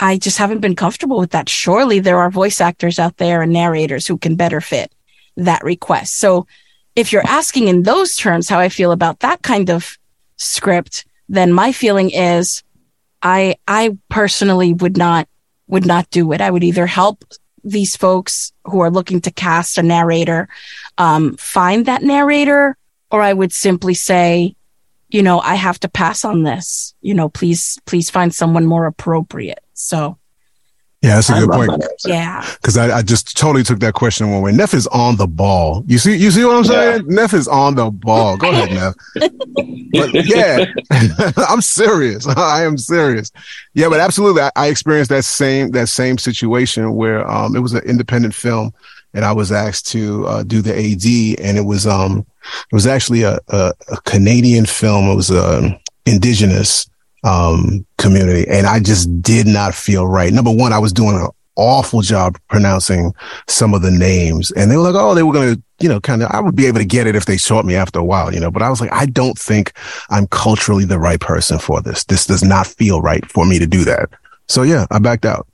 I 0.00 0.18
just 0.18 0.38
haven't 0.38 0.60
been 0.60 0.76
comfortable 0.76 1.18
with 1.18 1.30
that. 1.30 1.48
Surely 1.48 1.98
there 1.98 2.18
are 2.18 2.30
voice 2.30 2.60
actors 2.60 2.98
out 2.98 3.16
there 3.16 3.42
and 3.42 3.52
narrators 3.52 4.06
who 4.06 4.16
can 4.16 4.36
better 4.36 4.60
fit 4.60 4.92
that 5.36 5.62
request. 5.64 6.18
So 6.18 6.46
if 6.94 7.12
you're 7.12 7.26
asking 7.26 7.68
in 7.68 7.82
those 7.82 8.16
terms 8.16 8.48
how 8.48 8.58
I 8.58 8.68
feel 8.68 8.92
about 8.92 9.20
that 9.20 9.42
kind 9.42 9.70
of 9.70 9.98
script, 10.36 11.04
then 11.28 11.52
my 11.52 11.72
feeling 11.72 12.10
is 12.10 12.62
I 13.22 13.56
I 13.66 13.96
personally 14.08 14.72
would 14.72 14.96
not 14.96 15.28
would 15.66 15.86
not 15.86 16.10
do 16.10 16.32
it. 16.32 16.40
I 16.40 16.50
would 16.50 16.64
either 16.64 16.86
help 16.86 17.24
these 17.64 17.96
folks 17.96 18.52
who 18.64 18.80
are 18.80 18.90
looking 18.90 19.20
to 19.20 19.30
cast 19.30 19.78
a 19.78 19.82
narrator 19.82 20.48
um, 20.96 21.36
find 21.36 21.86
that 21.86 22.02
narrator, 22.02 22.76
or 23.10 23.20
I 23.20 23.32
would 23.32 23.52
simply 23.52 23.94
say, 23.94 24.54
you 25.08 25.22
know, 25.22 25.40
I 25.40 25.54
have 25.54 25.78
to 25.80 25.88
pass 25.88 26.24
on 26.24 26.42
this. 26.42 26.94
You 27.00 27.14
know, 27.14 27.28
please 27.28 27.78
please 27.86 28.10
find 28.10 28.34
someone 28.34 28.66
more 28.66 28.86
appropriate. 28.86 29.60
So 29.78 30.18
yeah, 31.00 31.14
that's 31.14 31.30
a 31.30 31.34
I 31.34 31.40
good 31.40 31.50
point. 31.50 31.84
Yeah, 32.04 32.44
because 32.60 32.76
I, 32.76 32.98
I, 32.98 33.02
just 33.02 33.36
totally 33.36 33.62
took 33.62 33.78
that 33.80 33.94
question 33.94 34.32
one 34.32 34.42
way. 34.42 34.50
Neff 34.50 34.74
is 34.74 34.88
on 34.88 35.14
the 35.14 35.28
ball. 35.28 35.84
You 35.86 35.96
see, 35.96 36.16
you 36.16 36.32
see 36.32 36.44
what 36.44 36.56
I'm 36.56 36.64
saying? 36.64 37.04
Yeah. 37.08 37.14
Neff 37.14 37.34
is 37.34 37.46
on 37.46 37.76
the 37.76 37.88
ball. 37.88 38.36
Go 38.36 38.50
ahead, 38.50 38.70
Neff. 38.70 38.94
but 39.92 40.26
yeah, 40.26 40.64
I'm 41.48 41.60
serious. 41.60 42.26
I 42.36 42.64
am 42.64 42.76
serious. 42.76 43.30
Yeah, 43.74 43.88
but 43.88 44.00
absolutely, 44.00 44.42
I, 44.42 44.50
I, 44.56 44.66
experienced 44.66 45.10
that 45.10 45.24
same 45.24 45.70
that 45.70 45.86
same 45.86 46.18
situation 46.18 46.92
where 46.94 47.28
um, 47.30 47.54
it 47.54 47.60
was 47.60 47.74
an 47.74 47.84
independent 47.84 48.34
film, 48.34 48.74
and 49.14 49.24
I 49.24 49.30
was 49.30 49.52
asked 49.52 49.86
to 49.92 50.26
uh, 50.26 50.42
do 50.42 50.62
the 50.62 50.72
AD, 50.72 51.46
and 51.46 51.56
it 51.56 51.64
was 51.64 51.86
um 51.86 52.26
it 52.42 52.74
was 52.74 52.88
actually 52.88 53.22
a 53.22 53.38
a, 53.48 53.72
a 53.92 54.00
Canadian 54.00 54.66
film. 54.66 55.08
It 55.10 55.14
was 55.14 55.30
um 55.30 55.78
indigenous 56.06 56.90
um, 57.24 57.86
community. 57.98 58.46
And 58.48 58.66
I 58.66 58.80
just 58.80 59.22
did 59.22 59.46
not 59.46 59.74
feel 59.74 60.06
right. 60.06 60.32
Number 60.32 60.50
one, 60.50 60.72
I 60.72 60.78
was 60.78 60.92
doing 60.92 61.16
an 61.16 61.28
awful 61.56 62.00
job 62.00 62.38
pronouncing 62.48 63.12
some 63.48 63.74
of 63.74 63.82
the 63.82 63.90
names. 63.90 64.50
And 64.52 64.70
they 64.70 64.76
were 64.76 64.84
like, 64.84 64.94
oh, 64.94 65.14
they 65.14 65.22
were 65.22 65.32
going 65.32 65.54
to, 65.54 65.62
you 65.80 65.88
know, 65.88 66.00
kind 66.00 66.22
of, 66.22 66.30
I 66.30 66.40
would 66.40 66.56
be 66.56 66.66
able 66.66 66.78
to 66.78 66.84
get 66.84 67.06
it 67.06 67.16
if 67.16 67.26
they 67.26 67.36
taught 67.36 67.64
me 67.64 67.74
after 67.74 67.98
a 67.98 68.04
while, 68.04 68.32
you 68.32 68.40
know, 68.40 68.50
but 68.50 68.62
I 68.62 68.70
was 68.70 68.80
like, 68.80 68.92
I 68.92 69.06
don't 69.06 69.38
think 69.38 69.72
I'm 70.10 70.26
culturally 70.28 70.84
the 70.84 70.98
right 70.98 71.20
person 71.20 71.58
for 71.58 71.80
this. 71.80 72.04
This 72.04 72.26
does 72.26 72.44
not 72.44 72.66
feel 72.66 73.02
right 73.02 73.28
for 73.30 73.44
me 73.44 73.58
to 73.58 73.66
do 73.66 73.84
that. 73.84 74.08
So 74.46 74.62
yeah, 74.62 74.86
I 74.90 74.98
backed 74.98 75.26
out 75.26 75.46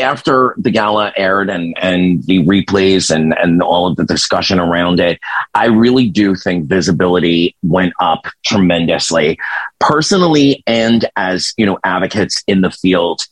after 0.00 0.54
the 0.58 0.70
gala 0.70 1.12
aired 1.16 1.50
and, 1.50 1.76
and 1.80 2.22
the 2.24 2.44
replays 2.44 3.14
and, 3.14 3.36
and 3.38 3.62
all 3.62 3.86
of 3.86 3.96
the 3.96 4.04
discussion 4.04 4.58
around 4.58 5.00
it, 5.00 5.18
I 5.54 5.66
really 5.66 6.08
do 6.08 6.34
think 6.34 6.66
visibility 6.66 7.56
went 7.62 7.92
up 8.00 8.26
tremendously. 8.44 9.38
Personally, 9.78 10.62
and 10.66 11.08
as 11.16 11.52
you 11.56 11.66
know, 11.66 11.78
advocates 11.84 12.42
in 12.46 12.60
the 12.60 12.70
field, 12.70 13.22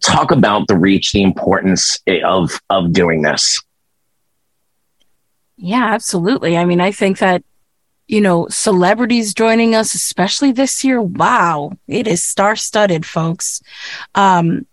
talk 0.00 0.30
about 0.30 0.68
the 0.68 0.76
reach, 0.76 1.12
the 1.12 1.22
importance 1.22 1.98
of 2.24 2.60
of 2.70 2.92
doing 2.92 3.22
this. 3.22 3.60
Yeah, 5.56 5.84
absolutely. 5.84 6.56
I 6.56 6.64
mean, 6.64 6.80
I 6.80 6.90
think 6.90 7.18
that 7.18 7.42
you 8.06 8.20
know, 8.20 8.46
celebrities 8.48 9.32
joining 9.32 9.74
us, 9.74 9.94
especially 9.94 10.52
this 10.52 10.84
year. 10.84 11.00
Wow, 11.00 11.72
it 11.88 12.06
is 12.06 12.22
star 12.22 12.54
studded, 12.56 13.06
folks. 13.06 13.62
Um, 14.14 14.66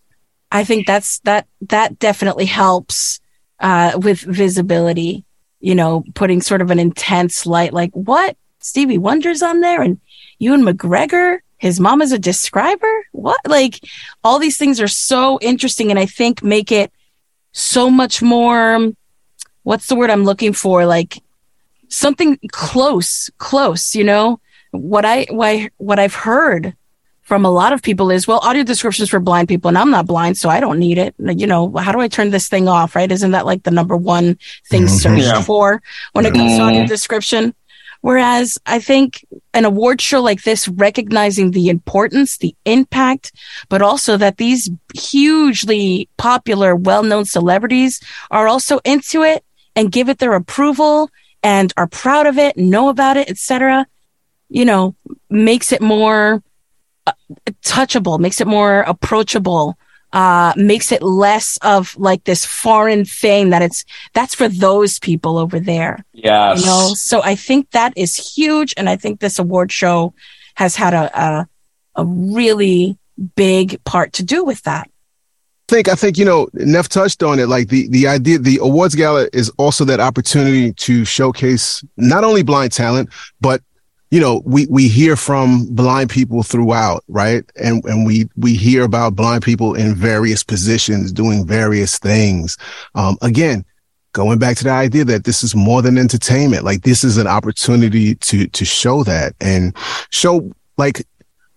I 0.52 0.64
think 0.64 0.86
that's 0.86 1.20
that 1.20 1.48
that 1.62 2.00
definitely 2.00 2.46
helps 2.46 3.20
uh, 3.60 3.94
with 4.02 4.22
visibility. 4.22 5.24
You 5.60 5.76
know, 5.76 6.04
putting 6.16 6.42
sort 6.42 6.62
of 6.62 6.72
an 6.72 6.80
intense 6.80 7.46
light, 7.46 7.72
like 7.72 7.92
what 7.92 8.36
Stevie 8.60 8.98
Wonder's 8.98 9.44
on 9.44 9.62
there, 9.62 9.82
and 9.82 10.00
Ewan 10.40 10.64
McGregor. 10.64 11.40
His 11.58 11.80
mom 11.80 12.02
is 12.02 12.12
a 12.12 12.18
describer. 12.18 13.06
What? 13.12 13.40
Like 13.48 13.80
all 14.24 14.40
these 14.40 14.58
things 14.58 14.82
are 14.82 14.88
so 14.88 15.40
interesting, 15.42 15.92
and 15.92 16.00
I 16.00 16.08
think 16.08 16.44
make 16.44 16.72
it 16.72 16.92
so 17.52 17.90
much 17.90 18.22
more. 18.22 18.92
What's 19.64 19.88
the 19.88 19.96
word 19.96 20.10
I'm 20.10 20.24
looking 20.24 20.54
for? 20.54 20.86
Like 20.88 21.22
something 21.88 22.40
close, 22.52 23.30
close. 23.38 23.94
You 23.94 24.04
know 24.04 24.40
what 24.72 25.06
I 25.06 25.28
why 25.30 25.70
what 25.78 26.00
I've 26.00 26.16
heard 26.16 26.74
from 27.32 27.46
a 27.46 27.50
lot 27.50 27.72
of 27.72 27.82
people 27.82 28.12
is, 28.12 28.28
well, 28.28 28.40
audio 28.40 28.62
descriptions 28.62 29.10
for 29.10 29.22
blind 29.22 29.48
people, 29.48 29.70
and 29.70 29.78
I'm 29.78 29.90
not 29.90 30.06
blind, 30.06 30.38
so 30.38 30.50
I 30.50 30.60
don't 30.60 30.78
need 30.78 30.98
it. 30.98 31.16
You 31.18 31.48
know, 31.48 31.74
how 31.78 31.94
do 31.94 32.02
I 32.02 32.10
turn 32.10 32.30
this 32.30 32.50
thing 32.50 32.68
off? 32.68 32.94
Right? 32.94 33.10
Isn't 33.10 33.32
that 33.32 33.46
like 33.46 33.64
the 33.64 33.72
number 33.72 33.96
one 33.96 34.38
thing 34.68 34.82
mm-hmm. 34.82 34.96
searched 34.98 35.24
yeah. 35.24 35.42
for 35.42 35.82
when 36.12 36.26
it 36.26 36.34
comes 36.34 36.52
mm-hmm. 36.52 36.60
to 36.60 36.64
audio 36.66 36.86
description? 36.86 37.56
Whereas 38.02 38.58
I 38.66 38.80
think 38.80 39.26
an 39.54 39.64
award 39.64 40.02
show 40.02 40.22
like 40.22 40.44
this, 40.44 40.68
recognizing 40.68 41.52
the 41.52 41.70
importance, 41.70 42.38
the 42.38 42.54
impact, 42.66 43.32
but 43.70 43.82
also 43.82 44.18
that 44.18 44.36
these 44.36 44.70
hugely 44.94 46.10
popular, 46.18 46.76
well-known 46.76 47.24
celebrities 47.24 48.02
are 48.30 48.50
also 48.50 48.80
into 48.84 49.24
it 49.24 49.46
and 49.74 49.90
give 49.90 50.10
it 50.10 50.20
their 50.20 50.34
approval 50.34 51.10
and 51.42 51.72
are 51.78 51.88
proud 51.88 52.28
of 52.28 52.38
it, 52.38 52.58
know 52.58 52.90
about 52.90 53.16
it, 53.16 53.30
etc. 53.30 53.88
You 54.50 54.66
know, 54.66 54.96
makes 55.30 55.72
it 55.72 55.82
more 55.82 56.44
touchable, 57.64 58.20
makes 58.20 58.42
it 58.42 58.48
more 58.48 58.82
approachable, 58.82 59.78
uh, 60.14 60.54
makes 60.58 60.92
it 60.92 61.02
less 61.02 61.58
of 61.62 61.98
like 61.98 62.24
this 62.26 62.46
foreign 62.46 63.06
thing 63.06 63.50
that 63.52 63.62
it's 63.62 63.86
that's 64.14 64.36
for 64.36 64.48
those 64.48 65.00
people 65.00 65.38
over 65.38 65.60
there. 65.60 66.04
Yeah. 66.14 66.56
You 66.56 66.66
know, 66.66 66.92
so 66.96 67.22
I 67.24 67.36
think 67.36 67.72
that 67.72 67.94
is 67.96 68.16
huge, 68.16 68.74
and 68.78 68.90
I 68.90 68.96
think 68.96 69.20
this 69.20 69.40
award 69.40 69.72
show 69.72 70.14
has 70.56 70.76
had 70.76 70.94
a 70.94 71.20
a, 71.20 71.48
a 71.96 72.06
really 72.06 72.98
big 73.36 73.84
part 73.84 74.14
to 74.14 74.24
do 74.24 74.44
with 74.44 74.62
that. 74.64 74.90
I 75.70 75.74
think 75.74 75.88
I 75.88 75.96
think 75.96 76.18
you 76.18 76.26
know 76.26 76.50
Neff 76.54 76.90
touched 76.90 77.24
on 77.24 77.40
it. 77.40 77.48
Like 77.48 77.70
the 77.70 77.88
the 77.88 78.08
idea, 78.08 78.38
the 78.38 78.60
awards 78.62 78.96
gala 78.96 79.30
is 79.32 79.50
also 79.58 79.86
that 79.86 80.02
opportunity 80.02 80.74
to 80.74 81.06
showcase 81.06 81.84
not 81.96 82.26
only 82.26 82.44
blind 82.44 82.74
talent, 82.74 83.10
but 83.40 83.62
you 84.12 84.20
know, 84.20 84.42
we, 84.46 84.68
we 84.68 84.90
hear 84.90 85.16
from 85.16 85.74
blind 85.74 86.10
people 86.10 86.44
throughout, 86.44 87.04
right? 87.08 87.44
And, 87.56 87.84
and 87.86 88.06
we, 88.06 88.30
we 88.36 88.56
hear 88.56 88.84
about 88.84 89.16
blind 89.16 89.42
people 89.42 89.74
in 89.74 89.96
various 89.96 90.44
positions 90.44 91.14
doing 91.14 91.48
various 91.48 91.98
things. 91.98 92.58
Um, 92.94 93.18
again, 93.22 93.66
going 94.12 94.38
back 94.38 94.58
to 94.58 94.66
the 94.66 94.70
idea 94.70 95.06
that 95.06 95.24
this 95.24 95.44
is 95.44 95.56
more 95.56 95.82
than 95.82 95.98
entertainment. 95.98 96.66
Like 96.66 96.82
this 96.84 97.06
is 97.06 97.18
an 97.18 97.28
opportunity 97.28 98.16
to 98.16 98.48
to 98.48 98.66
show 98.66 99.04
that 99.04 99.34
and 99.40 99.76
show 100.10 100.52
like 100.78 101.06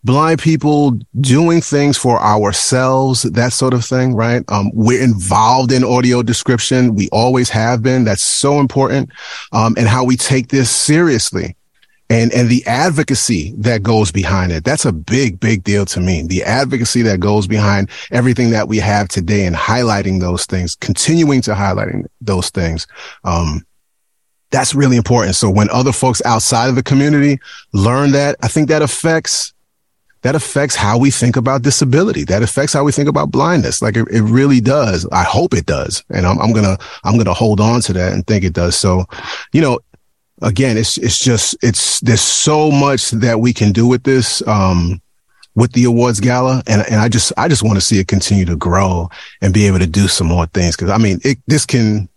blind 0.04 0.38
people 0.38 0.98
doing 1.20 1.60
things 1.60 1.96
for 1.96 2.20
ourselves, 2.20 3.22
that 3.22 3.52
sort 3.52 3.74
of 3.74 3.84
thing, 3.84 4.14
right? 4.14 4.44
Um, 4.48 4.70
we're 4.74 5.02
involved 5.02 5.72
in 5.72 5.82
audio 5.82 6.22
description. 6.22 6.94
We 6.94 7.08
always 7.10 7.48
have 7.50 7.82
been. 7.82 8.04
That's 8.04 8.22
so 8.22 8.60
important. 8.60 9.10
Um, 9.52 9.74
and 9.76 9.88
how 9.88 10.04
we 10.04 10.16
take 10.16 10.48
this 10.48 10.70
seriously 10.70 11.56
and, 12.10 12.32
and 12.32 12.48
the 12.48 12.64
advocacy 12.66 13.54
that 13.58 13.82
goes 13.82 14.12
behind 14.12 14.52
it. 14.52 14.64
That's 14.64 14.84
a 14.84 14.92
big, 14.92 15.40
big 15.40 15.64
deal 15.64 15.86
to 15.86 16.00
me. 16.00 16.22
The 16.22 16.42
advocacy 16.42 17.02
that 17.02 17.20
goes 17.20 17.46
behind 17.46 17.88
everything 18.10 18.50
that 18.50 18.68
we 18.68 18.78
have 18.78 19.08
today 19.08 19.46
and 19.46 19.56
highlighting 19.56 20.20
those 20.20 20.46
things, 20.46 20.76
continuing 20.76 21.40
to 21.42 21.54
highlighting 21.54 22.06
those 22.20 22.50
things. 22.50 22.86
Um, 23.24 23.66
that's 24.50 24.74
really 24.74 24.96
important. 24.96 25.34
So 25.34 25.50
when 25.50 25.68
other 25.70 25.92
folks 25.92 26.22
outside 26.24 26.68
of 26.68 26.76
the 26.76 26.82
community 26.82 27.38
learn 27.72 28.12
that, 28.12 28.36
I 28.42 28.48
think 28.48 28.68
that 28.68 28.82
affects 28.82 29.52
that 30.22 30.34
affects 30.34 30.74
how 30.74 30.96
we 30.96 31.10
think 31.10 31.36
about 31.36 31.60
disability. 31.60 32.24
That 32.24 32.42
affects 32.42 32.72
how 32.72 32.82
we 32.82 32.92
think 32.92 33.10
about 33.10 33.30
blindness. 33.30 33.82
Like 33.82 33.94
it, 33.94 34.08
it 34.10 34.22
really 34.22 34.58
does. 34.58 35.06
I 35.12 35.22
hope 35.22 35.52
it 35.52 35.66
does. 35.66 36.02
And 36.08 36.24
I'm, 36.24 36.40
I'm 36.40 36.52
going 36.52 36.64
to, 36.64 36.82
I'm 37.04 37.12
going 37.14 37.26
to 37.26 37.34
hold 37.34 37.60
on 37.60 37.82
to 37.82 37.92
that 37.92 38.14
and 38.14 38.26
think 38.26 38.42
it 38.42 38.54
does. 38.54 38.74
So, 38.74 39.04
you 39.52 39.60
know, 39.60 39.80
again, 40.42 40.76
it's, 40.76 40.98
it's 40.98 41.18
just, 41.18 41.56
it's, 41.62 42.00
there's 42.00 42.20
so 42.20 42.70
much 42.70 43.10
that 43.10 43.40
we 43.40 43.52
can 43.52 43.72
do 43.72 43.86
with 43.86 44.02
this. 44.02 44.46
Um, 44.46 45.00
with 45.56 45.70
the 45.70 45.84
awards 45.84 46.18
gala 46.18 46.64
and, 46.66 46.84
and 46.90 46.96
I 46.96 47.08
just, 47.08 47.32
I 47.36 47.46
just 47.46 47.62
want 47.62 47.76
to 47.76 47.80
see 47.80 48.00
it 48.00 48.08
continue 48.08 48.44
to 48.46 48.56
grow 48.56 49.08
and 49.40 49.54
be 49.54 49.68
able 49.68 49.78
to 49.78 49.86
do 49.86 50.08
some 50.08 50.26
more 50.26 50.46
things. 50.46 50.74
Cause 50.74 50.90
I 50.90 50.98
mean, 50.98 51.20
it, 51.22 51.38
this 51.46 51.64
can, 51.64 52.08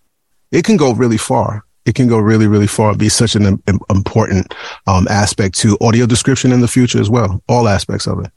it 0.52 0.65
can 0.65 0.76
go 0.76 0.91
really 0.91 1.19
far 1.19 1.64
it 1.88 1.95
can 1.95 2.07
go 2.07 2.18
really, 2.18 2.48
really 2.48 2.68
far. 2.68 2.94
Be 2.94 3.07
such 3.07 3.35
an 3.35 3.64
important 3.89 4.53
um, 4.88 5.07
aspect 5.10 5.57
to 5.60 5.77
audio 5.80 6.06
description 6.06 6.52
in 6.52 6.60
the 6.60 6.68
future 6.68 6.99
as 6.99 7.10
well. 7.10 7.41
All 7.48 7.68
aspects 7.68 8.07
of 8.07 8.19
it. 8.19 8.31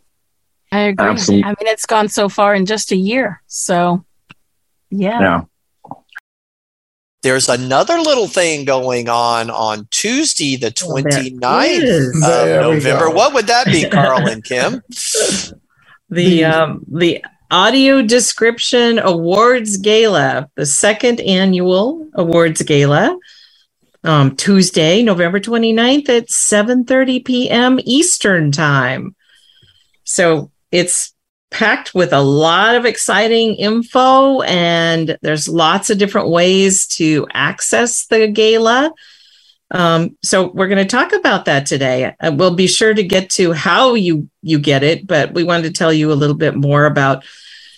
I 0.70 0.82
agree. 0.82 1.08
Absolutely. 1.08 1.44
I 1.44 1.48
mean, 1.48 1.66
it's 1.66 1.84
gone 1.84 2.08
so 2.08 2.28
far 2.28 2.54
in 2.54 2.64
just 2.64 2.92
a 2.92 2.96
year. 2.96 3.42
So, 3.48 4.04
yeah. 4.90 5.20
Yeah. 5.20 5.40
There's 7.22 7.48
another 7.48 7.98
little 7.98 8.28
thing 8.28 8.64
going 8.64 9.08
on 9.08 9.50
on 9.50 9.86
Tuesday, 9.90 10.56
the 10.56 10.70
29th 10.70 12.12
oh, 12.24 12.58
of 12.58 12.62
November. 12.62 13.10
What 13.10 13.34
would 13.34 13.46
that 13.48 13.66
be, 13.66 13.88
Carl 13.90 14.26
and 14.26 14.42
Kim? 14.42 14.82
the 16.08 16.44
um, 16.44 16.84
the 16.88 17.24
Audio 17.50 18.00
Description 18.00 18.98
Awards 18.98 19.76
Gala, 19.76 20.48
the 20.54 20.64
second 20.66 21.20
annual 21.20 22.08
awards 22.14 22.62
gala 22.62 23.18
um, 24.04 24.36
Tuesday, 24.36 25.02
November 25.02 25.40
29th 25.40 26.08
at 26.08 26.28
7:30 26.28 27.24
p.m. 27.24 27.80
Eastern 27.84 28.50
Time. 28.50 29.14
So 30.04 30.50
it's 30.70 31.12
packed 31.50 31.94
with 31.94 32.12
a 32.12 32.20
lot 32.20 32.76
of 32.76 32.86
exciting 32.86 33.54
info 33.56 34.40
and 34.42 35.18
there's 35.20 35.48
lots 35.48 35.90
of 35.90 35.98
different 35.98 36.28
ways 36.28 36.86
to 36.86 37.26
access 37.32 38.06
the 38.06 38.28
gala. 38.28 38.92
Um, 39.72 40.16
so 40.22 40.50
we're 40.50 40.68
going 40.68 40.86
to 40.86 40.96
talk 40.96 41.12
about 41.12 41.44
that 41.44 41.66
today. 41.66 42.14
Uh, 42.20 42.32
we'll 42.34 42.54
be 42.54 42.66
sure 42.66 42.92
to 42.92 43.02
get 43.02 43.30
to 43.30 43.52
how 43.52 43.94
you 43.94 44.28
you 44.42 44.58
get 44.58 44.82
it, 44.82 45.06
but 45.06 45.32
we 45.32 45.44
wanted 45.44 45.64
to 45.64 45.72
tell 45.72 45.92
you 45.92 46.12
a 46.12 46.14
little 46.14 46.36
bit 46.36 46.56
more 46.56 46.86
about 46.86 47.24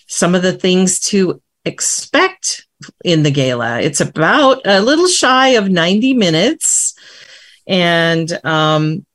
some 0.06 0.34
of 0.34 0.42
the 0.42 0.52
things 0.52 1.00
to 1.00 1.40
expect 1.64 2.66
in 3.04 3.22
the 3.22 3.30
gala. 3.30 3.80
It's 3.80 4.00
about 4.00 4.62
a 4.64 4.80
little 4.80 5.06
shy 5.06 5.50
of 5.50 5.70
90 5.70 6.14
minutes 6.14 6.94
and 7.66 8.30
um, 8.44 9.06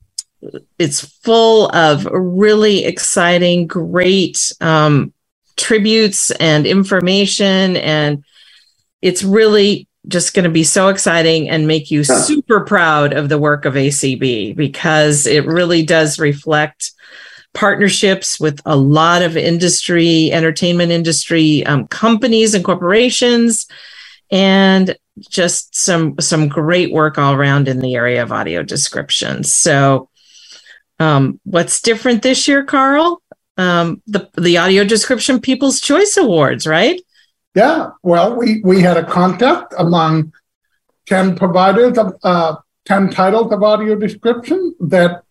it's 0.80 1.02
full 1.02 1.69
of 1.69 2.06
really 2.06 2.86
exciting, 2.86 3.68
great 3.68 4.53
um, 4.61 5.14
tributes 5.56 6.32
and 6.32 6.65
information. 6.65 7.78
And 7.78 8.24
it's 9.02 9.24
really 9.24 9.88
just 10.07 10.34
going 10.34 10.45
to 10.45 10.49
be 10.49 10.64
so 10.64 10.88
exciting 10.88 11.49
and 11.49 11.68
make 11.68 11.91
you 11.91 12.03
super 12.03 12.61
proud 12.61 13.14
of 13.14 13.30
the 13.30 13.38
work 13.38 13.65
of 13.65 13.74
ACB 13.74 14.56
because 14.56 15.28
it 15.28 15.45
really 15.45 15.84
does 15.84 16.19
reflect 16.19 16.91
partnerships 17.53 18.40
with 18.40 18.61
a 18.65 18.76
lot 18.76 19.22
of 19.22 19.36
industry, 19.36 20.32
entertainment 20.32 20.91
industry 20.91 21.65
um, 21.65 21.88
companies 21.88 22.53
and 22.53 22.64
corporations, 22.64 23.68
and 24.32 24.95
just 25.30 25.76
some 25.76 26.15
some 26.19 26.48
great 26.48 26.91
work 26.91 27.18
all 27.18 27.34
around 27.34 27.68
in 27.68 27.80
the 27.80 27.95
area 27.95 28.22
of 28.22 28.32
audio 28.32 28.61
description. 28.64 29.44
So, 29.44 30.10
um, 30.99 31.40
what's 31.44 31.82
different 31.82 32.24
this 32.24 32.48
year, 32.48 32.64
Carl? 32.64 33.22
Um, 33.57 34.02
the 34.06 34.30
the 34.38 34.57
Audio 34.57 34.84
Description 34.84 35.40
People's 35.40 35.80
Choice 35.80 36.18
Awards, 36.18 36.68
right? 36.68 37.02
Yeah. 37.56 37.90
Well, 38.03 38.36
we 38.36 38.61
we 38.64 38.82
had 38.82 38.98
a 38.98 39.06
contest 39.06 39.68
among 39.78 40.34
ten 41.07 41.36
providers 41.36 41.98
of 41.98 42.14
uh, 42.24 42.56
ten 42.86 43.10
titles 43.10 43.52
of 43.52 43.64
audio 43.64 43.95
description 43.95 44.76
that 44.80 45.24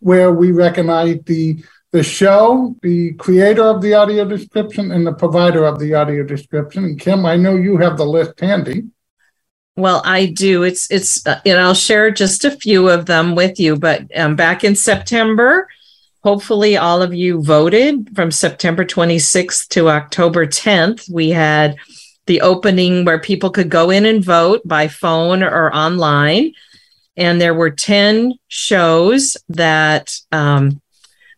where 0.00 0.32
we 0.32 0.52
recognize 0.52 1.18
the 1.24 1.64
the 1.90 2.02
show, 2.02 2.74
the 2.82 3.12
creator 3.14 3.62
of 3.62 3.80
the 3.80 3.94
audio 3.94 4.24
description, 4.24 4.90
and 4.90 5.06
the 5.06 5.12
provider 5.12 5.64
of 5.64 5.78
the 5.78 5.94
audio 5.94 6.24
description. 6.24 6.84
And 6.84 7.00
Kim, 7.00 7.24
I 7.24 7.36
know 7.36 7.54
you 7.54 7.76
have 7.76 7.96
the 7.96 8.04
list 8.04 8.40
handy. 8.40 8.84
Well, 9.76 10.02
I 10.04 10.26
do. 10.26 10.62
It's 10.62 10.90
it's 10.90 11.26
uh, 11.26 11.40
and 11.44 11.58
I'll 11.58 11.74
share 11.74 12.10
just 12.10 12.44
a 12.44 12.50
few 12.50 12.88
of 12.88 13.06
them 13.06 13.34
with 13.34 13.58
you. 13.58 13.76
But 13.76 14.02
um, 14.16 14.36
back 14.36 14.62
in 14.62 14.76
September, 14.76 15.68
hopefully 16.22 16.76
all 16.76 17.02
of 17.02 17.12
you 17.12 17.42
voted 17.42 18.14
from 18.14 18.30
September 18.30 18.84
26th 18.84 19.68
to 19.68 19.88
October 19.88 20.46
10th. 20.46 21.10
We 21.10 21.30
had 21.30 21.76
the 22.26 22.40
opening 22.40 23.04
where 23.04 23.18
people 23.18 23.50
could 23.50 23.68
go 23.68 23.90
in 23.90 24.06
and 24.06 24.24
vote 24.24 24.62
by 24.64 24.88
phone 24.88 25.42
or 25.42 25.74
online 25.74 26.52
and 27.16 27.40
there 27.40 27.54
were 27.54 27.70
10 27.70 28.34
shows 28.48 29.36
that 29.48 30.14
um, 30.32 30.80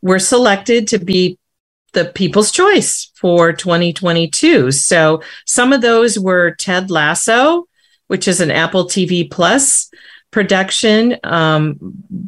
were 0.02 0.18
selected 0.18 0.88
to 0.88 0.98
be 0.98 1.38
the 1.92 2.06
people's 2.06 2.50
choice 2.50 3.10
for 3.14 3.52
2022. 3.52 4.70
So 4.72 5.22
some 5.46 5.72
of 5.72 5.80
those 5.80 6.18
were 6.18 6.52
Ted 6.52 6.90
Lasso, 6.90 7.66
which 8.08 8.28
is 8.28 8.40
an 8.40 8.50
Apple 8.50 8.86
TV 8.86 9.30
Plus 9.30 9.90
production, 10.30 11.16
um, 11.24 11.78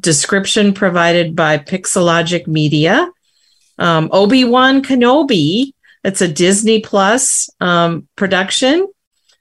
description 0.01 0.73
provided 0.73 1.37
by 1.37 1.59
Pixelogic 1.59 2.47
Media. 2.47 3.09
Um, 3.79 4.09
Obi 4.13 4.45
Wan 4.45 4.83
Kenobi, 4.83 5.73
it's 6.05 6.21
a 6.21 6.29
Disney 6.29 6.81
Plus 6.81 7.51
um, 7.61 8.09
production 8.17 8.89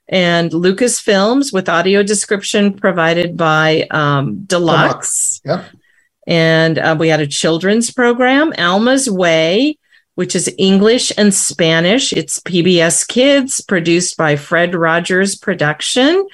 and 0.08 0.50
Lucasfilms 0.50 1.52
with 1.52 1.68
audio 1.68 2.02
description 2.02 2.74
provided 2.74 3.36
by 3.36 3.86
um, 3.90 4.44
Deluxe. 4.44 5.40
Yep. 5.44 5.64
And 6.26 6.78
uh, 6.78 6.96
we 6.98 7.08
had 7.08 7.20
a 7.20 7.26
children's 7.26 7.90
program, 7.90 8.52
Alma's 8.58 9.10
Way, 9.10 9.78
which 10.18 10.34
is 10.34 10.52
English 10.58 11.12
and 11.16 11.32
Spanish. 11.32 12.12
It's 12.12 12.40
PBS 12.40 13.06
Kids, 13.06 13.60
produced 13.60 14.16
by 14.16 14.34
Fred 14.34 14.74
Rogers 14.74 15.36
Production. 15.36 16.26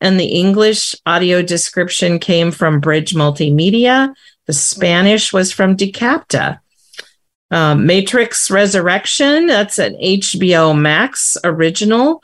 And 0.00 0.18
the 0.18 0.28
English 0.28 0.96
audio 1.04 1.42
description 1.42 2.20
came 2.20 2.50
from 2.50 2.80
Bridge 2.80 3.12
Multimedia. 3.12 4.14
The 4.46 4.54
Spanish 4.54 5.30
was 5.30 5.52
from 5.52 5.76
Dicapta. 5.76 6.60
Um, 7.50 7.84
Matrix 7.84 8.50
Resurrection, 8.50 9.46
that's 9.46 9.78
an 9.78 9.94
HBO 9.96 10.74
Max 10.74 11.36
original. 11.44 12.22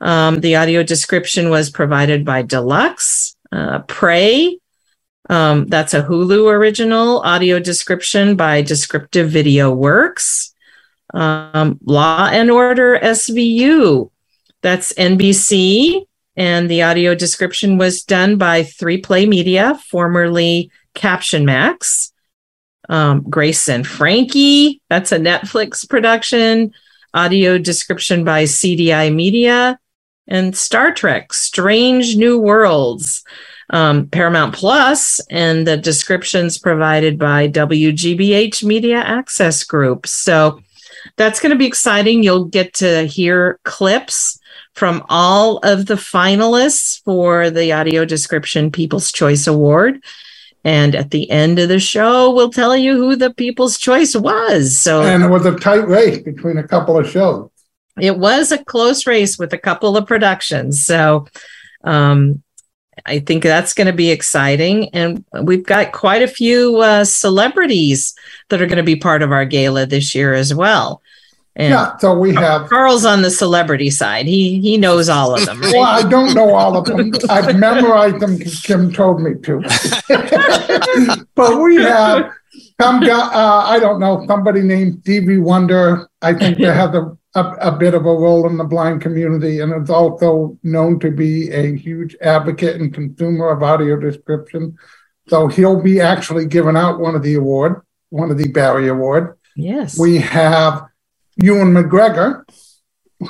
Um, 0.00 0.40
the 0.40 0.56
audio 0.56 0.82
description 0.82 1.50
was 1.50 1.68
provided 1.68 2.24
by 2.24 2.40
Deluxe. 2.40 3.36
Uh, 3.52 3.80
Prey, 3.80 4.58
um, 5.28 5.66
that's 5.66 5.94
a 5.94 6.02
Hulu 6.02 6.50
original. 6.52 7.20
Audio 7.20 7.58
description 7.58 8.36
by 8.36 8.62
Descriptive 8.62 9.30
Video 9.30 9.72
Works. 9.72 10.54
Um, 11.14 11.78
Law 11.84 12.28
and 12.30 12.50
Order 12.50 12.98
SVU, 13.02 14.10
that's 14.62 14.92
NBC. 14.94 16.04
And 16.36 16.70
the 16.70 16.82
audio 16.82 17.14
description 17.14 17.78
was 17.78 18.02
done 18.02 18.36
by 18.36 18.62
3Play 18.62 19.26
Media, 19.26 19.80
formerly 19.88 20.70
Caption 20.94 21.46
Max. 21.46 22.12
Um, 22.88 23.22
Grace 23.28 23.68
and 23.68 23.86
Frankie, 23.86 24.80
that's 24.88 25.12
a 25.12 25.18
Netflix 25.18 25.88
production. 25.88 26.72
Audio 27.14 27.58
description 27.58 28.22
by 28.22 28.44
CDI 28.44 29.12
Media 29.14 29.78
and 30.28 30.56
Star 30.56 30.92
Trek 30.92 31.32
Strange 31.32 32.16
New 32.16 32.38
Worlds, 32.38 33.24
um, 33.70 34.06
Paramount 34.08 34.54
Plus, 34.54 35.20
and 35.30 35.66
the 35.66 35.76
descriptions 35.76 36.58
provided 36.58 37.18
by 37.18 37.48
WGBH 37.48 38.64
Media 38.64 38.98
Access 38.98 39.64
Group. 39.64 40.06
So 40.06 40.60
that's 41.16 41.40
going 41.40 41.50
to 41.50 41.58
be 41.58 41.66
exciting. 41.66 42.22
You'll 42.22 42.44
get 42.44 42.74
to 42.74 43.06
hear 43.06 43.58
clips 43.64 44.38
from 44.74 45.04
all 45.08 45.58
of 45.58 45.86
the 45.86 45.94
finalists 45.94 47.02
for 47.04 47.50
the 47.50 47.72
Audio 47.72 48.04
Description 48.04 48.70
People's 48.70 49.10
Choice 49.10 49.46
Award. 49.46 50.04
And 50.64 50.94
at 50.96 51.12
the 51.12 51.30
end 51.30 51.58
of 51.60 51.68
the 51.68 51.78
show, 51.78 52.34
we'll 52.34 52.50
tell 52.50 52.76
you 52.76 52.94
who 52.96 53.14
the 53.14 53.32
People's 53.32 53.78
Choice 53.78 54.16
was. 54.16 54.78
So, 54.78 55.02
And 55.02 55.22
it 55.22 55.28
was 55.28 55.46
a 55.46 55.56
tight 55.56 55.86
race 55.86 56.18
between 56.18 56.58
a 56.58 56.66
couple 56.66 56.98
of 56.98 57.08
shows. 57.08 57.50
it 58.00 58.18
was 58.18 58.52
a 58.52 58.62
close 58.64 59.06
race 59.06 59.38
with 59.38 59.52
a 59.52 59.58
couple 59.58 59.96
of 59.96 60.06
productions. 60.06 60.84
So, 60.84 61.26
um, 61.84 62.42
I 63.04 63.18
think 63.18 63.42
that's 63.42 63.74
going 63.74 63.88
to 63.88 63.92
be 63.92 64.10
exciting. 64.10 64.88
And 64.90 65.24
we've 65.42 65.64
got 65.64 65.92
quite 65.92 66.22
a 66.22 66.28
few 66.28 66.78
uh, 66.78 67.04
celebrities 67.04 68.14
that 68.48 68.62
are 68.62 68.66
going 68.66 68.78
to 68.78 68.82
be 68.82 68.96
part 68.96 69.22
of 69.22 69.32
our 69.32 69.44
gala 69.44 69.86
this 69.86 70.14
year 70.14 70.32
as 70.32 70.54
well. 70.54 71.02
And 71.56 71.70
Yeah, 71.70 71.96
so 71.96 72.18
we 72.18 72.34
have, 72.34 72.68
Carl's 72.68 73.04
on 73.06 73.22
the 73.22 73.30
celebrity 73.30 73.88
side. 73.88 74.26
He 74.26 74.60
he 74.60 74.76
knows 74.76 75.08
all 75.08 75.34
of 75.34 75.46
them. 75.46 75.60
well, 75.60 75.82
I 75.82 76.06
don't 76.06 76.34
know 76.34 76.54
all 76.54 76.76
of 76.76 76.84
them. 76.84 77.12
I've 77.30 77.56
memorized 77.56 78.20
them 78.20 78.36
because 78.36 78.60
Kim 78.60 78.92
told 78.92 79.22
me 79.22 79.34
to. 79.42 79.62
But 81.34 81.60
we 81.60 81.76
have 81.76 82.30
some 82.80 83.00
guy, 83.00 83.18
uh, 83.18 83.64
I 83.66 83.78
don't 83.78 84.00
know, 84.00 84.24
somebody 84.26 84.60
named 84.60 85.00
Stevie 85.00 85.38
Wonder. 85.38 86.08
I 86.22 86.34
think 86.34 86.58
they 86.58 86.64
have 86.64 86.94
a, 86.94 87.16
a, 87.36 87.68
a 87.68 87.72
bit 87.76 87.92
of 87.92 88.06
a 88.06 88.14
role 88.14 88.48
in 88.48 88.56
the 88.56 88.64
blind 88.64 89.02
community 89.02 89.60
and 89.60 89.70
is 89.82 89.90
also 89.90 90.58
known 90.62 90.98
to 91.00 91.10
be 91.10 91.50
a 91.50 91.76
huge 91.76 92.16
advocate 92.22 92.80
and 92.80 92.94
consumer 92.94 93.50
of 93.50 93.62
audio 93.62 94.00
description. 94.00 94.76
So 95.28 95.46
he'll 95.46 95.82
be 95.82 96.00
actually 96.00 96.46
giving 96.46 96.76
out 96.76 96.98
one 96.98 97.14
of 97.14 97.22
the 97.22 97.34
award, 97.34 97.82
one 98.08 98.30
of 98.30 98.38
the 98.38 98.48
Barry 98.48 98.88
Award. 98.88 99.36
yes. 99.54 99.98
We 99.98 100.16
have 100.18 100.86
Ewan 101.36 101.74
McGregor, 101.74 102.44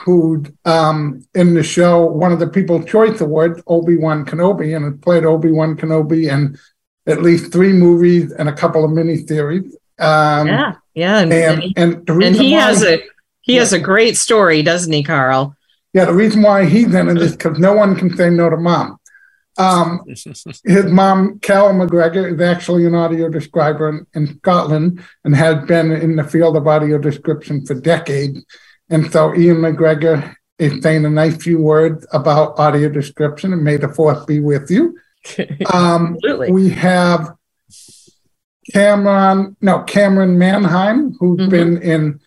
who 0.04 0.44
um, 0.64 1.26
in 1.34 1.54
the 1.54 1.64
show, 1.64 2.04
one 2.04 2.30
of 2.30 2.38
the 2.38 2.46
People's 2.46 2.84
Choice 2.84 3.20
Awards, 3.20 3.60
Obi 3.66 3.96
Wan 3.96 4.24
Kenobi, 4.24 4.76
and 4.76 4.84
has 4.84 5.00
played 5.00 5.24
Obi 5.24 5.50
Wan 5.50 5.76
Kenobi 5.76 6.30
in 6.30 6.56
at 7.08 7.22
least 7.22 7.52
three 7.52 7.72
movies 7.72 8.30
and 8.32 8.48
a 8.48 8.52
couple 8.52 8.84
of 8.84 8.92
miniseries. 8.92 9.72
Um, 9.98 10.46
yeah, 10.46 10.74
yeah, 10.94 11.18
and, 11.20 11.32
and 11.32 11.52
and 11.52 11.62
he, 11.62 11.74
and 11.76 12.08
and 12.08 12.36
he 12.36 12.52
has 12.52 12.84
a 12.84 13.02
he 13.46 13.56
has 13.56 13.72
a 13.72 13.80
great 13.80 14.16
story, 14.16 14.62
doesn't 14.62 14.92
he, 14.92 15.02
Carl? 15.02 15.56
yeah, 15.94 16.04
the 16.04 16.12
reason 16.12 16.42
why 16.42 16.66
he's 16.66 16.94
in 16.94 17.08
it 17.08 17.16
is 17.16 17.32
because 17.32 17.58
no 17.58 17.72
one 17.72 17.96
can 17.96 18.14
say 18.14 18.28
no 18.28 18.50
to 18.50 18.56
mom. 18.58 18.98
Um, 19.56 20.02
his 20.64 20.84
mom, 20.86 21.38
Carol 21.38 21.72
McGregor, 21.72 22.30
is 22.34 22.38
actually 22.42 22.84
an 22.84 22.94
audio 22.94 23.30
describer 23.30 23.88
in, 23.88 24.06
in 24.14 24.36
Scotland 24.38 25.02
and 25.24 25.34
has 25.34 25.64
been 25.64 25.90
in 25.92 26.16
the 26.16 26.24
field 26.24 26.54
of 26.58 26.66
audio 26.66 26.98
description 26.98 27.64
for 27.64 27.72
decades. 27.72 28.44
And 28.90 29.10
so 29.10 29.32
Ewan 29.32 29.62
McGregor 29.62 30.34
is 30.58 30.82
saying 30.82 31.06
a 31.06 31.10
nice 31.10 31.36
few 31.42 31.62
words 31.62 32.06
about 32.12 32.58
audio 32.58 32.90
description 32.90 33.54
and 33.54 33.64
may 33.64 33.78
the 33.78 33.88
fourth 33.88 34.26
be 34.26 34.40
with 34.40 34.70
you. 34.70 34.98
Um, 35.72 36.14
Absolutely. 36.16 36.52
we 36.52 36.68
have 36.70 37.32
Cameron, 38.72 39.56
no, 39.60 39.78
Camryn 39.80 40.36
Manheim, 40.36 41.16
who's 41.18 41.40
Mhm. 41.40 41.50
been 41.50 41.82
in 41.82 42.20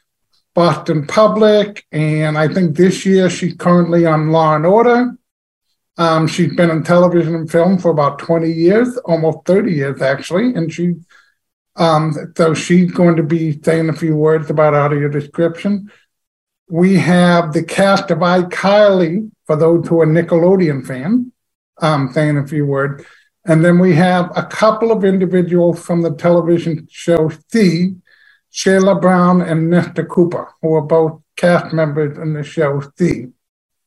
Boston 0.59 1.07
Public, 1.07 1.85
and 1.93 2.37
I 2.37 2.49
think 2.53 2.75
this 2.75 3.05
year 3.05 3.29
she's 3.29 3.55
currently 3.55 4.05
on 4.05 4.33
Law 4.33 4.57
and 4.57 4.65
Order. 4.65 5.15
Um, 5.97 6.27
she's 6.27 6.53
been 6.53 6.69
in 6.69 6.83
television 6.83 7.33
and 7.33 7.49
film 7.49 7.77
for 7.77 7.91
about 7.91 8.19
20 8.19 8.51
years, 8.51 8.97
almost 9.05 9.45
30 9.45 9.71
years 9.71 10.01
actually, 10.01 10.53
and 10.55 10.69
she, 10.69 10.95
um, 11.77 12.13
so 12.35 12.53
she's 12.53 12.91
going 12.91 13.15
to 13.15 13.23
be 13.23 13.57
saying 13.63 13.87
a 13.87 13.93
few 13.93 14.17
words 14.17 14.49
about 14.49 14.73
audio 14.73 15.07
description. 15.07 15.89
We 16.67 16.95
have 16.95 17.53
the 17.53 17.63
cast 17.63 18.11
of 18.11 18.17
iCarly 18.17 19.31
for 19.47 19.55
those 19.55 19.87
who 19.87 20.01
are 20.01 20.05
Nickelodeon 20.05 20.85
fans, 20.85 21.27
um, 21.77 22.11
saying 22.11 22.37
a 22.37 22.45
few 22.45 22.65
words. 22.65 23.05
And 23.45 23.63
then 23.63 23.79
we 23.79 23.95
have 23.95 24.29
a 24.35 24.43
couple 24.43 24.91
of 24.91 25.05
individuals 25.05 25.81
from 25.81 26.01
the 26.01 26.13
television 26.15 26.85
show 26.91 27.31
See, 27.47 27.95
Shayla 28.53 28.99
Brown 29.01 29.41
and 29.41 29.69
Nesta 29.69 30.03
Cooper, 30.03 30.47
who 30.61 30.73
are 30.75 30.81
both 30.81 31.21
cast 31.37 31.73
members 31.73 32.17
in 32.17 32.33
the 32.33 32.43
show 32.43 32.81
See. 32.97 33.27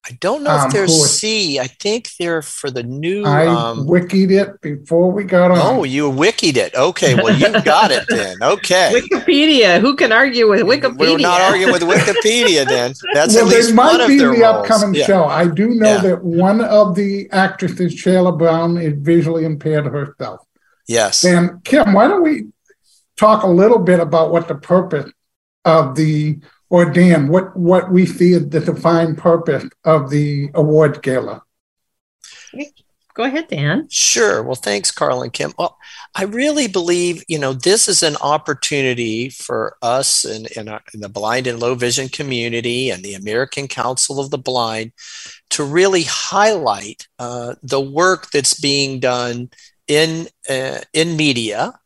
I 0.04 0.18
don't 0.20 0.42
know 0.42 0.50
Um, 0.50 0.66
if 0.66 0.72
they're 0.72 0.86
who 0.86 0.92
is- 1.04 1.10
See. 1.20 1.60
I 1.60 1.68
think 1.68 2.08
they're 2.18 2.42
for 2.42 2.72
the 2.72 2.82
new. 2.82 3.24
I 3.24 3.46
Um, 3.46 3.86
wikied 3.86 4.32
it 4.32 4.60
before 4.60 5.12
we 5.12 5.22
got 5.22 5.52
on. 5.52 5.58
oh, 5.60 5.84
you 5.84 6.10
wikied 6.10 6.56
it. 6.56 6.74
Okay, 6.74 7.14
well 7.14 7.32
you 7.38 7.52
got 7.62 7.92
it 7.92 8.04
then. 8.08 8.36
Okay, 8.42 8.90
Wikipedia. 8.96 9.80
Who 9.80 9.94
can 9.94 10.10
argue 10.10 10.48
with 10.50 10.62
Wikipedia? 10.62 10.98
we're 10.98 11.18
not 11.18 11.40
arguing 11.40 11.72
with 11.72 11.82
Wikipedia 11.82 12.66
then. 12.66 12.94
That's 13.14 13.34
well, 13.34 13.44
at 13.46 13.50
least 13.54 13.68
they 13.68 13.74
one 13.76 13.98
might 13.98 14.00
of 14.00 14.08
be 14.08 14.18
their 14.18 14.34
the 14.34 14.40
roles. 14.40 14.56
upcoming 14.70 14.94
Yeah. 14.94 15.06
show. 15.06 15.24
I 15.26 15.46
do 15.46 15.68
know 15.68 15.94
Yeah. 15.94 16.00
that 16.00 16.24
one 16.24 16.60
of 16.62 16.96
the 16.96 17.28
actresses, 17.30 17.94
Shayla 17.94 18.36
Brown, 18.36 18.78
is 18.78 18.94
visually 18.96 19.44
impaired 19.44 19.86
herself. 19.86 20.40
Yes. 20.88 21.22
And 21.24 21.62
Kim, 21.62 21.92
why 21.92 22.08
don't 22.08 22.24
we 22.24 22.46
talk 23.16 23.42
a 23.42 23.48
little 23.48 23.78
bit 23.78 24.00
about 24.00 24.32
what 24.32 24.48
the 24.48 24.54
purpose 24.54 25.10
of 25.64 25.94
the, 25.94 26.40
or 26.70 26.90
Dan, 26.90 27.28
what 27.28 27.56
what 27.56 27.92
we 27.92 28.06
see 28.06 28.34
as 28.34 28.48
the 28.48 28.60
defined 28.60 29.18
purpose 29.18 29.64
of 29.84 30.10
the 30.10 30.50
award 30.54 31.02
gala? 31.02 31.42
Go 33.14 33.24
ahead, 33.24 33.48
Dan. 33.48 33.88
Sure. 33.90 34.42
Well, 34.42 34.54
thanks, 34.54 34.90
Carl 34.90 35.22
and 35.22 35.32
Kim. 35.32 35.52
Well, 35.58 35.76
I 36.14 36.24
really 36.24 36.66
believe, 36.66 37.22
you 37.28 37.38
know, 37.38 37.52
this 37.52 37.86
is 37.86 38.02
an 38.02 38.16
opportunity 38.22 39.28
for 39.28 39.76
us 39.82 40.24
in, 40.24 40.46
in, 40.56 40.68
our, 40.68 40.80
in 40.94 41.00
the 41.00 41.10
blind 41.10 41.46
and 41.46 41.60
low 41.60 41.74
vision 41.74 42.08
community 42.08 42.88
and 42.88 43.02
the 43.02 43.12
American 43.12 43.68
Council 43.68 44.18
of 44.18 44.30
the 44.30 44.38
Blind 44.38 44.92
to 45.50 45.62
really 45.62 46.04
highlight 46.04 47.06
uh, 47.18 47.54
the 47.62 47.80
work 47.80 48.30
that's 48.30 48.58
being 48.58 48.98
done 48.98 49.50
in, 49.88 50.28
uh, 50.48 50.78
in 50.94 51.14
media, 51.14 51.78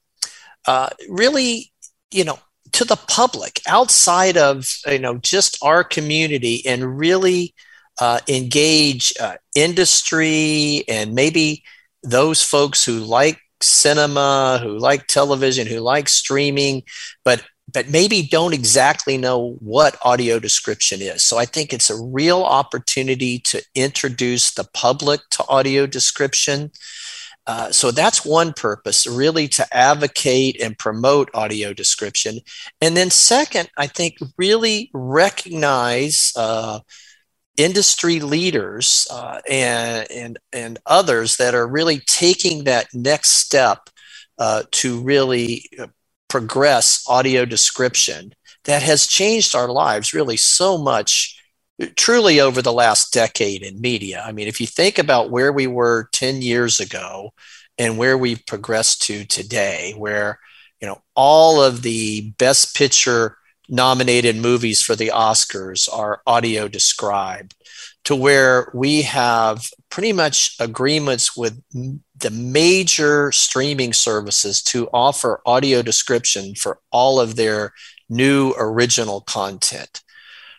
uh, 0.67 0.91
really, 1.09 1.73
you 2.11 2.25
know, 2.25 2.39
to 2.73 2.85
the 2.85 2.97
public 2.97 3.61
outside 3.67 4.37
of, 4.37 4.67
you 4.87 4.99
know, 4.99 5.17
just 5.19 5.59
our 5.63 5.83
community 5.83 6.63
and 6.67 6.99
really 6.99 7.55
uh, 8.01 8.21
engage 8.29 9.13
uh, 9.21 9.37
industry 9.55 10.85
and 10.89 11.15
maybe 11.15 11.63
those 12.03 12.43
folks 12.43 12.85
who 12.85 12.99
like 12.99 13.39
cinema, 13.61 14.61
who 14.63 14.79
like 14.79 15.07
television, 15.07 15.67
who 15.67 15.79
like 15.81 16.09
streaming, 16.09 16.83
but 17.25 17.45
but 17.73 17.91
maybe 17.91 18.23
don't 18.23 18.55
exactly 18.55 19.19
know 19.19 19.57
what 19.59 19.99
audio 20.03 20.39
description 20.39 21.03
is. 21.03 21.25
So 21.25 21.37
I 21.37 21.47
think 21.47 21.73
it's 21.73 21.91
a 21.91 22.01
real 22.01 22.43
opportunity 22.45 23.41
to 23.41 23.61
introduce 23.75 24.55
the 24.55 24.69
public 24.73 25.21
to 25.33 25.45
audio 25.49 25.85
description. 25.87 26.71
Uh, 27.47 27.71
so 27.71 27.91
that's 27.91 28.25
one 28.25 28.53
purpose, 28.53 29.07
really 29.07 29.47
to 29.47 29.77
advocate 29.77 30.61
and 30.61 30.79
promote 30.79 31.31
audio 31.33 31.73
description. 31.73 32.41
And 32.81 32.97
then, 32.97 33.11
second, 33.11 33.71
I 33.77 33.87
think 33.87 34.17
really 34.37 34.91
recognize 34.93 36.33
uh, 36.37 36.81
industry 37.57 38.21
leaders 38.21 39.07
uh, 39.11 39.41
and, 39.49 40.11
and, 40.11 40.39
and 40.53 40.79
others 40.87 41.37
that 41.37 41.55
are 41.55 41.67
really 41.67 42.01
taking 42.01 42.65
that 42.65 42.89
next 42.93 43.31
step 43.31 43.89
uh, 44.39 44.65
to 44.71 45.01
really 45.01 45.65
uh, 45.79 45.87
progress 46.29 47.05
audio 47.09 47.45
description 47.45 48.35
that 48.65 48.83
has 48.83 49.07
changed 49.07 49.55
our 49.55 49.69
lives 49.69 50.13
really 50.13 50.37
so 50.37 50.77
much 50.77 51.36
truly 51.97 52.41
over 52.41 52.63
the 52.63 52.73
last 52.73 53.13
decade 53.13 53.63
in 53.63 53.81
media 53.81 54.23
i 54.27 54.33
mean 54.33 54.49
if 54.49 54.61
you 54.61 54.67
think 54.67 54.99
about 54.99 55.31
where 55.31 55.53
we 55.53 55.67
were 55.67 56.09
10 56.13 56.43
years 56.43 56.81
ago 56.81 57.33
and 57.79 57.99
where 57.99 58.17
we've 58.17 58.45
progressed 58.47 59.03
to 59.03 59.25
today 59.25 59.93
where 59.97 60.39
you 60.81 60.87
know 60.87 61.01
all 61.15 61.63
of 61.63 61.83
the 61.83 62.31
best 62.39 62.75
picture 62.75 63.37
nominated 63.69 64.37
movies 64.37 64.81
for 64.81 64.97
the 64.97 65.09
oscars 65.09 65.89
are 65.93 66.23
audio 66.27 66.69
described 66.69 67.55
to 68.07 68.15
where 68.15 68.71
we 68.73 69.03
have 69.03 69.69
pretty 69.91 70.13
much 70.13 70.55
agreements 70.61 71.37
with 71.37 71.61
the 71.73 72.31
major 72.31 73.33
streaming 73.33 73.93
services 73.93 74.63
to 74.63 74.89
offer 74.93 75.43
audio 75.45 75.83
description 75.83 76.55
for 76.55 76.79
all 76.93 77.19
of 77.19 77.35
their 77.35 77.73
new 78.09 78.55
original 78.59 79.23
content. 79.23 80.03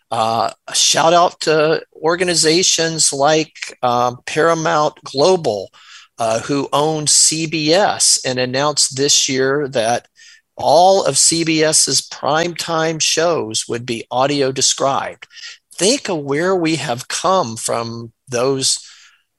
Uh, 0.10 0.52
a 0.68 0.76
shout 0.76 1.14
out 1.14 1.40
to 1.42 1.84
organizations 1.96 3.12
like 3.12 3.78
um, 3.84 4.20
Paramount 4.26 4.96
Global, 5.04 5.70
uh, 6.18 6.40
who 6.42 6.70
owns 6.72 7.12
CBS 7.12 8.20
and 8.26 8.40
announced 8.40 8.96
this 8.96 9.28
year 9.28 9.68
that 9.68 10.08
all 10.56 11.06
of 11.06 11.16
CBS's 11.16 12.02
primetime 12.02 13.02
shows 13.02 13.66
would 13.68 13.86
be 13.86 14.06
audio 14.10 14.52
described. 14.52 15.28
Think 15.74 16.10
of 16.10 16.24
where 16.24 16.56
we 16.56 16.78
have 16.78 17.08
come 17.08 17.56
from 17.56 18.12
those 18.28 18.87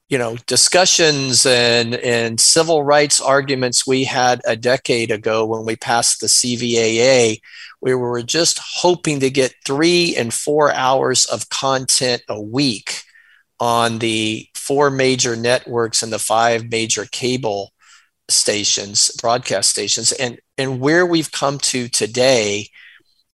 you 0.09 0.17
know 0.17 0.35
discussions 0.47 1.45
and 1.45 1.95
and 1.95 2.39
civil 2.39 2.83
rights 2.83 3.21
arguments 3.21 3.87
we 3.87 4.03
had 4.03 4.41
a 4.45 4.55
decade 4.55 5.11
ago 5.11 5.45
when 5.45 5.65
we 5.65 5.75
passed 5.75 6.19
the 6.19 6.27
CVAA 6.27 7.39
we 7.81 7.95
were 7.95 8.21
just 8.21 8.59
hoping 8.59 9.21
to 9.21 9.29
get 9.29 9.53
3 9.65 10.15
and 10.17 10.33
4 10.33 10.73
hours 10.73 11.25
of 11.27 11.47
content 11.49 12.21
a 12.27 12.41
week 12.41 13.03
on 13.59 13.99
the 13.99 14.47
four 14.55 14.89
major 14.89 15.35
networks 15.35 16.01
and 16.03 16.13
the 16.13 16.19
five 16.19 16.69
major 16.69 17.05
cable 17.05 17.73
stations, 18.29 19.09
broadcast 19.19 19.69
stations, 19.69 20.11
and 20.13 20.39
and 20.57 20.79
where 20.79 21.05
we've 21.05 21.31
come 21.31 21.57
to 21.57 21.87
today 21.87 22.69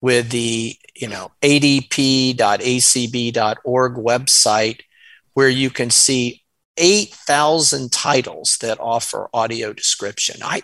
with 0.01 0.31
the 0.31 0.77
you 0.95 1.09
know 1.09 1.31
adp.acb.org 1.43 2.35
website 3.95 4.81
where 5.35 5.49
you 5.49 5.71
can 5.71 5.91
see 5.91 6.40
8,000 6.81 7.93
titles 7.93 8.57
that 8.63 8.81
offer 8.81 9.29
audio 9.33 9.73
description. 9.73 10.41
I 10.43 10.63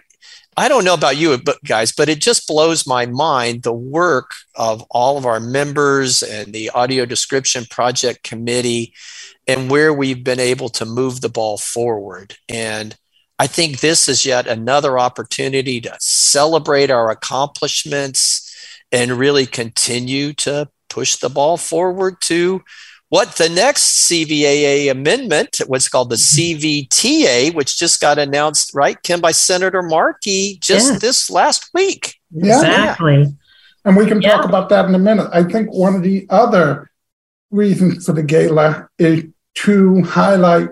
I 0.59 0.69
don't 0.69 0.87
know 0.87 0.95
about 0.95 1.19
you 1.19 1.37
but 1.37 1.63
guys, 1.65 1.93
but 1.93 2.09
it 2.09 2.19
just 2.19 2.49
blows 2.49 2.87
my 2.87 3.05
mind 3.05 3.63
the 3.63 3.75
work 3.75 4.31
of 4.55 4.83
all 4.91 5.19
of 5.19 5.27
our 5.27 5.39
members 5.39 6.23
and 6.23 6.55
the 6.55 6.71
audio 6.71 7.05
description 7.05 7.67
project 7.69 8.23
committee 8.23 8.95
and 9.47 9.71
where 9.71 9.93
we've 9.93 10.25
been 10.25 10.41
able 10.41 10.71
to 10.71 10.87
move 10.87 11.21
the 11.21 11.29
ball 11.29 11.59
forward. 11.59 12.37
And 12.49 12.97
I 13.39 13.47
think 13.47 13.81
this 13.81 14.09
is 14.09 14.25
yet 14.25 14.47
another 14.47 14.99
opportunity 14.99 15.79
to 15.83 15.95
celebrate 16.01 16.91
our 16.91 17.11
accomplishments 17.11 18.51
and 18.91 19.13
really 19.13 19.45
continue 19.45 20.33
to 20.33 20.71
push 20.89 21.17
the 21.17 21.29
ball 21.29 21.59
forward 21.59 22.17
to 22.23 22.63
what 23.09 23.37
the 23.37 23.49
next 23.49 24.09
CVAA 24.09 24.91
amendment, 24.91 25.61
what's 25.67 25.89
called 25.89 26.11
the 26.11 26.17
mm-hmm. 26.17 26.59
CVTA, 26.59 27.55
which 27.55 27.79
just 27.79 28.01
got 28.01 28.19
announced, 28.19 28.75
right, 28.75 29.01
Kim, 29.03 29.21
by 29.21 29.31
Senator 29.31 29.83
Markey 29.83 30.59
just 30.61 30.93
Yes. 30.93 31.01
this 31.01 31.31
last 31.31 31.71
week. 31.73 32.17
Yeah. 32.31 32.57
Exactly. 32.57 33.37
And 33.85 33.97
we 33.97 34.07
can 34.07 34.21
talk 34.21 34.45
about 34.45 34.69
that 34.71 34.87
in 34.87 34.95
a 34.95 34.99
minute. 34.99 35.29
I 35.33 35.45
think 35.45 35.73
one 35.73 35.95
of 35.95 36.03
the 36.03 36.27
other 36.29 36.91
reasons 37.53 38.07
for 38.07 38.13
the 38.13 38.23
gala 38.25 38.89
is 38.99 39.25
to 39.55 40.03
highlight 40.03 40.71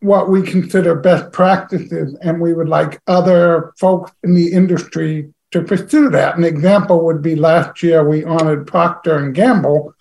what 0.00 0.30
we 0.30 0.42
consider 0.42 0.94
best 0.94 1.32
practices, 1.32 2.16
and 2.22 2.40
we 2.40 2.54
would 2.54 2.68
like 2.68 3.00
other 3.06 3.72
folks 3.78 4.12
in 4.22 4.34
the 4.34 4.52
industry 4.52 5.32
to 5.50 5.62
pursue 5.62 6.08
that. 6.10 6.36
An 6.36 6.44
example 6.44 7.04
would 7.04 7.22
be 7.22 7.36
last 7.36 7.82
year 7.82 8.06
we 8.06 8.24
honored 8.24 8.66
Procter 8.66 9.16
and 9.18 9.34
Gamble 9.34 9.94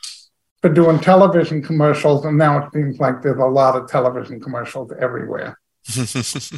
for 0.63 0.69
doing 0.69 0.97
television 0.97 1.61
commercials, 1.61 2.23
and 2.23 2.37
now 2.37 2.57
it 2.57 2.71
seems 2.73 2.97
like 2.97 3.21
there's 3.21 3.37
a 3.37 3.45
lot 3.45 3.75
of 3.75 3.89
television 3.89 4.39
commercials 4.39 4.91
everywhere. 4.97 5.59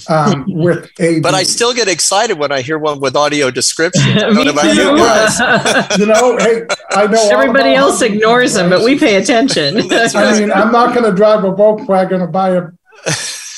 Um, 0.07 0.45
with 0.48 0.88
a 0.99 1.19
But 1.19 1.34
I 1.34 1.41
still 1.41 1.73
get 1.73 1.88
excited 1.88 2.38
when 2.38 2.52
I 2.52 2.61
hear 2.61 2.77
one 2.77 2.99
with 2.99 3.15
audio 3.15 3.49
description. 3.49 4.03
I 4.03 4.14
don't 4.19 4.36
know 4.36 4.52
about 4.52 4.76
you 4.76 4.95
guys. 4.95 5.98
you 5.98 6.06
know, 6.06 6.38
hey, 6.38 6.68
I 6.91 7.07
know 7.07 7.30
Everybody 7.32 7.73
else 7.73 8.03
ignores 8.03 8.53
them, 8.53 8.69
but 8.69 8.84
we 8.84 8.99
pay 8.99 9.15
attention. 9.15 9.88
That's 9.88 10.14
I 10.14 10.40
mean, 10.40 10.52
I'm 10.52 10.72
not 10.72 10.94
going 10.94 11.10
to 11.10 11.15
drive 11.15 11.44
a 11.44 11.52
Volkswagen 11.52 12.22
or 12.22 12.27
buy 12.27 12.49
a 12.52 12.68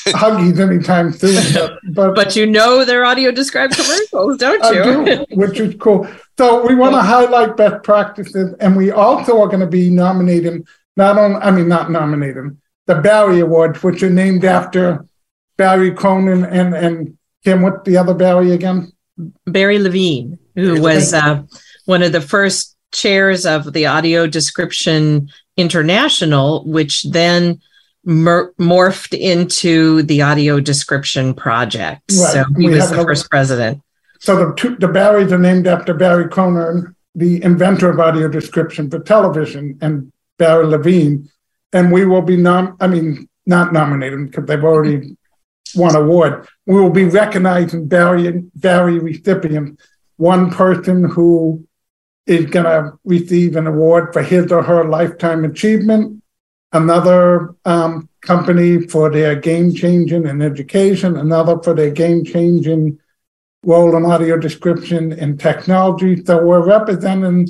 Huggies 0.06 0.58
anytime 0.58 1.12
soon, 1.12 1.34
but, 1.52 1.78
but, 1.92 2.14
but 2.14 2.34
you 2.34 2.46
know 2.46 2.86
their 2.86 3.04
audio 3.04 3.30
described 3.30 3.74
commercials, 3.76 4.38
don't 4.38 4.64
I 4.64 4.70
you? 4.70 5.04
do, 5.04 5.26
which 5.32 5.60
is 5.60 5.74
cool. 5.74 6.08
So 6.38 6.64
we 6.64 6.76
want 6.76 6.94
to 6.94 7.02
highlight 7.02 7.56
best 7.56 7.82
practices, 7.82 8.54
and 8.60 8.76
we 8.76 8.92
also 8.92 9.42
are 9.42 9.48
going 9.48 9.58
to 9.58 9.66
be 9.66 9.90
nominating 9.90 10.64
not 10.96 11.18
on, 11.18 11.34
I 11.42 11.50
mean, 11.50 11.66
not 11.66 11.90
nominating 11.90 12.58
the 12.86 12.94
Barry 12.94 13.40
Awards, 13.40 13.82
which 13.82 14.04
are 14.04 14.10
named 14.10 14.44
after 14.44 15.04
Barry 15.56 15.90
Cronin 15.90 16.44
and 16.44 16.74
and 16.74 17.18
Kim. 17.44 17.62
What's 17.62 17.84
the 17.84 17.96
other 17.96 18.14
Barry 18.14 18.52
again? 18.52 18.92
Barry 19.46 19.80
Levine, 19.80 20.38
who 20.54 20.80
was 20.80 21.12
uh, 21.12 21.42
one 21.86 22.04
of 22.04 22.12
the 22.12 22.20
first 22.20 22.76
chairs 22.92 23.44
of 23.44 23.72
the 23.72 23.86
Audio 23.86 24.28
Description 24.28 25.30
International, 25.56 26.64
which 26.64 27.02
then 27.02 27.60
mer- 28.04 28.52
morphed 28.60 29.18
into 29.18 30.02
the 30.04 30.22
Audio 30.22 30.60
Description 30.60 31.34
Project. 31.34 32.02
Right. 32.12 32.32
So 32.32 32.44
he 32.56 32.68
We 32.68 32.74
was 32.74 32.90
the 32.90 33.02
first 33.02 33.28
president. 33.28 33.82
So 34.18 34.36
the 34.36 34.54
two, 34.54 34.76
the 34.76 34.88
Barrys 34.88 35.32
are 35.32 35.38
named 35.38 35.66
after 35.66 35.94
Barry 35.94 36.28
Cronin, 36.28 36.94
the 37.14 37.42
inventor 37.42 37.90
of 37.90 38.00
audio 38.00 38.28
description 38.28 38.90
for 38.90 38.98
television, 38.98 39.78
and 39.80 40.12
Barry 40.38 40.66
Levine. 40.66 41.28
And 41.72 41.92
we 41.92 42.04
will 42.04 42.22
be 42.22 42.36
nom 42.36 42.76
I 42.80 42.86
mean, 42.88 43.28
not 43.46 43.72
nominated 43.72 44.30
because 44.30 44.46
they've 44.46 44.64
already 44.64 45.16
won 45.74 45.94
award. 45.94 46.48
We 46.66 46.80
will 46.80 46.90
be 46.90 47.04
recognizing 47.04 47.88
Barry 47.88 48.44
Barry 48.54 48.98
recipients. 48.98 49.82
One 50.16 50.50
person 50.50 51.04
who 51.04 51.64
is 52.26 52.46
going 52.46 52.66
to 52.66 52.98
receive 53.04 53.56
an 53.56 53.66
award 53.66 54.12
for 54.12 54.22
his 54.22 54.50
or 54.50 54.62
her 54.62 54.84
lifetime 54.84 55.44
achievement. 55.44 56.22
Another 56.72 57.54
um, 57.64 58.08
company 58.20 58.86
for 58.86 59.10
their 59.10 59.36
game 59.36 59.72
changing 59.72 60.26
in 60.26 60.42
education. 60.42 61.16
Another 61.16 61.58
for 61.62 61.72
their 61.72 61.90
game 61.90 62.24
changing 62.24 62.98
role 63.64 63.96
in 63.96 64.04
audio 64.06 64.36
description 64.38 65.12
and 65.12 65.38
technology. 65.38 66.22
So 66.24 66.44
we're 66.44 66.64
representing 66.66 67.48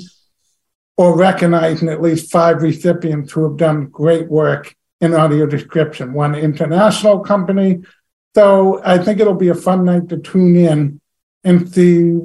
or 0.97 1.15
recognizing 1.17 1.89
at 1.89 2.01
least 2.01 2.31
five 2.31 2.61
recipients 2.61 3.31
who 3.31 3.43
have 3.43 3.57
done 3.57 3.85
great 3.87 4.27
work 4.29 4.75
in 5.01 5.13
audio 5.13 5.45
description, 5.45 6.11
one 6.13 6.35
international 6.35 7.19
company. 7.19 7.81
So 8.35 8.81
I 8.83 8.97
think 8.97 9.19
it'll 9.19 9.33
be 9.33 9.47
a 9.49 9.55
fun 9.55 9.85
night 9.85 10.09
to 10.09 10.17
tune 10.17 10.55
in 10.55 10.99
and 11.43 11.69
see 11.73 12.19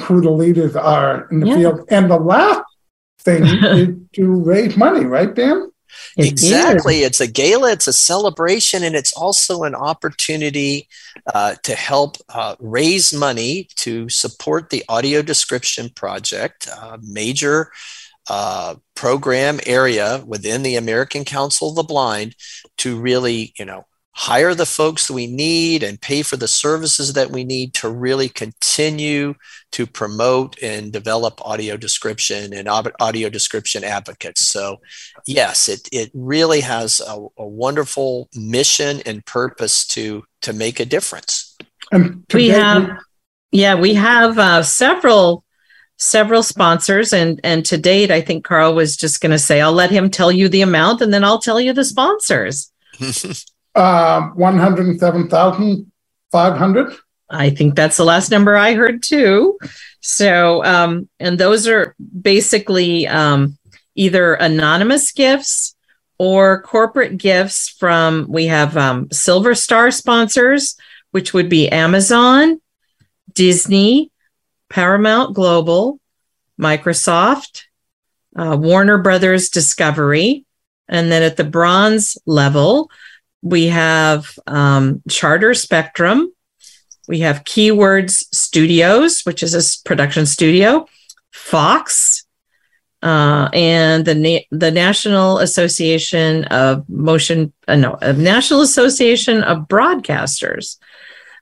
who 0.00 0.20
the 0.20 0.30
leaders 0.30 0.76
are 0.76 1.26
in 1.30 1.40
the 1.40 1.46
Yeah. 1.46 1.54
field. 1.56 1.80
And 1.88 2.10
the 2.10 2.18
last 2.18 2.62
thing 3.20 3.44
is 3.64 3.88
to 4.14 4.34
raise 4.44 4.76
money, 4.76 5.06
right, 5.06 5.34
Dan? 5.34 5.70
It 6.16 6.24
is. 6.24 6.30
exactly. 6.30 7.00
It's 7.00 7.20
a 7.20 7.26
gala, 7.26 7.72
it's 7.72 7.86
a 7.86 7.92
celebration, 7.92 8.82
and 8.82 8.94
it's 8.94 9.12
also 9.12 9.62
an 9.62 9.74
opportunity 9.74 10.88
uh, 11.32 11.56
to 11.62 11.74
help 11.74 12.16
uh, 12.28 12.56
raise 12.58 13.12
money 13.12 13.68
to 13.76 14.08
support 14.08 14.70
the 14.70 14.84
Audio 14.88 15.22
Description 15.22 15.90
Project, 15.90 16.66
a 16.68 16.98
major 17.02 17.70
uh, 18.28 18.74
program 18.94 19.58
area 19.66 20.22
within 20.26 20.62
the 20.62 20.76
American 20.76 21.24
Council 21.24 21.70
of 21.70 21.76
the 21.76 21.82
Blind 21.82 22.34
to 22.78 22.98
really, 22.98 23.54
you 23.58 23.64
know, 23.64 23.86
hire 24.18 24.52
the 24.52 24.66
folks 24.66 25.06
that 25.06 25.14
we 25.14 25.28
need 25.28 25.84
and 25.84 26.00
pay 26.00 26.22
for 26.22 26.36
the 26.36 26.48
services 26.48 27.12
that 27.12 27.30
we 27.30 27.44
need 27.44 27.72
to 27.72 27.88
really 27.88 28.28
continue 28.28 29.32
to 29.70 29.86
promote 29.86 30.60
and 30.60 30.92
develop 30.92 31.40
audio 31.46 31.76
description 31.76 32.52
and 32.52 32.68
audio 32.68 33.28
description 33.28 33.84
advocates. 33.84 34.48
So, 34.48 34.78
yes, 35.24 35.68
it, 35.68 35.88
it 35.92 36.10
really 36.14 36.62
has 36.62 37.00
a, 37.00 37.26
a 37.38 37.46
wonderful 37.46 38.28
mission 38.34 39.02
and 39.06 39.24
purpose 39.24 39.86
to 39.88 40.24
to 40.42 40.52
make 40.52 40.80
a 40.80 40.84
difference. 40.84 41.56
And 41.92 42.24
we 42.34 42.48
have 42.48 42.90
yeah 43.52 43.76
we 43.76 43.94
have 43.94 44.36
uh, 44.36 44.64
several 44.64 45.44
several 45.96 46.42
sponsors 46.42 47.12
and 47.12 47.40
and 47.42 47.64
to 47.64 47.76
date 47.76 48.12
i 48.12 48.20
think 48.20 48.44
carl 48.44 48.72
was 48.72 48.96
just 48.96 49.20
going 49.20 49.32
to 49.32 49.38
say 49.38 49.60
i'll 49.60 49.72
let 49.72 49.90
him 49.90 50.08
tell 50.08 50.30
you 50.30 50.48
the 50.48 50.62
amount 50.62 51.00
and 51.00 51.12
then 51.12 51.24
i'll 51.24 51.40
tell 51.40 51.60
you 51.60 51.72
the 51.72 51.84
sponsors 51.84 52.70
uh, 53.78 54.28
107,500. 54.34 56.94
i 57.30 57.50
think 57.50 57.74
that's 57.74 57.96
the 57.96 58.04
last 58.04 58.30
number 58.30 58.56
i 58.56 58.74
heard 58.74 59.02
too 59.02 59.58
so 60.00 60.64
um 60.64 61.08
and 61.20 61.38
those 61.38 61.66
are 61.66 61.94
basically 62.20 63.06
um 63.06 63.56
either 63.94 64.34
anonymous 64.34 65.12
gifts 65.12 65.74
or 66.18 66.60
corporate 66.62 67.16
gifts 67.16 67.68
from 67.68 68.26
we 68.28 68.46
have 68.46 68.76
um, 68.76 69.08
silver 69.12 69.54
star 69.54 69.90
sponsors 69.90 70.76
which 71.12 71.32
would 71.32 71.48
be 71.48 71.68
amazon 71.68 72.60
disney 73.32 74.10
Paramount 74.68 75.34
Global, 75.34 75.98
Microsoft, 76.60 77.64
uh, 78.36 78.56
Warner 78.58 78.98
Brothers 78.98 79.48
Discovery, 79.48 80.44
and 80.88 81.10
then 81.10 81.22
at 81.22 81.36
the 81.36 81.44
bronze 81.44 82.18
level, 82.26 82.90
we 83.42 83.66
have 83.66 84.38
um, 84.46 85.02
Charter 85.08 85.54
Spectrum, 85.54 86.32
we 87.06 87.20
have 87.20 87.44
Keywords 87.44 88.24
Studios, 88.34 89.22
which 89.22 89.42
is 89.42 89.54
a 89.54 89.88
production 89.88 90.26
studio, 90.26 90.86
Fox, 91.32 92.26
uh, 93.02 93.48
and 93.52 94.04
the 94.04 94.14
Na- 94.14 94.46
the 94.50 94.70
National 94.70 95.38
Association 95.38 96.44
of 96.46 96.88
Motion, 96.88 97.52
uh, 97.68 97.76
no, 97.76 97.96
National 98.02 98.60
Association 98.60 99.42
of 99.42 99.68
Broadcasters, 99.68 100.78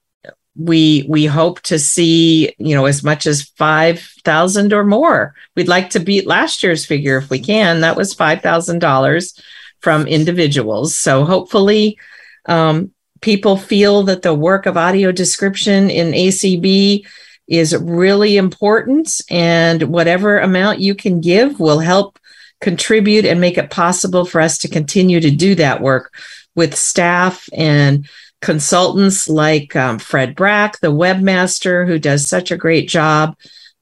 we 0.56 1.06
we 1.10 1.26
hope 1.28 1.62
to 1.64 1.80
see 1.80 2.54
you 2.60 2.76
know 2.76 2.86
as 2.86 3.04
much 3.04 3.26
as 3.28 3.44
five 3.58 4.00
thousand 4.26 4.74
or 4.74 4.84
more. 4.86 5.34
We'd 5.56 5.68
like 5.68 5.90
to 5.92 6.00
beat 6.00 6.28
last 6.28 6.64
year's 6.64 6.86
figure 6.86 7.18
if 7.18 7.30
we 7.30 7.40
can. 7.40 7.82
That 7.82 7.98
was 7.98 8.14
five 8.14 8.42
thousand 8.42 8.80
dollars 8.80 9.40
from 9.84 10.08
individuals. 10.08 10.98
So 10.98 11.26
hopefully, 11.26 11.98
um, 12.46 12.92
people 13.20 13.58
feel 13.58 14.04
that 14.04 14.22
the 14.22 14.34
work 14.34 14.66
of 14.66 14.78
audio 14.78 15.12
description 15.12 15.90
in 15.90 16.14
ACB 16.14 17.06
is 17.48 17.76
really 17.76 18.38
important, 18.38 19.20
and 19.30 19.84
whatever 19.84 20.40
amount 20.40 20.80
you 20.80 20.96
can 20.96 21.20
give 21.20 21.60
will 21.60 21.80
help 21.80 22.18
contribute 22.62 23.26
and 23.26 23.42
make 23.42 23.58
it 23.58 23.70
possible 23.70 24.24
for 24.24 24.40
us 24.40 24.58
to 24.60 24.70
continue 24.70 25.20
to 25.20 25.30
do 25.30 25.54
that 25.56 25.82
work 25.82 26.14
with 26.56 26.74
staff 26.74 27.50
and 27.52 28.08
consultants 28.42 29.28
like 29.28 29.76
um, 29.76 30.00
Fred 30.00 30.34
Brack, 30.34 30.80
the 30.80 30.94
webmaster, 30.94 31.86
who 31.86 32.00
does 32.00 32.26
such 32.26 32.52
a 32.52 32.58
great 32.58 32.88
job 32.88 33.36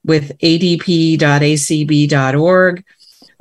with 0.04 0.36
adp.acb.org, 0.38 1.24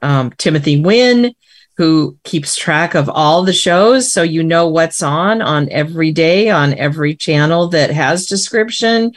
um, 0.03 0.31
Timothy 0.37 0.79
Wynn, 0.79 1.33
who 1.81 2.15
keeps 2.23 2.55
track 2.55 2.93
of 2.93 3.09
all 3.09 3.41
the 3.41 3.51
shows 3.51 4.13
so 4.13 4.21
you 4.21 4.43
know 4.43 4.67
what's 4.67 5.01
on 5.01 5.41
on 5.41 5.67
every 5.71 6.11
day 6.11 6.47
on 6.47 6.75
every 6.75 7.15
channel 7.15 7.69
that 7.69 7.89
has 7.89 8.27
description. 8.27 9.11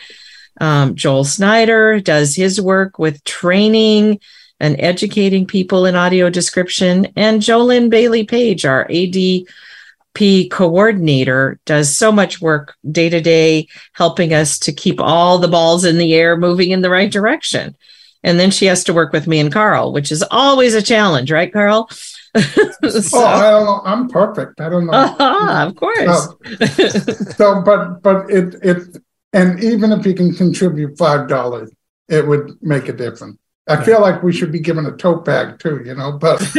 Um, 0.62 0.94
Joel 0.94 1.24
Snyder 1.24 2.00
does 2.00 2.34
his 2.34 2.58
work 2.62 2.98
with 2.98 3.22
training 3.24 4.18
and 4.60 4.80
educating 4.80 5.46
people 5.46 5.84
in 5.84 5.94
audio 5.94 6.30
description. 6.30 7.08
And 7.16 7.42
Jolynn 7.42 7.90
Bailey 7.90 8.24
Page, 8.24 8.64
our 8.64 8.88
ADP 8.88 10.50
coordinator, 10.50 11.60
does 11.66 11.94
so 11.94 12.10
much 12.10 12.40
work 12.40 12.76
day 12.90 13.10
to 13.10 13.20
day, 13.20 13.68
helping 13.92 14.32
us 14.32 14.58
to 14.60 14.72
keep 14.72 15.02
all 15.02 15.36
the 15.36 15.48
balls 15.48 15.84
in 15.84 15.98
the 15.98 16.14
air 16.14 16.38
moving 16.38 16.70
in 16.70 16.80
the 16.80 16.88
right 16.88 17.12
direction. 17.12 17.76
And 18.22 18.40
then 18.40 18.50
she 18.50 18.64
has 18.64 18.84
to 18.84 18.94
work 18.94 19.12
with 19.12 19.26
me 19.26 19.38
and 19.38 19.52
Carl, 19.52 19.92
which 19.92 20.10
is 20.10 20.24
always 20.30 20.72
a 20.72 20.80
challenge, 20.80 21.30
right, 21.30 21.52
Carl? 21.52 21.90
so, 22.90 23.18
oh, 23.18 23.24
I 23.24 23.50
don't 23.50 23.64
know. 23.64 23.80
I'm 23.84 24.08
perfect. 24.08 24.60
I 24.60 24.68
don't 24.68 24.86
know. 24.86 24.92
Uh-huh, 24.92 25.68
of 25.68 25.76
course. 25.76 26.28
So, 26.74 27.12
so, 27.36 27.62
but 27.62 28.02
but 28.02 28.28
it 28.28 28.56
it 28.62 28.96
and 29.32 29.62
even 29.62 29.92
if 29.92 30.04
you 30.04 30.14
can 30.14 30.34
contribute 30.34 30.98
five 30.98 31.28
dollars, 31.28 31.70
it 32.08 32.26
would 32.26 32.60
make 32.60 32.88
a 32.88 32.92
difference. 32.92 33.38
I 33.66 33.82
feel 33.82 34.00
like 34.00 34.22
we 34.22 34.32
should 34.32 34.52
be 34.52 34.58
given 34.60 34.84
a 34.84 34.92
tote 34.92 35.24
bag 35.24 35.58
too, 35.58 35.82
you 35.84 35.94
know, 35.94 36.12
but 36.12 36.40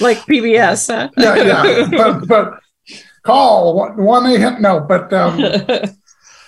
like 0.00 0.18
PBS, 0.26 0.88
huh? 0.88 1.08
yeah, 1.16 1.34
yeah. 1.36 1.88
But 1.90 2.28
but 2.28 2.60
call 3.22 3.94
one 3.96 4.26
eight 4.26 4.60
no, 4.60 4.80
but 4.80 5.12
um, 5.12 5.40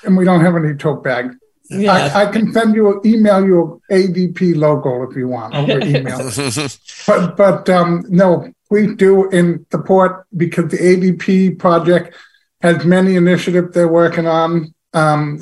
and 0.04 0.16
we 0.16 0.24
don't 0.24 0.40
have 0.40 0.56
any 0.56 0.74
tote 0.74 1.02
bag. 1.02 1.30
Yeah. 1.68 1.92
I, 1.92 2.22
I, 2.22 2.26
can 2.26 2.52
send 2.52 2.74
you 2.74 3.00
email 3.04 3.44
you 3.44 3.82
ADP 3.90 4.56
logo 4.56 5.08
if 5.10 5.16
you 5.16 5.28
want 5.28 5.54
over 5.54 5.80
email. 5.84 6.18
but 7.06 7.36
but 7.36 7.68
um, 7.68 8.04
no, 8.08 8.52
we 8.70 8.94
do 8.94 9.28
in 9.30 9.66
support 9.70 10.26
because 10.36 10.70
the 10.70 10.78
ADP 10.78 11.58
project 11.58 12.14
has 12.60 12.84
many 12.84 13.16
initiatives 13.16 13.74
they're 13.74 13.88
working 13.88 14.26
on. 14.26 14.74
Um, 14.92 15.40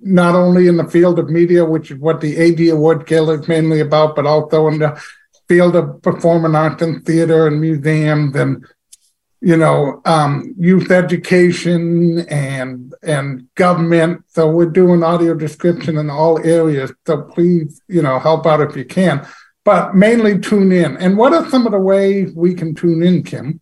not 0.00 0.34
only 0.34 0.68
in 0.68 0.76
the 0.76 0.88
field 0.88 1.18
of 1.18 1.28
media, 1.28 1.64
which 1.64 1.90
is 1.90 1.98
what 1.98 2.20
the 2.20 2.36
AD 2.36 2.72
Award 2.72 3.06
Gala 3.06 3.38
is 3.40 3.48
mainly 3.48 3.80
about, 3.80 4.16
but 4.16 4.26
also 4.26 4.68
in 4.68 4.78
the 4.78 5.00
field 5.48 5.76
of 5.76 6.00
performing 6.02 6.54
arts 6.54 6.82
and 6.82 7.04
theater 7.04 7.46
and 7.46 7.60
museums 7.60 8.34
and 8.34 8.66
you 9.40 9.56
know 9.56 10.00
um, 10.04 10.54
youth 10.58 10.90
education 10.90 12.20
and 12.28 12.94
and 13.02 13.48
government. 13.54 14.24
So 14.28 14.50
we're 14.50 14.66
doing 14.66 15.02
audio 15.02 15.34
description 15.34 15.98
in 15.98 16.10
all 16.10 16.44
areas. 16.44 16.92
So 17.06 17.22
please, 17.22 17.80
you 17.88 18.02
know, 18.02 18.18
help 18.18 18.46
out 18.46 18.60
if 18.60 18.76
you 18.76 18.84
can. 18.84 19.26
But 19.64 19.96
mainly 19.96 20.38
tune 20.38 20.70
in. 20.70 20.96
And 20.98 21.18
what 21.18 21.32
are 21.32 21.48
some 21.50 21.66
of 21.66 21.72
the 21.72 21.78
ways 21.78 22.32
we 22.34 22.54
can 22.54 22.74
tune 22.74 23.02
in, 23.02 23.24
Kim? 23.24 23.60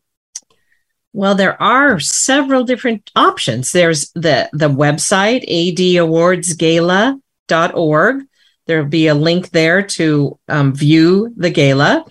Well, 1.14 1.34
there 1.36 1.62
are 1.62 1.98
several 2.01 2.64
different 2.64 3.10
options. 3.16 3.72
There's 3.72 4.10
the, 4.10 4.51
the 4.52 4.68
website, 4.68 5.48
adawardsgala.org. 5.48 8.24
There'll 8.66 8.86
be 8.86 9.06
a 9.06 9.14
link 9.14 9.51
there 9.51 9.82
to 9.82 10.38
um, 10.48 10.74
view 10.74 11.32
the 11.36 11.51
gala. 11.51 12.05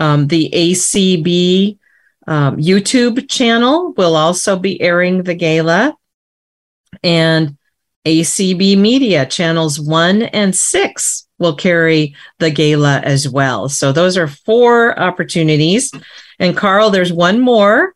Um, 0.00 0.26
the 0.26 0.50
ACB 0.52 1.78
um, 2.26 2.56
YouTube 2.56 3.28
channel 3.28 3.92
will 3.96 4.16
also 4.16 4.58
be 4.58 4.80
airing 4.80 5.22
the 5.22 5.34
gala. 5.34 5.94
And 7.02 7.56
ACB 8.04 8.78
Media 8.78 9.26
channels 9.26 9.80
one 9.80 10.22
and 10.22 10.54
six 10.54 11.26
will 11.38 11.54
carry 11.54 12.14
the 12.38 12.50
gala 12.50 13.00
as 13.00 13.28
well. 13.28 13.68
So 13.68 13.92
those 13.92 14.16
are 14.16 14.28
four 14.28 14.98
opportunities. 14.98 15.92
And 16.38 16.56
Carl, 16.56 16.90
there's 16.90 17.12
one 17.12 17.40
more. 17.40 17.94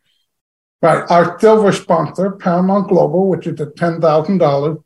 Right. 0.80 1.04
Our 1.10 1.38
silver 1.40 1.72
sponsor, 1.72 2.32
Paramount 2.32 2.88
Global, 2.88 3.28
which 3.28 3.46
is 3.46 3.60
at 3.60 3.74
$10,000, 3.76 4.82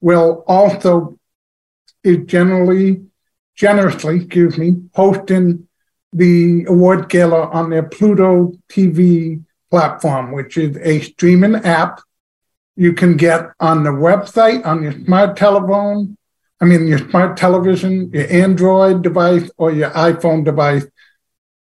will 0.00 0.44
also 0.46 1.18
is 2.02 2.18
generally, 2.26 3.04
generously, 3.54 4.16
excuse 4.16 4.58
me, 4.58 4.76
hosting 4.94 5.66
the 6.14 6.64
award 6.66 7.10
gala 7.10 7.48
on 7.48 7.68
their 7.68 7.82
Pluto 7.82 8.52
TV 8.70 9.44
platform, 9.70 10.32
which 10.32 10.56
is 10.56 10.78
a 10.78 11.00
streaming 11.00 11.56
app 11.56 12.00
you 12.76 12.92
can 12.92 13.16
get 13.16 13.50
on 13.60 13.84
the 13.84 13.90
website, 13.90 14.64
on 14.66 14.82
your 14.82 14.92
smart 14.92 15.36
telephone, 15.36 16.16
I 16.60 16.64
mean, 16.64 16.86
your 16.86 16.98
smart 16.98 17.36
television, 17.36 18.10
your 18.12 18.30
Android 18.30 19.02
device, 19.02 19.50
or 19.56 19.70
your 19.72 19.90
iPhone 19.90 20.44
device. 20.44 20.86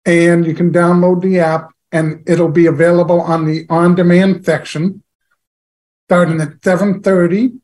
And 0.05 0.45
you 0.45 0.53
can 0.53 0.72
download 0.72 1.22
the 1.22 1.39
app 1.39 1.72
and 1.91 2.23
it'll 2.27 2.49
be 2.49 2.67
available 2.67 3.22
on 3.22 3.45
the 3.45 3.65
on-demand 3.69 4.45
section 4.45 5.03
starting 6.07 6.39
at 6.39 6.59
7.30 6.61 7.59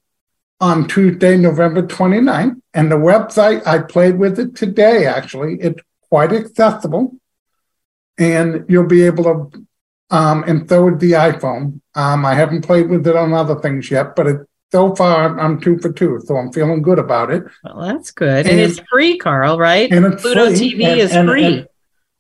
on 0.60 0.88
Tuesday, 0.88 1.38
November 1.38 1.84
29th. 1.84 2.60
And 2.74 2.91
the 2.91 2.95
website, 2.95 3.66
I 3.66 3.80
played 3.80 4.18
with 4.18 4.40
it 4.40 4.56
today, 4.56 5.06
actually. 5.06 5.60
It's 5.62 5.82
quite 6.12 6.34
accessible. 6.34 7.16
And 8.18 8.66
you'll 8.68 8.86
be 8.86 9.04
able 9.04 9.24
to, 9.24 9.66
um, 10.10 10.44
and 10.46 10.68
so 10.68 10.90
is 10.90 11.00
the 11.00 11.14
iPhone. 11.14 11.82
Um, 11.96 12.26
I 12.26 12.36
haven't 12.36 12.64
played 12.64 12.90
with 12.90 13.08
it 13.08 13.16
on 13.16 13.34
other 13.34 13.56
things 13.56 13.90
yet, 13.90 14.16
but 14.16 14.28
it, 14.28 14.38
so 14.72 14.94
far 14.96 15.40
I'm 15.40 15.60
two 15.60 15.80
for 15.80 15.92
two, 15.92 16.22
so 16.24 16.36
I'm 16.36 16.52
feeling 16.52 16.82
good 16.82 17.00
about 17.00 17.32
it. 17.32 17.44
Well, 17.64 17.82
that's 17.82 18.12
good. 18.12 18.46
And, 18.46 18.50
and 18.50 18.60
it's 18.60 18.80
free, 18.92 19.18
Carl, 19.18 19.58
right? 19.58 19.92
And 19.92 20.06
it's 20.06 20.22
Pluto 20.22 20.48
free. 20.48 20.74
TV 20.74 20.86
and, 20.86 21.00
is 21.00 21.12
and, 21.14 21.30
free 21.30 21.66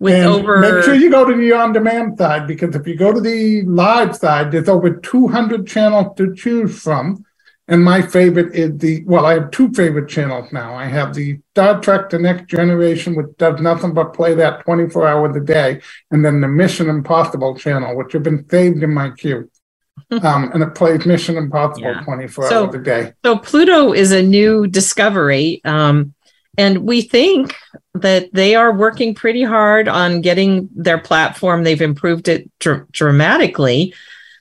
with 0.01 0.25
over 0.25 0.57
make 0.57 0.83
sure 0.83 0.95
you 0.95 1.11
go 1.11 1.23
to 1.23 1.35
the 1.37 1.53
on-demand 1.53 2.17
side 2.17 2.47
because 2.47 2.75
if 2.75 2.87
you 2.87 2.95
go 2.95 3.13
to 3.13 3.21
the 3.21 3.61
live 3.63 4.15
side, 4.15 4.51
there's 4.51 4.67
over 4.67 4.95
200 4.95 5.67
channels 5.67 6.17
to 6.17 6.33
choose 6.33 6.81
from. 6.81 7.23
And 7.71 7.85
my 7.85 8.01
favorite 8.01 8.53
is 8.53 8.77
the 8.79 9.01
well, 9.05 9.25
I 9.25 9.33
have 9.35 9.49
two 9.51 9.71
favorite 9.71 10.09
channels 10.09 10.51
now. 10.51 10.75
I 10.75 10.87
have 10.87 11.13
the 11.13 11.39
Star 11.51 11.79
Trek: 11.79 12.09
The 12.09 12.19
Next 12.19 12.47
Generation, 12.49 13.15
which 13.15 13.27
does 13.37 13.61
nothing 13.61 13.93
but 13.93 14.13
play 14.13 14.33
that 14.35 14.65
24 14.65 15.07
hours 15.07 15.37
a 15.37 15.39
day, 15.39 15.79
and 16.11 16.23
then 16.23 16.41
the 16.41 16.49
Mission 16.49 16.89
Impossible 16.89 17.55
channel, 17.55 17.95
which 17.95 18.11
have 18.11 18.23
been 18.23 18.45
saved 18.49 18.83
in 18.83 18.93
my 18.93 19.11
queue. 19.11 19.49
um, 20.11 20.51
and 20.53 20.61
it 20.61 20.75
plays 20.75 21.05
Mission 21.05 21.37
Impossible 21.37 21.93
Yeah. 21.93 22.01
24 22.01 22.49
So- 22.49 22.65
hours 22.65 22.75
a 22.75 22.79
day. 22.79 23.13
So 23.23 23.37
Pluto 23.37 23.93
is 23.93 24.11
a 24.11 24.21
new 24.21 24.67
discovery. 24.67 25.61
Um, 25.63 26.13
and 26.57 26.79
we 26.79 27.01
think 27.01 27.55
that 27.93 28.33
they 28.33 28.55
are 28.55 28.73
working 28.73 29.15
pretty 29.15 29.43
hard 29.43 29.87
on 29.87 30.19
getting 30.19 30.67
their 30.75 30.97
platform. 30.97 31.63
They've 31.63 31.81
improved 31.81 32.27
it 32.27 32.51
dr- 32.59 32.91
dramatically 32.91 33.93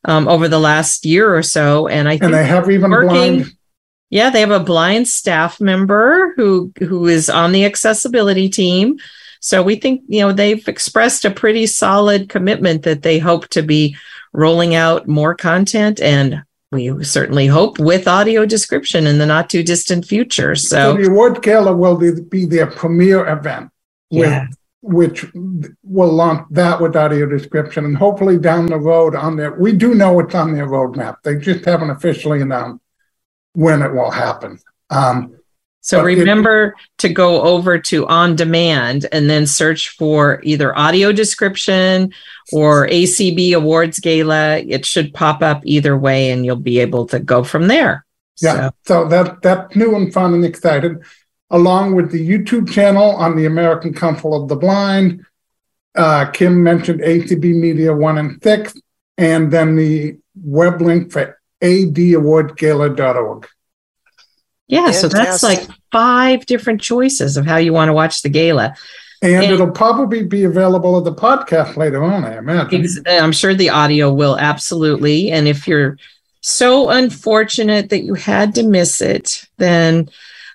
um, 0.04 0.28
over 0.28 0.48
the 0.48 0.58
last 0.60 1.04
year 1.04 1.34
or 1.34 1.42
so. 1.42 1.86
And 1.88 2.08
I 2.08 2.12
think 2.12 2.24
And 2.24 2.34
they 2.34 2.46
have 2.46 2.70
even 2.70 2.90
working- 2.90 3.08
blind 3.08 3.56
Yeah, 4.10 4.30
they 4.30 4.40
have 4.40 4.50
a 4.50 4.58
blind 4.60 5.06
staff 5.08 5.60
member 5.60 6.32
who 6.36 6.72
who 6.80 7.06
is 7.06 7.30
on 7.30 7.52
the 7.52 7.64
accessibility 7.64 8.48
team. 8.48 8.98
So 9.40 9.62
we 9.62 9.76
think, 9.76 10.02
you 10.08 10.20
know, 10.20 10.32
they've 10.32 10.66
expressed 10.68 11.24
a 11.24 11.30
pretty 11.30 11.66
solid 11.66 12.28
commitment 12.28 12.82
that 12.82 13.02
they 13.02 13.18
hope 13.18 13.48
to 13.50 13.62
be 13.62 13.96
rolling 14.32 14.74
out 14.74 15.06
more 15.08 15.34
content 15.34 16.00
and 16.00 16.42
we 16.72 17.02
certainly 17.04 17.46
hope 17.46 17.78
with 17.80 18.06
audio 18.06 18.46
description 18.46 19.06
in 19.06 19.18
the 19.18 19.26
not 19.26 19.50
too 19.50 19.62
distant 19.64 20.04
future. 20.06 20.54
So 20.54 20.94
So 20.94 21.02
the 21.02 21.08
award 21.08 21.42
gala 21.42 21.74
will 21.74 21.96
be- 21.96 22.20
be 22.20 22.44
their 22.46 22.66
premier 22.68 23.26
event, 23.26 23.70
with, 24.10 24.28
Yeah. 24.28 24.46
Which 24.82 25.26
will 25.82 26.12
launch 26.12 26.46
that 26.50 26.80
with 26.80 26.96
audio 26.96 27.26
description, 27.26 27.84
and 27.84 27.96
hopefully 27.96 28.38
down 28.38 28.66
the 28.66 28.78
road 28.78 29.14
on 29.14 29.36
their. 29.36 29.52
We 29.52 29.72
do 29.72 29.94
know 29.94 30.18
it's 30.20 30.34
on 30.34 30.54
their 30.54 30.66
roadmap. 30.66 31.16
They 31.22 31.36
just 31.36 31.64
haven't 31.64 31.90
officially 31.90 32.40
announced 32.40 32.82
when 33.52 33.82
it 33.82 33.92
will 33.92 34.10
happen. 34.10 34.58
Um, 34.90 35.34
So 35.82 36.02
But 36.02 36.10
it- 36.12 36.18
remember 36.18 36.74
to 36.98 37.08
go 37.08 37.40
over 37.40 37.78
to 37.78 38.06
on 38.06 38.36
demand 38.36 39.06
and 39.12 39.30
then 39.30 39.46
search 39.46 39.88
for 39.96 40.38
either 40.42 40.76
audio 40.78 41.10
description 41.10 42.12
or 42.52 42.86
ACB 42.88 43.54
Awards 43.54 43.98
Gala. 43.98 44.58
It 44.58 44.84
should 44.84 45.14
pop 45.14 45.42
up 45.42 45.62
either 45.64 45.96
way 45.96 46.30
and 46.32 46.44
you'll 46.44 46.56
be 46.56 46.80
able 46.80 47.06
to 47.06 47.18
go 47.18 47.42
from 47.42 47.68
there. 47.68 48.04
Yeah, 48.42 48.70
so 48.86 49.08
that 49.08 49.40
that's 49.40 49.74
new 49.74 49.96
and 49.96 50.12
fun 50.12 50.34
and 50.34 50.44
excited, 50.44 50.98
along 51.50 51.94
with 51.94 52.10
the 52.10 52.28
YouTube 52.28 52.70
channel 52.70 53.10
on 53.16 53.36
the 53.36 53.46
American 53.46 53.92
Council 53.92 54.40
of 54.40 54.48
the 54.48 54.56
Blind. 54.56 55.24
Uh, 55.96 56.26
Kim 56.30 56.62
mentioned 56.62 57.00
ACB 57.00 57.54
Media 57.54 57.92
One 57.94 58.18
and 58.18 58.40
Six, 58.42 58.74
and 59.18 59.50
then 59.50 59.76
the 59.76 60.16
web 60.42 60.80
link 60.80 61.12
for 61.12 61.38
adawardgala.org. 61.62 63.48
Yeah, 64.68 64.92
so 64.92 65.08
that's 65.08 65.42
like 65.42 65.66
five 65.90 66.46
different 66.46 66.80
choices 66.80 67.36
of 67.36 67.44
how 67.44 67.56
you 67.56 67.72
want 67.72 67.88
to 67.88 67.92
watch 67.92 68.22
the 68.22 68.28
gala. 68.28 68.76
And, 69.20 69.44
And- 69.44 69.52
it'll 69.52 69.72
probably 69.72 70.22
be 70.22 70.44
available 70.44 70.96
as 70.96 71.04
the 71.04 71.12
podcast 71.12 71.76
later 71.76 72.04
on, 72.04 72.24
I 72.24 72.38
imagine. 72.38 72.86
I'm 73.08 73.32
sure 73.32 73.52
the 73.52 73.70
audio 73.70 74.12
will 74.12 74.38
absolutely. 74.38 75.32
And 75.32 75.48
if 75.48 75.66
you're 75.66 75.98
so 76.40 76.88
unfortunate 76.88 77.90
that 77.90 78.04
you 78.04 78.14
had 78.14 78.54
to 78.54 78.62
miss 78.62 79.00
it, 79.00 79.44
then 79.58 80.08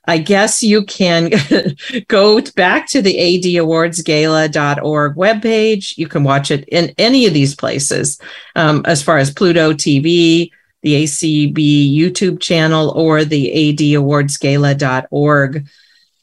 I 0.07 0.19
guess 0.19 0.63
you 0.63 0.83
can 0.83 1.31
go 2.07 2.39
back 2.55 2.87
to 2.89 3.01
the 3.01 3.15
adawardsgala.org 3.15 5.15
webpage. 5.15 5.97
You 5.97 6.07
can 6.07 6.23
watch 6.23 6.51
it 6.51 6.69
in 6.69 6.93
any 6.97 7.25
of 7.25 7.33
these 7.33 7.55
places, 7.55 8.21
um, 8.55 8.83
as 8.85 9.01
far 9.01 9.17
as 9.17 9.33
Pluto 9.33 9.73
TV, 9.73 10.51
the 10.81 11.03
ACB 11.03 11.95
YouTube 11.95 12.39
channel, 12.39 12.91
or 12.91 13.25
the 13.25 13.73
adawardsgala.org 13.73 15.67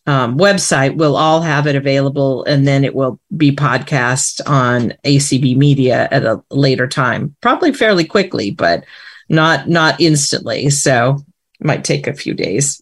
um, 0.07 0.39
website. 0.39 0.97
We'll 0.97 1.17
all 1.17 1.43
have 1.43 1.67
it 1.67 1.75
available 1.77 2.45
and 2.45 2.67
then 2.67 2.85
it 2.85 2.95
will 2.95 3.21
be 3.37 3.55
podcast 3.55 4.41
on 4.49 4.95
acb 5.05 5.55
media 5.57 6.09
at 6.11 6.25
a 6.25 6.43
later 6.51 6.89
time 6.89 7.37
probably 7.41 7.73
fairly 7.73 8.05
quickly 8.05 8.51
but 8.51 8.83
not 9.33 9.69
not 9.69 10.01
instantly. 10.01 10.71
So 10.71 11.19
might 11.61 11.85
take 11.85 12.07
a 12.07 12.15
few 12.15 12.35
days 12.35 12.81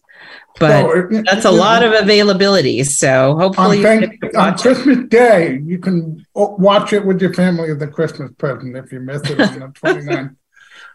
but 0.59 0.81
So, 0.81 0.91
it- 1.09 1.25
that's 1.25 1.45
a 1.45 1.51
lot 1.51 1.83
of 1.83 1.93
availability 1.93 2.83
so 2.83 3.35
hopefully 3.37 3.77
on, 3.77 3.83
thank, 3.83 4.23
on 4.23 4.29
watch 4.33 4.59
it. 4.59 4.61
Christmas 4.61 5.09
Day, 5.09 5.59
you 5.63 5.79
can 5.79 6.25
watch 6.35 6.93
it 6.93 7.05
with 7.05 7.21
your 7.21 7.33
family 7.33 7.69
as 7.71 7.81
a 7.81 7.87
Christmas 7.87 8.31
present 8.37 8.75
if 8.77 8.91
you 8.91 8.99
miss 8.99 9.21
it 9.29 9.39
on 9.39 9.59
the 9.59 9.67
29th. 9.83 10.35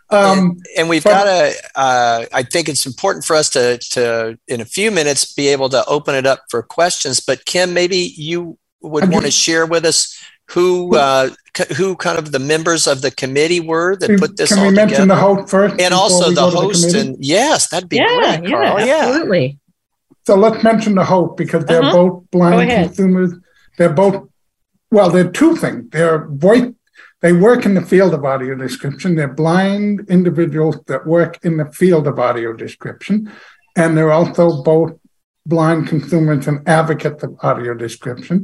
Um, 0.09 0.59
and 0.79 0.89
we've 0.89 1.03
got 1.03 1.25
to 1.25 1.53
uh, 1.75 2.27
i 2.33 2.45
think 2.45 2.69
it's 2.69 2.87
important 2.87 3.25
for 3.25 3.35
us 3.35 3.51
to 3.51 3.79
to 3.91 4.39
in 4.47 4.61
a 4.61 4.65
few 4.65 4.93
minutes 4.93 5.35
be 5.35 5.49
able 5.49 5.69
to 5.71 5.85
open 5.87 6.15
it 6.15 6.27
up 6.27 6.45
for 6.49 6.63
questions 6.63 7.19
but 7.19 7.45
kim 7.45 7.75
maybe 7.75 7.97
you 8.17 8.57
would 8.83 9.11
want 9.11 9.25
to 9.25 9.33
share 9.33 9.67
with 9.67 9.85
us 9.85 10.17
who 10.51 10.97
uh, 10.97 11.31
who 11.77 11.97
kind 11.97 12.19
of 12.19 12.33
the 12.33 12.39
members 12.39 12.87
of 12.87 13.03
the 13.03 13.11
committee 13.11 13.61
were 13.61 13.97
that 13.97 14.19
put 14.19 14.37
this 14.37 14.51
can 14.51 14.59
all 14.59 14.69
we 14.69 14.75
mention 14.75 15.03
together 15.09 15.15
the 15.15 15.21
host 15.21 15.51
first? 15.51 15.81
and 15.81 15.93
also 15.95 16.31
the 16.31 16.49
host 16.51 16.91
committee? 16.91 17.09
and 17.09 17.17
yes 17.25 17.69
that'd 17.71 17.89
be 17.89 17.97
yeah 17.97 18.39
great 18.39 18.51
yeah 18.51 18.51
Carl. 18.51 18.87
yeah 18.87 18.97
absolutely 19.07 19.59
So 20.27 20.35
let's 20.37 20.63
mention 20.63 20.95
the 21.01 21.05
hope 21.05 21.37
because 21.37 21.65
they're 21.69 21.83
Uh-huh. 21.83 21.97
both 22.01 22.31
blind 22.31 22.71
consumers. 22.71 23.33
They're 23.79 23.93
both, 24.03 24.17
well, 24.91 25.09
they're 25.15 25.31
two 25.43 25.53
things. 25.63 25.81
They're 25.95 26.27
voice, 26.47 26.69
they 27.23 27.33
work 27.33 27.61
in 27.69 27.75
the 27.79 27.87
field 27.93 28.13
of 28.15 28.25
audio 28.25 28.55
description. 28.67 29.09
They're 29.17 29.37
blind 29.45 30.07
individuals 30.19 30.77
that 30.91 31.07
work 31.07 31.33
in 31.47 31.53
the 31.61 31.69
field 31.81 32.05
of 32.11 32.19
audio 32.29 32.51
description. 32.65 33.17
And 33.81 33.89
they're 33.97 34.17
also 34.21 34.45
both 34.73 34.93
blind 35.55 35.87
consumers 35.93 36.47
and 36.51 36.59
advocates 36.81 37.23
of 37.27 37.31
audio 37.49 37.73
description. 37.87 38.37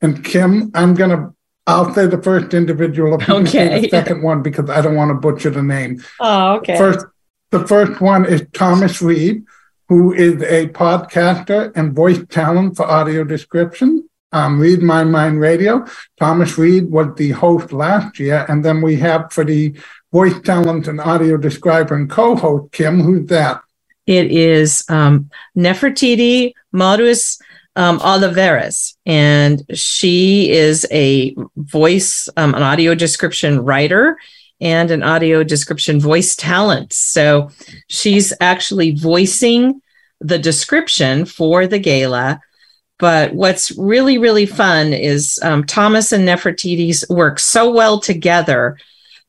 And 0.00 0.24
Kim, 0.24 0.70
I'm 0.74 0.94
going 0.94 1.10
to, 1.10 1.34
I'll 1.66 1.92
say 1.94 2.06
the 2.06 2.22
first 2.22 2.54
individual, 2.54 3.20
if 3.20 3.28
Okay. 3.28 3.80
the 3.80 3.88
second 3.88 4.22
one, 4.22 4.42
because 4.42 4.70
I 4.70 4.80
don't 4.80 4.94
want 4.94 5.10
to 5.10 5.14
butcher 5.14 5.50
the 5.50 5.62
name. 5.62 6.02
oh 6.20 6.54
okay 6.56 6.78
First, 6.78 7.06
the 7.50 7.66
first 7.66 8.00
one 8.00 8.24
is 8.24 8.44
Thomas 8.52 9.02
Reid, 9.02 9.44
who 9.88 10.12
is 10.12 10.40
a 10.42 10.68
podcaster 10.68 11.72
and 11.74 11.94
voice 11.94 12.20
talent 12.28 12.76
for 12.76 12.84
audio 12.86 13.24
description. 13.24 14.08
Um, 14.32 14.60
Reid 14.60 14.82
My 14.82 15.04
Mind 15.04 15.40
Radio. 15.40 15.86
Thomas 16.18 16.58
Reid 16.58 16.90
was 16.90 17.08
the 17.16 17.30
host 17.30 17.72
last 17.72 18.18
year, 18.18 18.44
and 18.48 18.62
then 18.62 18.82
we 18.82 18.96
have 18.96 19.32
for 19.32 19.42
the 19.44 19.74
voice 20.12 20.38
talent 20.42 20.86
and 20.88 21.00
audio 21.00 21.38
describer 21.38 21.94
and 21.94 22.10
co-host 22.10 22.70
Kim. 22.72 23.00
Who's 23.00 23.26
that? 23.28 23.62
It 24.06 24.30
is 24.30 24.84
um, 24.90 25.30
Nefertiti 25.56 26.52
Matos 26.72 27.38
um, 27.78 28.00
Olivares, 28.00 28.96
and 29.06 29.64
she 29.72 30.50
is 30.50 30.84
a 30.90 31.34
voice, 31.56 32.28
um, 32.36 32.54
an 32.54 32.62
audio 32.62 32.94
description 32.94 33.64
writer, 33.64 34.18
and 34.60 34.90
an 34.90 35.04
audio 35.04 35.44
description 35.44 36.00
voice 36.00 36.34
talent. 36.34 36.92
So 36.92 37.50
she's 37.86 38.32
actually 38.40 38.90
voicing 38.96 39.80
the 40.20 40.40
description 40.40 41.24
for 41.24 41.68
the 41.68 41.78
gala. 41.78 42.40
But 42.98 43.32
what's 43.32 43.70
really, 43.78 44.18
really 44.18 44.46
fun 44.46 44.92
is 44.92 45.38
um, 45.44 45.62
Thomas 45.62 46.10
and 46.10 46.26
Nefertiti's 46.26 47.04
work 47.08 47.38
so 47.38 47.70
well 47.70 48.00
together 48.00 48.76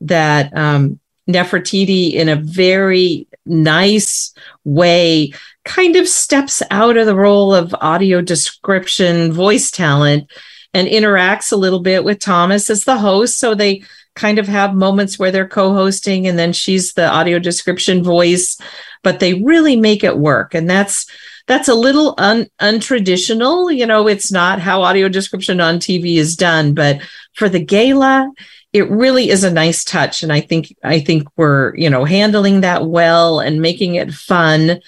that 0.00 0.52
um, 0.56 0.98
Nefertiti, 1.28 2.14
in 2.14 2.28
a 2.28 2.34
very 2.34 3.28
nice 3.50 4.32
way, 4.64 5.32
kind 5.64 5.96
of 5.96 6.08
steps 6.08 6.62
out 6.70 6.96
of 6.96 7.06
the 7.06 7.16
role 7.16 7.54
of 7.54 7.74
audio 7.80 8.20
description 8.20 9.32
voice 9.32 9.70
talent 9.70 10.30
and 10.72 10.88
interacts 10.88 11.52
a 11.52 11.56
little 11.56 11.80
bit 11.80 12.04
with 12.04 12.20
Thomas 12.20 12.70
as 12.70 12.84
the 12.84 12.98
host. 12.98 13.38
So 13.38 13.54
they 13.54 13.82
kind 14.14 14.38
of 14.38 14.48
have 14.48 14.74
moments 14.74 15.18
where 15.18 15.30
they're 15.30 15.48
co 15.48 15.74
hosting 15.74 16.26
and 16.26 16.38
then 16.38 16.52
she's 16.52 16.94
the 16.94 17.08
audio 17.08 17.38
description 17.38 18.02
voice, 18.02 18.58
but 19.02 19.20
they 19.20 19.34
really 19.34 19.76
make 19.76 20.04
it 20.04 20.18
work. 20.18 20.54
And 20.54 20.68
that's 20.68 21.06
that's 21.46 21.68
a 21.68 21.74
little 21.74 22.14
un, 22.18 22.46
untraditional. 22.60 23.74
You 23.74 23.86
know, 23.86 24.06
it's 24.06 24.30
not 24.30 24.60
how 24.60 24.82
audio 24.82 25.08
description 25.08 25.60
on 25.60 25.78
TV 25.78 26.16
is 26.16 26.36
done, 26.36 26.74
but 26.74 27.00
for 27.34 27.48
the 27.48 27.64
gala, 27.64 28.30
it 28.72 28.88
really 28.90 29.30
is 29.30 29.44
a 29.44 29.50
nice 29.50 29.84
touch. 29.84 30.22
And 30.22 30.32
I 30.32 30.40
think 30.40 30.74
I 30.82 31.00
think 31.00 31.26
we're, 31.36 31.74
you 31.76 31.90
know, 31.90 32.04
handling 32.04 32.60
that 32.60 32.86
well 32.86 33.40
and 33.40 33.60
making 33.60 33.96
it 33.96 34.12
fun, 34.12 34.80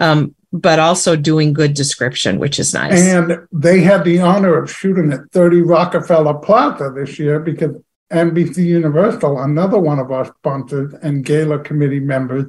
um, 0.00 0.34
but 0.52 0.78
also 0.78 1.14
doing 1.14 1.52
good 1.52 1.74
description, 1.74 2.38
which 2.38 2.58
is 2.58 2.74
nice. 2.74 3.00
And 3.00 3.46
they 3.52 3.80
had 3.80 4.04
the 4.04 4.20
honor 4.20 4.58
of 4.58 4.70
shooting 4.70 5.12
at 5.12 5.30
30 5.32 5.62
Rockefeller 5.62 6.34
Plaza 6.34 6.92
this 6.94 7.18
year 7.18 7.38
because 7.38 7.76
NBC 8.12 8.64
Universal, 8.64 9.38
another 9.40 9.78
one 9.78 9.98
of 9.98 10.10
our 10.10 10.24
sponsors 10.24 10.94
and 11.02 11.24
gala 11.24 11.58
committee 11.60 12.00
members, 12.00 12.46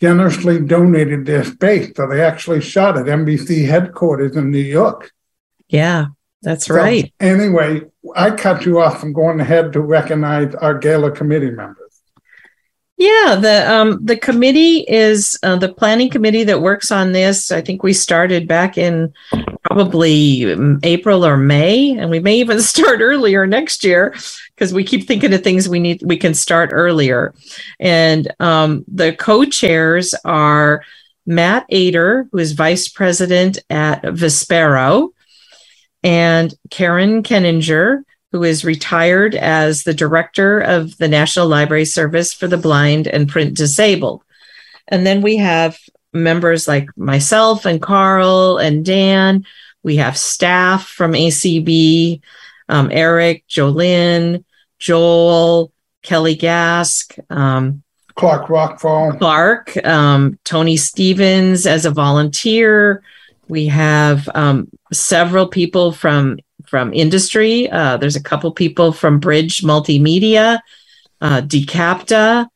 generously 0.00 0.58
donated 0.58 1.26
their 1.26 1.44
space. 1.44 1.92
So 1.94 2.08
they 2.08 2.22
actually 2.22 2.60
shot 2.60 2.96
at 2.96 3.06
NBC 3.06 3.68
headquarters 3.68 4.34
in 4.34 4.50
New 4.50 4.58
York. 4.58 5.12
yeah, 5.68 6.06
that's 6.42 6.66
So 6.66 6.74
right. 6.74 7.12
Anyway, 7.20 7.82
I 8.16 8.32
cut 8.32 8.66
you 8.66 8.80
off 8.80 9.00
from 9.00 9.12
going 9.12 9.40
ahead 9.40 9.72
to 9.74 9.80
recognize 9.80 10.54
our 10.56 10.76
gala 10.76 11.10
committee 11.10 11.50
members. 11.50 12.02
Yeah, 13.02 13.34
the 13.34 13.72
um 13.72 13.98
the 14.04 14.16
committee 14.16 14.84
is 14.86 15.36
uh, 15.42 15.56
the 15.56 15.72
planning 15.72 16.08
committee 16.08 16.44
that 16.44 16.62
works 16.62 16.92
on 16.92 17.10
this. 17.10 17.50
I 17.50 17.60
think 17.60 17.82
we 17.82 17.92
started 17.92 18.46
back 18.46 18.78
in 18.78 19.12
probably 19.64 20.52
um, 20.52 20.78
April 20.84 21.26
or 21.26 21.36
May, 21.36 21.98
and 21.98 22.10
we 22.10 22.20
may 22.20 22.36
even 22.36 22.60
start 22.72 23.00
earlier 23.00 23.44
next 23.44 23.82
year 23.82 24.14
because 24.54 24.72
we 24.72 24.84
keep 24.84 25.08
thinking 25.08 25.34
of 25.34 25.42
things 25.42 25.68
we 25.68 25.80
need 25.80 26.00
we 26.04 26.16
can 26.16 26.32
start 26.32 26.70
earlier. 26.72 27.34
And 27.80 28.32
um, 28.38 28.84
the 28.86 29.14
co-chairs 29.14 30.14
are 30.24 30.84
Matt 31.26 31.66
Ater, 31.70 32.28
who 32.30 32.38
is 32.38 32.52
vice 32.52 32.86
president 32.86 33.58
at 33.68 34.02
Vispero, 34.02 35.08
and 36.02 36.54
Karen 36.70 37.22
Keninger, 37.22 38.02
who 38.32 38.42
is 38.42 38.64
retired 38.64 39.34
as 39.34 39.84
the 39.84 39.94
director 39.94 40.60
of 40.60 40.96
the 40.98 41.08
National 41.08 41.46
Library 41.46 41.84
Service 41.84 42.32
for 42.32 42.48
the 42.48 42.56
Blind 42.56 43.06
and 43.06 43.28
Print 43.28 43.56
Disabled. 43.56 44.22
And 44.88 45.06
then 45.06 45.22
we 45.22 45.36
have 45.36 45.78
members 46.12 46.66
like 46.66 46.88
myself 46.96 47.64
and 47.64 47.80
Carl 47.80 48.58
and 48.58 48.84
Dan. 48.84 49.44
We 49.82 49.96
have 49.96 50.16
staff 50.16 50.86
from 50.86 51.12
ACB, 51.12 52.20
um, 52.68 52.88
Eric, 52.92 53.44
Jolynn, 53.48 54.44
Joel, 54.78 55.72
Kelly 56.02 56.36
Gask, 56.36 57.18
um, 57.30 57.82
Clark 58.14 58.48
Rachfal. 58.48 59.18
Clark, 59.18 59.86
um, 59.86 60.38
Tony 60.44 60.76
Stevens 60.76 61.66
as 61.66 61.84
a 61.84 61.90
volunteer. 61.90 63.02
We 63.52 63.66
have 63.66 64.30
um, 64.34 64.70
several 64.94 65.46
people 65.46 65.92
from 65.92 66.38
from 66.64 66.94
industry. 66.94 67.68
Uh, 67.68 67.98
there's 67.98 68.16
a 68.16 68.22
couple 68.22 68.50
people 68.50 68.92
from 68.92 69.20
Bridge 69.20 69.60
Multimedia, 69.60 70.58
uh, 71.20 71.42
Dicapta, 71.42 72.46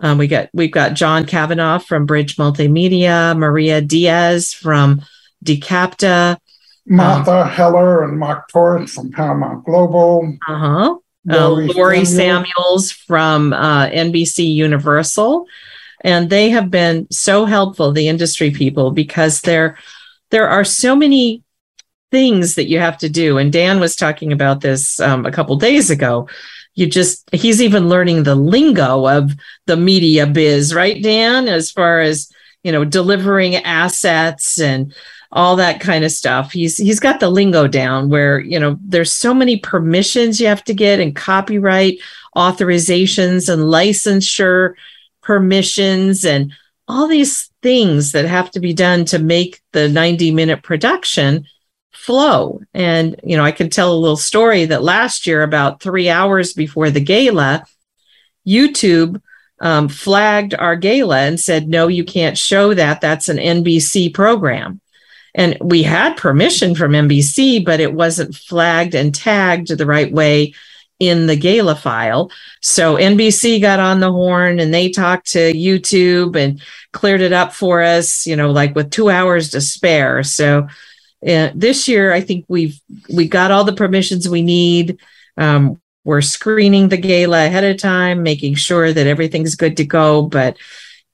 Um, 0.00 0.16
we 0.16 0.26
got 0.26 0.48
we've 0.54 0.72
got 0.72 0.94
John 0.94 1.26
Kavanaugh 1.26 1.80
from 1.80 2.06
Bridge 2.06 2.36
Multimedia, 2.36 3.36
Maria 3.36 3.82
Diaz 3.82 4.54
from 4.54 5.02
Dicapta, 5.44 6.38
Martha 6.86 7.42
um, 7.42 7.48
Heller 7.50 8.04
and 8.04 8.18
Mark 8.18 8.48
Torres 8.48 8.94
from 8.94 9.12
Paramount 9.12 9.66
Global. 9.66 10.34
Uh-huh. 10.48 10.96
Uh, 11.30 11.48
Lori 11.50 12.06
Samuels 12.06 12.90
from 12.90 13.52
uh, 13.52 13.88
NBC 13.88 14.50
Universal. 14.54 15.46
And 16.00 16.30
they 16.30 16.48
have 16.50 16.70
been 16.70 17.06
so 17.10 17.44
helpful, 17.44 17.92
the 17.92 18.08
industry 18.08 18.50
people, 18.50 18.92
because 18.92 19.40
there, 19.40 19.76
there 20.30 20.48
are 20.48 20.64
so 20.64 20.94
many 20.94 21.42
things 22.10 22.54
that 22.54 22.68
you 22.68 22.78
have 22.78 22.98
to 22.98 23.08
do. 23.08 23.38
And 23.38 23.52
Dan 23.52 23.80
was 23.80 23.96
talking 23.96 24.32
about 24.32 24.60
this 24.60 24.98
um, 25.00 25.26
a 25.26 25.32
couple 25.32 25.56
days 25.56 25.90
ago. 25.90 26.28
You 26.74 26.86
just, 26.86 27.28
he's 27.34 27.60
even 27.60 27.88
learning 27.88 28.22
the 28.22 28.34
lingo 28.34 29.08
of 29.08 29.32
the 29.66 29.76
media 29.76 30.26
biz, 30.26 30.74
right, 30.74 31.02
Dan? 31.02 31.48
As 31.48 31.70
far 31.70 32.00
as, 32.00 32.30
you 32.62 32.72
know, 32.72 32.84
delivering 32.84 33.56
assets 33.56 34.60
and 34.60 34.94
all 35.30 35.56
that 35.56 35.80
kind 35.80 36.04
of 36.04 36.10
stuff. 36.10 36.52
He's 36.52 36.78
he's 36.78 37.00
got 37.00 37.20
the 37.20 37.28
lingo 37.28 37.66
down 37.66 38.08
where, 38.08 38.40
you 38.40 38.58
know, 38.58 38.78
there's 38.80 39.12
so 39.12 39.34
many 39.34 39.58
permissions 39.58 40.40
you 40.40 40.46
have 40.46 40.64
to 40.64 40.74
get 40.74 41.00
and 41.00 41.14
copyright 41.14 41.98
authorizations 42.36 43.52
and 43.52 43.62
licensure 43.62 44.74
permissions 45.22 46.24
and 46.24 46.52
all 46.86 47.06
these 47.06 47.47
things 47.62 48.12
that 48.12 48.24
have 48.24 48.50
to 48.52 48.60
be 48.60 48.72
done 48.72 49.04
to 49.06 49.18
make 49.18 49.60
the 49.72 49.88
90 49.88 50.32
minute 50.32 50.62
production 50.62 51.44
flow. 51.92 52.60
And, 52.72 53.20
you 53.24 53.36
know, 53.36 53.44
I 53.44 53.52
can 53.52 53.70
tell 53.70 53.92
a 53.92 53.98
little 53.98 54.16
story 54.16 54.66
that 54.66 54.82
last 54.82 55.26
year, 55.26 55.42
about 55.42 55.82
three 55.82 56.08
hours 56.08 56.52
before 56.52 56.90
the 56.90 57.00
gala, 57.00 57.64
YouTube 58.46 59.20
um, 59.60 59.88
flagged 59.88 60.54
our 60.54 60.76
gala 60.76 61.18
and 61.18 61.38
said, 61.38 61.68
no, 61.68 61.88
you 61.88 62.04
can't 62.04 62.38
show 62.38 62.74
that. 62.74 63.00
That's 63.00 63.28
an 63.28 63.38
NBC 63.38 64.14
program. 64.14 64.80
And 65.34 65.56
we 65.60 65.82
had 65.82 66.16
permission 66.16 66.74
from 66.74 66.92
NBC, 66.92 67.64
but 67.64 67.80
it 67.80 67.92
wasn't 67.92 68.34
flagged 68.34 68.94
and 68.94 69.14
tagged 69.14 69.76
the 69.76 69.86
right 69.86 70.10
way 70.10 70.54
in 70.98 71.26
the 71.26 71.36
gala 71.36 71.76
file. 71.76 72.30
So 72.60 72.96
NBC 72.96 73.60
got 73.60 73.78
on 73.78 74.00
the 74.00 74.10
horn 74.10 74.58
and 74.58 74.74
they 74.74 74.90
talked 74.90 75.30
to 75.32 75.52
YouTube 75.52 76.36
and 76.36 76.60
cleared 76.92 77.20
it 77.20 77.32
up 77.32 77.52
for 77.52 77.82
us, 77.82 78.26
you 78.26 78.36
know, 78.36 78.50
like 78.50 78.74
with 78.74 78.90
two 78.90 79.08
hours 79.08 79.50
to 79.50 79.60
spare. 79.60 80.22
So 80.22 80.66
uh, 81.26 81.50
this 81.54 81.88
year, 81.88 82.12
I 82.12 82.20
think 82.20 82.44
we've 82.48 82.80
we 83.12 83.28
got 83.28 83.50
all 83.50 83.64
the 83.64 83.72
permissions 83.72 84.28
we 84.28 84.42
need. 84.42 84.98
Um, 85.36 85.80
we're 86.04 86.20
screening 86.20 86.88
the 86.88 86.96
gala 86.96 87.46
ahead 87.46 87.64
of 87.64 87.76
time, 87.76 88.22
making 88.22 88.54
sure 88.54 88.92
that 88.92 89.06
everything's 89.06 89.56
good 89.56 89.76
to 89.76 89.84
go. 89.84 90.22
But 90.22 90.56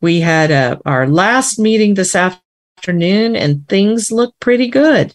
we 0.01 0.21
had 0.21 0.51
a, 0.51 0.55
uh, 0.55 0.77
our 0.85 1.09
last 1.09 1.59
meeting 1.59 1.95
this 1.95 2.15
afternoon, 2.15 3.35
and 3.35 3.67
things 3.69 4.13
look 4.13 4.35
pretty 4.41 4.69
good. 4.69 5.15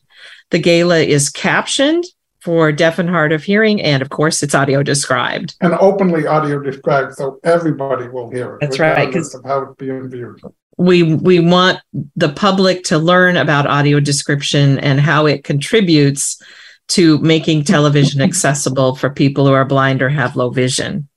The 0.50 0.60
gala 0.60 1.00
is 1.00 1.30
captioned 1.30 2.04
for 2.42 2.72
deaf 2.72 3.00
and 3.00 3.10
hard 3.10 3.32
of 3.32 3.44
hearing, 3.44 3.82
and 3.82 4.02
of 4.02 4.10
course, 4.10 4.42
it's 4.44 4.56
audio 4.56 4.82
described 4.84 5.56
and 5.62 5.74
openly 5.76 6.26
audio 6.26 6.60
described, 6.60 7.16
so 7.16 7.40
everybody 7.44 8.08
will 8.08 8.30
hear 8.30 8.56
it. 8.56 8.62
That's 8.62 8.80
right, 8.80 9.08
because 9.08 9.36
of 9.36 9.44
how 9.44 9.64
it's 9.64 9.76
being 9.78 10.10
viewed. 10.10 10.42
We 10.78 11.16
we 11.16 11.40
want 11.40 11.80
the 12.16 12.30
public 12.30 12.84
to 12.86 12.98
learn 12.98 13.36
about 13.38 13.68
audio 13.68 14.00
description 14.00 14.80
and 14.80 15.00
how 15.00 15.26
it 15.26 15.44
contributes 15.44 16.42
to 16.90 17.18
making 17.20 17.64
television 17.64 18.22
accessible 18.30 18.96
for 18.96 19.10
people 19.10 19.46
who 19.46 19.54
are 19.54 19.66
blind 19.66 20.02
or 20.02 20.10
have 20.10 20.36
low 20.36 20.50
vision. 20.50 21.08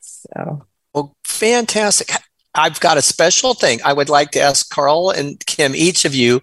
So, 0.00 0.66
well, 0.94 1.14
fantastic. 1.24 2.10
I've 2.54 2.80
got 2.80 2.96
a 2.96 3.02
special 3.02 3.54
thing. 3.54 3.80
I 3.84 3.92
would 3.92 4.08
like 4.08 4.30
to 4.32 4.40
ask 4.40 4.70
Carl 4.70 5.10
and 5.10 5.44
Kim, 5.44 5.74
each 5.74 6.06
of 6.06 6.14
you, 6.14 6.40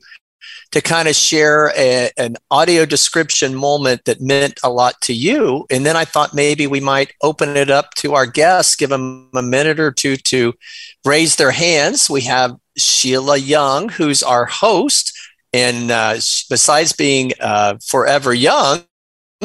to 0.74 0.82
kind 0.82 1.08
of 1.08 1.16
share 1.16 1.72
a, 1.78 2.10
an 2.18 2.36
audio 2.50 2.84
description 2.84 3.54
moment 3.54 4.06
that 4.06 4.20
meant 4.20 4.60
a 4.64 4.72
lot 4.72 5.00
to 5.02 5.14
you. 5.14 5.68
And 5.70 5.86
then 5.86 5.95
I 5.95 6.04
thought 6.04 6.34
maybe 6.34 6.66
we 6.66 6.80
might 6.80 7.14
open 7.22 7.56
it 7.56 7.70
up 7.70 7.94
to 7.98 8.16
our 8.16 8.26
guests, 8.26 8.76
give 8.76 8.90
them 8.90 9.30
a 9.36 9.44
minute 9.44 9.80
or 9.80 9.91
two 9.91 10.18
to 10.18 10.54
raise 11.06 11.36
their 11.36 11.52
hands. 11.52 12.10
We 12.10 12.22
have 12.22 12.58
Sheila 12.76 13.38
Young, 13.38 13.90
who's 13.90 14.24
our 14.24 14.45
host. 14.45 15.16
And 15.54 15.91
uh, 15.91 16.16
besides 16.50 16.91
being 16.91 17.34
uh, 17.40 17.78
forever 17.86 18.34
young, 18.34 18.82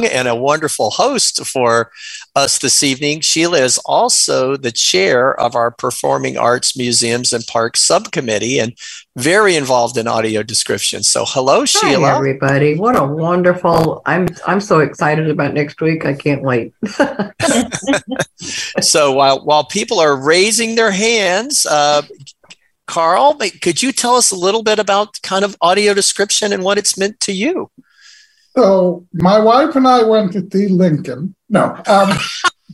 and 0.04 0.28
a 0.28 0.34
wonderful 0.34 0.90
host 0.90 1.44
for 1.46 1.90
us 2.34 2.58
this 2.58 2.82
evening. 2.82 3.20
Sheila 3.20 3.58
is 3.58 3.78
also 3.84 4.56
the 4.56 4.72
chair 4.72 5.38
of 5.38 5.54
our 5.54 5.70
Performing 5.70 6.36
Arts 6.36 6.76
Museums 6.76 7.32
and 7.32 7.46
Parks 7.46 7.80
Subcommittee 7.80 8.58
and 8.58 8.74
very 9.16 9.56
involved 9.56 9.96
in 9.96 10.06
audio 10.06 10.42
description. 10.42 11.02
So, 11.02 11.24
hello, 11.26 11.64
Sheila. 11.64 12.08
Hi, 12.08 12.16
everybody. 12.16 12.76
What 12.76 12.96
a 12.96 13.04
wonderful! 13.04 14.02
I'm 14.06 14.28
I'm 14.46 14.60
so 14.60 14.80
excited 14.80 15.28
about 15.28 15.54
next 15.54 15.80
week. 15.80 16.04
I 16.04 16.14
can't 16.14 16.42
wait. 16.42 16.72
so 18.80 19.12
while 19.12 19.44
while 19.44 19.64
people 19.64 19.98
are 19.98 20.16
raising 20.16 20.74
their 20.74 20.92
hands. 20.92 21.66
Uh, 21.66 22.02
Carl, 22.88 23.38
could 23.60 23.82
you 23.82 23.92
tell 23.92 24.14
us 24.14 24.30
a 24.30 24.36
little 24.36 24.62
bit 24.62 24.78
about 24.78 25.20
kind 25.22 25.44
of 25.44 25.54
audio 25.60 25.92
description 25.92 26.54
and 26.54 26.64
what 26.64 26.78
it's 26.78 26.96
meant 26.96 27.20
to 27.20 27.32
you? 27.32 27.70
So 28.58 29.06
my 29.12 29.38
wife 29.38 29.76
and 29.76 29.86
I 29.86 30.02
went 30.02 30.32
to 30.32 30.44
see 30.52 30.66
Lincoln. 30.66 31.36
No, 31.48 31.80
um, 31.86 32.18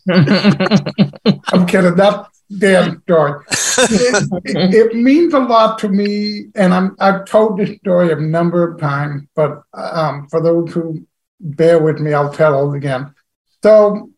I'm 1.53 1.67
kidding. 1.67 1.95
That 1.97 2.27
damn 2.59 3.03
story. 3.03 3.45
It, 3.51 4.29
it, 4.47 4.75
it, 4.75 4.97
means 4.97 5.35
a 5.35 5.41
lot 5.41 5.79
to 5.81 5.91
me, 5.91 6.47
and 6.55 6.73
I'm 6.73 6.97
I've 7.01 7.27
told 7.27 7.59
this 7.59 7.77
story 7.81 8.11
a 8.13 8.17
number 8.17 8.67
of 8.67 8.81
times, 8.81 9.25
but 9.35 9.61
um, 9.75 10.27
for 10.31 10.41
those 10.41 10.73
who 10.73 11.07
bear 11.39 11.79
with 11.83 12.01
me, 12.01 12.15
I'll 12.15 12.33
tell 12.33 12.73
it 12.73 12.79
again. 12.79 13.15
So 13.63 14.11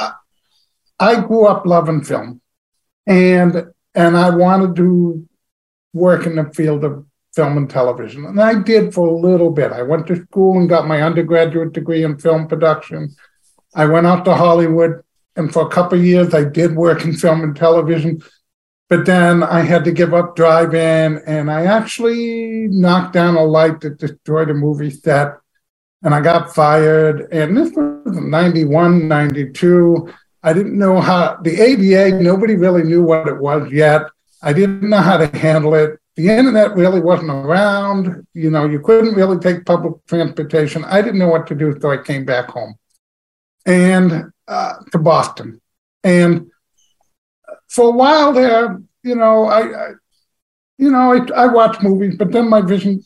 uh, 0.00 0.12
I 0.98 1.20
grew 1.20 1.44
up 1.44 1.66
loving 1.66 2.04
film, 2.04 2.40
and 3.06 3.66
and 3.94 4.16
I 4.16 4.30
wanted 4.30 4.76
to 4.76 5.28
work 5.92 6.24
in 6.24 6.36
the 6.36 6.44
field 6.54 6.84
of 6.84 7.04
film 7.34 7.56
and 7.56 7.68
television. 7.70 8.26
And 8.26 8.40
I 8.40 8.60
did 8.60 8.92
for 8.92 9.08
a 9.08 9.16
little 9.16 9.50
bit. 9.50 9.72
I 9.72 9.82
went 9.82 10.06
to 10.08 10.22
school 10.24 10.58
and 10.58 10.68
got 10.68 10.86
my 10.86 11.02
undergraduate 11.02 11.72
degree 11.72 12.04
in 12.04 12.18
film 12.18 12.46
production. 12.46 13.14
I 13.74 13.86
went 13.86 14.06
out 14.06 14.24
to 14.26 14.34
Hollywood, 14.34 15.02
and 15.36 15.52
for 15.52 15.66
a 15.66 15.70
couple 15.70 15.98
of 15.98 16.04
years, 16.04 16.34
I 16.34 16.44
did 16.44 16.76
work 16.76 17.04
in 17.04 17.14
film 17.14 17.42
and 17.42 17.56
television. 17.56 18.22
But 18.90 19.06
then 19.06 19.42
I 19.42 19.60
had 19.62 19.84
to 19.84 19.92
give 19.92 20.12
up 20.12 20.36
drive-in, 20.36 21.22
and 21.26 21.50
I 21.50 21.64
actually 21.64 22.68
knocked 22.68 23.14
down 23.14 23.36
a 23.36 23.44
light 23.44 23.80
that 23.80 23.96
destroyed 23.96 24.50
a 24.50 24.54
movie 24.54 24.90
set, 24.90 25.38
and 26.02 26.14
I 26.14 26.20
got 26.20 26.54
fired. 26.54 27.32
And 27.32 27.56
this 27.56 27.72
was 27.72 28.14
91, 28.14 29.08
92. 29.08 30.12
I 30.42 30.52
didn't 30.52 30.76
know 30.76 31.00
how 31.00 31.38
the 31.42 31.58
ADA, 31.58 32.20
nobody 32.20 32.56
really 32.56 32.82
knew 32.82 33.02
what 33.02 33.28
it 33.28 33.38
was 33.38 33.72
yet. 33.72 34.02
I 34.42 34.52
didn't 34.52 34.90
know 34.90 34.98
how 34.98 35.16
to 35.16 35.38
handle 35.38 35.74
it 35.74 35.98
the 36.16 36.28
internet 36.28 36.74
really 36.76 37.00
wasn't 37.00 37.30
around. 37.30 38.26
You 38.34 38.50
know, 38.50 38.66
you 38.66 38.80
couldn't 38.80 39.14
really 39.14 39.38
take 39.38 39.64
public 39.64 39.94
transportation. 40.06 40.84
I 40.84 41.00
didn't 41.00 41.18
know 41.18 41.28
what 41.28 41.46
to 41.48 41.54
do, 41.54 41.78
so 41.80 41.90
I 41.90 41.96
came 41.96 42.24
back 42.24 42.48
home 42.48 42.74
and 43.64 44.30
uh, 44.48 44.74
to 44.90 44.98
Boston. 44.98 45.60
And 46.04 46.50
for 47.68 47.88
a 47.88 47.96
while 47.96 48.32
there, 48.32 48.80
you 49.02 49.14
know, 49.14 49.46
I, 49.46 49.60
I 49.60 49.88
you 50.78 50.90
know, 50.90 51.12
I, 51.12 51.44
I 51.44 51.46
watched 51.46 51.82
movies, 51.82 52.16
but 52.16 52.32
then 52.32 52.48
my 52.48 52.60
vision 52.60 53.02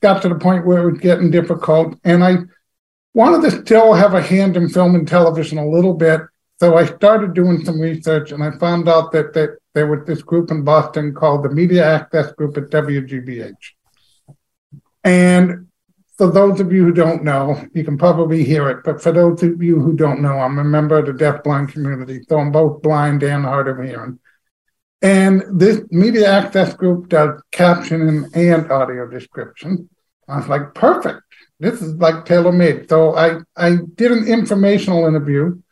got 0.00 0.22
to 0.22 0.28
the 0.28 0.36
point 0.36 0.66
where 0.66 0.88
it 0.88 0.92
was 0.92 1.00
getting 1.00 1.30
difficult, 1.30 1.98
and 2.04 2.22
I 2.22 2.36
wanted 3.14 3.50
to 3.50 3.62
still 3.62 3.92
have 3.92 4.14
a 4.14 4.22
hand 4.22 4.56
in 4.56 4.68
film 4.68 4.94
and 4.94 5.06
television 5.06 5.58
a 5.58 5.68
little 5.68 5.94
bit. 5.94 6.20
So 6.60 6.76
I 6.76 6.86
started 6.86 7.34
doing 7.34 7.64
some 7.64 7.80
research, 7.80 8.32
and 8.32 8.42
I 8.42 8.52
found 8.58 8.88
out 8.88 9.12
that 9.12 9.32
that 9.34 9.58
there 9.78 9.86
was 9.86 10.04
this 10.06 10.22
group 10.22 10.50
in 10.50 10.64
Boston 10.64 11.14
called 11.14 11.44
the 11.44 11.50
Media 11.50 11.86
Access 11.86 12.32
Group 12.32 12.56
at 12.56 12.64
WGBH. 12.64 13.54
And 15.04 15.68
for 16.16 16.32
those 16.32 16.58
of 16.58 16.72
you 16.72 16.82
who 16.82 16.92
don't 16.92 17.22
know, 17.22 17.64
you 17.74 17.84
can 17.84 17.96
probably 17.96 18.42
hear 18.42 18.68
it, 18.70 18.78
but 18.84 19.00
for 19.00 19.12
those 19.12 19.40
of 19.44 19.62
you 19.62 19.78
who 19.78 19.94
don't 19.94 20.20
know, 20.20 20.40
I'm 20.40 20.58
a 20.58 20.64
member 20.64 20.98
of 20.98 21.06
the 21.06 21.12
deaf-blind 21.12 21.68
community, 21.68 22.22
so 22.28 22.40
I'm 22.40 22.50
both 22.50 22.82
blind 22.82 23.22
and 23.22 23.44
hard 23.44 23.68
of 23.68 23.78
hearing. 23.78 24.18
And 25.00 25.44
this 25.48 25.80
media 25.92 26.28
access 26.28 26.74
group 26.74 27.08
does 27.08 27.40
captioning 27.52 28.34
and 28.34 28.72
audio 28.72 29.06
description. 29.08 29.88
I 30.26 30.38
was 30.38 30.48
like, 30.48 30.74
perfect. 30.74 31.20
This 31.60 31.80
is 31.80 31.94
like 31.94 32.24
tailor 32.24 32.50
made. 32.50 32.88
So 32.88 33.14
I, 33.14 33.38
I 33.56 33.76
did 33.94 34.10
an 34.10 34.26
informational 34.26 35.06
interview 35.06 35.62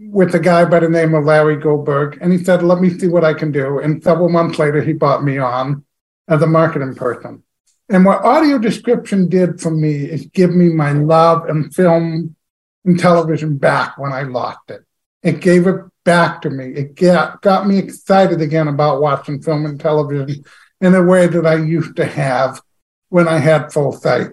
with 0.00 0.34
a 0.34 0.40
guy 0.40 0.64
by 0.64 0.80
the 0.80 0.88
name 0.88 1.14
of 1.14 1.24
Larry 1.24 1.56
Goldberg, 1.56 2.18
and 2.20 2.32
he 2.32 2.42
said, 2.42 2.62
"Let 2.62 2.80
me 2.80 2.90
see 2.90 3.08
what 3.08 3.24
I 3.24 3.34
can 3.34 3.52
do." 3.52 3.78
And 3.78 4.02
several 4.02 4.28
months 4.28 4.58
later, 4.58 4.82
he 4.82 4.92
brought 4.92 5.22
me 5.22 5.38
on 5.38 5.84
as 6.28 6.42
a 6.42 6.46
marketing 6.46 6.94
person. 6.94 7.42
And 7.88 8.04
what 8.04 8.24
audio 8.24 8.58
description 8.58 9.28
did 9.28 9.60
for 9.60 9.70
me 9.70 10.04
is 10.04 10.26
give 10.26 10.54
me 10.54 10.68
my 10.68 10.92
love 10.92 11.48
and 11.48 11.74
film 11.74 12.36
and 12.84 12.98
television 12.98 13.58
back 13.58 13.98
when 13.98 14.12
I 14.12 14.22
lost 14.22 14.60
it. 14.68 14.82
It 15.22 15.40
gave 15.40 15.66
it 15.66 15.84
back 16.04 16.40
to 16.42 16.50
me. 16.50 16.66
It 16.66 16.94
got, 16.94 17.42
got 17.42 17.66
me 17.66 17.78
excited 17.78 18.40
again 18.40 18.68
about 18.68 19.02
watching 19.02 19.42
film 19.42 19.66
and 19.66 19.78
television 19.78 20.44
in 20.80 20.94
a 20.94 21.02
way 21.02 21.26
that 21.26 21.44
I 21.44 21.56
used 21.56 21.96
to 21.96 22.06
have 22.06 22.62
when 23.08 23.28
I 23.28 23.38
had 23.38 23.72
full 23.72 23.92
sight. 23.92 24.30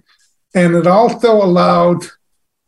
And 0.53 0.76
it 0.76 0.88
also 0.88 1.34
allowed, 1.34 2.06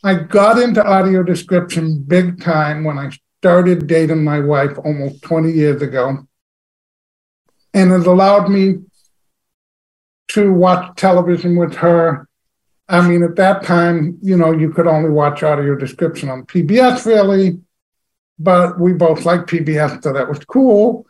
I 0.03 0.15
got 0.15 0.59
into 0.59 0.83
audio 0.83 1.23
description 1.23 2.03
big 2.03 2.41
time 2.41 2.83
when 2.83 2.97
I 2.97 3.11
started 3.39 3.87
dating 3.87 4.23
my 4.23 4.39
wife 4.39 4.77
almost 4.77 5.21
20 5.23 5.51
years 5.51 5.81
ago. 5.81 6.25
And 7.73 7.91
it 7.91 8.07
allowed 8.07 8.49
me 8.49 8.79
to 10.29 10.53
watch 10.53 10.95
television 10.95 11.57
with 11.57 11.75
her. 11.75 12.27
I 12.87 13.07
mean, 13.07 13.23
at 13.23 13.35
that 13.35 13.63
time, 13.63 14.17
you 14.21 14.37
know, 14.37 14.51
you 14.51 14.71
could 14.71 14.87
only 14.87 15.09
watch 15.09 15.43
audio 15.43 15.75
description 15.75 16.29
on 16.29 16.45
PBS, 16.45 17.05
really, 17.05 17.59
but 18.39 18.79
we 18.79 18.93
both 18.93 19.25
liked 19.25 19.49
PBS, 19.49 20.01
so 20.01 20.13
that 20.13 20.29
was 20.29 20.39
cool. 20.45 21.05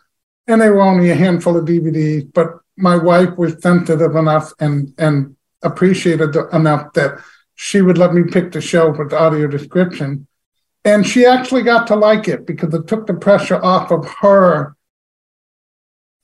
And 0.48 0.62
there 0.62 0.74
were 0.74 0.82
only 0.82 1.12
a 1.12 1.16
handful 1.16 1.56
of 1.56 1.66
DVDs, 1.66 2.34
but 2.34 2.60
my 2.76 2.98
wife 2.98 3.38
was 3.38 3.62
sensitive 3.62 4.16
enough 4.16 4.52
and 4.60 4.94
and 4.98 5.36
appreciated 5.62 6.36
enough 6.54 6.92
that 6.94 7.20
she 7.62 7.82
would 7.82 7.98
let 7.98 8.14
me 8.14 8.24
pick 8.24 8.54
the 8.54 8.62
show 8.62 8.90
with 8.90 9.10
the 9.10 9.20
audio 9.20 9.46
description. 9.46 10.26
And 10.86 11.06
she 11.06 11.26
actually 11.26 11.64
got 11.64 11.88
to 11.88 11.96
like 11.98 12.30
it 12.30 12.48
because 12.48 12.74
it 12.74 12.88
took 12.88 13.06
the 13.06 13.14
pressure 13.14 13.62
off 13.62 13.92
of 13.92 14.08
her 14.22 14.78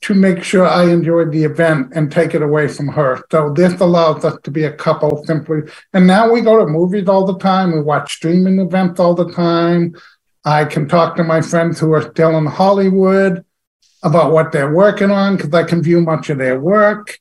to 0.03 0.13
make 0.13 0.43
sure 0.45 0.65
I 0.65 0.85
enjoyed 0.85 1.33
the 1.33 1.43
event 1.43 1.91
and 1.93 2.09
take 2.09 2.35
it 2.35 2.41
away 2.41 2.69
from 2.69 2.87
her. 2.87 3.21
So 3.29 3.51
this 3.51 3.81
allows 3.81 4.23
us 4.23 4.37
to 4.43 4.49
be 4.49 4.63
a 4.63 4.71
couple 4.71 5.25
simply. 5.25 5.63
And 5.91 6.07
now 6.07 6.31
we 6.31 6.39
go 6.39 6.57
to 6.57 6.71
movies 6.71 7.09
all 7.09 7.25
the 7.25 7.37
time. 7.37 7.73
We 7.73 7.81
watch 7.81 8.13
streaming 8.13 8.59
events 8.61 9.01
all 9.01 9.13
the 9.13 9.29
time. 9.29 9.93
I 10.45 10.63
can 10.63 10.87
talk 10.87 11.17
to 11.17 11.23
my 11.25 11.41
friends 11.41 11.81
who 11.81 11.91
are 11.91 12.09
still 12.13 12.37
in 12.37 12.45
Hollywood 12.45 13.43
about 14.03 14.31
what 14.31 14.53
they're 14.53 14.73
working 14.73 15.11
on 15.11 15.35
because 15.35 15.53
I 15.53 15.65
can 15.65 15.83
view 15.83 15.99
much 15.99 16.29
of 16.29 16.37
their 16.37 16.61
work. 16.61 17.19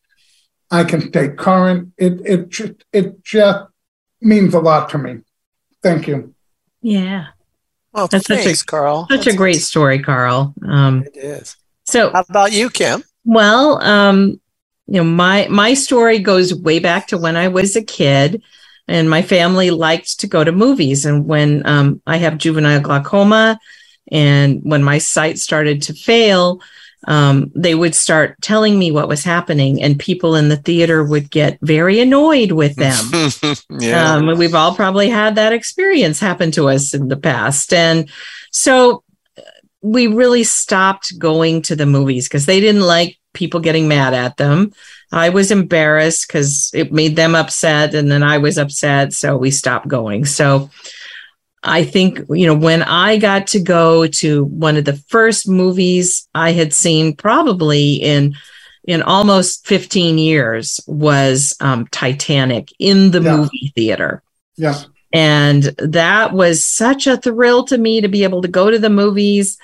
I 0.71 0.85
can 0.85 1.01
stay 1.01 1.31
current. 1.31 1.93
It 1.99 2.21
it 2.25 2.49
just 2.51 2.85
it 2.93 3.25
just 3.25 3.74
means 4.21 4.55
a 4.55 4.61
lot 4.61 4.89
to 4.91 4.99
me. 4.99 5.21
Thank 5.83 6.07
you. 6.09 6.35
Yeah. 6.81 7.27
Well, 7.93 8.09
That's 8.09 8.27
such 8.27 8.47
a- 8.47 8.67
Carl. 8.67 9.07
Such 9.11 9.27
a 9.27 9.33
great 9.33 9.61
story, 9.63 10.03
Carl. 10.03 10.55
Um, 10.67 11.05
It 11.07 11.17
is. 11.17 11.57
so 11.85 12.11
How 12.11 12.25
about 12.29 12.53
you, 12.53 12.69
Kim? 12.71 13.05
Well, 13.25 13.83
um, 13.83 14.41
you 14.87 14.95
know, 14.99 15.05
my 15.05 15.47
my 15.49 15.75
story 15.75 16.19
goes 16.19 16.55
way 16.55 16.79
back 16.79 17.07
to 17.09 17.19
when 17.19 17.37
I 17.37 17.49
was 17.49 17.77
a 17.77 17.83
kid, 17.83 18.43
and 18.89 19.09
my 19.09 19.23
family 19.23 19.71
liked 19.71 20.21
to 20.21 20.27
go 20.27 20.45
to 20.45 20.53
movies. 20.53 21.07
And 21.07 21.27
when 21.27 21.67
um, 21.67 22.03
I 22.07 22.19
have 22.19 22.37
juvenile 22.37 22.81
glaucoma, 22.81 23.59
and 24.13 24.61
when 24.63 24.83
my 24.83 24.99
sight 24.99 25.39
started 25.39 25.81
to 25.83 25.95
fail, 25.95 26.61
um, 27.07 27.53
they 27.55 27.75
would 27.75 27.95
start 27.95 28.41
telling 28.41 28.79
me 28.79 28.91
what 28.91 29.09
was 29.09 29.25
happening, 29.25 29.83
and 29.83 29.99
people 29.99 30.35
in 30.37 30.49
the 30.49 30.57
theater 30.57 31.05
would 31.05 31.31
get 31.31 31.59
very 31.61 32.01
annoyed 32.01 32.53
with 32.53 32.77
them. 32.77 33.55
yeah. 33.81 34.15
Um, 34.15 34.39
we've 34.39 34.55
all 34.55 34.75
probably 34.75 35.09
had 35.09 35.35
that 35.35 35.53
experience 35.53 36.21
happen 36.21 36.51
to 36.53 36.69
us 36.69 36.95
in 36.95 37.09
the 37.09 37.17
past. 37.17 37.73
And 37.73 38.11
so 38.51 39.03
uh, 39.37 39.43
we 39.83 40.07
really 40.07 40.45
stopped 40.45 41.19
going 41.19 41.63
to 41.63 41.77
the 41.77 41.87
movies 41.87 42.29
because 42.29 42.47
they 42.47 42.61
didn't 42.61 42.83
like 42.83 43.19
people 43.35 43.61
getting 43.61 43.89
mad 43.89 44.15
at 44.15 44.37
them. 44.37 44.73
I 45.13 45.29
was 45.29 45.51
embarrassed 45.51 46.27
because 46.27 46.71
it 46.75 46.93
made 46.93 47.17
them 47.17 47.35
upset 47.35 47.95
and 47.95 48.11
then 48.11 48.23
I 48.23 48.39
was 48.39 48.59
upset. 48.59 49.13
So 49.13 49.37
we 49.37 49.51
stopped 49.51 49.89
going. 49.89 50.25
So 50.25 50.71
I 51.65 51.83
think, 51.85 52.21
you 52.29 52.47
know, 52.47 52.55
when 52.55 52.83
I 52.83 53.17
got 53.17 53.47
to 53.49 53.61
go 53.61 54.07
to 54.07 54.45
one 54.45 54.77
of 54.77 54.85
the 54.85 54.97
first 55.09 55.49
movies 55.49 56.29
I 56.35 56.53
had 56.53 56.73
seen 56.73 57.17
probably 57.17 57.95
in 57.95 58.35
in 58.87 59.01
almost 59.01 59.67
15 59.67 60.19
years 60.19 60.79
was 60.87 61.57
um, 61.61 61.87
Titanic 61.87 62.71
in 62.79 63.13
the 63.13 63.23
Yeah. 63.23 63.37
movie 63.39 63.73
theater. 63.75 64.23
Yeah. 64.57 64.79
And 65.11 65.63
that 65.79 66.35
was 66.35 66.67
such 66.67 67.07
a 67.07 67.17
thrill 67.17 67.65
to 67.65 67.79
me 67.79 68.03
to 68.03 68.09
be 68.09 68.25
able 68.25 68.43
to 68.43 68.49
go 68.49 68.71
to 68.71 68.79
the 68.79 68.91
movies 68.91 69.57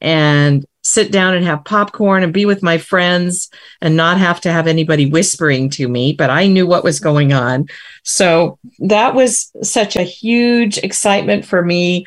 and 0.00 0.64
sit 0.88 1.12
down 1.12 1.34
and 1.34 1.44
have 1.44 1.64
popcorn 1.64 2.22
and 2.22 2.32
be 2.32 2.46
with 2.46 2.62
my 2.62 2.78
friends 2.78 3.50
and 3.82 3.94
not 3.94 4.16
have 4.16 4.40
to 4.40 4.50
have 4.50 4.66
anybody 4.66 5.04
whispering 5.04 5.68
to 5.68 5.86
me, 5.86 6.14
but 6.14 6.30
I 6.30 6.46
knew 6.46 6.66
what 6.66 6.82
was 6.82 6.98
going 6.98 7.34
on. 7.34 7.68
So 8.04 8.58
that 8.78 9.14
was 9.14 9.52
such 9.62 9.96
a 9.96 10.02
huge 10.02 10.78
excitement 10.78 11.44
for 11.44 11.62
me. 11.62 12.06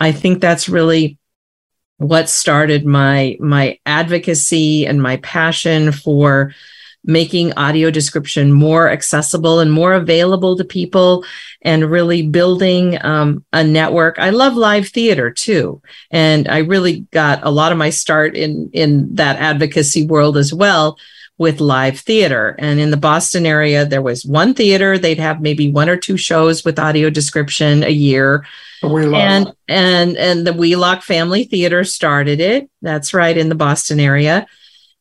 I 0.00 0.12
think 0.12 0.40
that's 0.40 0.66
really 0.66 1.18
what 1.98 2.28
started 2.28 2.86
my 2.86 3.36
my 3.38 3.78
advocacy 3.84 4.86
and 4.86 5.02
my 5.02 5.18
passion 5.18 5.92
for 5.92 6.54
making 7.06 7.52
audio 7.54 7.90
description 7.90 8.52
more 8.52 8.90
accessible 8.90 9.60
and 9.60 9.72
more 9.72 9.94
available 9.94 10.56
to 10.56 10.64
people 10.64 11.24
and 11.62 11.90
really 11.90 12.22
building 12.22 12.98
um, 13.04 13.44
a 13.52 13.64
network. 13.64 14.18
I 14.18 14.30
love 14.30 14.54
live 14.54 14.88
theater 14.88 15.30
too 15.30 15.80
and 16.10 16.48
i 16.48 16.58
really 16.58 17.00
got 17.12 17.40
a 17.42 17.50
lot 17.50 17.72
of 17.72 17.78
my 17.78 17.90
start 17.90 18.36
in 18.36 18.70
in 18.72 19.14
that 19.14 19.36
advocacy 19.36 20.06
world 20.06 20.36
as 20.36 20.52
well 20.52 20.98
with 21.38 21.60
live 21.60 22.00
theater. 22.00 22.56
And 22.58 22.80
in 22.80 22.90
the 22.90 22.96
boston 22.96 23.44
area 23.44 23.84
there 23.84 24.02
was 24.02 24.24
one 24.24 24.54
theater. 24.54 24.98
They'd 24.98 25.18
have 25.18 25.40
maybe 25.42 25.70
one 25.70 25.88
or 25.88 25.96
two 25.96 26.16
shows 26.16 26.64
with 26.64 26.78
audio 26.78 27.10
description 27.10 27.82
a 27.82 27.90
year. 27.90 28.46
So 28.80 28.88
we 28.88 29.04
love 29.04 29.20
and 29.20 29.52
and 29.68 30.16
and 30.16 30.46
the 30.46 30.54
Wheelock 30.54 31.02
Family 31.02 31.44
Theater 31.44 31.84
started 31.84 32.40
it. 32.40 32.70
That's 32.80 33.12
right 33.12 33.36
in 33.36 33.48
the 33.50 33.54
Boston 33.54 34.00
area. 34.00 34.46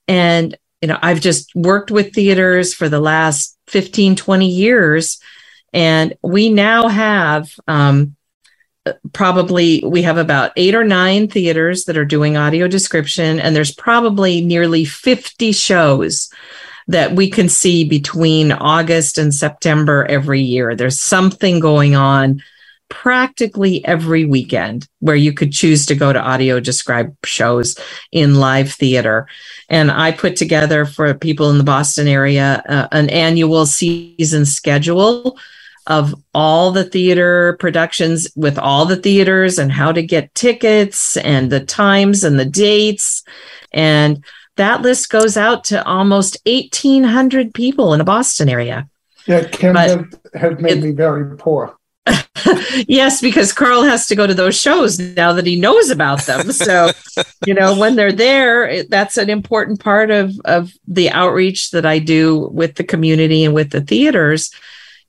And 0.08 0.58
you 0.86 0.90
know, 0.90 1.00
I've 1.02 1.20
just 1.20 1.50
worked 1.56 1.90
with 1.90 2.14
theaters 2.14 2.76
for 2.76 2.90
the 2.90 3.00
last 3.00 3.58
15 3.70 4.16
20 4.16 4.48
years 4.48 5.20
and 5.74 6.14
we 6.22 6.52
now 6.52 6.88
have 6.88 7.50
um 7.68 8.16
probably 9.12 9.84
we 9.84 10.04
have 10.04 10.20
about 10.20 10.52
8 10.56 10.76
or 10.76 10.84
9 10.84 11.28
theaters 11.28 11.86
that 11.86 11.98
are 11.98 12.06
doing 12.06 12.38
audio 12.38 12.68
description 12.68 13.40
and 13.40 13.56
there's 13.56 13.74
probably 13.74 14.42
nearly 14.42 14.86
50 14.86 15.54
shows 15.54 16.32
that 16.88 17.14
we 17.14 17.32
can 17.32 17.50
see 17.50 17.84
between 17.84 18.52
August 18.52 19.18
and 19.18 19.34
September 19.34 20.06
every 20.06 20.42
year. 20.42 20.76
There's 20.76 21.02
something 21.02 21.60
going 21.60 21.96
on 21.96 22.44
practically 22.90 23.84
every 23.86 24.26
weekend 24.26 24.88
where 25.00 25.16
you 25.16 25.34
could 25.34 25.52
choose 25.52 25.86
to 25.86 25.96
go 25.96 26.14
to 26.14 26.22
audio 26.22 26.60
described 26.60 27.16
shows 27.26 27.78
in 28.12 28.36
live 28.36 28.72
theater. 28.72 29.28
And 29.70 29.92
I 29.92 30.12
put 30.12 30.36
together 30.36 30.86
for 30.86 31.14
people 31.14 31.50
in 31.50 31.58
the 31.58 31.64
Boston 31.64 32.08
area 32.08 32.64
uh, 32.68 32.88
an 32.92 33.10
annual 33.10 33.66
season 33.66 34.46
schedule 34.46 35.38
of 35.88 36.16
all 36.34 36.72
the 36.72 36.84
theater 36.84 37.58
productions 37.60 38.28
with 38.36 38.58
all 38.58 38.86
the 38.86 38.96
theaters 38.96 39.60
and 39.60 39.72
how 39.72 39.92
to 39.92 40.02
get 40.02 40.34
tickets 40.34 41.16
and 41.18 41.52
the 41.52 41.64
times 41.64 42.24
and 42.24 42.40
the 42.40 42.46
dates. 42.46 43.24
And 43.72 44.24
that 44.58 44.82
list 44.82 45.10
goes 45.10 45.38
out 45.38 45.64
to 45.66 45.86
almost 45.86 46.38
1,800 46.46 47.54
people 47.54 47.94
in 47.94 48.00
the 48.00 48.06
Boston 48.06 48.50
area. 48.50 48.88
Yeah, 49.28 49.44
Kim 49.44 49.76
has 49.76 49.98
made 50.60 50.78
it- 50.78 50.84
me 50.84 50.92
very 50.92 51.38
poor. 51.38 51.76
yes, 52.88 53.22
because 53.22 53.54
Carl 53.54 53.84
has 53.84 54.08
to 54.08 54.16
go 54.16 54.28
to 54.28 54.34
those 54.34 54.60
shows 54.60 55.00
now 55.00 55.34
that 55.34 55.46
he 55.46 55.60
knows 55.60 55.90
about 55.90 56.22
them. 56.26 56.52
So, 56.52 56.92
you 57.46 57.54
know, 57.54 57.78
when 57.78 57.96
they're 57.96 58.12
there, 58.12 58.68
it, 58.68 58.90
that's 58.90 59.18
an 59.18 59.30
important 59.30 59.80
part 59.80 60.12
of 60.12 60.34
of 60.46 60.72
the 60.88 61.10
outreach 61.10 61.72
that 61.72 61.86
I 61.86 62.00
do 62.00 62.50
with 62.52 62.76
the 62.76 62.84
community 62.84 63.44
and 63.44 63.54
with 63.54 63.72
the 63.72 63.82
theaters. 63.82 64.52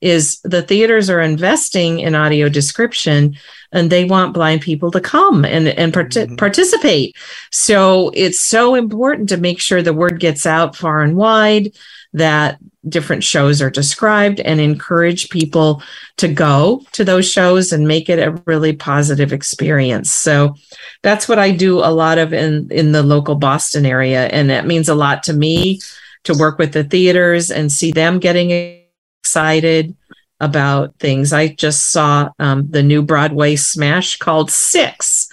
Is 0.03 0.41
the 0.45 0.61
theaters 0.61 1.09
are 1.09 1.23
investing 1.23 2.01
in 2.01 2.15
audio 2.15 2.51
description 2.51 3.35
and 3.73 3.89
they 3.89 4.05
want 4.05 4.35
blind 4.35 4.61
people 4.61 4.91
to 4.91 5.01
come 5.01 5.43
and 5.43 5.69
and 5.69 5.93
parti- 5.93 6.27
Mhm. 6.27 6.37
participate. 6.37 7.17
So 7.51 8.11
it's 8.15 8.39
so 8.39 8.75
important 8.75 9.31
to 9.31 9.39
make 9.39 9.59
sure 9.59 9.81
the 9.81 9.95
word 9.95 10.21
gets 10.21 10.45
out 10.45 10.77
far 10.77 11.01
and 11.01 11.17
wide 11.17 11.73
that 12.17 12.59
different 12.89 13.23
shows 13.23 13.61
are 13.61 13.71
described 13.71 14.41
and 14.41 14.59
encourage 14.59 15.29
people 15.29 15.83
to 16.17 16.29
go 16.29 16.83
to 16.93 17.05
those 17.05 17.31
shows 17.31 17.73
and 17.73 17.87
make 17.87 18.09
it 18.09 18.19
a 18.19 18.41
really 18.47 18.73
positive 18.73 19.35
experience. 19.35 20.11
So 20.11 20.55
that's 21.03 21.29
what 21.29 21.39
I 21.39 21.51
do 21.51 21.81
a 21.81 21.93
lot 21.93 22.17
of 22.17 22.33
in 22.33 22.69
in 22.71 22.93
the 22.93 23.03
local 23.03 23.35
Boston 23.35 23.85
area 23.85 24.29
and 24.29 24.49
that 24.49 24.67
means 24.67 24.89
a 24.89 24.95
lot 24.95 25.23
to 25.25 25.35
me 25.35 25.81
to 26.25 26.35
work 26.35 26.59
with 26.59 26.73
the 26.73 26.85
theaters 26.85 27.51
and 27.51 27.71
see 27.71 27.93
them 27.93 28.19
getting 28.19 28.79
excited 29.23 29.95
about 30.41 30.99
things. 30.99 31.35
I 31.35 31.49
just 31.49 31.91
saw 31.91 32.31
um, 32.39 32.71
the 32.71 32.83
new 32.83 33.03
Broadway 33.03 33.57
smash 33.57 34.17
called 34.17 34.51
Six 34.51 35.31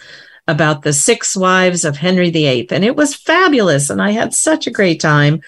about 0.50 0.82
the 0.82 0.92
six 0.92 1.38
wives 1.38 1.86
of 1.86 1.96
Henry 1.96 2.30
VIII 2.30 2.68
and 2.72 2.84
it 2.84 2.98
was 2.98 3.16
fabulous 3.16 3.90
and 3.90 4.02
I 4.02 4.12
had 4.12 4.34
such 4.34 4.68
a 4.68 4.72
great 4.72 5.00
time 5.00 5.42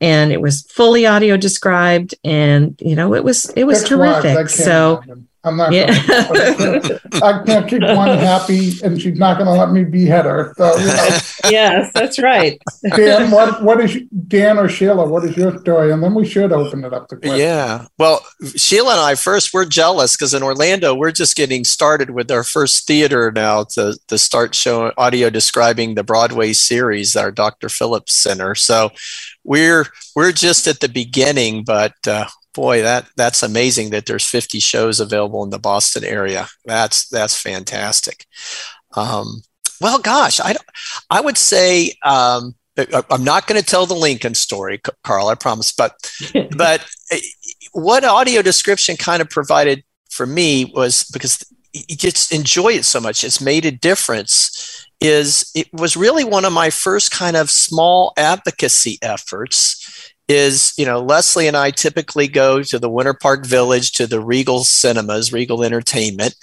and 0.00 0.32
it 0.32 0.40
was 0.40 0.62
fully 0.62 1.06
audio 1.06 1.36
described 1.36 2.14
and 2.24 2.80
you 2.80 2.96
know 2.96 3.14
it 3.14 3.24
was 3.24 3.50
it 3.50 3.64
was 3.64 3.80
Six 3.80 3.90
wives, 3.92 4.22
that 4.22 4.34
terrific 4.34 4.48
so 4.50 4.96
happen. 4.96 5.28
I'm 5.42 5.56
not. 5.56 5.72
Yeah. 5.72 5.86
I 7.22 7.42
can't 7.46 7.68
keep 7.68 7.80
one 7.80 8.18
happy, 8.18 8.72
and 8.82 9.00
she's 9.00 9.18
not 9.18 9.38
going 9.38 9.46
to 9.46 9.52
let 9.52 9.70
me 9.70 9.84
behead 9.84 10.26
her. 10.26 10.52
So, 10.58 10.76
you 10.76 10.86
know, 10.86 11.18
yes, 11.50 11.90
that's 11.94 12.18
right. 12.18 12.60
Dan, 12.94 13.30
what 13.30 13.62
what 13.62 13.80
is 13.80 13.98
Dan 14.28 14.58
or 14.58 14.68
Sheila? 14.68 15.08
What 15.08 15.24
is 15.24 15.36
your 15.38 15.58
story? 15.60 15.92
And 15.92 16.02
then 16.02 16.14
we 16.14 16.26
should 16.26 16.52
open 16.52 16.84
it 16.84 16.92
up 16.92 17.08
to 17.08 17.16
questions. 17.16 17.40
Yeah. 17.40 17.86
Well, 17.98 18.24
Sheila 18.54 18.92
and 18.92 19.00
I 19.00 19.14
first 19.14 19.54
we're 19.54 19.64
jealous 19.64 20.14
because 20.14 20.34
in 20.34 20.42
Orlando 20.42 20.94
we're 20.94 21.10
just 21.10 21.36
getting 21.36 21.64
started 21.64 22.10
with 22.10 22.30
our 22.30 22.44
first 22.44 22.86
theater 22.86 23.32
now 23.32 23.64
to 23.64 23.98
to 24.08 24.18
start 24.18 24.54
showing 24.54 24.92
audio 24.98 25.30
describing 25.30 25.94
the 25.94 26.04
Broadway 26.04 26.52
series, 26.52 27.16
our 27.16 27.30
Dr. 27.30 27.70
Phillips 27.70 28.12
Center. 28.12 28.54
So 28.54 28.90
we're 29.42 29.86
we're 30.14 30.32
just 30.32 30.66
at 30.66 30.80
the 30.80 30.88
beginning, 30.88 31.64
but 31.64 31.94
uh, 32.06 32.26
boy, 32.54 32.82
that 32.82 33.06
that's 33.16 33.42
amazing 33.42 33.90
that 33.90 34.06
there's 34.06 34.28
50 34.28 34.58
shows 34.60 35.00
available 35.00 35.44
in 35.44 35.50
the 35.50 35.58
Boston 35.58 36.04
area. 36.04 36.48
That's 36.64 37.08
that's 37.08 37.40
fantastic. 37.40 38.26
Um, 38.96 39.42
well, 39.80 39.98
gosh, 39.98 40.40
I 40.40 40.56
I 41.08 41.20
would 41.20 41.38
say 41.38 41.94
um, 42.02 42.54
I- 42.76 43.04
I'm 43.10 43.24
not 43.24 43.46
going 43.46 43.60
to 43.60 43.66
tell 43.66 43.86
the 43.86 43.94
Lincoln 43.94 44.34
story, 44.34 44.80
Carl. 45.04 45.28
I 45.28 45.34
promise. 45.34 45.72
But 45.72 45.94
but 46.56 46.86
uh, 47.12 47.16
what 47.72 48.04
audio 48.04 48.42
description 48.42 48.96
kind 48.96 49.22
of 49.22 49.30
provided 49.30 49.84
for 50.10 50.26
me 50.26 50.64
was 50.74 51.04
because 51.04 51.44
you 51.72 51.96
just 51.96 52.32
enjoy 52.32 52.70
it 52.70 52.84
so 52.84 53.00
much. 53.00 53.22
It's 53.24 53.40
made 53.40 53.64
a 53.64 53.70
difference. 53.70 54.86
Is 55.00 55.50
it 55.54 55.72
was 55.72 55.96
really 55.96 56.24
one 56.24 56.44
of 56.44 56.52
my 56.52 56.68
first 56.68 57.10
kind 57.10 57.36
of 57.36 57.50
small 57.50 58.12
advocacy 58.18 58.98
efforts 59.00 59.79
is 60.30 60.72
you 60.76 60.86
know 60.86 61.00
leslie 61.00 61.48
and 61.48 61.56
i 61.56 61.72
typically 61.72 62.28
go 62.28 62.62
to 62.62 62.78
the 62.78 62.88
winter 62.88 63.12
park 63.12 63.44
village 63.44 63.90
to 63.90 64.06
the 64.06 64.20
regal 64.20 64.62
cinemas 64.62 65.32
regal 65.32 65.64
entertainment 65.64 66.36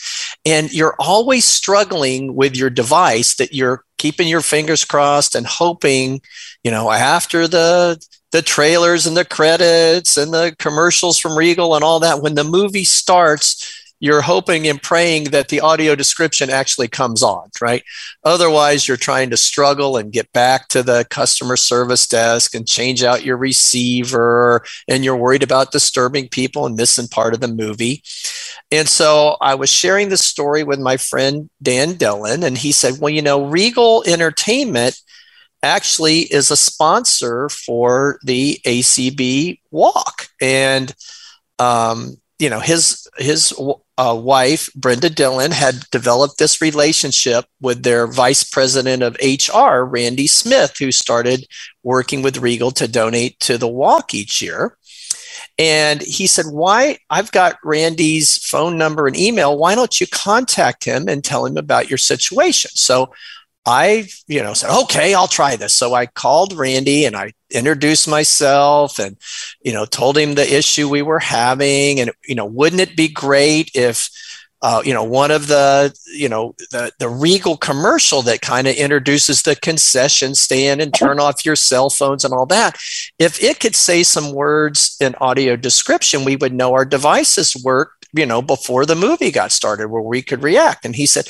and 0.45 0.73
you're 0.73 0.95
always 0.99 1.45
struggling 1.45 2.35
with 2.35 2.57
your 2.57 2.69
device 2.69 3.35
that 3.35 3.53
you're 3.53 3.85
keeping 3.97 4.27
your 4.27 4.41
fingers 4.41 4.83
crossed 4.83 5.35
and 5.35 5.47
hoping 5.47 6.19
you 6.65 6.69
know 6.69 6.91
after 6.91 7.47
the 7.47 7.97
the 8.33 8.41
trailers 8.41 9.07
and 9.07 9.15
the 9.15 9.23
credits 9.23 10.17
and 10.17 10.33
the 10.33 10.53
commercials 10.59 11.17
from 11.17 11.37
regal 11.37 11.73
and 11.73 11.83
all 11.83 12.01
that 12.01 12.21
when 12.21 12.35
the 12.35 12.43
movie 12.43 12.83
starts 12.83 13.86
you're 13.99 14.21
hoping 14.21 14.67
and 14.67 14.81
praying 14.81 15.25
that 15.25 15.49
the 15.49 15.59
audio 15.59 15.95
description 15.95 16.49
actually 16.49 16.87
comes 16.87 17.23
on, 17.23 17.49
right? 17.61 17.83
Otherwise, 18.23 18.87
you're 18.87 18.97
trying 18.97 19.29
to 19.31 19.37
struggle 19.37 19.97
and 19.97 20.11
get 20.11 20.31
back 20.33 20.67
to 20.69 20.83
the 20.83 21.05
customer 21.09 21.57
service 21.57 22.07
desk 22.07 22.53
and 22.53 22.67
change 22.67 23.03
out 23.03 23.25
your 23.25 23.37
receiver, 23.37 24.63
and 24.87 25.03
you're 25.03 25.17
worried 25.17 25.43
about 25.43 25.71
disturbing 25.71 26.29
people 26.29 26.65
and 26.65 26.75
missing 26.75 27.07
part 27.07 27.33
of 27.33 27.39
the 27.39 27.47
movie. 27.47 28.03
And 28.71 28.87
so 28.87 29.37
I 29.41 29.55
was 29.55 29.69
sharing 29.69 30.09
the 30.09 30.17
story 30.17 30.63
with 30.63 30.79
my 30.79 30.97
friend 30.97 31.49
Dan 31.61 31.93
Dillon, 31.95 32.43
and 32.43 32.57
he 32.57 32.71
said, 32.71 32.99
Well, 32.99 33.09
you 33.09 33.21
know, 33.21 33.45
Regal 33.45 34.03
Entertainment 34.05 34.99
actually 35.63 36.19
is 36.21 36.51
a 36.51 36.57
sponsor 36.57 37.49
for 37.49 38.19
the 38.23 38.59
ACB 38.65 39.59
walk. 39.71 40.27
And 40.39 40.93
um, 41.59 42.17
you 42.39 42.49
know 42.49 42.59
his 42.59 43.07
his 43.17 43.53
uh, 43.97 44.19
wife 44.19 44.69
Brenda 44.75 45.09
Dillon 45.09 45.51
had 45.51 45.89
developed 45.91 46.37
this 46.37 46.61
relationship 46.61 47.45
with 47.61 47.83
their 47.83 48.07
vice 48.07 48.43
president 48.43 49.03
of 49.03 49.17
HR 49.21 49.81
Randy 49.83 50.27
Smith, 50.27 50.75
who 50.77 50.91
started 50.91 51.47
working 51.83 52.21
with 52.21 52.37
Regal 52.37 52.71
to 52.71 52.87
donate 52.87 53.39
to 53.41 53.57
the 53.57 53.67
walk 53.67 54.13
each 54.13 54.41
year. 54.41 54.77
And 55.59 56.01
he 56.01 56.27
said, 56.27 56.45
Why? 56.51 56.99
I've 57.09 57.31
got 57.31 57.57
Randy's 57.63 58.37
phone 58.37 58.77
number 58.77 59.07
and 59.07 59.17
email. 59.17 59.57
Why 59.57 59.73
don't 59.73 59.99
you 59.99 60.05
contact 60.07 60.83
him 60.83 61.07
and 61.07 61.23
tell 61.23 61.45
him 61.45 61.57
about 61.57 61.89
your 61.89 61.97
situation? 61.97 62.71
So 62.75 63.11
I, 63.67 64.07
you 64.27 64.41
know, 64.41 64.53
said, 64.53 64.75
okay, 64.83 65.13
I'll 65.13 65.27
try 65.27 65.57
this. 65.57 65.75
So 65.75 65.93
I 65.93 66.05
called 66.05 66.53
Randy 66.53 67.05
and 67.05 67.17
I 67.17 67.33
introduced 67.51 68.07
myself 68.07 68.99
and, 68.99 69.17
you 69.61 69.73
know, 69.73 69.85
told 69.85 70.17
him 70.17 70.35
the 70.35 70.57
issue 70.57 70.89
we 70.89 71.01
were 71.01 71.19
having. 71.19 71.99
And, 71.99 72.11
you 72.27 72.35
know, 72.35 72.45
wouldn't 72.45 72.81
it 72.81 72.95
be 72.95 73.07
great 73.07 73.71
if, 73.73 74.09
uh, 74.61 74.81
you 74.83 74.93
know, 74.93 75.03
one 75.03 75.29
of 75.29 75.47
the, 75.47 75.95
you 76.15 76.27
know, 76.27 76.55
the, 76.71 76.91
the 76.97 77.07
Regal 77.07 77.57
commercial 77.57 78.23
that 78.23 78.41
kind 78.41 78.67
of 78.67 78.75
introduces 78.75 79.43
the 79.43 79.55
concession 79.55 80.33
stand 80.33 80.81
and 80.81 80.93
turn 80.93 81.19
off 81.19 81.45
your 81.45 81.55
cell 81.55 81.89
phones 81.89 82.25
and 82.25 82.33
all 82.33 82.47
that. 82.47 82.75
If 83.19 83.41
it 83.43 83.59
could 83.59 83.75
say 83.75 84.01
some 84.01 84.33
words 84.33 84.97
in 84.99 85.13
audio 85.21 85.55
description, 85.55 86.25
we 86.25 86.35
would 86.35 86.53
know 86.53 86.73
our 86.73 86.85
devices 86.85 87.55
worked, 87.63 88.07
you 88.13 88.25
know, 88.25 88.41
before 88.41 88.85
the 88.85 88.95
movie 88.95 89.31
got 89.31 89.51
started 89.51 89.89
where 89.89 90.01
we 90.01 90.23
could 90.23 90.41
react. 90.41 90.85
And 90.85 90.95
he 90.95 91.05
said, 91.05 91.27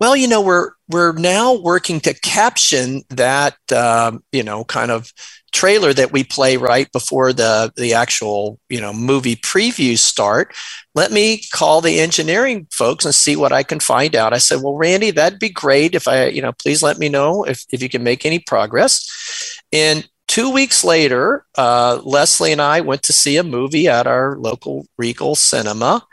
well, 0.00 0.16
you 0.16 0.28
know, 0.28 0.40
we're 0.40 0.72
we're 0.88 1.12
now 1.12 1.54
working 1.54 2.00
to 2.00 2.14
caption 2.14 3.02
that 3.10 3.56
um, 3.72 4.22
you 4.32 4.42
know 4.42 4.64
kind 4.64 4.90
of 4.90 5.12
trailer 5.52 5.92
that 5.94 6.12
we 6.12 6.22
play 6.22 6.56
right 6.56 6.90
before 6.92 7.32
the 7.32 7.72
the 7.76 7.94
actual 7.94 8.60
you 8.68 8.80
know 8.80 8.92
movie 8.92 9.36
previews 9.36 9.98
start. 9.98 10.54
Let 10.94 11.10
me 11.10 11.42
call 11.52 11.80
the 11.80 12.00
engineering 12.00 12.66
folks 12.70 13.04
and 13.04 13.14
see 13.14 13.34
what 13.34 13.52
I 13.52 13.62
can 13.62 13.80
find 13.80 14.14
out. 14.14 14.32
I 14.32 14.38
said, 14.38 14.62
well, 14.62 14.74
Randy, 14.74 15.10
that'd 15.10 15.38
be 15.38 15.50
great 15.50 15.94
if 15.94 16.06
I 16.06 16.26
you 16.26 16.42
know 16.42 16.52
please 16.52 16.82
let 16.82 16.98
me 16.98 17.08
know 17.08 17.44
if 17.44 17.64
if 17.72 17.82
you 17.82 17.88
can 17.88 18.02
make 18.04 18.24
any 18.24 18.38
progress. 18.38 19.60
And 19.72 20.08
two 20.28 20.50
weeks 20.50 20.84
later, 20.84 21.44
uh, 21.56 22.00
Leslie 22.04 22.52
and 22.52 22.62
I 22.62 22.80
went 22.82 23.02
to 23.04 23.12
see 23.12 23.36
a 23.36 23.42
movie 23.42 23.88
at 23.88 24.06
our 24.06 24.36
local 24.36 24.86
Regal 24.96 25.34
Cinema 25.34 26.06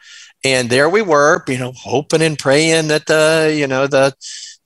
and 0.44 0.70
there 0.70 0.90
we 0.90 1.02
were 1.02 1.44
you 1.48 1.58
know 1.58 1.72
hoping 1.76 2.22
and 2.22 2.38
praying 2.38 2.88
that 2.90 3.06
the 3.08 3.56
you 3.58 3.68
know 3.68 3.88
the 3.88 4.14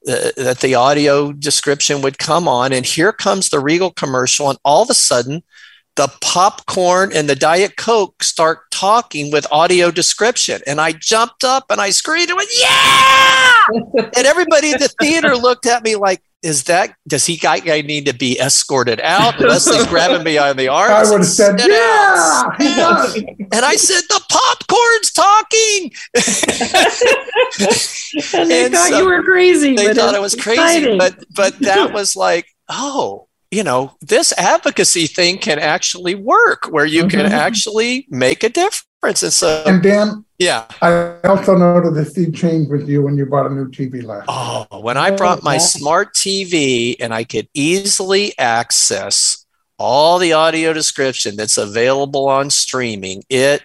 uh, 0.08 0.32
that 0.38 0.60
the 0.62 0.76
audio 0.76 1.34
description 1.34 2.02
would 2.02 2.18
come 2.18 2.48
on. 2.48 2.72
And 2.72 2.86
here 2.86 3.12
comes 3.12 3.50
the 3.50 3.60
regal 3.60 3.92
commercial 3.92 4.50
and 4.50 4.58
all 4.64 4.82
of 4.82 4.90
a 4.90 4.94
sudden 4.94 5.44
the 5.98 6.08
popcorn 6.22 7.12
and 7.14 7.28
the 7.28 7.36
diet 7.36 7.76
coke 7.76 8.24
start 8.24 8.60
talking 8.72 9.30
with 9.30 9.46
audio 9.52 9.92
description. 9.92 10.62
And 10.66 10.80
i 10.80 10.94
jumped 10.94 11.44
up 11.44 11.66
and 11.70 11.82
i 11.82 11.90
screamed 11.90 12.30
and 12.30 12.38
went 12.38 12.50
yeah! 12.58 13.66
And 14.16 14.26
everybody 14.26 14.72
in 14.72 14.80
the 14.80 14.88
theater 15.02 15.36
looked 15.36 15.66
at 15.66 15.84
me 15.84 15.98
like 15.98 16.22
is 16.42 16.64
that 16.66 16.96
does 17.08 17.26
he 17.26 17.36
guy, 17.38 17.60
guy 17.60 17.82
need 17.82 18.06
to 18.06 18.14
be 18.14 18.40
escorted 18.40 19.00
out? 19.02 19.40
Leslie's 19.40 19.86
grabbing 19.88 20.24
me 20.24 20.38
on 20.38 20.56
the 20.58 20.68
arm. 20.70 20.92
I 20.92 21.04
would 21.10 21.20
have 21.20 21.26
said, 21.28 21.60
"Sit 21.60 21.70
yeah, 21.70 22.44
down, 22.58 22.60
sit 22.60 22.76
down." 22.78 23.08
And 23.52 23.66
I 23.66 23.76
said, 23.76 24.02
the 24.10 24.22
popcorn's 24.30 25.12
talking. 25.12 25.92
and 28.40 28.50
they 28.50 28.66
And 28.66 28.74
thought 28.74 28.90
so 28.90 28.98
you 29.00 29.06
were 29.06 29.24
crazy. 29.24 29.76
they 29.76 29.88
but 29.88 29.96
thought 29.96 30.10
it's 30.10 30.18
I 30.18 30.20
was 30.20 30.36
crazy, 30.36 30.62
exciting. 30.62 30.98
but 30.98 31.24
but 31.36 31.58
that 31.60 31.94
was 31.94 32.16
like, 32.16 32.48
oh, 32.70 33.28
you 33.52 33.64
know, 33.64 33.96
this 34.02 34.32
advocacy 34.38 35.08
thing 35.08 35.38
can 35.40 35.58
actually 35.60 36.16
work 36.16 36.66
where 36.70 36.86
you 36.86 37.08
can 37.08 37.26
Mhm. 37.26 37.32
actually 37.32 38.06
make 38.10 38.44
a 38.44 38.50
difference. 38.50 38.86
And 39.04 39.18
so, 39.18 39.48
uh, 39.48 39.64
And 39.66 39.82
Dan, 39.82 40.26
yeah. 40.38 40.66
I 40.82 41.20
also 41.24 41.58
noted 41.58 41.94
the 41.94 42.06
sea 42.06 42.32
changed 42.32 42.70
with 42.70 42.88
you 42.88 43.02
when 43.02 43.18
you 43.18 43.26
bought 43.26 43.46
a 43.46 43.54
new 43.54 43.70
TV 43.70 44.04
last. 44.04 44.26
Oh, 44.28 44.82
when 44.82 44.98
I 44.98 45.12
brought 45.12 45.44
my 45.44 45.58
smart 45.58 46.14
TV 46.14 46.96
and 47.00 47.14
I 47.14 47.24
could 47.24 47.48
easily 47.54 48.38
access 48.38 49.46
all 49.78 50.20
the 50.20 50.34
audio 50.34 50.74
description 50.74 51.38
that's 51.38 51.58
available 51.58 52.28
on 52.28 52.50
streaming, 52.50 53.24
it 53.30 53.62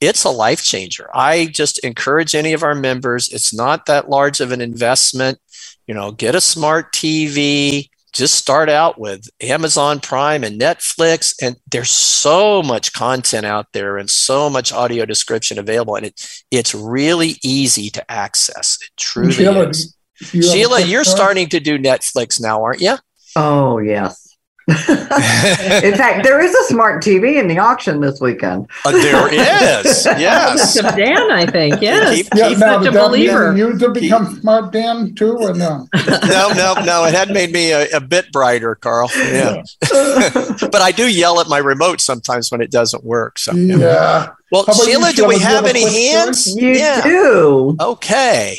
it's 0.00 0.24
a 0.24 0.30
life 0.30 0.64
changer. 0.64 1.08
I 1.14 1.46
just 1.46 1.78
encourage 1.84 2.34
any 2.34 2.52
of 2.52 2.64
our 2.64 2.74
members, 2.74 3.32
it's 3.32 3.54
not 3.54 3.86
that 3.86 4.10
large 4.10 4.40
of 4.40 4.50
an 4.50 4.60
investment. 4.60 5.38
You 5.86 5.94
know, 5.94 6.10
get 6.10 6.34
a 6.34 6.40
smart 6.40 6.92
TV, 6.92 7.88
just 8.12 8.34
start 8.34 8.68
out 8.68 8.98
with 8.98 9.28
Amazon 9.40 10.00
Prime 10.00 10.44
and 10.44 10.60
Netflix. 10.60 11.34
And 11.40 11.56
there's 11.70 11.90
so 11.90 12.62
much 12.62 12.92
content 12.92 13.46
out 13.46 13.66
there 13.72 13.96
and 13.96 14.08
so 14.10 14.50
much 14.50 14.72
audio 14.72 15.04
description 15.04 15.58
available. 15.58 15.96
And 15.96 16.06
it, 16.06 16.44
it's 16.50 16.74
really 16.74 17.36
easy 17.42 17.90
to 17.90 18.10
access. 18.10 18.78
It 18.82 18.90
truly 18.96 19.32
Sheila, 19.32 19.68
is. 19.68 19.96
You 20.32 20.42
Sheila, 20.42 20.80
you're 20.80 21.04
starting 21.04 21.48
to 21.48 21.60
do 21.60 21.78
Netflix 21.78 22.40
now, 22.40 22.62
aren't 22.62 22.80
you? 22.80 22.96
Oh, 23.34 23.78
yes. 23.78 24.31
in 24.68 25.94
fact, 25.96 26.22
there 26.24 26.40
is 26.40 26.54
a 26.54 26.64
smart 26.64 27.02
TV 27.02 27.38
in 27.40 27.48
the 27.48 27.58
auction 27.58 28.00
this 28.00 28.20
weekend. 28.20 28.68
Uh, 28.84 28.92
there 28.92 29.32
is. 29.32 30.06
Yes. 30.22 30.76
Of 30.76 30.94
Dan, 30.96 31.30
I 31.32 31.46
think. 31.46 31.80
Yes. 31.82 32.14
Keep- 32.16 32.28
Yeah, 32.36 32.48
He's 32.50 32.58
now 32.58 32.78
such 32.82 32.86
a 32.88 32.92
believer. 32.92 33.56
you 33.56 33.76
to 33.78 33.90
become 33.90 34.38
smart 34.40 34.72
Dan 34.72 35.14
too, 35.14 35.32
or 35.36 35.52
no? 35.54 35.88
no, 36.06 36.48
no, 36.54 36.74
no. 36.84 37.04
It 37.04 37.14
had 37.14 37.30
made 37.30 37.52
me 37.52 37.72
a, 37.72 37.88
a 37.96 38.00
bit 38.00 38.30
brighter, 38.32 38.74
Carl. 38.76 39.10
Yeah. 39.16 39.62
but 39.90 40.76
I 40.80 40.92
do 40.94 41.08
yell 41.08 41.40
at 41.40 41.48
my 41.48 41.58
remote 41.58 42.00
sometimes 42.00 42.50
when 42.52 42.60
it 42.60 42.70
doesn't 42.70 43.02
work. 43.04 43.38
So, 43.38 43.52
Yeah. 43.54 44.30
well, 44.52 44.64
How 44.66 44.74
you, 44.74 44.84
Sheila, 44.84 45.12
do 45.12 45.26
we 45.26 45.34
Sheila? 45.36 45.38
Do 45.38 45.40
you 45.40 45.46
have 45.46 45.64
have 45.64 45.66
any 45.66 45.80
quick 45.82 45.92
story? 45.92 46.04
hands? 46.08 46.56
You 46.56 46.68
yeah. 46.70 47.02
do. 47.02 47.76
Okay. 47.80 48.58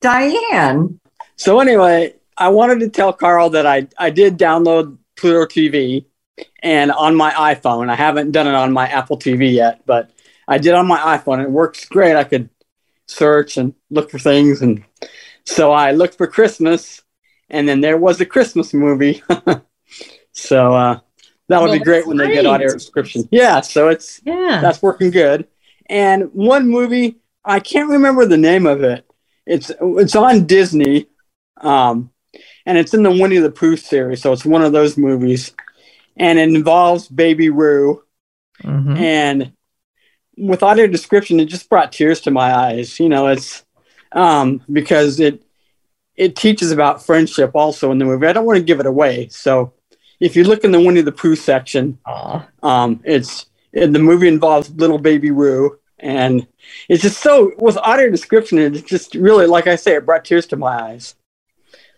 Diane. 0.00 1.00
So 1.36 1.60
anyway, 1.60 2.14
I 2.36 2.48
wanted 2.48 2.80
to 2.80 2.88
tell 2.88 3.12
Carl 3.12 3.50
that 3.50 3.66
I 3.66 3.88
I 3.98 4.10
did 4.10 4.38
download 4.38 4.98
Pluto 5.16 5.46
TV 5.46 6.06
and 6.62 6.90
on 6.92 7.14
my 7.14 7.30
iPhone. 7.32 7.88
I 7.90 7.94
haven't 7.94 8.32
done 8.32 8.46
it 8.46 8.54
on 8.54 8.72
my 8.72 8.88
Apple 8.88 9.18
TV 9.18 9.52
yet, 9.52 9.82
but 9.86 10.10
I 10.48 10.58
did 10.58 10.74
on 10.74 10.86
my 10.86 10.98
iPhone. 10.98 11.42
It 11.42 11.50
works 11.50 11.84
great. 11.86 12.16
I 12.16 12.24
could 12.24 12.50
search 13.06 13.56
and 13.56 13.74
look 13.90 14.10
for 14.10 14.18
things. 14.18 14.62
And 14.62 14.84
so 15.44 15.72
I 15.72 15.92
looked 15.92 16.16
for 16.16 16.26
Christmas, 16.26 17.02
and 17.50 17.68
then 17.68 17.80
there 17.80 17.98
was 17.98 18.20
a 18.20 18.26
Christmas 18.26 18.74
movie. 18.74 19.22
so 20.32 20.74
uh, 20.74 21.00
that 21.48 21.60
would 21.60 21.70
Well, 21.70 21.78
be 21.78 21.84
great 21.84 22.06
when 22.06 22.16
they 22.16 22.26
get 22.26 22.42
great. 22.42 22.46
audio 22.46 22.72
description. 22.72 23.28
Yeah, 23.30 23.60
so 23.60 23.88
it's 23.88 24.20
Yeah. 24.24 24.60
that's 24.60 24.82
working 24.82 25.10
good. 25.10 25.46
And 25.86 26.30
one 26.32 26.68
movie 26.68 27.18
I 27.44 27.60
can't 27.60 27.90
remember 27.90 28.24
the 28.24 28.38
name 28.38 28.66
of 28.66 28.82
it. 28.82 29.04
It's 29.46 29.70
it's 29.80 30.16
on 30.16 30.46
Disney, 30.46 31.08
um, 31.58 32.10
and 32.66 32.78
it's 32.78 32.94
in 32.94 33.02
the 33.02 33.10
Winnie 33.10 33.38
the 33.38 33.50
Pooh 33.50 33.76
series. 33.76 34.22
So 34.22 34.32
it's 34.32 34.44
one 34.44 34.62
of 34.62 34.72
those 34.72 34.96
movies, 34.96 35.52
and 36.16 36.38
it 36.38 36.48
involves 36.48 37.08
Baby 37.08 37.50
Roo. 37.50 38.02
Mhm. 38.62 38.98
And 38.98 39.52
with 40.36 40.62
audio 40.62 40.86
description, 40.86 41.40
it 41.40 41.46
just 41.46 41.68
brought 41.68 41.92
tears 41.92 42.20
to 42.22 42.30
my 42.30 42.54
eyes. 42.54 42.98
You 42.98 43.08
know, 43.08 43.28
it's 43.28 43.64
um, 44.12 44.62
because 44.72 45.20
it 45.20 45.42
it 46.16 46.36
teaches 46.36 46.70
about 46.70 47.04
friendship 47.04 47.50
also 47.54 47.90
in 47.90 47.98
the 47.98 48.04
movie. 48.04 48.26
I 48.26 48.32
don't 48.32 48.46
want 48.46 48.58
to 48.58 48.64
give 48.64 48.80
it 48.80 48.86
away, 48.86 49.28
so 49.28 49.72
if 50.20 50.36
you 50.36 50.44
look 50.44 50.64
in 50.64 50.72
the 50.72 50.80
Winnie 50.80 51.00
the 51.02 51.12
Pooh 51.12 51.36
section, 51.36 51.98
um, 52.62 53.00
it's 53.04 53.46
it, 53.72 53.92
the 53.92 53.98
movie 53.98 54.28
involves 54.28 54.70
little 54.70 54.98
baby 54.98 55.30
Roo, 55.30 55.78
and 55.98 56.46
it's 56.88 57.02
just 57.02 57.20
so 57.20 57.52
with 57.58 57.76
audio 57.78 58.10
description. 58.10 58.58
It's 58.58 58.82
just 58.82 59.14
really, 59.16 59.46
like 59.46 59.66
I 59.66 59.76
say, 59.76 59.94
it 59.96 60.06
brought 60.06 60.24
tears 60.24 60.46
to 60.48 60.56
my 60.56 60.80
eyes. 60.80 61.16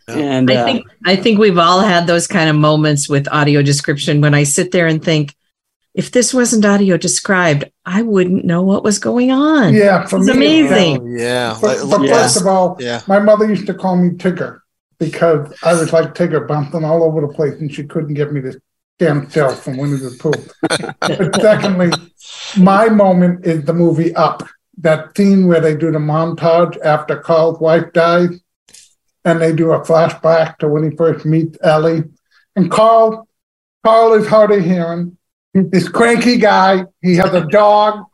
And 0.08 0.50
I 0.50 0.56
uh, 0.56 0.64
think 0.64 0.86
I 1.04 1.16
think 1.16 1.38
we've 1.38 1.58
all 1.58 1.80
had 1.80 2.06
those 2.06 2.26
kind 2.26 2.48
of 2.48 2.56
moments 2.56 3.08
with 3.08 3.26
audio 3.32 3.62
description 3.62 4.20
when 4.20 4.34
I 4.34 4.44
sit 4.44 4.70
there 4.70 4.86
and 4.86 5.04
think, 5.04 5.34
if 5.94 6.12
this 6.12 6.32
wasn't 6.32 6.64
audio 6.64 6.96
described, 6.96 7.64
I 7.84 8.02
wouldn't 8.02 8.44
know 8.44 8.62
what 8.62 8.84
was 8.84 8.98
going 8.98 9.32
on. 9.32 9.74
Yeah, 9.74 10.06
for 10.06 10.18
It's 10.18 10.26
me, 10.26 10.32
amazing. 10.66 11.18
Yeah. 11.18 11.58
But, 11.60 11.78
but 11.90 12.00
Like- 12.02 12.10
first 12.10 12.40
of 12.40 12.46
all, 12.46 12.76
Yeah. 12.78 13.00
my 13.08 13.18
mother 13.18 13.48
used 13.48 13.66
to 13.66 13.74
call 13.74 13.96
me 13.96 14.10
Tigger 14.10 14.60
because 14.98 15.52
I 15.64 15.72
was 15.74 15.92
like 15.92 16.14
Tigger, 16.14 16.46
bouncing 16.46 16.84
all 16.84 17.02
over 17.02 17.20
the 17.22 17.28
place, 17.28 17.54
and 17.60 17.72
she 17.72 17.84
couldn't 17.84 18.14
get 18.14 18.32
me 18.32 18.40
to 18.42 18.60
stand 18.98 19.30
still 19.30 19.50
from 19.50 19.76
Winnie 19.76 19.96
the 19.96 20.10
Pooh. 20.20 20.32
but 21.00 21.40
secondly, 21.40 21.90
my 22.58 22.88
moment 22.88 23.44
is 23.44 23.64
the 23.64 23.74
movie 23.74 24.14
Up. 24.14 24.46
That 24.78 25.16
scene 25.16 25.46
where 25.46 25.60
they 25.60 25.74
do 25.74 25.90
the 25.90 25.98
montage 25.98 26.78
after 26.84 27.16
Carl's 27.16 27.58
wife 27.58 27.92
dies, 27.94 28.28
and 29.26 29.42
they 29.42 29.52
do 29.52 29.72
a 29.72 29.80
flashback 29.80 30.56
to 30.58 30.68
when 30.68 30.88
he 30.88 30.96
first 30.96 31.26
meets 31.26 31.58
Ellie. 31.62 32.04
And 32.54 32.70
Carl, 32.70 33.28
Carl 33.84 34.14
is 34.14 34.28
hard 34.28 34.52
of 34.52 34.64
hearing. 34.64 35.18
He's 35.52 35.68
this 35.70 35.88
cranky 35.88 36.38
guy. 36.38 36.84
He 37.02 37.16
has 37.16 37.34
a 37.34 37.44
dog. 37.48 38.06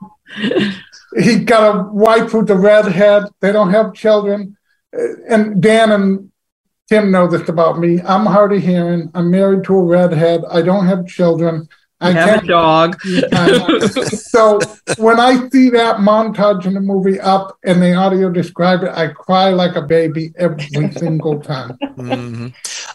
He's 1.16 1.44
got 1.44 1.76
a 1.76 1.92
wife 1.92 2.32
who's 2.32 2.48
a 2.48 2.56
redhead. 2.56 3.24
They 3.40 3.52
don't 3.52 3.70
have 3.72 3.92
children. 3.92 4.56
And 5.28 5.62
Dan 5.62 5.92
and 5.92 6.32
Tim 6.88 7.10
know 7.10 7.26
this 7.28 7.46
about 7.46 7.78
me. 7.78 8.00
I'm 8.00 8.24
hard 8.24 8.54
of 8.54 8.62
hearing. 8.62 9.10
I'm 9.14 9.30
married 9.30 9.64
to 9.64 9.76
a 9.76 9.84
redhead. 9.84 10.42
I 10.50 10.62
don't 10.62 10.86
have 10.86 11.06
children. 11.06 11.68
I 12.02 12.08
I 12.08 12.12
have 12.12 12.44
a 12.44 12.46
dog. 12.46 13.00
so 13.02 14.58
when 14.98 15.20
I 15.20 15.48
see 15.50 15.70
that 15.70 15.96
montage 15.96 16.66
in 16.66 16.74
the 16.74 16.80
movie 16.80 17.20
Up 17.20 17.56
and 17.64 17.80
the 17.80 17.94
audio 17.94 18.30
describe 18.30 18.82
it, 18.82 18.90
I 18.90 19.08
cry 19.08 19.50
like 19.50 19.76
a 19.76 19.82
baby 19.82 20.32
every 20.36 20.90
single 20.92 21.40
time. 21.40 21.78
hmm 21.96 22.48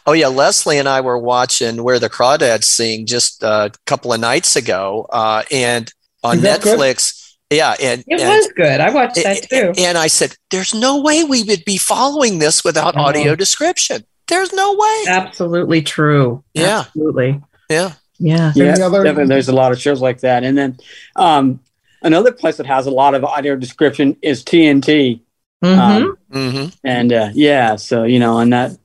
Oh 0.05 0.13
yeah, 0.13 0.27
Leslie 0.27 0.77
and 0.77 0.87
I 0.87 1.01
were 1.01 1.17
watching 1.17 1.83
Where 1.83 1.99
the 1.99 2.09
Crawdads 2.09 2.63
Sing 2.63 3.05
just 3.05 3.43
a 3.43 3.71
couple 3.85 4.13
of 4.13 4.19
nights 4.19 4.55
ago, 4.55 5.05
uh, 5.09 5.43
and 5.51 5.91
on 6.23 6.37
Is 6.37 6.43
that 6.43 6.61
good? 6.61 6.79
Netflix. 6.79 7.35
Yeah, 7.49 7.75
and 7.81 8.03
It 8.07 8.19
and, 8.19 8.29
was 8.29 8.51
good. 8.55 8.81
I 8.81 8.89
watched 8.89 9.15
that 9.15 9.49
too. 9.49 9.73
and 9.77 9.97
I 9.97 10.07
said, 10.07 10.35
"There's 10.51 10.73
no 10.73 11.01
way 11.01 11.23
we 11.23 11.43
would 11.43 11.63
be 11.65 11.77
following 11.77 12.39
this 12.39 12.63
without 12.63 12.95
audio 12.97 13.35
description. 13.35 14.03
There's 14.27 14.51
no 14.53 14.73
way." 14.75 15.03
Absolutely 15.07 15.81
true. 15.81 16.43
Yeah. 16.53 16.79
Absolutely. 16.87 17.41
Yeah. 17.69 17.93
Yeah. 18.19 18.51
yeah, 18.55 18.75
other- 18.83 19.03
definitely, 19.03 19.29
there's 19.29 19.49
a 19.49 19.53
lot 19.53 19.71
of 19.71 19.79
shows 19.79 20.01
like 20.01 20.21
that. 20.21 20.43
And 20.43 20.57
then 20.57 20.77
um, 21.15 21.59
another 22.01 22.31
place 22.31 22.57
that 22.57 22.65
has 22.65 22.87
a 22.87 22.91
lot 22.91 23.13
of 23.15 23.23
audio 23.23 23.55
description 23.55 24.17
is 24.21 24.43
TNT. 24.43 25.21
Mhm. 25.63 25.77
Um, 25.77 26.17
hmm 26.31 26.65
and 26.83 27.11
uh, 27.11 27.29
yeah, 27.33 27.75
so 27.77 28.03
you 28.03 28.19
know, 28.19 28.37
and 28.37 28.53
that, 28.53 28.77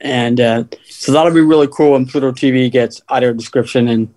and 0.00 0.40
uh, 0.40 0.64
so 0.88 1.10
that'll 1.10 1.32
be 1.34 1.40
really 1.40 1.66
cool 1.66 1.92
when 1.92 2.06
Pluto 2.06 2.30
TV 2.30 2.70
gets 2.70 3.00
audio 3.08 3.32
description 3.32 3.88
and. 3.88 4.14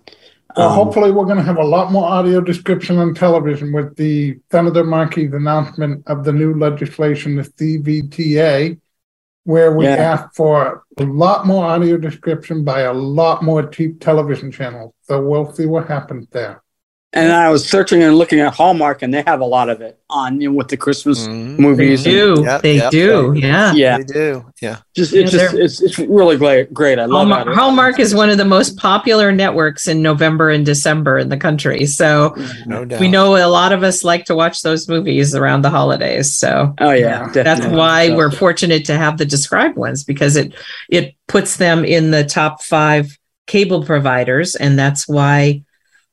Well, 0.56 0.68
um, 0.68 0.74
hopefully, 0.74 1.10
we're 1.10 1.24
going 1.24 1.36
to 1.36 1.42
have 1.42 1.58
a 1.58 1.64
lot 1.64 1.92
more 1.92 2.04
audio 2.04 2.40
description 2.40 2.96
on 2.98 3.12
television 3.12 3.72
with 3.72 3.96
the 3.96 4.38
Senator 4.50 4.84
Markey's 4.84 5.34
announcement 5.34 6.02
of 6.06 6.24
the 6.24 6.32
new 6.32 6.54
legislation, 6.54 7.36
the 7.36 7.42
CVTA, 7.42 8.78
where 9.46 9.72
we 9.72 9.84
Yeah. 9.84 9.94
ask 10.12 10.34
for 10.34 10.82
a 10.98 11.04
lot 11.04 11.46
more 11.46 11.64
audio 11.64 11.96
description 11.96 12.64
by 12.64 12.80
a 12.80 12.92
lot 12.92 13.44
more 13.44 13.62
cheap 13.62 14.00
television 14.00 14.50
channels. 14.50 14.92
So 15.02 15.24
we'll 15.24 15.52
see 15.52 15.66
what 15.66 15.86
happens 15.86 16.26
there. 16.32 16.62
And 17.16 17.32
I 17.32 17.48
was 17.50 17.68
searching 17.68 18.02
and 18.02 18.16
looking 18.16 18.40
at 18.40 18.52
Hallmark, 18.54 19.02
and 19.02 19.12
they 19.12 19.22
have 19.26 19.40
a 19.40 19.44
lot 19.46 19.68
of 19.68 19.80
it 19.80 19.98
on 20.10 20.40
you 20.40 20.50
know, 20.50 20.56
with 20.56 20.68
the 20.68 20.76
Christmas 20.76 21.26
Mhm. 21.26 21.56
They 21.56 21.62
movies. 21.62 22.04
and- 22.06 22.14
do. 22.14 22.42
Yep, 22.44 22.62
they 22.62 22.76
yep, 22.76 22.90
do. 22.90 23.32
Yeah. 23.36 23.72
yeah, 23.72 23.98
They 23.98 24.04
do. 24.04 24.44
Yeah. 24.62 24.76
just 24.94 25.12
it's 25.14 25.32
Yeah, 25.32 25.40
just 25.40 25.54
it's 25.54 25.82
it's 25.82 25.98
really 25.98 26.36
great. 26.36 26.72
Great, 26.72 26.98
I 26.98 27.06
love 27.06 27.28
Hallmark, 27.28 27.46
it. 27.48 27.54
Hallmark 27.54 27.98
is 28.00 28.14
one 28.14 28.30
of 28.30 28.38
the 28.38 28.44
most 28.44 28.76
popular 28.76 29.32
networks 29.32 29.88
in 29.88 30.02
November 30.02 30.50
and 30.50 30.64
December 30.64 31.18
in 31.18 31.28
the 31.30 31.36
country. 31.36 31.86
So 31.86 32.34
No 32.66 32.84
doubt. 32.84 33.00
we 33.00 33.08
know 33.08 33.36
a 33.36 33.48
lot 33.48 33.72
of 33.72 33.82
us 33.82 34.04
like 34.04 34.26
to 34.26 34.34
watch 34.36 34.62
those 34.62 34.88
movies 34.88 35.34
around 35.34 35.62
the 35.62 35.70
holidays. 35.70 36.32
So 36.34 36.74
Oh 36.80 36.92
yeah, 36.92 37.28
that's 37.32 37.66
why 37.66 38.08
So- 38.08 38.16
we're 38.16 38.30
fortunate 38.30 38.84
to 38.86 38.96
have 38.96 39.18
the 39.18 39.24
described 39.24 39.76
ones 39.76 40.04
because 40.04 40.36
it 40.36 40.52
it 40.90 41.14
puts 41.28 41.56
them 41.56 41.84
in 41.84 42.10
the 42.12 42.22
top 42.24 42.62
five 42.62 43.16
cable 43.48 43.82
providers, 43.84 44.54
and 44.56 44.76
that's 44.78 45.06
why 45.08 45.62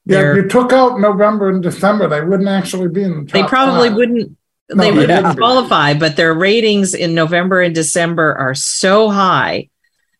Yeah, 0.06 0.32
if 0.32 0.36
you 0.36 0.48
took 0.48 0.74
out 0.74 1.00
November 1.00 1.50
and 1.50 1.64
December, 1.64 2.08
they 2.10 2.22
wouldn't 2.22 2.50
actually 2.50 2.90
be 2.90 3.04
in 3.04 3.26
the 3.26 3.32
top 3.32 3.32
they 3.32 3.44
probably 3.44 3.90
five. 3.90 3.98
wouldn't 3.98 4.38
No, 4.70 4.84
they 4.84 4.92
they 4.92 4.98
wouldn't 4.98 5.24
wouldn't. 5.24 5.38
qualify, 5.38 5.94
but 5.94 6.16
their 6.16 6.34
ratings 6.34 6.94
in 6.94 7.14
November 7.16 7.62
and 7.62 7.74
December 7.76 8.36
are 8.36 8.54
so 8.56 9.10
high 9.10 9.70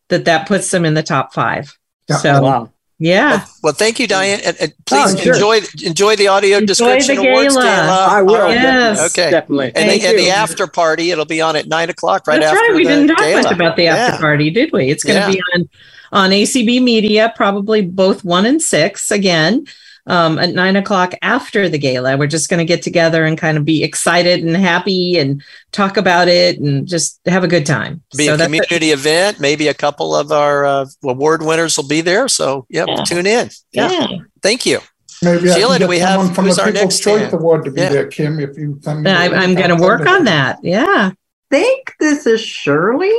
that 0.08 0.24
that 0.26 0.48
puts 0.48 0.70
them 0.70 0.84
in 0.84 0.94
the 0.94 1.02
top 1.02 1.34
five. 1.34 1.76
Yeah. 2.08 2.16
So 2.16 2.42
wow. 2.42 2.73
Yeah, 2.98 3.30
Well, 3.30 3.48
well, 3.64 3.72
thank 3.72 3.98
you, 3.98 4.06
Diane, 4.06 4.40
and, 4.44 4.56
and 4.60 4.72
please 4.86 5.14
Oh, 5.14 5.16
sure. 5.16 5.34
enjoy 5.34 5.60
enjoy 5.84 6.16
the 6.16 6.28
audio 6.28 6.58
Enjoy 6.58 6.66
description 6.66 7.16
the 7.16 7.28
awards 7.30 7.54
gala. 7.56 7.66
gala. 7.66 8.06
I 8.10 8.22
will. 8.22 8.34
Oh, 8.34 8.40
All 8.40 8.42
right. 8.44 8.54
Yes. 8.54 9.00
Okay. 9.18 9.30
definitely. 9.30 9.66
And 9.74 9.88
the, 9.90 9.98
Thank 9.98 10.04
and 10.04 10.18
the 10.18 10.30
after 10.30 10.66
party, 10.66 11.10
it'll 11.10 11.24
be 11.24 11.40
on 11.40 11.56
at 11.56 11.66
nine 11.66 11.90
o'clock 11.90 12.26
right 12.26 12.42
after. 12.42 12.46
That's 12.46 12.60
after 12.60 12.72
right. 12.72 12.76
We 12.76 12.84
didn't 12.84 13.08
talk 13.08 13.18
gala. 13.18 13.42
much 13.42 13.52
about 13.52 13.76
the 13.76 13.86
after 13.88 14.14
Yeah. 14.14 14.20
party, 14.20 14.50
did 14.50 14.72
we? 14.72 14.90
It's 14.90 15.02
going 15.04 15.16
to 15.20 15.26
Yeah. 15.28 15.32
be 15.32 15.42
on 15.54 15.68
on 16.12 16.30
ACB 16.30 16.80
Media, 16.80 17.32
probably 17.34 17.82
both 17.82 18.24
one 18.24 18.46
and 18.46 18.62
six 18.62 19.10
again. 19.10 19.66
Um, 20.06 20.38
at 20.38 20.50
nine 20.50 20.76
o'clock 20.76 21.14
after 21.22 21.66
the 21.68 21.78
gala, 21.78 22.18
we're 22.18 22.26
just 22.26 22.50
going 22.50 22.58
to 22.58 22.64
get 22.66 22.82
together 22.82 23.24
and 23.24 23.38
kind 23.38 23.56
of 23.56 23.64
be 23.64 23.82
excited 23.82 24.44
and 24.44 24.54
happy 24.54 25.16
and 25.16 25.42
talk 25.72 25.96
about 25.96 26.28
it 26.28 26.60
and 26.60 26.86
just 26.86 27.20
have 27.24 27.42
a 27.42 27.48
good 27.48 27.64
time. 27.64 28.02
Be 28.14 28.26
So 28.26 28.34
a 28.34 28.36
that's 28.36 28.46
community 28.48 28.90
event. 28.90 29.40
Maybe 29.40 29.68
a 29.68 29.72
couple 29.74 30.14
of 30.14 30.30
our 30.30 30.66
uh, 30.66 30.86
award 31.04 31.42
winners 31.42 31.78
will 31.78 31.88
be 31.88 32.02
there. 32.02 32.28
So, 32.28 32.66
yep, 32.68 32.86
Yeah. 32.88 33.04
tune 33.04 33.26
in. 33.26 33.48
Yeah. 33.72 33.90
yeah. 33.92 34.06
Thank 34.42 34.66
you. 34.66 34.80
Maybe 35.22 35.50
Sheila, 35.50 35.78
do 35.78 35.88
we 35.88 36.00
have- 36.00 36.34
from 36.34 36.44
who's 36.44 36.56
the 36.56 36.62
our 36.64 36.68
People's 36.72 36.82
next 36.84 37.00
Choice 37.02 37.20
stand? 37.20 37.32
Award 37.32 37.64
to 37.64 37.70
be 37.70 37.80
Yeah. 37.80 37.88
there, 37.88 38.06
Kim. 38.08 38.38
If 38.40 38.58
you 38.58 38.78
send 38.82 39.04
me, 39.04 39.10
I, 39.10 39.28
the 39.28 39.36
I'm 39.36 39.54
going 39.54 39.70
to 39.74 39.76
work 39.82 40.00
on 40.02 40.06
send 40.06 40.26
that. 40.26 40.58
Yeah. 40.62 41.12
think 41.50 41.94
this 41.98 42.26
is 42.26 42.42
Shirley, 42.42 43.14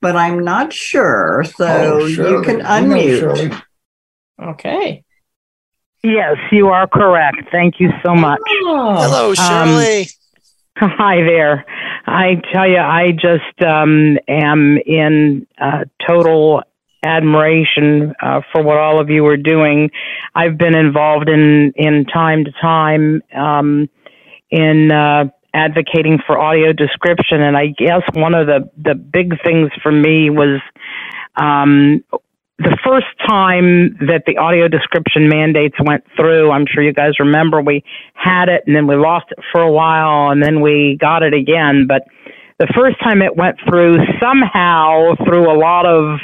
but 0.00 0.14
I'm 0.14 0.44
not 0.44 0.72
sure. 0.72 1.42
So 1.56 1.66
Oh, 1.66 2.06
you 2.06 2.14
Shirley. 2.14 2.44
can 2.44 2.56
We 2.58 2.62
know 2.62 2.68
unmute. 2.68 3.18
Shirley. 3.18 3.50
Okay. 4.40 5.04
Yes, 6.08 6.36
you 6.50 6.68
are 6.68 6.86
correct. 6.86 7.36
Thank 7.52 7.80
you 7.80 7.90
so 8.04 8.14
much. 8.14 8.40
Oh, 8.64 8.96
Hello, 8.98 9.34
Shirley. 9.34 10.08
Hi 10.76 11.16
there. 11.16 11.66
I 12.06 12.36
tell 12.52 12.66
you, 12.66 12.78
I 12.78 13.10
just 13.12 13.62
um, 13.68 14.16
am 14.26 14.78
in 14.86 15.46
uh, 15.60 15.84
total 16.06 16.62
admiration 17.04 18.14
uh, 18.22 18.40
for 18.52 18.62
what 18.62 18.78
all 18.78 19.00
of 19.00 19.10
you 19.10 19.26
are 19.26 19.36
doing. 19.36 19.90
I've 20.34 20.56
been 20.56 20.76
involved 20.76 21.28
in 21.28 21.72
in 21.76 22.06
time 22.06 22.44
to 22.44 22.52
time 22.52 23.20
um, 23.36 23.90
in 24.50 24.90
uh, 24.90 25.24
advocating 25.52 26.20
for 26.26 26.38
audio 26.38 26.72
description, 26.72 27.42
and 27.42 27.56
I 27.56 27.66
guess 27.66 28.02
one 28.14 28.34
of 28.34 28.46
the 28.46 28.70
the 28.82 28.94
big 28.94 29.34
things 29.44 29.70
for 29.82 29.92
me 29.92 30.30
was. 30.30 30.60
Um, 31.36 32.02
the 32.58 32.76
first 32.84 33.06
time 33.26 33.96
that 34.06 34.24
the 34.26 34.36
audio 34.36 34.66
description 34.66 35.28
mandates 35.28 35.76
went 35.84 36.04
through, 36.16 36.50
I'm 36.50 36.66
sure 36.66 36.82
you 36.82 36.92
guys 36.92 37.20
remember, 37.20 37.62
we 37.62 37.84
had 38.14 38.48
it 38.48 38.64
and 38.66 38.74
then 38.74 38.86
we 38.86 38.96
lost 38.96 39.26
it 39.30 39.38
for 39.52 39.60
a 39.60 39.70
while 39.70 40.30
and 40.30 40.42
then 40.42 40.60
we 40.60 40.98
got 41.00 41.22
it 41.22 41.34
again. 41.34 41.86
But 41.86 42.02
the 42.58 42.66
first 42.74 42.98
time 43.00 43.22
it 43.22 43.36
went 43.36 43.58
through, 43.68 43.94
somehow 44.20 45.14
through 45.24 45.50
a 45.50 45.56
lot 45.56 45.86
of 45.86 46.18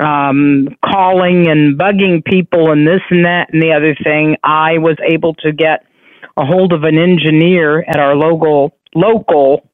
um, 0.00 0.68
calling 0.84 1.48
and 1.48 1.78
bugging 1.78 2.24
people 2.24 2.72
and 2.72 2.86
this 2.86 3.00
and 3.10 3.24
that 3.24 3.52
and 3.52 3.62
the 3.62 3.72
other 3.72 3.94
thing, 4.02 4.36
I 4.42 4.78
was 4.78 4.96
able 5.06 5.34
to 5.46 5.52
get 5.52 5.86
a 6.36 6.44
hold 6.44 6.72
of 6.72 6.82
an 6.82 6.98
engineer 6.98 7.84
at 7.86 7.98
our 7.98 8.16
local 8.16 8.72
local 8.94 9.68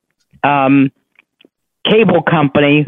um, 0.45 0.91
cable 1.89 2.23
company, 2.23 2.85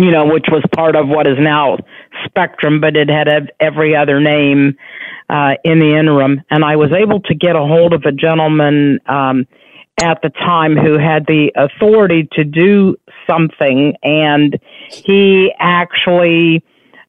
you 0.00 0.10
know, 0.10 0.24
which 0.24 0.46
was 0.50 0.62
part 0.74 0.96
of 0.96 1.08
what 1.08 1.26
is 1.26 1.36
now 1.38 1.76
Spectrum, 2.24 2.80
but 2.80 2.96
it 2.96 3.10
had 3.10 3.28
every 3.60 3.94
other 3.94 4.18
name 4.18 4.76
uh, 5.28 5.52
in 5.62 5.78
the 5.78 5.94
interim. 5.98 6.40
And 6.50 6.64
I 6.64 6.76
was 6.76 6.90
able 6.90 7.20
to 7.20 7.34
get 7.34 7.54
a 7.54 7.60
hold 7.60 7.92
of 7.92 8.04
a 8.04 8.12
gentleman 8.12 9.00
um, 9.06 9.46
at 10.02 10.22
the 10.22 10.30
time 10.30 10.74
who 10.76 10.98
had 10.98 11.26
the 11.26 11.52
authority 11.54 12.28
to 12.32 12.44
do 12.44 12.96
something, 13.28 13.94
and 14.02 14.58
he 14.88 15.52
actually 15.58 16.64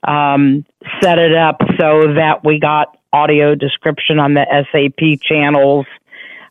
um, 0.06 0.66
set 1.02 1.18
it 1.18 1.34
up 1.34 1.62
so 1.80 2.14
that 2.16 2.42
we 2.44 2.60
got 2.60 2.98
audio 3.14 3.56
description 3.56 4.20
on 4.20 4.34
the 4.34 4.46
SAP 4.72 5.22
channels 5.22 5.86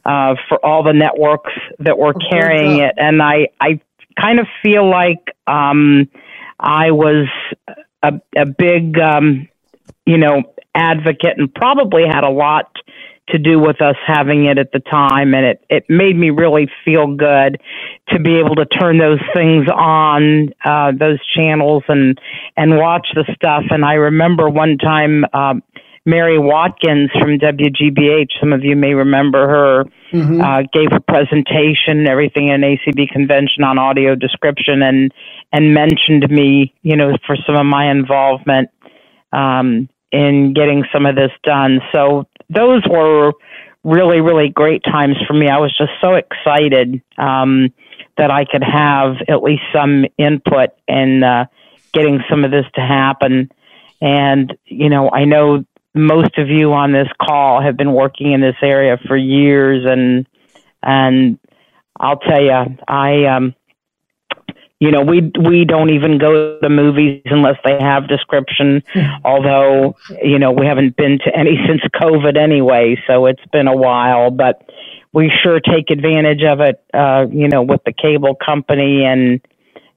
uh, 0.06 0.36
for 0.48 0.64
all 0.64 0.82
the 0.82 0.94
networks 0.94 1.52
that 1.80 1.98
were 1.98 2.14
oh, 2.16 2.30
carrying 2.30 2.78
it. 2.78 2.94
And 2.96 3.20
I, 3.20 3.48
I 3.60 3.80
kind 4.18 4.40
of 4.40 4.46
feel 4.62 4.88
like 4.88 5.34
um, 5.46 6.08
I 6.60 6.90
was 6.90 7.26
a, 8.02 8.20
a 8.36 8.46
big, 8.46 8.98
um, 8.98 9.48
you 10.06 10.18
know, 10.18 10.42
advocate 10.74 11.38
and 11.38 11.52
probably 11.52 12.04
had 12.06 12.24
a 12.24 12.30
lot 12.30 12.70
to 13.28 13.38
do 13.38 13.58
with 13.58 13.80
us 13.80 13.96
having 14.06 14.46
it 14.46 14.58
at 14.58 14.72
the 14.72 14.80
time. 14.80 15.34
And 15.34 15.46
it, 15.46 15.64
it 15.70 15.84
made 15.88 16.16
me 16.16 16.30
really 16.30 16.68
feel 16.84 17.14
good 17.14 17.60
to 18.08 18.18
be 18.18 18.38
able 18.38 18.56
to 18.56 18.66
turn 18.66 18.98
those 18.98 19.20
things 19.34 19.66
on 19.68 20.50
uh, 20.64 20.92
those 20.98 21.18
channels 21.34 21.84
and 21.88 22.18
and 22.56 22.76
watch 22.76 23.08
the 23.14 23.24
stuff. 23.34 23.64
And 23.70 23.84
i 23.84 23.94
remember 23.94 24.48
one 24.48 24.78
time 24.78 25.24
um, 25.32 25.62
Mary 26.06 26.38
Watkins 26.38 27.10
from 27.12 27.38
WGBH, 27.38 28.30
some 28.40 28.52
of 28.52 28.64
you 28.64 28.74
may 28.74 28.94
remember 28.94 29.46
her, 29.46 29.84
mm-hmm. 30.12 30.40
uh, 30.40 30.62
gave 30.72 30.88
a 30.92 31.00
presentation, 31.00 32.06
everything 32.06 32.48
in 32.48 32.62
ACB 32.62 33.10
convention 33.10 33.64
on 33.64 33.78
audio 33.78 34.14
description, 34.14 34.82
and 34.82 35.12
and 35.52 35.74
mentioned 35.74 36.30
me, 36.30 36.74
you 36.82 36.96
know, 36.96 37.12
for 37.26 37.36
some 37.46 37.56
of 37.56 37.66
my 37.66 37.90
involvement 37.90 38.70
um, 39.32 39.88
in 40.10 40.54
getting 40.54 40.84
some 40.92 41.06
of 41.06 41.16
this 41.16 41.32
done. 41.42 41.80
So 41.92 42.26
those 42.48 42.82
were 42.88 43.32
really, 43.84 44.20
really 44.20 44.48
great 44.48 44.82
times 44.84 45.16
for 45.26 45.34
me. 45.34 45.48
I 45.48 45.58
was 45.58 45.76
just 45.76 45.92
so 46.00 46.14
excited 46.14 47.02
um, 47.18 47.72
that 48.16 48.30
I 48.30 48.44
could 48.44 48.64
have 48.64 49.16
at 49.28 49.42
least 49.42 49.62
some 49.72 50.04
input 50.18 50.70
in 50.86 51.22
uh, 51.22 51.46
getting 51.92 52.20
some 52.28 52.44
of 52.44 52.50
this 52.50 52.66
to 52.74 52.80
happen. 52.80 53.50
And, 54.00 54.56
you 54.64 54.88
know, 54.88 55.10
I 55.10 55.24
know 55.24 55.64
most 55.94 56.38
of 56.38 56.48
you 56.48 56.72
on 56.72 56.92
this 56.92 57.08
call 57.20 57.60
have 57.60 57.76
been 57.76 57.92
working 57.92 58.32
in 58.32 58.40
this 58.40 58.56
area 58.62 58.98
for 59.06 59.16
years 59.16 59.84
and 59.86 60.26
and 60.82 61.38
I'll 61.98 62.18
tell 62.18 62.40
you 62.40 62.76
I 62.86 63.24
um 63.24 63.54
you 64.80 64.90
know 64.90 65.02
we 65.02 65.30
we 65.40 65.64
don't 65.64 65.90
even 65.90 66.18
go 66.18 66.58
to 66.58 66.68
movies 66.68 67.22
unless 67.26 67.56
they 67.64 67.78
have 67.78 68.08
description 68.08 68.82
although 69.24 69.96
you 70.22 70.38
know 70.38 70.50
we 70.50 70.66
haven't 70.66 70.96
been 70.96 71.18
to 71.18 71.36
any 71.36 71.58
since 71.68 71.82
covid 71.94 72.36
anyway 72.36 72.96
so 73.06 73.26
it's 73.26 73.44
been 73.52 73.68
a 73.68 73.76
while 73.76 74.30
but 74.30 74.68
we 75.12 75.30
sure 75.42 75.60
take 75.60 75.90
advantage 75.90 76.42
of 76.42 76.60
it 76.60 76.82
uh 76.94 77.26
you 77.30 77.48
know 77.48 77.62
with 77.62 77.82
the 77.84 77.92
cable 77.92 78.34
company 78.34 79.04
and 79.04 79.40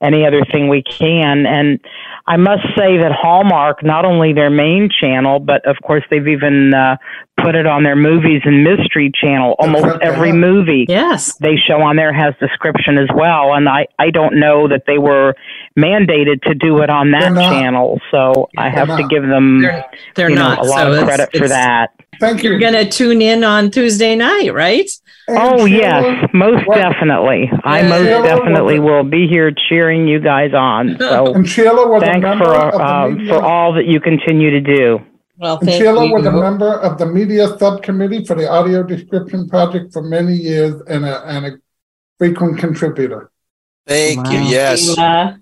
any 0.03 0.25
other 0.25 0.43
thing 0.51 0.67
we 0.67 0.83
can. 0.83 1.45
And 1.45 1.79
I 2.27 2.37
must 2.37 2.63
say 2.77 2.97
that 2.97 3.11
Hallmark, 3.11 3.83
not 3.83 4.05
only 4.05 4.33
their 4.33 4.49
main 4.49 4.89
channel, 4.89 5.39
but 5.39 5.65
of 5.67 5.77
course 5.83 6.03
they've 6.09 6.27
even 6.27 6.73
uh, 6.73 6.97
put 7.41 7.55
it 7.55 7.65
on 7.65 7.83
their 7.83 7.95
movies 7.95 8.41
and 8.45 8.63
mystery 8.63 9.11
channel. 9.13 9.55
Almost 9.59 10.01
every 10.01 10.31
movie 10.31 10.85
yes. 10.87 11.35
they 11.37 11.55
show 11.55 11.81
on 11.81 11.95
there 11.95 12.13
has 12.13 12.33
description 12.39 12.97
as 12.97 13.09
well. 13.13 13.53
And 13.53 13.67
I, 13.67 13.87
I 13.99 14.09
don't 14.09 14.39
know 14.39 14.67
that 14.67 14.83
they 14.87 14.97
were 14.97 15.35
mandated 15.77 16.41
to 16.43 16.53
do 16.53 16.81
it 16.81 16.89
on 16.89 17.11
that 17.11 17.33
channel. 17.35 17.99
So 18.11 18.49
I 18.57 18.69
have 18.69 18.87
to 18.87 19.07
give 19.09 19.23
them 19.23 19.61
they're, 19.61 19.85
they're 20.15 20.29
you 20.29 20.35
know, 20.35 20.49
not. 20.49 20.59
a 20.59 20.63
lot 20.63 20.83
so 20.83 20.93
of 20.93 21.05
credit 21.05 21.35
for 21.35 21.47
that. 21.47 21.91
Thank 22.19 22.43
you. 22.43 22.51
You're 22.51 22.59
going 22.59 22.73
to 22.73 22.89
tune 22.89 23.21
in 23.21 23.43
on 23.43 23.71
Tuesday 23.71 24.15
night, 24.15 24.53
right? 24.53 24.89
Oh 25.29 25.65
yes, 25.65 26.29
most 26.33 26.67
what? 26.67 26.75
definitely. 26.75 27.49
Yeah. 27.51 27.59
I 27.63 27.81
most 27.83 28.05
Sheila 28.05 28.23
definitely 28.23 28.79
will 28.79 29.03
be 29.03 29.27
here 29.27 29.51
cheering 29.69 30.07
you 30.07 30.19
guys 30.19 30.53
on. 30.53 30.97
So 31.03 31.33
and 31.33 31.47
Sheila 31.47 31.87
was 31.87 32.01
thanks 32.01 32.27
for 32.37 32.53
uh, 32.53 33.15
for 33.27 33.43
all 33.43 33.73
that 33.73 33.85
you 33.85 33.99
continue 33.99 34.51
to 34.51 34.61
do. 34.61 34.99
Well, 35.37 35.59
and 35.59 35.69
Sheila 35.69 36.05
you. 36.05 36.13
was 36.13 36.25
a 36.25 36.31
member 36.31 36.79
of 36.79 36.97
the 36.97 37.05
media 37.05 37.47
subcommittee 37.57 38.25
for 38.25 38.35
the 38.35 38.49
audio 38.49 38.83
description 38.83 39.49
project 39.49 39.91
for 39.93 40.01
many 40.01 40.33
years 40.33 40.81
and 40.87 41.05
a 41.05 41.25
and 41.25 41.45
a 41.45 41.51
frequent 42.17 42.59
contributor. 42.59 43.31
Thank 43.85 44.23
wow. 44.23 44.31
you. 44.31 44.39
Yes. 44.39 44.95
Thank, 44.95 45.37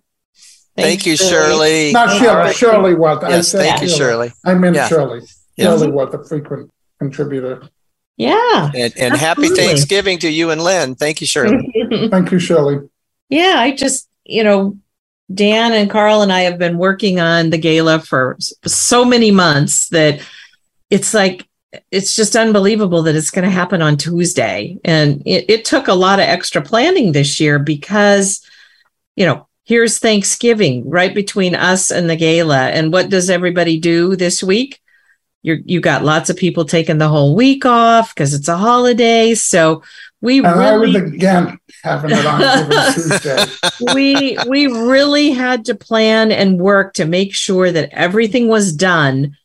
thank 0.75 1.05
you, 1.05 1.17
Shirley. 1.17 1.91
Not 1.91 2.17
Shirley. 2.17 2.53
Shirley 2.53 2.93
was. 2.95 3.19
Yes, 3.27 3.51
thank 3.51 3.81
you, 3.81 3.89
Shirley. 3.89 4.31
I 4.43 4.53
meant 4.53 4.75
yeah. 4.75 4.87
Shirley. 4.87 5.21
Shirley 5.59 5.91
was 5.91 6.13
a 6.13 6.23
frequent 6.23 6.71
contributor. 6.99 7.69
Yeah. 8.21 8.71
And, 8.75 8.93
and 8.97 9.15
happy 9.15 9.49
Thanksgiving 9.49 10.19
to 10.19 10.29
you 10.29 10.51
and 10.51 10.63
Lynn. 10.63 10.93
Thank 10.93 11.21
you, 11.21 11.27
Shirley. 11.27 11.73
Thank 12.11 12.31
you, 12.31 12.37
Shirley. 12.37 12.87
Yeah, 13.29 13.55
I 13.57 13.71
just, 13.71 14.07
you 14.25 14.43
know, 14.43 14.77
Dan 15.33 15.71
and 15.73 15.89
Carl 15.89 16.21
and 16.21 16.31
I 16.31 16.41
have 16.41 16.59
been 16.59 16.77
working 16.77 17.19
on 17.19 17.49
the 17.49 17.57
gala 17.57 17.99
for 17.99 18.37
so 18.65 19.03
many 19.03 19.31
months 19.31 19.89
that 19.89 20.21
it's 20.91 21.15
like, 21.15 21.47
it's 21.89 22.15
just 22.15 22.35
unbelievable 22.35 23.01
that 23.03 23.15
it's 23.15 23.31
going 23.31 23.45
to 23.45 23.49
happen 23.49 23.81
on 23.81 23.97
Tuesday. 23.97 24.77
And 24.85 25.23
it, 25.25 25.49
it 25.49 25.65
took 25.65 25.87
a 25.87 25.93
lot 25.93 26.19
of 26.19 26.25
extra 26.25 26.61
planning 26.61 27.13
this 27.13 27.39
year 27.39 27.57
because, 27.57 28.45
you 29.15 29.25
know, 29.25 29.47
here's 29.63 29.97
Thanksgiving 29.97 30.87
right 30.87 31.15
between 31.15 31.55
us 31.55 31.89
and 31.89 32.07
the 32.07 32.15
gala. 32.15 32.67
And 32.67 32.93
what 32.93 33.09
does 33.09 33.31
everybody 33.31 33.79
do 33.79 34.15
this 34.15 34.43
week? 34.43 34.79
You 35.43 35.61
you 35.65 35.79
got 35.79 36.03
lots 36.03 36.29
of 36.29 36.37
people 36.37 36.65
taking 36.65 36.97
the 36.97 37.09
whole 37.09 37.35
week 37.35 37.65
off 37.65 38.13
because 38.13 38.33
it's 38.33 38.47
a 38.47 38.57
holiday. 38.57 39.33
So 39.33 39.83
we 40.21 40.39
and 40.39 40.57
really 40.57 40.99
I 40.99 41.03
was 41.03 41.13
again 41.13 41.59
having 41.83 42.11
it 42.11 42.25
on 42.25 42.93
Tuesday. 42.93 43.45
we 43.93 44.37
we 44.47 44.67
really 44.67 45.31
had 45.31 45.65
to 45.65 45.75
plan 45.75 46.31
and 46.31 46.59
work 46.59 46.93
to 46.95 47.05
make 47.05 47.33
sure 47.33 47.71
that 47.71 47.89
everything 47.91 48.47
was 48.47 48.73
done 48.73 49.35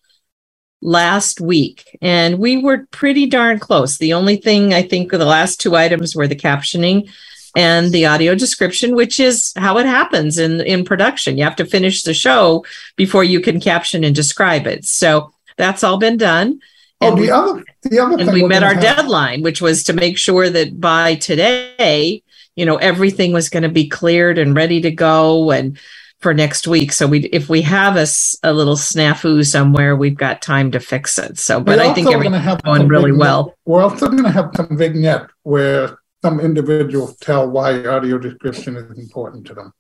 last 0.83 1.41
week 1.41 1.97
and 2.03 2.39
we 2.39 2.59
were 2.59 2.87
pretty 2.91 3.27
darn 3.27 3.59
close 3.59 3.97
the 3.97 4.13
only 4.13 4.37
thing 4.37 4.75
i 4.75 4.83
think 4.83 5.11
the 5.11 5.25
last 5.25 5.59
two 5.59 5.75
items 5.75 6.15
were 6.15 6.29
the 6.29 6.37
captioning 6.37 7.11
and 7.57 7.91
the 7.93 8.05
audio 8.05 8.35
description 8.35 8.95
which 8.95 9.19
is 9.19 9.55
how 9.57 9.79
it 9.79 9.87
happens 9.87 10.39
in 10.39 10.61
in 10.61 10.85
production 10.85 11.39
you 11.39 11.43
have 11.43 11.57
to 11.57 11.65
finish 11.65 12.03
the 12.03 12.13
show 12.13 12.63
before 12.95 13.25
you 13.25 13.41
can 13.41 13.59
caption 13.59 14.05
and 14.05 14.15
describe 14.15 14.67
it 14.67 14.85
so 14.85 15.33
that's 15.57 15.85
all 15.85 15.99
been 15.99 16.17
done. 16.17 16.61
Oh, 17.01 17.09
and 17.09 17.19
the 17.19 17.23
we, 17.23 17.31
other 17.31 17.65
the 17.83 17.99
other 17.99 18.19
and 18.19 18.33
we 18.33 18.45
met 18.45 18.63
our 18.63 18.75
deadline, 18.75 19.43
which 19.43 19.61
was 19.61 19.85
to 19.85 19.93
make 19.93 20.17
sure 20.17 20.49
that 20.49 20.81
by 20.81 21.17
today, 21.17 22.23
you 22.55 22.65
know, 22.65 22.77
everything 22.77 23.33
was 23.33 23.49
going 23.49 23.65
to 23.65 23.69
be 23.69 23.89
cleared 23.89 24.39
and 24.39 24.57
ready 24.57 24.81
to 24.81 24.91
go 24.91 25.51
and 25.51 25.79
for 26.21 26.33
next 26.33 26.67
week. 26.67 26.93
So 26.93 27.07
we, 27.07 27.25
if 27.27 27.49
we 27.49 27.63
have 27.63 27.97
a, 27.97 28.07
a 28.43 28.53
little 28.53 28.77
snafu 28.77 29.45
somewhere, 29.47 29.95
we've 29.95 30.17
got 30.17 30.41
time 30.41 30.71
to 30.71 30.81
fix 30.81 31.19
it. 31.19 31.39
So, 31.39 31.61
but 31.61 31.79
I 31.79 31.93
think 31.93 32.09
everything's 32.09 32.23
going 32.23 32.33
to 32.33 32.39
help 32.41 32.61
on 32.65 32.89
really 32.89 33.11
vignette. 33.11 33.21
well. 33.21 33.55
We're 33.67 33.83
also 33.83 34.09
going 34.09 34.25
to 34.25 34.31
have 34.31 34.51
some 34.57 34.77
vignette 34.77 35.29
where 35.43 35.99
some 36.25 36.41
individuals 36.41 37.17
tell 37.19 37.49
why 37.49 37.85
audio 37.85 38.19
description 38.19 38.77
is 38.77 38.99
important 38.99 39.47
to 39.49 39.55
them. 39.55 39.73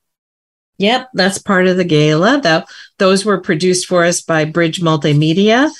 Yep, 0.78 1.10
that's 1.14 1.38
part 1.38 1.66
of 1.66 1.76
the 1.76 1.84
gala. 1.84 2.40
That 2.40 2.68
those 2.98 3.24
were 3.24 3.40
produced 3.40 3.86
for 3.86 4.04
us 4.04 4.20
by 4.20 4.44
Bridge 4.44 4.80
Multimedia, 4.80 5.70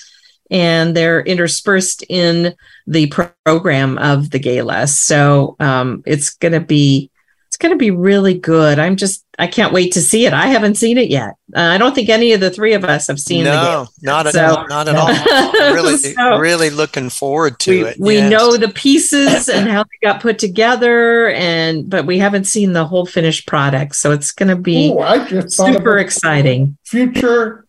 and 0.50 0.96
they're 0.96 1.20
interspersed 1.20 2.04
in 2.08 2.54
the 2.86 3.12
program 3.44 3.98
of 3.98 4.30
the 4.30 4.38
gala. 4.38 4.86
So 4.86 5.56
um, 5.60 6.02
it's 6.06 6.30
going 6.36 6.52
to 6.52 6.60
be 6.60 7.10
it's 7.48 7.58
going 7.58 7.72
to 7.72 7.78
be 7.78 7.90
really 7.90 8.38
good. 8.38 8.78
I'm 8.78 8.96
just 8.96 9.24
I 9.38 9.46
can't 9.46 9.72
wait 9.72 9.92
to 9.92 10.00
see 10.00 10.24
it. 10.24 10.32
I 10.32 10.46
haven't 10.46 10.76
seen 10.76 10.96
it 10.96 11.10
yet. 11.10 11.34
Uh, 11.54 11.60
I 11.60 11.78
don't 11.78 11.94
think 11.94 12.08
any 12.08 12.32
of 12.32 12.40
the 12.40 12.50
three 12.50 12.72
of 12.72 12.84
us 12.84 13.06
have 13.08 13.20
seen 13.20 13.42
it. 13.42 13.50
no, 13.50 13.82
it. 13.82 13.88
not 14.02 14.26
at 14.26 14.34
so, 14.34 14.44
all. 14.46 14.66
Not 14.68 14.88
at 14.88 14.96
all. 14.96 15.08
really, 15.74 15.96
so, 15.96 16.38
really 16.38 16.70
looking 16.70 17.10
forward 17.10 17.58
to 17.60 17.70
we, 17.70 17.88
it. 17.88 17.96
We 18.00 18.14
yes. 18.16 18.30
know 18.30 18.56
the 18.56 18.68
pieces 18.68 19.48
and 19.48 19.68
how 19.68 19.84
they 19.84 20.06
got 20.06 20.22
put 20.22 20.38
together, 20.38 21.30
and 21.30 21.88
but 21.88 22.06
we 22.06 22.18
haven't 22.18 22.44
seen 22.44 22.72
the 22.72 22.86
whole 22.86 23.04
finished 23.04 23.46
product. 23.46 23.96
So 23.96 24.10
it's 24.12 24.32
going 24.32 24.48
to 24.48 24.56
be 24.56 24.92
Ooh, 24.92 25.00
I 25.00 25.28
just 25.28 25.56
super 25.56 25.98
exciting. 25.98 26.78
Future. 26.84 27.66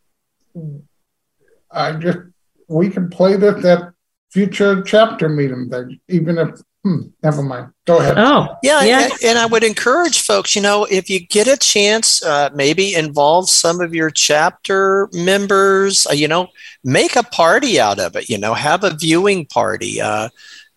I 1.69 1.91
just 1.93 2.19
we 2.69 2.89
can 2.89 3.09
play 3.09 3.35
this 3.35 3.63
at 3.65 3.91
future 4.31 4.81
chapter 4.83 5.27
meeting. 5.27 5.69
Even 6.07 6.37
if 6.37 6.61
Hmm, 6.87 7.07
never 7.21 7.43
mind. 7.43 7.73
Go 7.85 7.99
ahead. 7.99 8.17
Oh, 8.17 8.47
yeah, 8.63 8.81
yeah. 8.83 9.03
And, 9.03 9.11
and, 9.25 9.39
I 9.39 9.45
would 9.45 9.63
encourage 9.65 10.21
folks, 10.21 10.55
you 10.55 10.61
know, 10.61 10.85
if 10.89 11.09
you 11.09 11.19
get 11.19 11.45
a 11.45 11.57
chance, 11.57 12.23
uh, 12.23 12.49
maybe 12.53 12.95
involve 12.95 13.49
some 13.49 13.81
of 13.81 13.93
your 13.93 14.09
chapter 14.09 15.09
members. 15.11 16.07
Uh, 16.07 16.13
you 16.13 16.29
know, 16.29 16.47
make 16.85 17.17
a 17.17 17.23
party 17.23 17.77
out 17.77 17.99
of 17.99 18.15
it. 18.15 18.29
You 18.29 18.37
know, 18.37 18.53
have 18.53 18.85
a 18.85 18.95
viewing 18.95 19.47
party. 19.47 19.99
Uh, 19.99 20.29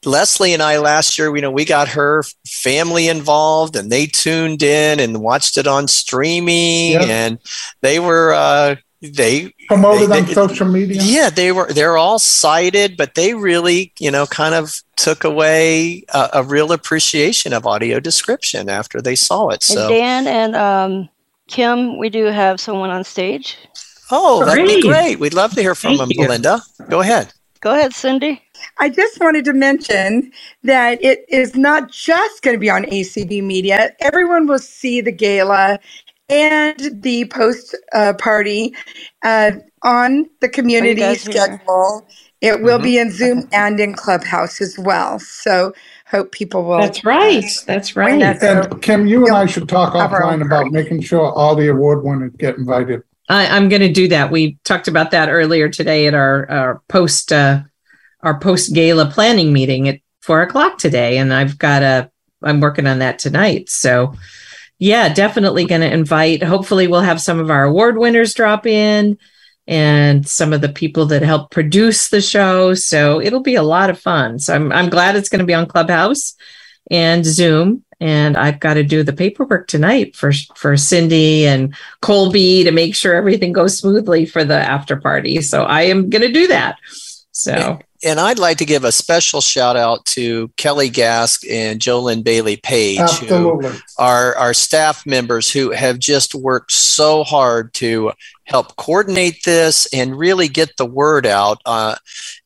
Leslie 0.05 0.53
and 0.53 0.63
I 0.63 0.79
last 0.79 1.17
year, 1.17 1.35
you 1.37 1.43
know, 1.43 1.51
we 1.53 1.65
got 1.65 1.89
her 1.91 2.25
family 2.45 3.07
involved 3.07 3.77
and 3.77 3.93
they 3.93 4.07
tuned 4.07 4.65
in 4.65 4.99
and 4.99 5.21
watched 5.21 5.59
it 5.59 5.69
on 5.69 5.87
streaming 5.87 6.93
Yep. 6.93 7.03
and 7.03 7.39
they 7.83 8.01
were, 8.01 8.33
uh, 8.33 8.77
they 9.03 9.55
Promoted 9.69 10.11
they- 10.11 10.19
on 10.21 10.27
they- 10.27 10.35
social 10.35 10.67
media. 10.67 11.01
Yeah, 11.03 11.31
they 11.31 11.53
were. 11.53 11.73
They're 11.73 11.97
all 11.97 12.19
sighted, 12.19 12.97
but 12.97 13.15
they 13.15 13.35
really, 13.35 13.93
you 13.99 14.11
know, 14.11 14.27
kind 14.27 14.55
of 14.55 14.83
took 14.97 15.25
away 15.25 16.05
a, 16.13 16.29
a 16.35 16.43
real 16.43 16.73
appreciation 16.73 17.53
of 17.53 17.67
audio 17.67 17.99
description 18.01 18.69
after 18.69 19.01
they 19.01 19.17
saw 19.17 19.49
it. 19.49 19.55
And 19.71 19.79
So, 19.79 19.89
Dan 19.89 20.27
and 20.27 20.55
um, 20.57 21.09
Kim, 21.49 21.99
we 21.99 22.11
do 22.11 22.25
have 22.27 22.61
someone 22.61 22.91
on 22.91 23.03
stage. 23.05 23.57
oh, 24.11 24.45
that'd 24.45 24.67
be 24.67 24.83
Great. 24.83 24.93
great. 24.93 25.19
We'd 25.21 25.35
love 25.35 25.55
to 25.55 25.63
hear 25.63 25.75
from 25.75 25.97
Thank 25.97 26.01
them, 26.01 26.11
you. 26.13 26.27
Belinda. 26.27 26.61
Go 26.89 27.01
ahead. 27.01 27.33
Go 27.61 27.73
ahead, 27.75 27.93
Cindy. 27.95 28.43
I 28.79 28.89
just 28.89 29.21
wanted 29.21 29.45
to 29.47 29.53
mention 29.53 30.33
that 30.65 31.03
it 31.03 31.25
is 31.29 31.55
not 31.57 31.91
just 31.91 32.43
going 32.43 32.55
to 32.57 32.61
be 32.61 32.69
on 32.71 32.85
ACB 32.85 33.43
Media. 33.43 33.91
Everyone 34.01 34.47
will 34.47 34.59
see 34.59 35.01
the 35.01 35.13
gala 35.13 35.79
and 36.31 37.03
the 37.03 37.25
post 37.27 37.77
uh, 37.93 38.15
party 38.15 38.75
uh, 39.23 39.53
on 39.83 40.27
the 40.41 40.49
community 40.49 41.01
guys 41.01 41.25
here? 41.25 41.33
schedule. 41.33 42.07
It 42.41 42.63
will 42.63 42.79
Mhm. 42.79 42.83
be 42.85 42.99
in 42.99 43.11
Zoom 43.11 43.49
and 43.53 43.79
in 43.79 43.95
Clubhouse 43.95 44.61
as 44.63 44.79
well. 44.79 45.19
So 45.19 45.75
hope 46.07 46.33
people 46.33 46.65
will. 46.65 46.79
That's 46.79 47.05
right. 47.05 47.45
That's 47.67 47.97
right. 47.97 48.19
That's- 48.19 48.43
And 48.43 48.81
Kim, 48.81 49.07
you 49.07 49.27
and 49.27 49.37
I 49.37 49.45
should 49.47 49.69
talk 49.69 49.93
offline 49.95 50.41
about 50.45 50.73
making 50.73 51.03
sure 51.03 51.31
all 51.33 51.55
the 51.55 51.69
award 51.69 52.03
winners 52.03 52.33
get 52.39 52.57
invited. 52.57 53.03
I, 53.29 53.47
I'm 53.47 53.69
going 53.69 53.83
to 53.83 53.93
do 53.93 54.09
that. 54.09 54.31
We 54.31 54.59
talked 54.65 54.89
about 54.89 55.11
that 55.13 55.29
earlier 55.29 55.69
today 55.69 56.07
at 56.07 56.15
our, 56.15 56.51
our 56.51 56.83
post 56.89 57.33
uh, 57.33 57.61
our 58.23 58.39
post 58.39 58.75
gala 58.75 59.07
planning 59.07 59.53
meeting 59.53 59.89
at 59.89 60.01
four 60.21 60.43
o'clock 60.43 60.79
today, 60.79 61.19
and 61.19 61.33
I've 61.33 61.59
got 61.59 61.83
a 61.83 62.11
I'm 62.43 62.61
working 62.61 62.87
on 62.87 62.99
that 63.01 63.19
tonight. 63.19 63.69
So 63.69 64.15
yeah, 64.81 65.13
definitely 65.13 65.67
going 65.67 65.83
to 65.83 65.93
invite. 65.93 66.43
Hopefully, 66.43 66.89
we'll 66.89 67.03
have 67.03 67.21
some 67.21 67.39
of 67.39 67.51
our 67.51 67.65
award 67.65 67.99
winners 67.99 68.33
drop 68.33 68.67
in 68.67 69.19
and 69.67 70.27
some 70.27 70.55
of 70.55 70.63
the 70.63 70.71
people 70.71 71.05
that 71.07 71.21
help 71.21 71.51
produce 71.51 72.09
the 72.09 72.23
show. 72.23 72.73
So 72.73 73.21
it'll 73.21 73.43
be 73.43 73.57
a 73.57 73.63
lot 73.63 73.91
of 73.91 74.01
fun. 74.01 74.39
So 74.39 74.55
I'm 74.55 74.73
I'm 74.73 74.89
glad 74.89 75.17
it's 75.17 75.29
going 75.29 75.41
to 75.41 75.45
be 75.45 75.53
on 75.53 75.67
Clubhouse 75.67 76.35
and 76.91 77.27
Zoom. 77.27 77.85
And 78.01 78.39
I've 78.39 78.59
got 78.59 78.75
to 78.75 78.83
do 78.83 79.03
the 79.03 79.13
paperwork 79.13 79.69
tonight 79.69 80.17
for 80.17 80.33
for 80.57 80.79
Cindy 80.79 81.47
and 81.47 81.75
Colby 82.01 82.65
to 82.65 82.71
make 82.71 82.95
sure 82.95 83.15
everything 83.15 83.53
goes 83.53 83.77
smoothly 83.77 84.25
for 84.25 84.45
the 84.47 84.57
after 84.57 84.97
party. 84.97 85.43
So 85.43 85.65
I 85.65 85.83
am 85.83 86.09
going 86.09 86.23
to 86.23 86.33
do 86.33 86.47
that. 86.47 86.77
So 87.33 87.79
And 88.03 88.19
I'd 88.19 88.39
like 88.39 88.59
to 88.59 88.65
give 88.65 88.85
a 88.85 88.93
special 88.93 89.41
shout 89.41 89.77
out 89.77 90.05
to 90.07 90.49
Kelly 90.57 90.91
Gask 90.91 91.45
and 91.51 91.81
Jolyn 91.81 92.23
Bailey 92.23 92.57
Page, 92.57 92.99
who 93.29 93.63
are 93.99 94.35
our 94.37 94.55
staff 94.55 95.05
members 95.05 95.51
who 95.51 95.71
have 95.71 95.99
just 95.99 96.35
worked 96.35 96.73
so 96.73 97.25
hard 97.25 97.75
to 97.75 98.13
help 98.45 98.75
coordinate 98.77 99.45
this 99.45 99.87
and 99.93 100.19
really 100.19 100.49
get 100.49 100.77
the 100.77 100.85
word 100.87 101.25
out. 101.25 101.59
Uh, 101.65 101.95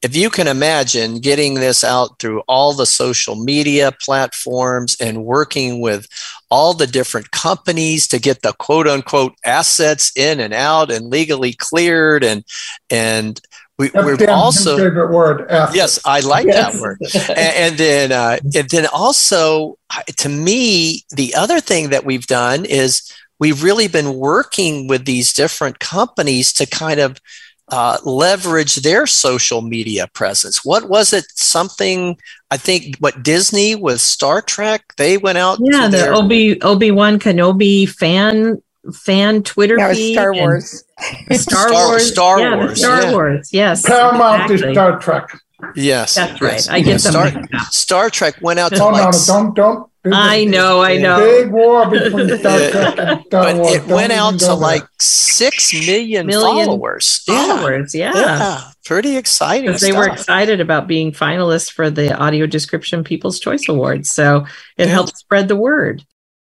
if 0.02 0.14
you 0.14 0.28
can 0.28 0.46
imagine 0.46 1.18
getting 1.18 1.54
this 1.54 1.82
out 1.82 2.18
through 2.18 2.40
all 2.46 2.74
the 2.74 2.84
social 2.84 3.36
media 3.36 3.90
platforms 4.02 4.96
and 5.00 5.24
working 5.24 5.80
with 5.80 6.06
all 6.50 6.74
the 6.74 6.86
different 6.86 7.30
companies 7.30 8.06
to 8.06 8.18
get 8.18 8.42
the 8.42 8.52
quote 8.58 8.86
unquote 8.86 9.32
assets 9.44 10.12
in 10.14 10.40
and 10.40 10.52
out 10.52 10.90
and 10.90 11.08
legally 11.08 11.54
cleared 11.54 12.22
and 12.22 12.44
and 12.90 13.40
we, 13.78 13.90
we're 13.94 14.16
also 14.30 14.76
favorite 14.78 15.10
word. 15.12 15.50
After. 15.50 15.76
Yes, 15.76 15.98
I 16.04 16.20
like 16.20 16.46
Yes. 16.46 16.72
that 16.74 16.80
word. 16.80 16.98
and, 17.30 17.38
and 17.38 17.78
then, 17.78 18.12
uh, 18.12 18.38
and 18.54 18.68
then 18.70 18.86
also, 18.86 19.76
to 20.18 20.28
me, 20.28 21.04
the 21.10 21.34
other 21.34 21.60
thing 21.60 21.90
that 21.90 22.04
we've 22.04 22.26
done 22.26 22.64
is 22.64 23.12
we've 23.40 23.62
really 23.64 23.88
been 23.88 24.14
working 24.14 24.86
with 24.86 25.04
these 25.06 25.32
different 25.32 25.80
companies 25.80 26.52
to 26.54 26.66
kind 26.66 27.00
of 27.00 27.20
uh, 27.68 27.98
leverage 28.04 28.76
their 28.76 29.06
social 29.06 29.62
media 29.62 30.06
presence. 30.12 30.64
What 30.64 30.88
was 30.88 31.12
it? 31.12 31.24
Something 31.34 32.16
I 32.50 32.56
think 32.58 32.96
what 32.98 33.22
Disney 33.22 33.74
with 33.74 34.00
Star 34.00 34.42
Trek 34.42 34.84
they 34.98 35.16
went 35.16 35.38
out. 35.38 35.58
yeah, 35.62 35.86
to 35.86 35.88
the 35.88 36.08
Obi 36.10 36.60
Obi 36.62 36.90
Wan 36.90 37.18
Kenobi 37.18 37.88
fan 37.88 38.62
fan 38.92 39.42
Twitter 39.42 39.76
That 39.76 39.94
feed 39.96 40.14
Star 40.14 40.34
Wars. 40.34 40.84
Star, 41.32 41.68
Star- 41.68 41.72
Wars, 41.72 42.08
Star 42.12 42.38
yeah, 42.40 42.56
Wars, 42.56 42.78
Star 42.78 43.02
yeah. 43.02 43.12
Wars. 43.12 43.50
Yes, 43.52 43.82
Paramount 43.82 44.50
exactly. 44.50 44.68
is 44.70 44.74
Star 44.74 44.98
Trek. 45.00 45.28
yes, 45.74 46.14
That's 46.14 46.40
right. 46.42 46.52
yes. 46.52 46.68
I 46.68 46.80
get 46.80 47.00
them 47.00 47.12
Star, 47.12 47.32
mixed. 47.32 47.72
Star 47.74 48.10
Trek 48.10 48.36
went 48.40 48.58
out 48.60 48.72
to 48.74 48.82
Oh, 48.82 48.90
no, 48.90 48.96
like 48.96 49.12
no, 49.12 49.20
don't, 49.26 49.54
don't. 49.56 49.90
there's 50.02 50.50
know, 50.50 50.82
I 50.82 50.98
know. 50.98 51.18
Big 51.20 51.50
war 51.50 51.88
between 51.90 52.28
Star 52.38 52.58
Trek 52.70 52.98
and 52.98 53.24
Star 53.26 53.42
but 53.44 53.56
Wars. 53.56 53.74
it 53.74 53.78
Don't 53.80 53.88
went 53.90 54.12
out 54.12 54.32
go 54.32 54.38
to 54.38 54.44
there. 54.46 54.54
like 54.54 54.82
six 55.00 55.72
million, 55.72 56.26
Million 56.26 56.66
followers. 56.66 57.24
Ah, 57.28 57.56
followers, 57.56 57.94
yeah. 57.94 58.12
yeah, 58.14 58.60
pretty 58.84 59.16
exciting. 59.16 59.66
Because 59.66 59.80
they 59.80 59.92
were 59.92 60.06
excited 60.08 60.60
about 60.60 60.86
being 60.86 61.10
finalists 61.12 61.72
for 61.72 61.90
the 61.90 62.16
Audio 62.16 62.46
Description 62.46 63.02
People's 63.02 63.40
Choice 63.40 63.68
Awards. 63.68 64.10
So 64.10 64.46
it 64.76 64.88
helped 64.88 65.16
spread 65.16 65.48
the 65.48 65.56
word. 65.56 66.04